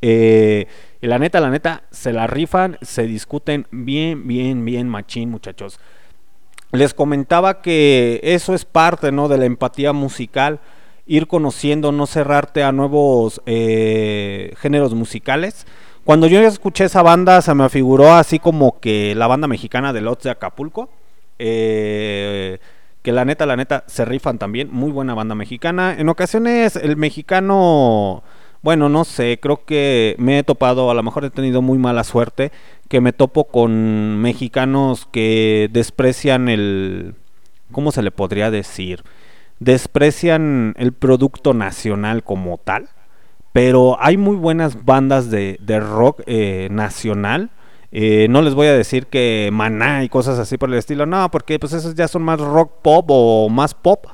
Eh, 0.01 0.67
la 1.07 1.19
neta, 1.19 1.39
la 1.39 1.49
neta, 1.49 1.83
se 1.91 2.13
la 2.13 2.27
rifan, 2.27 2.77
se 2.81 3.03
discuten 3.03 3.67
bien, 3.71 4.27
bien, 4.27 4.63
bien 4.65 4.89
machín, 4.89 5.29
muchachos. 5.29 5.79
Les 6.71 6.93
comentaba 6.93 7.61
que 7.61 8.19
eso 8.23 8.53
es 8.53 8.65
parte 8.65 9.11
¿no? 9.11 9.27
de 9.27 9.37
la 9.37 9.45
empatía 9.45 9.93
musical, 9.93 10.59
ir 11.05 11.27
conociendo, 11.27 11.91
no 11.91 12.05
cerrarte 12.05 12.63
a 12.63 12.71
nuevos 12.71 13.41
eh, 13.45 14.53
géneros 14.57 14.93
musicales. 14.93 15.65
Cuando 16.03 16.27
yo 16.27 16.39
escuché 16.41 16.85
esa 16.85 17.01
banda 17.01 17.41
se 17.41 17.53
me 17.55 17.69
figuró 17.69 18.13
así 18.13 18.39
como 18.39 18.79
que 18.79 19.15
la 19.15 19.27
banda 19.27 19.47
mexicana 19.47 19.93
de 19.93 20.01
Lots 20.01 20.23
de 20.23 20.31
Acapulco. 20.31 20.89
eh, 21.39 22.59
que 23.05 23.11
la 23.11 23.23
neta, 23.23 23.45
la 23.45 23.55
neta, 23.55 23.83
se 23.85 24.03
rifan 24.03 24.39
también. 24.39 24.69
Muy 24.71 24.91
buena 24.91 25.13
banda 25.13 25.35
mexicana. 25.35 25.95
En 25.95 26.09
ocasiones 26.09 26.75
el 26.75 26.97
mexicano, 26.97 28.23
bueno, 28.65 28.89
no 28.89 29.05
sé, 29.05 29.37
creo 29.39 29.63
que 29.63 30.15
me 30.17 30.39
he 30.39 30.43
topado, 30.43 30.89
a 30.89 30.95
lo 30.95 31.03
mejor 31.03 31.23
he 31.23 31.29
tenido 31.29 31.61
muy 31.61 31.77
mala 31.77 32.03
suerte, 32.03 32.51
que 32.89 32.99
me 32.99 33.13
topo 33.13 33.43
con 33.43 34.19
mexicanos 34.19 35.07
que 35.11 35.69
desprecian 35.71 36.49
el... 36.49 37.13
¿Cómo 37.71 37.91
se 37.91 38.01
le 38.01 38.09
podría 38.09 38.49
decir? 38.49 39.03
Desprecian 39.59 40.73
el 40.79 40.93
producto 40.93 41.53
nacional 41.53 42.23
como 42.23 42.57
tal. 42.57 42.89
Pero 43.53 43.97
hay 44.01 44.17
muy 44.17 44.35
buenas 44.35 44.83
bandas 44.83 45.29
de, 45.29 45.59
rock 45.79 46.23
eh, 46.25 46.67
nacional. 46.71 47.51
Eh, 47.91 48.25
no 48.31 48.41
les 48.41 48.55
voy 48.55 48.65
a 48.65 48.73
decir 48.73 49.05
que 49.05 49.51
Maná 49.53 50.03
y 50.03 50.09
cosas 50.09 50.39
así 50.39 50.57
por 50.57 50.69
el 50.69 50.79
estilo, 50.79 51.05
no, 51.05 51.29
porque 51.29 51.59
pues 51.59 51.73
esos 51.73 51.93
ya 51.93 52.07
son 52.07 52.23
más 52.23 52.39
rock 52.39 52.81
pop 52.81 53.05
o 53.09 53.47
más 53.47 53.75
pop. 53.75 54.07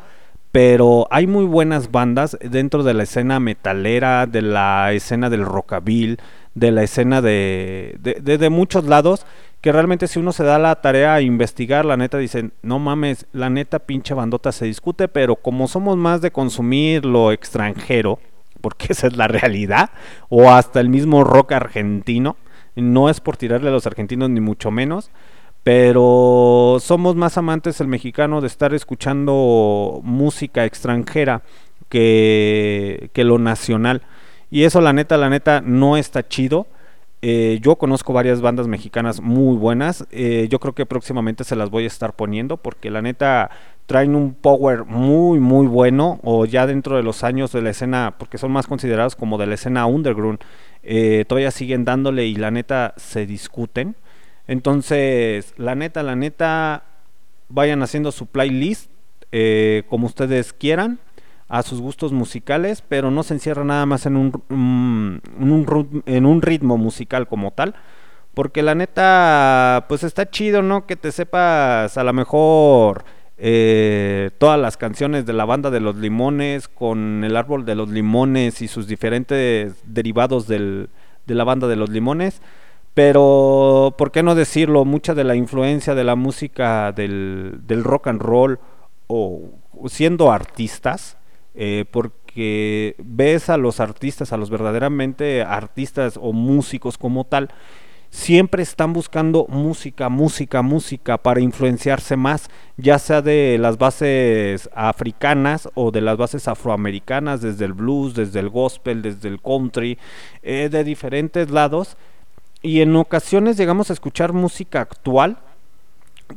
Pero 0.51 1.07
hay 1.11 1.27
muy 1.27 1.45
buenas 1.45 1.91
bandas 1.91 2.37
dentro 2.41 2.83
de 2.83 2.93
la 2.93 3.03
escena 3.03 3.39
metalera, 3.39 4.27
de 4.27 4.41
la 4.41 4.91
escena 4.91 5.29
del 5.29 5.45
rockabil, 5.45 6.19
de 6.55 6.71
la 6.71 6.83
escena 6.83 7.21
de, 7.21 7.95
de, 8.01 8.37
de- 8.37 8.49
muchos 8.49 8.83
lados, 8.85 9.25
que 9.61 9.71
realmente 9.71 10.07
si 10.07 10.19
uno 10.19 10.33
se 10.33 10.43
da 10.43 10.59
la 10.59 10.75
tarea 10.81 11.13
a 11.13 11.21
investigar, 11.21 11.85
la 11.85 11.95
neta 11.95 12.17
dicen, 12.17 12.51
no 12.63 12.79
mames, 12.79 13.27
la 13.31 13.49
neta 13.49 13.79
pinche 13.79 14.13
bandota 14.13 14.51
se 14.51 14.65
discute, 14.65 15.07
pero 15.07 15.37
como 15.37 15.69
somos 15.69 15.95
más 15.95 16.19
de 16.19 16.31
consumir 16.31 17.05
lo 17.05 17.31
extranjero, 17.31 18.19
porque 18.59 18.87
esa 18.89 19.07
es 19.07 19.15
la 19.15 19.29
realidad, 19.29 19.91
o 20.27 20.51
hasta 20.51 20.81
el 20.81 20.89
mismo 20.89 21.23
rock 21.23 21.53
argentino, 21.53 22.35
no 22.75 23.09
es 23.09 23.21
por 23.21 23.37
tirarle 23.37 23.69
a 23.69 23.73
los 23.73 23.85
argentinos 23.87 24.29
ni 24.29 24.41
mucho 24.41 24.69
menos, 24.69 25.11
pero 25.63 26.77
somos 26.79 27.15
más 27.15 27.37
amantes 27.37 27.81
el 27.81 27.87
mexicano 27.87 28.41
de 28.41 28.47
estar 28.47 28.73
escuchando 28.73 30.01
música 30.03 30.65
extranjera 30.65 31.43
que, 31.89 33.09
que 33.13 33.23
lo 33.23 33.37
nacional. 33.37 34.01
Y 34.49 34.63
eso 34.63 34.81
la 34.81 34.93
neta, 34.93 35.17
la 35.17 35.29
neta, 35.29 35.61
no 35.61 35.97
está 35.97 36.27
chido. 36.27 36.67
Eh, 37.21 37.59
yo 37.61 37.75
conozco 37.75 38.13
varias 38.13 38.41
bandas 38.41 38.67
mexicanas 38.67 39.21
muy 39.21 39.55
buenas. 39.55 40.05
eh, 40.11 40.47
yo 40.49 40.59
creo 40.59 40.73
que 40.73 40.87
próximamente 40.87 41.43
se 41.43 41.55
las 41.55 41.69
voy 41.69 41.83
a 41.83 41.87
estar 41.87 42.15
poniendo 42.15 42.57
porque 42.57 42.89
la 42.89 43.03
neta 43.03 43.51
traen 43.85 44.15
un 44.15 44.33
power 44.33 44.85
muy 44.85 45.39
muy 45.39 45.67
bueno 45.67 46.19
o 46.23 46.45
ya 46.45 46.65
dentro 46.65 46.95
de 46.95 47.03
los 47.03 47.23
años 47.23 47.51
de 47.51 47.61
la 47.61 47.71
escena 47.71 48.15
porque 48.17 48.37
son 48.37 48.51
más 48.51 48.65
considerados 48.65 49.15
como 49.15 49.37
de 49.37 49.47
la 49.47 49.55
escena 49.55 49.85
underground 49.85 50.39
eh, 50.81 51.25
todavía 51.27 51.51
siguen 51.51 51.83
dándole 51.85 52.25
y 52.25 52.35
la 52.35 52.51
neta 52.51 52.93
se 52.97 53.25
discuten 53.25 53.95
entonces 54.51 55.53
la 55.57 55.75
neta 55.75 56.03
la 56.03 56.15
neta 56.15 56.83
vayan 57.47 57.83
haciendo 57.83 58.11
su 58.11 58.25
playlist 58.25 58.91
eh, 59.31 59.83
como 59.87 60.07
ustedes 60.07 60.51
quieran 60.51 60.99
a 61.47 61.63
sus 61.63 61.81
gustos 61.81 62.13
musicales, 62.13 62.81
pero 62.81 63.11
no 63.11 63.23
se 63.23 63.33
encierra 63.33 63.63
nada 63.63 63.85
más 63.85 64.05
en 64.05 64.15
un, 64.15 64.31
mm, 64.47 66.01
en 66.05 66.25
un, 66.25 66.41
ritmo 66.41 66.77
musical 66.77 67.27
como 67.27 67.51
tal. 67.51 67.75
Porque 68.33 68.61
la 68.61 68.73
neta, 68.73 69.85
pues 69.89 70.03
está 70.03 70.29
chido, 70.29 70.61
¿no? 70.61 70.85
Que 70.85 70.95
te 70.95 71.11
sepas 71.11 71.97
a 71.97 72.03
lo 72.05 72.13
mejor 72.13 73.03
eh, 73.37 74.31
todas 74.37 74.57
las 74.59 74.77
canciones 74.77 75.25
de 75.25 75.33
la 75.33 75.43
banda 75.43 75.71
de 75.71 75.81
los 75.81 75.97
limones, 75.97 76.69
con 76.69 77.25
el 77.25 77.35
árbol 77.35 77.65
de 77.65 77.75
los 77.75 77.89
limones 77.89 78.61
y 78.61 78.69
sus 78.69 78.87
diferentes 78.87 79.75
derivados 79.85 80.47
del, 80.47 80.89
de 81.25 81.35
la 81.35 81.43
banda 81.43 81.67
de 81.67 81.75
los 81.75 81.89
limones. 81.89 82.41
Pero, 82.93 83.95
¿por 83.97 84.11
qué 84.11 84.21
no 84.23 84.35
decirlo? 84.35 84.83
Mucha 84.85 85.13
de 85.13 85.23
la 85.23 85.35
influencia 85.35 85.95
de 85.95 86.03
la 86.03 86.15
música 86.15 86.91
del, 86.91 87.61
del 87.63 87.83
rock 87.83 88.07
and 88.07 88.21
roll 88.21 88.59
o 89.07 89.41
siendo 89.87 90.31
artistas, 90.31 91.17
eh, 91.53 91.85
porque 91.91 92.95
ves 92.97 93.49
a 93.49 93.57
los 93.57 93.79
artistas, 93.79 94.31
a 94.31 94.37
los 94.37 94.49
verdaderamente 94.49 95.41
artistas 95.41 96.17
o 96.21 96.31
músicos 96.33 96.97
como 96.97 97.25
tal, 97.25 97.49
siempre 98.09 98.61
están 98.61 98.93
buscando 98.93 99.45
música, 99.47 100.09
música, 100.09 100.61
música 100.61 101.17
para 101.17 101.39
influenciarse 101.41 102.15
más, 102.17 102.49
ya 102.77 102.99
sea 102.99 103.21
de 103.21 103.57
las 103.59 103.77
bases 103.77 104.69
africanas 104.73 105.69
o 105.73 105.91
de 105.91 106.01
las 106.01 106.17
bases 106.17 106.47
afroamericanas, 106.47 107.41
desde 107.41 107.65
el 107.65 107.73
blues, 107.73 108.13
desde 108.13 108.39
el 108.39 108.49
gospel, 108.49 109.01
desde 109.01 109.29
el 109.29 109.41
country, 109.41 109.97
eh, 110.43 110.69
de 110.71 110.83
diferentes 110.83 111.49
lados. 111.49 111.97
Y 112.61 112.81
en 112.81 112.95
ocasiones 112.95 113.57
llegamos 113.57 113.89
a 113.89 113.93
escuchar 113.93 114.33
música 114.33 114.81
actual, 114.81 115.37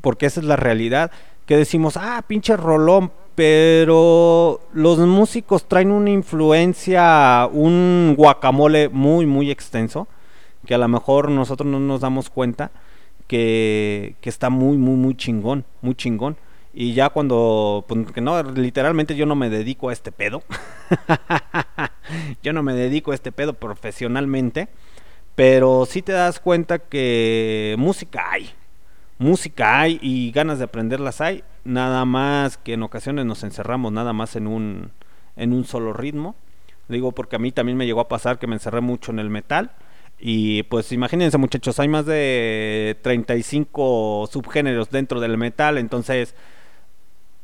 porque 0.00 0.26
esa 0.26 0.40
es 0.40 0.46
la 0.46 0.56
realidad, 0.56 1.10
que 1.46 1.56
decimos, 1.56 1.96
ah, 1.96 2.24
pinche 2.26 2.56
rolón, 2.56 3.12
pero 3.34 4.60
los 4.72 4.98
músicos 4.98 5.68
traen 5.68 5.90
una 5.90 6.10
influencia, 6.10 7.48
un 7.52 8.14
guacamole 8.16 8.88
muy, 8.88 9.26
muy 9.26 9.50
extenso, 9.50 10.08
que 10.66 10.74
a 10.74 10.78
lo 10.78 10.88
mejor 10.88 11.30
nosotros 11.30 11.68
no 11.68 11.78
nos 11.80 12.00
damos 12.00 12.30
cuenta, 12.30 12.70
que, 13.26 14.16
que 14.20 14.30
está 14.30 14.50
muy, 14.50 14.78
muy, 14.78 14.96
muy 14.96 15.16
chingón, 15.16 15.64
muy 15.82 15.94
chingón. 15.94 16.36
Y 16.76 16.92
ya 16.92 17.10
cuando, 17.10 17.84
pues, 17.86 18.10
que 18.10 18.20
no, 18.20 18.42
literalmente 18.42 19.14
yo 19.14 19.26
no 19.26 19.36
me 19.36 19.48
dedico 19.48 19.90
a 19.90 19.92
este 19.92 20.10
pedo. 20.10 20.42
yo 22.42 22.52
no 22.52 22.64
me 22.64 22.74
dedico 22.74 23.12
a 23.12 23.14
este 23.14 23.30
pedo 23.30 23.54
profesionalmente. 23.54 24.68
Pero 25.34 25.86
sí 25.86 26.02
te 26.02 26.12
das 26.12 26.38
cuenta 26.40 26.78
que 26.78 27.74
música 27.78 28.30
hay. 28.30 28.50
Música 29.18 29.80
hay 29.80 29.98
y 30.02 30.30
ganas 30.32 30.58
de 30.58 30.64
aprenderlas 30.64 31.20
hay. 31.20 31.44
Nada 31.64 32.04
más 32.04 32.56
que 32.56 32.74
en 32.74 32.82
ocasiones 32.82 33.24
nos 33.26 33.42
encerramos 33.42 33.92
nada 33.92 34.12
más 34.12 34.36
en 34.36 34.46
un, 34.46 34.92
en 35.36 35.52
un 35.52 35.64
solo 35.64 35.92
ritmo. 35.92 36.36
Digo 36.88 37.12
porque 37.12 37.36
a 37.36 37.38
mí 37.38 37.50
también 37.50 37.78
me 37.78 37.86
llegó 37.86 38.00
a 38.00 38.08
pasar 38.08 38.38
que 38.38 38.46
me 38.46 38.54
encerré 38.54 38.80
mucho 38.80 39.10
en 39.10 39.18
el 39.18 39.30
metal. 39.30 39.72
Y 40.18 40.62
pues 40.64 40.92
imagínense 40.92 41.38
muchachos, 41.38 41.80
hay 41.80 41.88
más 41.88 42.06
de 42.06 42.96
35 43.02 44.28
subgéneros 44.30 44.90
dentro 44.90 45.20
del 45.20 45.36
metal. 45.36 45.78
Entonces, 45.78 46.34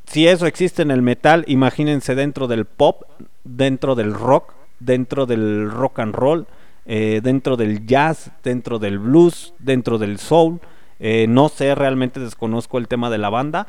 si 0.07 0.27
eso 0.27 0.47
existe 0.47 0.83
en 0.83 0.91
el 0.91 1.03
metal, 1.03 1.45
imagínense 1.47 2.15
dentro 2.15 2.47
del 2.47 2.65
pop, 2.65 3.03
dentro 3.45 3.95
del 3.95 4.13
rock, 4.13 4.55
dentro 4.79 5.27
del 5.27 5.71
rock 5.71 5.99
and 5.99 6.15
roll, 6.15 6.47
eh, 6.93 7.21
dentro 7.23 7.57
del 7.57 7.87
jazz, 7.87 8.33
dentro 8.43 8.81
del 8.81 8.99
blues, 8.99 9.55
dentro 9.61 9.97
del 9.97 10.19
soul. 10.19 10.61
Eh, 10.99 11.27
no 11.29 11.49
sé, 11.49 11.77
realmente 11.77 12.19
desconozco 12.19 12.79
el 12.79 12.89
tema 12.89 13.11
de 13.11 13.19
la 13.19 13.31
banda, 13.31 13.69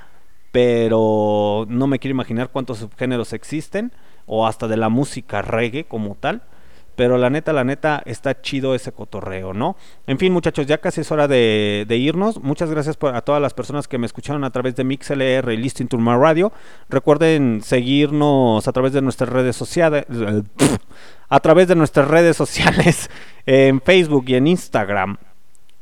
pero 0.52 1.68
no 1.70 1.86
me 1.86 2.00
quiero 2.00 2.16
imaginar 2.16 2.50
cuántos 2.50 2.80
subgéneros 2.80 3.34
existen, 3.34 3.92
o 4.26 4.48
hasta 4.48 4.68
de 4.68 4.76
la 4.76 4.90
música 4.90 5.44
reggae 5.44 5.84
como 5.84 6.16
tal. 6.16 6.42
Pero 6.96 7.18
la 7.18 7.30
neta, 7.30 7.54
la 7.54 7.64
neta, 7.64 8.02
está 8.06 8.42
chido 8.42 8.76
ese 8.76 8.92
cotorreo, 8.92 9.54
¿no? 9.54 9.76
En 10.08 10.18
fin, 10.20 10.34
muchachos, 10.34 10.68
ya 10.68 10.80
casi 10.80 11.02
es 11.02 11.12
hora 11.12 11.28
de, 11.28 11.86
de 11.88 11.98
irnos. 11.98 12.42
Muchas 12.44 12.70
gracias 12.70 12.98
por- 12.98 13.16
a 13.16 13.22
todas 13.22 13.42
las 13.42 13.54
personas 13.54 13.88
que 13.88 13.98
me 13.98 14.06
escucharon 14.06 14.44
a 14.44 14.50
través 14.52 14.76
de 14.76 14.84
MixLR 14.84 15.52
y 15.54 15.58
Listing 15.58 15.88
to 15.88 15.98
My 15.98 16.16
Radio. 16.18 16.52
Recuerden 16.90 17.62
seguirnos 17.64 18.68
a 18.68 18.72
través 18.74 18.94
de 18.94 19.02
nuestras 19.02 19.30
redes 19.30 19.56
sociales. 19.56 20.06
A 21.30 21.40
través 21.40 21.68
de 21.70 21.76
nuestras 21.76 22.08
redes 22.10 22.36
sociales 22.36 23.10
en 23.46 23.80
Facebook 23.82 24.26
y 24.28 24.36
en 24.36 24.48
Instagram 24.48 25.16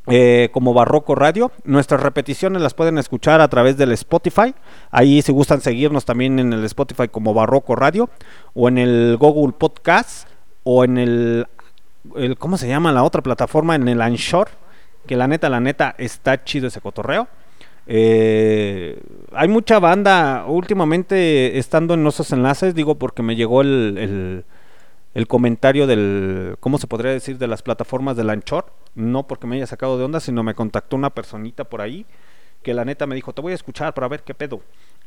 eh, 0.07 0.49
como 0.53 0.75
Barroco 0.75 1.15
Radio. 1.15 1.51
Nuestras 1.63 2.01
repeticiones 2.03 2.61
las 2.61 2.75
pueden 2.75 2.99
escuchar 2.99 3.41
a 3.41 3.47
través 3.47 3.75
del 3.75 3.91
Spotify. 3.93 4.53
Ahí 4.91 5.23
si 5.23 5.31
gustan 5.31 5.61
seguirnos 5.61 6.05
también 6.05 6.37
en 6.37 6.53
el 6.53 6.63
Spotify 6.65 7.07
como 7.07 7.33
Barroco 7.33 7.75
Radio 7.75 8.11
o 8.53 8.67
en 8.67 8.77
el 8.77 9.17
Google 9.19 9.53
Podcast 9.57 10.28
o 10.71 10.83
en 10.83 10.99
el, 10.99 11.47
el 12.15 12.37
¿cómo 12.37 12.55
se 12.55 12.67
llama 12.67 12.91
la 12.91 13.03
otra 13.03 13.23
plataforma? 13.23 13.73
En 13.73 13.87
el 13.87 14.03
Anchor, 14.03 14.49
que 15.07 15.15
la 15.15 15.27
neta, 15.27 15.49
la 15.49 15.59
neta 15.59 15.95
está 15.97 16.43
chido 16.43 16.67
ese 16.67 16.79
cotorreo. 16.79 17.27
Eh, 17.87 19.01
hay 19.33 19.47
mucha 19.47 19.79
banda 19.79 20.45
últimamente 20.47 21.57
estando 21.57 21.95
en 21.95 22.05
esos 22.05 22.31
enlaces, 22.33 22.75
digo 22.75 22.99
porque 22.99 23.23
me 23.23 23.35
llegó 23.35 23.61
el, 23.61 23.97
el, 23.97 24.45
el 25.15 25.27
comentario 25.27 25.87
del, 25.87 26.55
¿cómo 26.59 26.77
se 26.77 26.85
podría 26.85 27.11
decir? 27.13 27.39
De 27.39 27.47
las 27.47 27.63
plataformas 27.63 28.15
del 28.15 28.29
Anchor. 28.29 28.71
No 28.93 29.25
porque 29.25 29.47
me 29.47 29.55
haya 29.55 29.65
sacado 29.65 29.97
de 29.97 30.03
onda, 30.03 30.19
sino 30.19 30.43
me 30.43 30.53
contactó 30.53 30.95
una 30.95 31.09
personita 31.09 31.63
por 31.63 31.81
ahí 31.81 32.05
que 32.61 32.75
la 32.75 32.85
neta 32.85 33.07
me 33.07 33.15
dijo, 33.15 33.33
te 33.33 33.41
voy 33.41 33.53
a 33.53 33.55
escuchar 33.55 33.95
para 33.95 34.07
ver 34.07 34.21
qué 34.21 34.35
pedo. 34.35 34.61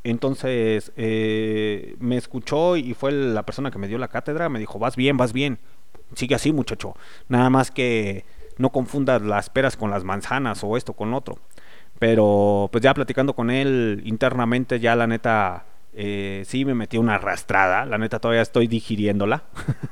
Entonces 0.04 0.92
eh, 0.96 1.94
me 2.00 2.16
escuchó 2.16 2.76
y 2.76 2.94
fue 2.94 3.12
la 3.12 3.44
persona 3.44 3.70
que 3.70 3.78
me 3.78 3.88
dio 3.88 3.98
la 3.98 4.08
cátedra, 4.08 4.48
me 4.48 4.58
dijo, 4.58 4.78
vas 4.78 4.96
bien, 4.96 5.16
vas 5.16 5.32
bien, 5.32 5.58
sigue 6.14 6.34
así 6.34 6.52
muchacho, 6.52 6.94
nada 7.28 7.50
más 7.50 7.70
que 7.70 8.24
no 8.58 8.70
confundas 8.70 9.22
las 9.22 9.48
peras 9.48 9.76
con 9.76 9.90
las 9.90 10.04
manzanas 10.04 10.62
o 10.64 10.76
esto 10.76 10.92
con 10.94 11.14
otro. 11.14 11.38
Pero 11.98 12.68
pues 12.72 12.82
ya 12.82 12.94
platicando 12.94 13.34
con 13.34 13.50
él 13.50 14.02
internamente, 14.04 14.80
ya 14.80 14.96
la 14.96 15.06
neta, 15.06 15.66
eh, 15.92 16.42
sí 16.46 16.64
me 16.64 16.74
metí 16.74 16.98
una 16.98 17.14
arrastrada, 17.14 17.86
la 17.86 17.96
neta 17.96 18.18
todavía 18.18 18.42
estoy 18.42 18.66
digiriéndola, 18.66 19.44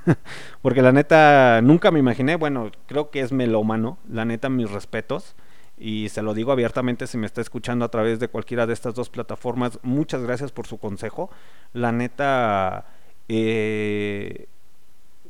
porque 0.62 0.82
la 0.82 0.90
neta 0.90 1.60
nunca 1.62 1.92
me 1.92 2.00
imaginé, 2.00 2.34
bueno, 2.34 2.72
creo 2.86 3.10
que 3.10 3.20
es 3.20 3.30
melómano, 3.30 3.98
la 4.08 4.24
neta 4.24 4.48
mis 4.48 4.68
respetos, 4.70 5.36
y 5.80 6.10
se 6.10 6.20
lo 6.20 6.34
digo 6.34 6.52
abiertamente 6.52 7.06
si 7.06 7.16
me 7.16 7.26
está 7.26 7.40
escuchando 7.40 7.86
a 7.86 7.90
través 7.90 8.20
de 8.20 8.28
cualquiera 8.28 8.66
de 8.66 8.74
estas 8.74 8.94
dos 8.94 9.08
plataformas, 9.08 9.78
muchas 9.82 10.22
gracias 10.22 10.52
por 10.52 10.66
su 10.66 10.78
consejo, 10.78 11.30
la 11.72 11.90
neta, 11.90 12.84
eh, 13.28 14.46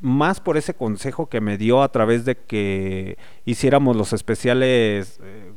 más 0.01 0.41
por 0.41 0.57
ese 0.57 0.75
consejo 0.75 1.29
que 1.29 1.41
me 1.41 1.57
dio 1.57 1.83
a 1.83 1.93
través 1.93 2.25
de 2.25 2.37
que 2.37 3.17
hiciéramos 3.45 3.97
los 3.97 4.13
especiales 4.13 5.21
eh, 5.23 5.53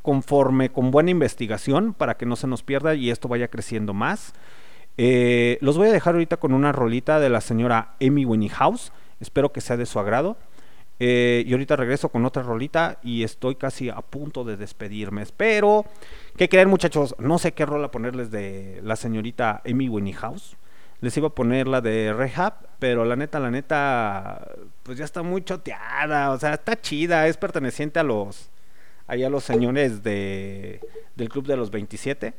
conforme 0.00 0.70
con 0.70 0.90
buena 0.90 1.10
investigación 1.10 1.92
para 1.92 2.16
que 2.16 2.24
no 2.24 2.36
se 2.36 2.46
nos 2.46 2.62
pierda 2.62 2.94
y 2.94 3.10
esto 3.10 3.28
vaya 3.28 3.48
creciendo 3.48 3.92
más. 3.92 4.32
Eh, 4.96 5.58
los 5.60 5.76
voy 5.76 5.88
a 5.88 5.92
dejar 5.92 6.14
ahorita 6.14 6.38
con 6.38 6.54
una 6.54 6.72
rolita 6.72 7.20
de 7.20 7.28
la 7.28 7.40
señora 7.40 7.94
Amy 8.00 8.24
Winehouse. 8.24 8.92
Espero 9.20 9.52
que 9.52 9.60
sea 9.60 9.76
de 9.76 9.86
su 9.86 9.98
agrado. 9.98 10.36
Eh, 11.04 11.42
y 11.48 11.52
ahorita 11.52 11.74
regreso 11.74 12.10
con 12.10 12.24
otra 12.24 12.44
rolita 12.44 13.00
y 13.02 13.24
estoy 13.24 13.56
casi 13.56 13.88
a 13.88 13.96
punto 13.96 14.44
de 14.44 14.56
despedirme. 14.56 15.24
Pero, 15.36 15.84
¿qué 16.36 16.48
creen 16.48 16.68
muchachos? 16.68 17.16
No 17.18 17.40
sé 17.40 17.50
qué 17.54 17.66
rola 17.66 17.90
ponerles 17.90 18.30
de 18.30 18.80
la 18.84 18.94
señorita 18.94 19.62
Amy 19.66 19.88
Winehouse. 19.88 20.56
Les 21.00 21.16
iba 21.16 21.26
a 21.26 21.34
poner 21.34 21.66
la 21.66 21.80
de 21.80 22.12
Rehab, 22.12 22.54
pero 22.78 23.04
la 23.04 23.16
neta, 23.16 23.40
la 23.40 23.50
neta, 23.50 24.46
pues 24.84 24.96
ya 24.96 25.04
está 25.04 25.24
muy 25.24 25.42
choteada. 25.42 26.30
O 26.30 26.38
sea, 26.38 26.54
está 26.54 26.80
chida. 26.80 27.26
Es 27.26 27.36
perteneciente 27.36 27.98
a 27.98 28.04
los, 28.04 28.50
ahí 29.08 29.24
a 29.24 29.28
los 29.28 29.42
señores 29.42 30.04
de, 30.04 30.78
del 31.16 31.28
Club 31.30 31.48
de 31.48 31.56
los 31.56 31.72
27. 31.72 32.32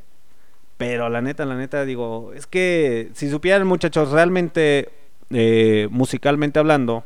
Pero 0.78 1.10
la 1.10 1.22
neta, 1.22 1.44
la 1.44 1.58
neta, 1.58 1.84
digo, 1.84 2.32
es 2.34 2.48
que 2.48 3.10
si 3.14 3.30
supieran 3.30 3.68
muchachos, 3.68 4.12
realmente, 4.12 4.88
eh, 5.32 5.90
musicalmente 5.92 6.60
hablando, 6.60 7.04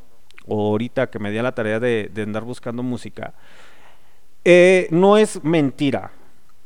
o 0.47 0.69
ahorita 0.69 1.09
que 1.09 1.19
me 1.19 1.31
di 1.31 1.37
a 1.37 1.43
la 1.43 1.53
tarea 1.53 1.79
de, 1.79 2.11
andar 2.17 2.43
buscando 2.43 2.83
música, 2.83 3.33
eh, 4.45 4.87
no 4.91 5.17
es 5.17 5.43
mentira, 5.43 6.11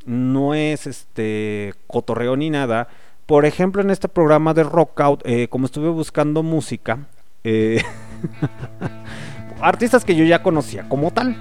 no 0.05 0.53
es 0.53 0.87
este 0.87 1.73
cotorreo 1.87 2.35
ni 2.35 2.49
nada. 2.49 2.87
Por 3.25 3.45
ejemplo, 3.45 3.81
en 3.81 3.91
este 3.91 4.07
programa 4.07 4.53
de 4.53 4.63
Rockout, 4.63 5.21
eh, 5.25 5.47
como 5.47 5.65
estuve 5.65 5.89
buscando 5.89 6.43
música, 6.43 6.99
eh, 7.43 7.81
artistas 9.61 10.05
que 10.05 10.15
yo 10.15 10.25
ya 10.25 10.43
conocía 10.43 10.87
como 10.87 11.11
tal. 11.11 11.35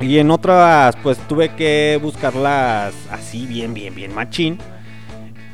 Y 0.00 0.18
en 0.18 0.30
otras, 0.30 0.94
pues 0.96 1.18
tuve 1.26 1.54
que 1.54 1.98
buscarlas 2.02 2.94
así, 3.10 3.46
bien, 3.46 3.72
bien, 3.72 3.94
bien 3.94 4.14
machín. 4.14 4.58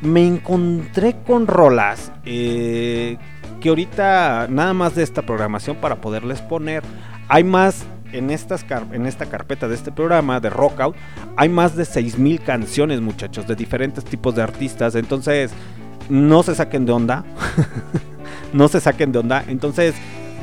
Me 0.01 0.27
encontré 0.27 1.17
con 1.25 1.47
rolas 1.47 2.11
eh, 2.25 3.19
que 3.61 3.69
ahorita, 3.69 4.47
nada 4.51 4.73
más 4.73 4.95
de 4.95 5.03
esta 5.03 5.23
programación 5.23 5.77
para 5.77 5.97
poderles 5.97 6.41
poner, 6.41 6.83
hay 7.29 7.45
más 7.45 7.85
en, 8.13 8.31
estas 8.31 8.65
en 8.93 9.07
esta 9.07 9.27
carpeta 9.27 9.69
de 9.69 9.75
este 9.75 9.93
programa 9.93 10.41
de 10.41 10.51
Rockout, 10.51 10.97
hay 11.37 11.49
más 11.49 11.77
de 11.77 11.85
6000 11.85 12.41
canciones, 12.43 13.01
muchachos, 13.01 13.47
de 13.47 13.57
diferentes 13.57 14.05
tipos 14.05 14.35
de 14.35 14.43
artistas. 14.43 14.95
Entonces, 14.95 15.53
no 16.09 16.43
se 16.43 16.55
saquen 16.55 16.87
de 16.87 16.93
onda. 16.93 17.25
no 18.53 18.69
se 18.69 18.81
saquen 18.81 19.13
de 19.13 19.19
onda. 19.19 19.45
Entonces, 19.49 19.95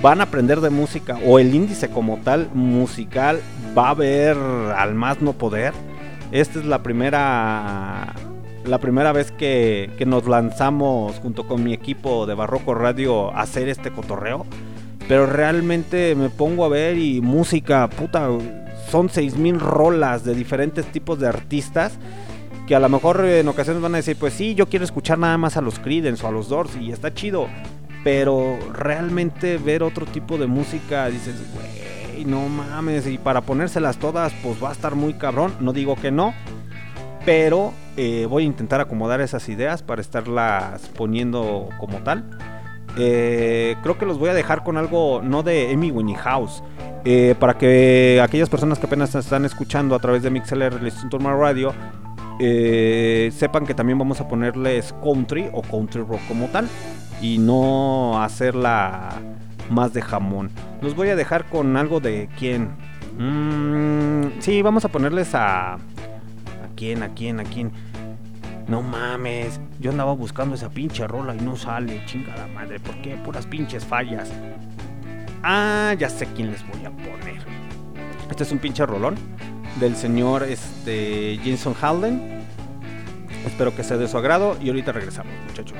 van 0.01 0.21
a 0.21 0.25
aprender 0.25 0.61
de 0.61 0.69
música 0.69 1.19
o 1.25 1.39
el 1.39 1.53
índice 1.53 1.89
como 1.89 2.17
tal 2.17 2.49
musical 2.53 3.41
va 3.77 3.89
a 3.89 3.93
ver 3.93 4.37
al 4.37 4.95
más 4.95 5.21
no 5.21 5.33
poder. 5.33 5.73
Esta 6.31 6.59
es 6.59 6.65
la 6.65 6.83
primera 6.83 8.13
la 8.69 8.77
primera 8.79 9.11
vez 9.11 9.31
que, 9.31 9.91
que 9.97 10.05
nos 10.05 10.27
lanzamos 10.27 11.19
junto 11.19 11.47
con 11.47 11.63
mi 11.63 11.73
equipo 11.73 12.25
de 12.25 12.35
Barroco 12.35 12.73
Radio 12.73 13.33
a 13.33 13.41
hacer 13.41 13.69
este 13.69 13.91
cotorreo. 13.91 14.45
Pero 15.07 15.25
realmente 15.25 16.13
me 16.15 16.29
pongo 16.29 16.65
a 16.65 16.69
ver 16.69 16.97
y 16.97 17.19
música, 17.19 17.89
puta, 17.89 18.29
son 18.89 19.09
6000 19.09 19.59
rolas 19.59 20.23
de 20.23 20.35
diferentes 20.35 20.85
tipos 20.85 21.19
de 21.19 21.27
artistas 21.27 21.97
que 22.69 22.75
a 22.75 22.79
lo 22.79 22.87
mejor 22.87 23.25
en 23.25 23.47
ocasiones 23.47 23.81
van 23.81 23.95
a 23.95 23.97
decir, 23.97 24.15
pues 24.15 24.35
sí, 24.35 24.53
yo 24.53 24.69
quiero 24.69 24.85
escuchar 24.85 25.17
nada 25.17 25.39
más 25.39 25.57
a 25.57 25.61
los 25.61 25.79
Creedence 25.79 26.23
o 26.23 26.29
a 26.29 26.31
los 26.31 26.49
Doors 26.49 26.75
y 26.79 26.91
está 26.91 27.11
chido. 27.11 27.47
Pero 28.03 28.59
realmente 28.71 29.57
ver 29.57 29.81
otro 29.81 30.05
tipo 30.05 30.37
de 30.37 30.45
música, 30.45 31.07
dices, 31.07 31.35
güey, 31.51 32.25
no 32.25 32.47
mames, 32.47 33.07
y 33.07 33.17
para 33.17 33.41
ponérselas 33.41 33.97
todas, 33.97 34.33
pues 34.43 34.63
va 34.63 34.69
a 34.69 34.73
estar 34.73 34.93
muy 34.93 35.15
cabrón. 35.15 35.55
No 35.59 35.73
digo 35.73 35.95
que 35.95 36.11
no, 36.11 36.35
pero 37.25 37.73
eh, 37.97 38.25
voy 38.29 38.43
a 38.43 38.45
intentar 38.45 38.81
acomodar 38.81 39.21
esas 39.21 39.47
ideas 39.49 39.83
para 39.83 40.01
estarlas 40.01 40.81
poniendo 40.97 41.69
como 41.79 41.97
tal. 41.99 42.23
Eh, 42.97 43.75
creo 43.83 43.97
que 43.97 44.05
los 44.05 44.17
voy 44.17 44.29
a 44.29 44.33
dejar 44.33 44.63
con 44.63 44.77
algo 44.77 45.21
no 45.23 45.43
de 45.43 45.71
Amy 45.73 45.91
Winehouse. 45.91 46.63
eh, 47.05 47.35
para 47.39 47.57
que 47.57 48.19
aquellas 48.21 48.49
personas 48.49 48.77
que 48.79 48.87
apenas 48.87 49.13
están 49.15 49.45
escuchando 49.45 49.95
a 49.95 49.99
través 49.99 50.21
de 50.23 50.29
MixLR 50.31 50.81
Listen 50.83 51.09
to 51.09 51.17
My 51.19 51.29
Radio 51.29 51.73
eh, 52.41 53.31
sepan 53.33 53.65
que 53.65 53.73
también 53.73 53.97
vamos 53.99 54.19
a 54.19 54.27
ponerles 54.27 54.93
country 55.03 55.49
o 55.53 55.61
country 55.61 56.01
rock 56.01 56.19
como 56.27 56.47
tal 56.47 56.67
y 57.21 57.37
no 57.37 58.21
hacerla 58.21 59.09
más 59.69 59.93
de 59.93 60.01
jamón. 60.01 60.49
Los 60.81 60.95
voy 60.95 61.09
a 61.09 61.15
dejar 61.15 61.45
con 61.45 61.77
algo 61.77 61.99
de 61.99 62.27
quién, 62.37 62.69
Mm, 63.17 64.39
sí, 64.39 64.61
vamos 64.61 64.85
a 64.85 64.87
ponerles 64.87 65.31
a. 65.33 65.77
¿A 66.79 66.81
quién? 66.81 67.03
¿A 67.03 67.09
quién? 67.09 67.39
¿A 67.41 67.43
quién? 67.43 67.71
No 68.69 68.81
mames, 68.81 69.59
yo 69.81 69.91
andaba 69.91 70.13
buscando 70.13 70.55
esa 70.55 70.69
pinche 70.69 71.05
rola 71.05 71.35
y 71.35 71.41
no 71.41 71.57
sale, 71.57 72.01
chingada 72.05 72.47
madre, 72.47 72.79
¿por 72.79 72.95
qué? 73.01 73.17
Puras 73.17 73.45
pinches 73.45 73.83
fallas. 73.83 74.31
Ah, 75.43 75.93
ya 75.99 76.09
sé 76.09 76.25
quién 76.37 76.51
les 76.51 76.65
voy 76.65 76.85
a 76.85 76.91
poner. 76.91 77.43
Este 78.31 78.43
es 78.43 78.51
un 78.53 78.59
pinche 78.59 78.85
rolón 78.85 79.15
del 79.81 79.97
señor 79.97 80.43
este, 80.43 81.37
Halden. 81.81 82.45
Espero 83.45 83.75
que 83.75 83.83
sea 83.83 83.97
de 83.97 84.07
su 84.07 84.17
agrado 84.17 84.55
y 84.61 84.69
ahorita 84.69 84.93
regresamos, 84.93 85.33
muchachos. 85.49 85.79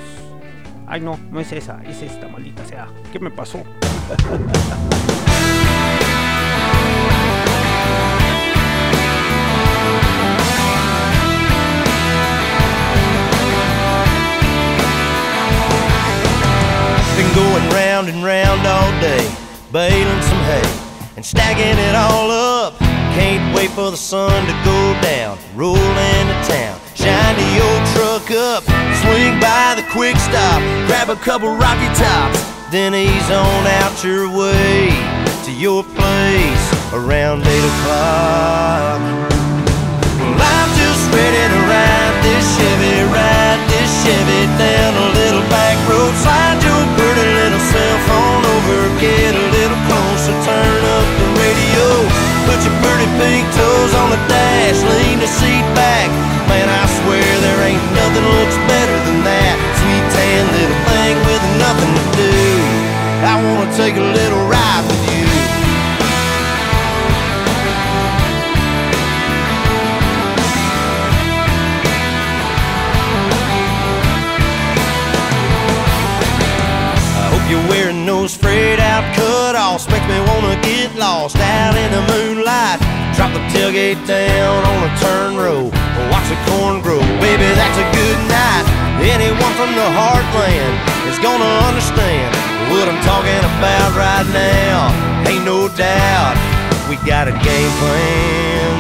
Ay, 0.86 1.00
no, 1.00 1.18
no 1.32 1.40
es 1.40 1.50
esa, 1.54 1.82
es 1.86 2.02
esta, 2.02 2.28
maldita 2.28 2.66
sea. 2.66 2.90
¿Qué 3.14 3.22
me 3.22 3.32
pasó? 3.32 3.64
Been 17.20 17.36
going 17.36 17.68
round 17.72 18.08
and 18.08 18.24
round 18.24 18.66
all 18.66 18.91
day, 19.02 19.28
baling 19.74 20.24
some 20.24 20.44
hay 20.48 20.64
and 21.18 21.26
stacking 21.26 21.76
it 21.76 21.94
all 21.94 22.32
up. 22.32 22.80
Can't 23.12 23.54
wait 23.54 23.72
for 23.72 23.91
the 23.91 23.98
sun 23.98 24.32
to 24.48 24.56
go 24.64 24.96
down, 25.02 25.38
roll 25.54 25.76
into 25.76 26.38
town, 26.48 26.80
shine 26.96 27.36
the 27.36 27.52
old 27.60 27.84
truck 27.91 28.32
up, 28.32 28.64
swing 29.04 29.36
by 29.44 29.76
the 29.76 29.84
quick 29.91 30.16
stop, 30.16 30.64
grab 30.88 31.10
a 31.10 31.18
couple 31.18 31.52
rocky 31.58 31.91
tops, 32.00 32.40
then 32.72 32.96
ease 32.96 33.30
on 33.30 33.68
out 33.84 34.02
your 34.02 34.32
way 34.32 34.88
to 35.44 35.52
your 35.52 35.84
place 35.84 36.66
around 36.94 37.44
eight 37.44 37.66
o'clock. 37.68 39.02
Well, 40.24 40.40
I'm 40.40 40.72
just 40.80 41.04
ready 41.12 41.44
to 41.52 41.60
ride 41.68 42.16
this 42.24 42.48
Chevy, 42.56 43.12
ride 43.12 43.60
this 43.68 43.91
Chevy 44.08 44.48
down 44.56 44.96
a 44.96 45.08
little 45.20 45.28
Put 52.60 52.68
your 52.68 52.81
pretty 52.84 53.07
pink 53.15 53.48
toes 53.56 53.94
on 53.95 54.10
the 54.10 54.19
dash, 54.27 54.84
lean 54.84 55.19
the 55.19 55.27
seat 55.31 55.64
back. 55.80 56.11
Man, 56.52 56.68
I 56.68 56.84
swear 56.91 57.23
there 57.40 57.61
ain't 57.64 57.80
nothing 57.95 58.27
looks 58.36 58.57
better 58.68 58.98
than 59.07 59.23
that. 59.23 59.56
Sweet 59.80 60.06
tan 60.11 60.44
little 60.60 60.81
thing 60.91 61.15
with 61.23 61.44
nothing 61.56 61.94
to 61.95 62.06
do. 62.19 62.36
I 63.23 63.40
wanna 63.40 63.72
take 63.80 63.95
a 63.95 64.03
little 64.11 64.44
ride 64.52 64.99
me 80.10 80.19
wanna 80.26 80.57
get 80.65 80.90
lost 80.98 81.38
out 81.38 81.77
in 81.77 81.90
the 81.94 82.03
moonlight. 82.11 82.81
Drop 83.14 83.31
the 83.31 83.44
tailgate 83.53 84.02
down 84.07 84.60
on 84.65 84.80
a 84.90 84.91
turn 84.98 85.38
row. 85.38 85.69
Watch 86.10 86.27
the 86.34 86.40
corn 86.49 86.81
grow. 86.81 86.99
Baby, 87.22 87.45
that's 87.53 87.77
a 87.77 87.88
good 87.94 88.19
night. 88.26 88.65
Anyone 89.06 89.53
from 89.53 89.72
the 89.77 89.88
heartland 89.99 90.73
is 91.10 91.18
gonna 91.22 91.52
understand 91.69 92.34
what 92.73 92.90
I'm 92.90 93.02
talking 93.06 93.44
about 93.53 93.90
right 93.94 94.27
now. 94.34 94.90
Ain't 95.30 95.45
no 95.45 95.69
doubt 95.69 96.36
we 96.90 96.95
got 97.06 97.27
a 97.27 97.36
game 97.45 97.73
plan. 97.77 98.78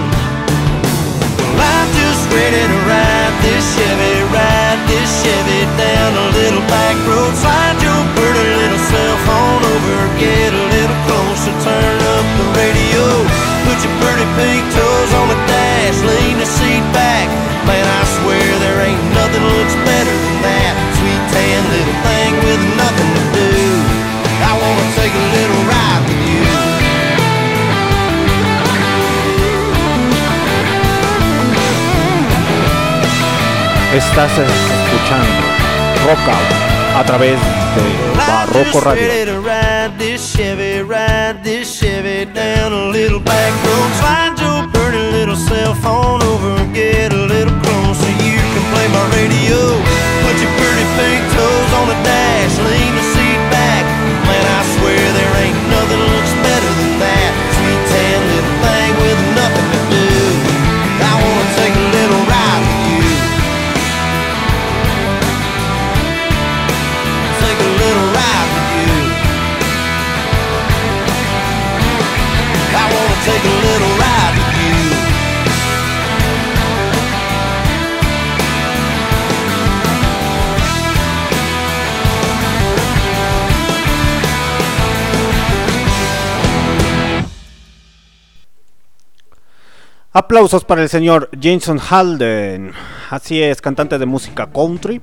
Ready 2.29 2.61
to 2.61 2.79
ride 2.85 3.35
this 3.41 3.65
Chevy, 3.73 4.21
ride 4.29 4.81
this 4.85 5.09
Chevy 5.25 5.65
down 5.81 6.13
a 6.13 6.27
little 6.37 6.61
back 6.69 6.93
road. 7.09 7.33
Slide 7.33 7.77
your 7.81 8.01
pretty 8.13 8.45
little 8.53 8.83
cell 8.85 9.17
phone 9.25 9.61
over, 9.65 9.97
get 10.21 10.53
a 10.53 10.63
little 10.69 10.99
closer, 11.09 11.53
turn 11.65 11.97
up 12.13 12.25
the 12.37 12.47
radio. 12.53 13.05
Put 13.65 13.81
your 13.81 13.95
pretty 13.97 14.27
pink 14.37 14.61
toes 14.77 15.11
on 15.17 15.25
the 15.33 15.39
dash, 15.49 15.97
lean 16.05 16.37
the 16.37 16.45
seat 16.45 16.85
back. 16.93 17.25
Man, 17.65 17.81
I 17.81 18.01
swear 18.21 18.45
there 18.61 18.79
ain't 18.85 19.05
nothing 19.17 19.45
looks 19.49 19.75
better 19.81 20.13
than 20.13 20.37
that. 20.45 20.73
Sweet 21.01 21.23
tan 21.33 21.61
little 21.73 21.97
thing 22.05 22.31
with 22.45 22.61
nothing 22.77 23.09
to 23.09 23.23
do. 23.33 23.57
I 24.45 24.53
wanna 24.53 24.85
take 25.01 25.13
a 25.17 25.25
little 25.33 25.61
ride 25.65 26.03
with 26.05 26.21
you. 26.29 26.58
Pink 50.99 51.23
toes 51.33 51.71
on 51.81 51.87
the 51.89 51.97
dash, 52.05 52.55
lean 52.61 52.93
the 52.93 53.05
seat 53.17 53.41
back. 53.49 53.83
Man, 54.29 54.45
I 54.59 54.61
swear 54.77 55.01
there 55.17 55.33
ain't 55.41 55.59
nothing 55.73 56.01
looks 56.13 56.33
better 56.45 56.71
than 56.77 56.93
that. 57.01 57.31
Sweet 57.57 57.81
tan 57.89 58.19
little 58.29 58.55
thing 58.61 58.91
with 59.01 59.28
Aplausos 90.11 90.65
para 90.65 90.81
el 90.81 90.89
señor 90.89 91.29
Jason 91.39 91.79
Halden. 91.79 92.73
Así 93.09 93.41
es, 93.41 93.61
cantante 93.61 93.97
de 93.97 94.05
música 94.05 94.47
country. 94.51 94.99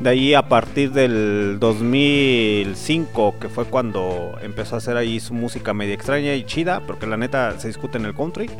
De 0.00 0.10
ahí 0.10 0.34
a 0.34 0.48
partir 0.48 0.90
del 0.92 1.58
2005, 1.60 3.36
que 3.40 3.48
fue 3.48 3.64
cuando 3.64 4.36
empezó 4.42 4.74
a 4.74 4.78
hacer 4.78 4.96
ahí 4.96 5.20
su 5.20 5.34
música 5.34 5.72
media 5.72 5.94
extraña 5.94 6.34
y 6.34 6.44
chida, 6.44 6.80
porque 6.80 7.06
la 7.06 7.16
neta 7.16 7.58
se 7.58 7.68
discute 7.68 7.98
en 7.98 8.04
el 8.04 8.14
country. 8.14 8.50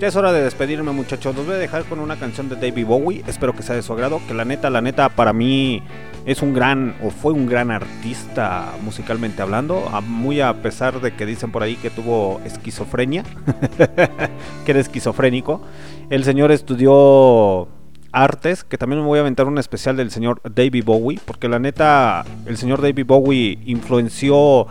Ya 0.00 0.08
es 0.08 0.16
hora 0.16 0.32
de 0.32 0.42
despedirme 0.42 0.90
muchachos, 0.90 1.36
los 1.36 1.46
voy 1.46 1.54
a 1.54 1.58
dejar 1.58 1.84
con 1.84 2.00
una 2.00 2.16
canción 2.16 2.48
de 2.48 2.56
David 2.56 2.86
Bowie, 2.86 3.22
espero 3.28 3.54
que 3.54 3.62
sea 3.62 3.76
de 3.76 3.82
su 3.82 3.92
agrado, 3.92 4.20
que 4.26 4.34
la 4.34 4.44
neta, 4.44 4.68
la 4.70 4.80
neta 4.80 5.08
para 5.08 5.32
mí 5.32 5.82
es 6.26 6.42
un 6.42 6.52
gran, 6.52 6.96
o 7.02 7.10
fue 7.10 7.32
un 7.32 7.46
gran 7.46 7.70
artista 7.70 8.72
musicalmente 8.82 9.40
hablando, 9.42 9.88
muy 10.06 10.40
a 10.40 10.62
pesar 10.62 11.00
de 11.00 11.14
que 11.14 11.26
dicen 11.26 11.52
por 11.52 11.62
ahí 11.62 11.76
que 11.76 11.90
tuvo 11.90 12.40
esquizofrenia, 12.44 13.22
que 14.64 14.70
era 14.70 14.80
esquizofrénico. 14.80 15.62
El 16.10 16.24
señor 16.24 16.50
estudió 16.50 17.68
artes, 18.12 18.64
que 18.64 18.78
también 18.78 19.00
me 19.00 19.06
voy 19.06 19.18
a 19.18 19.22
aventar 19.22 19.46
un 19.46 19.58
especial 19.58 19.96
del 19.96 20.10
señor 20.10 20.40
David 20.54 20.84
Bowie, 20.84 21.20
porque 21.24 21.48
la 21.48 21.58
neta, 21.58 22.24
el 22.46 22.56
señor 22.56 22.80
David 22.82 23.06
Bowie 23.06 23.58
influenció 23.64 24.66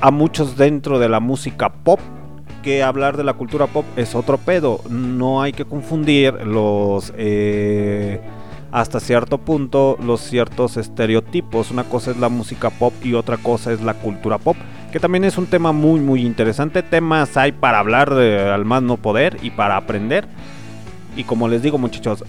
a 0.00 0.10
muchos 0.10 0.56
dentro 0.56 0.98
de 0.98 1.08
la 1.08 1.20
música 1.20 1.72
pop, 1.72 2.00
que 2.62 2.82
hablar 2.82 3.16
de 3.16 3.24
la 3.24 3.34
cultura 3.34 3.66
pop 3.66 3.84
es 3.96 4.14
otro 4.14 4.38
pedo, 4.38 4.80
no 4.88 5.42
hay 5.42 5.52
que 5.52 5.64
confundir 5.64 6.34
los... 6.46 7.12
eh, 7.16 8.20
hasta 8.74 8.98
cierto 8.98 9.38
punto 9.38 9.96
los 10.04 10.20
ciertos 10.20 10.76
estereotipos. 10.76 11.70
Una 11.70 11.84
cosa 11.84 12.10
es 12.10 12.16
la 12.16 12.28
música 12.28 12.70
pop 12.70 12.92
y 13.04 13.14
otra 13.14 13.36
cosa 13.36 13.72
es 13.72 13.80
la 13.80 13.94
cultura 13.94 14.38
pop, 14.38 14.56
que 14.90 14.98
también 14.98 15.22
es 15.22 15.38
un 15.38 15.46
tema 15.46 15.70
muy 15.70 16.00
muy 16.00 16.26
interesante. 16.26 16.82
Temas 16.82 17.36
hay 17.36 17.52
para 17.52 17.78
hablar 17.78 18.12
al 18.12 18.64
más 18.64 18.82
no 18.82 18.96
poder 18.96 19.38
y 19.42 19.50
para 19.50 19.76
aprender. 19.76 20.26
Y 21.16 21.22
como 21.22 21.46
les 21.46 21.62
digo 21.62 21.78
muchachos, 21.78 22.24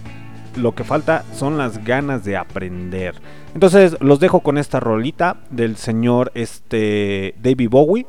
lo 0.57 0.73
que 0.75 0.83
falta 0.83 1.25
son 1.33 1.57
las 1.57 1.83
ganas 1.83 2.23
de 2.23 2.37
aprender. 2.37 3.15
Entonces 3.53 3.97
los 3.99 4.19
dejo 4.19 4.41
con 4.41 4.57
esta 4.57 4.79
rolita 4.79 5.37
del 5.49 5.77
señor 5.77 6.31
este 6.35 7.35
David 7.41 7.69
Bowie, 7.69 8.07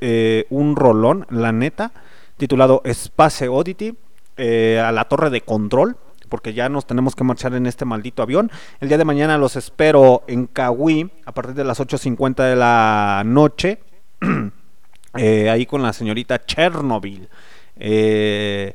eh, 0.00 0.46
un 0.50 0.76
rolón, 0.76 1.26
la 1.30 1.52
neta, 1.52 1.92
titulado 2.36 2.82
Space 2.84 3.48
Oddity, 3.48 3.96
eh, 4.36 4.82
a 4.84 4.90
la 4.92 5.04
torre 5.04 5.30
de 5.30 5.42
control, 5.42 5.96
porque 6.28 6.54
ya 6.54 6.68
nos 6.68 6.86
tenemos 6.86 7.14
que 7.14 7.24
marchar 7.24 7.54
en 7.54 7.66
este 7.66 7.84
maldito 7.84 8.22
avión. 8.22 8.50
El 8.80 8.88
día 8.88 8.98
de 8.98 9.04
mañana 9.04 9.38
los 9.38 9.56
espero 9.56 10.24
en 10.26 10.46
Cahuí 10.46 11.10
a 11.24 11.32
partir 11.32 11.54
de 11.54 11.64
las 11.64 11.80
8.50 11.80 12.48
de 12.48 12.56
la 12.56 13.22
noche. 13.24 13.78
eh, 15.16 15.50
ahí 15.50 15.66
con 15.66 15.82
la 15.82 15.92
señorita 15.92 16.44
Chernobyl. 16.44 17.28
Eh, 17.76 18.74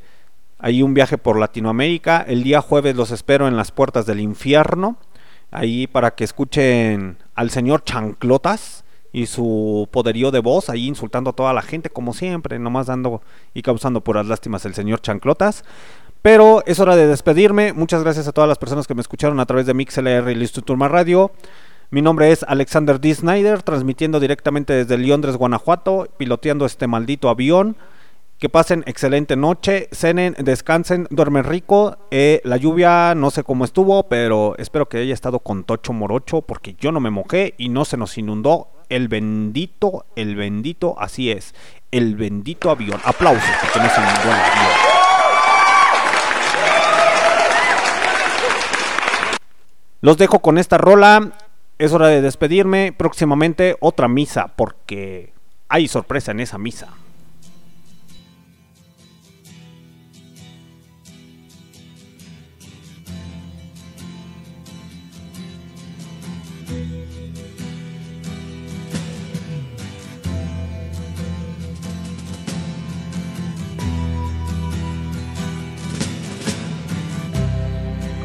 hay 0.59 0.83
un 0.83 0.93
viaje 0.93 1.17
por 1.17 1.39
Latinoamérica. 1.39 2.23
El 2.27 2.43
día 2.43 2.61
jueves 2.61 2.95
los 2.95 3.11
espero 3.11 3.47
en 3.47 3.55
las 3.55 3.71
puertas 3.71 4.05
del 4.05 4.19
infierno. 4.19 4.97
Ahí 5.51 5.87
para 5.87 6.11
que 6.11 6.25
escuchen 6.25 7.17
al 7.33 7.49
señor 7.49 7.83
Chanclotas 7.85 8.83
y 9.11 9.25
su 9.25 9.87
poderío 9.89 10.29
de 10.29 10.39
voz, 10.39 10.69
ahí 10.69 10.85
insultando 10.85 11.31
a 11.31 11.33
toda 11.33 11.53
la 11.53 11.63
gente, 11.63 11.89
como 11.89 12.13
siempre, 12.13 12.59
nomás 12.59 12.87
dando 12.87 13.23
y 13.55 13.63
causando 13.63 14.01
puras 14.01 14.27
lástimas 14.27 14.65
el 14.65 14.75
señor 14.75 15.01
Chanclotas. 15.01 15.63
Pero 16.21 16.61
es 16.65 16.79
hora 16.79 16.97
de 16.97 17.07
despedirme. 17.07 17.71
Muchas 17.71 18.03
gracias 18.03 18.27
a 18.27 18.33
todas 18.33 18.47
las 18.47 18.57
personas 18.57 18.85
que 18.85 18.93
me 18.93 19.01
escucharon 19.01 19.39
a 19.39 19.45
través 19.45 19.65
de 19.65 19.73
MixLR 19.73 20.29
y 20.29 20.35
Listo 20.35 20.61
Turma 20.61 20.89
Radio. 20.89 21.31
Mi 21.89 22.01
nombre 22.01 22.31
es 22.31 22.43
Alexander 22.43 22.99
D. 22.99 23.15
Snyder, 23.15 23.63
transmitiendo 23.63 24.19
directamente 24.19 24.73
desde 24.73 24.97
Londres, 24.97 25.37
Guanajuato, 25.37 26.09
piloteando 26.17 26.65
este 26.65 26.85
maldito 26.85 27.29
avión. 27.29 27.77
Que 28.39 28.47
pasen 28.47 28.85
excelente 28.87 29.35
noche, 29.35 29.89
cenen, 29.91 30.33
descansen, 30.39 31.07
duermen 31.09 31.43
rico. 31.43 31.97
Eh, 32.09 32.39
la 32.45 32.55
lluvia 32.55 33.13
no 33.13 33.31
sé 33.31 33.43
cómo 33.43 33.65
estuvo, 33.65 34.07
pero 34.07 34.55
espero 34.57 34.87
que 34.87 34.99
haya 34.99 35.13
estado 35.13 35.39
con 35.39 35.65
tocho 35.65 35.91
morocho, 35.91 36.41
porque 36.41 36.73
yo 36.79 36.93
no 36.93 37.01
me 37.01 37.09
mojé 37.09 37.53
y 37.57 37.67
no 37.67 37.83
se 37.83 37.97
nos 37.97 38.17
inundó 38.17 38.69
el 38.87 39.09
bendito, 39.09 40.05
el 40.15 40.37
bendito, 40.37 40.95
así 40.97 41.31
es, 41.31 41.53
el 41.91 42.15
bendito 42.15 42.71
avión. 42.71 43.01
Aplausos, 43.03 43.43
porque 43.61 43.79
no 43.79 43.89
se 43.89 43.99
inundó 43.99 44.23
el 44.23 44.29
avión. 44.29 44.71
Los 49.99 50.17
dejo 50.17 50.39
con 50.39 50.57
esta 50.57 50.77
rola. 50.77 51.33
Es 51.77 51.91
hora 51.91 52.07
de 52.07 52.21
despedirme. 52.21 52.93
Próximamente 52.93 53.75
otra 53.81 54.07
misa, 54.07 54.53
porque 54.55 55.33
hay 55.67 55.89
sorpresa 55.89 56.31
en 56.31 56.39
esa 56.39 56.57
misa. 56.57 56.87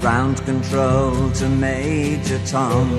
Ground 0.05 0.44
control 0.44 1.31
to 1.31 1.48
Major 1.48 2.39
Tom. 2.44 2.90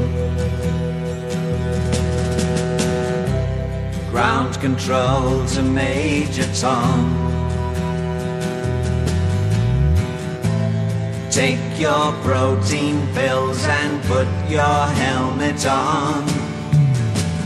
Ground 4.09 4.59
control 4.59 5.45
to 5.45 5.61
Major 5.61 6.51
Tom. 6.55 6.99
Take 11.29 11.79
your 11.79 12.11
protein 12.23 13.05
pills 13.13 13.63
and 13.65 14.03
put 14.05 14.27
your 14.49 14.87
helmet 14.97 15.63
on. 15.67 16.25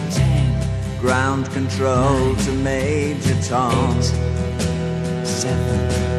Ten. 0.10 1.02
Ground 1.02 1.52
control 1.52 2.34
to 2.34 2.52
Major 2.54 3.36
Tom. 3.42 4.02
seven, 4.02 5.26
six. 5.26 6.19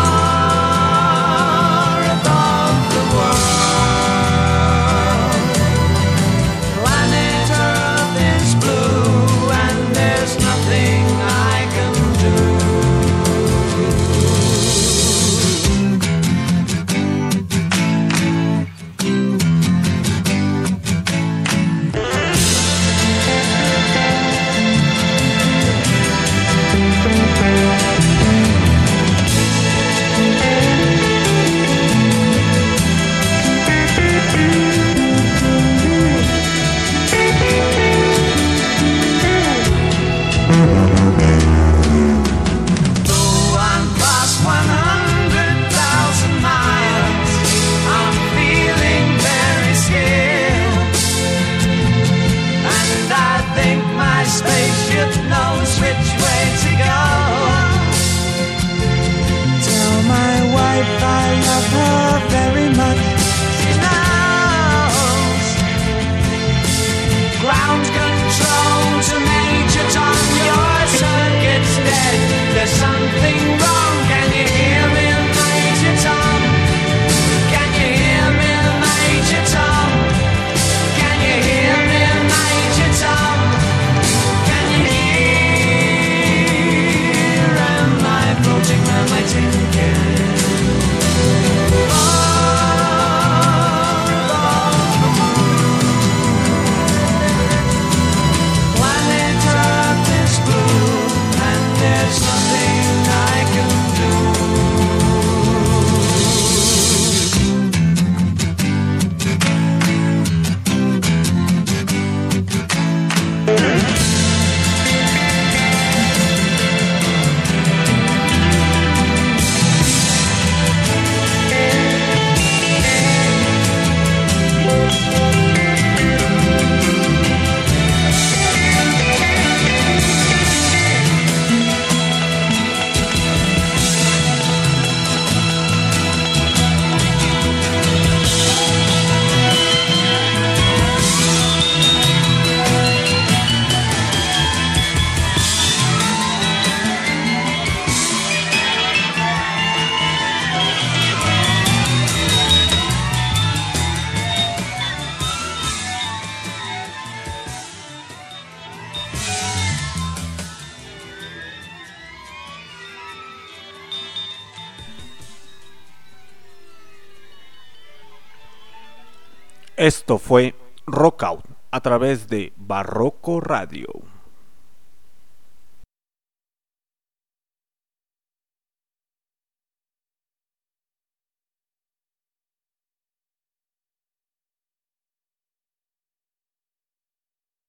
Esto 170.11 170.19
fue 170.19 170.55
Rock 170.87 171.23
Out 171.23 171.45
a 171.71 171.79
través 171.79 172.27
de 172.27 172.51
Barroco 172.57 173.39
Radio. 173.39 173.87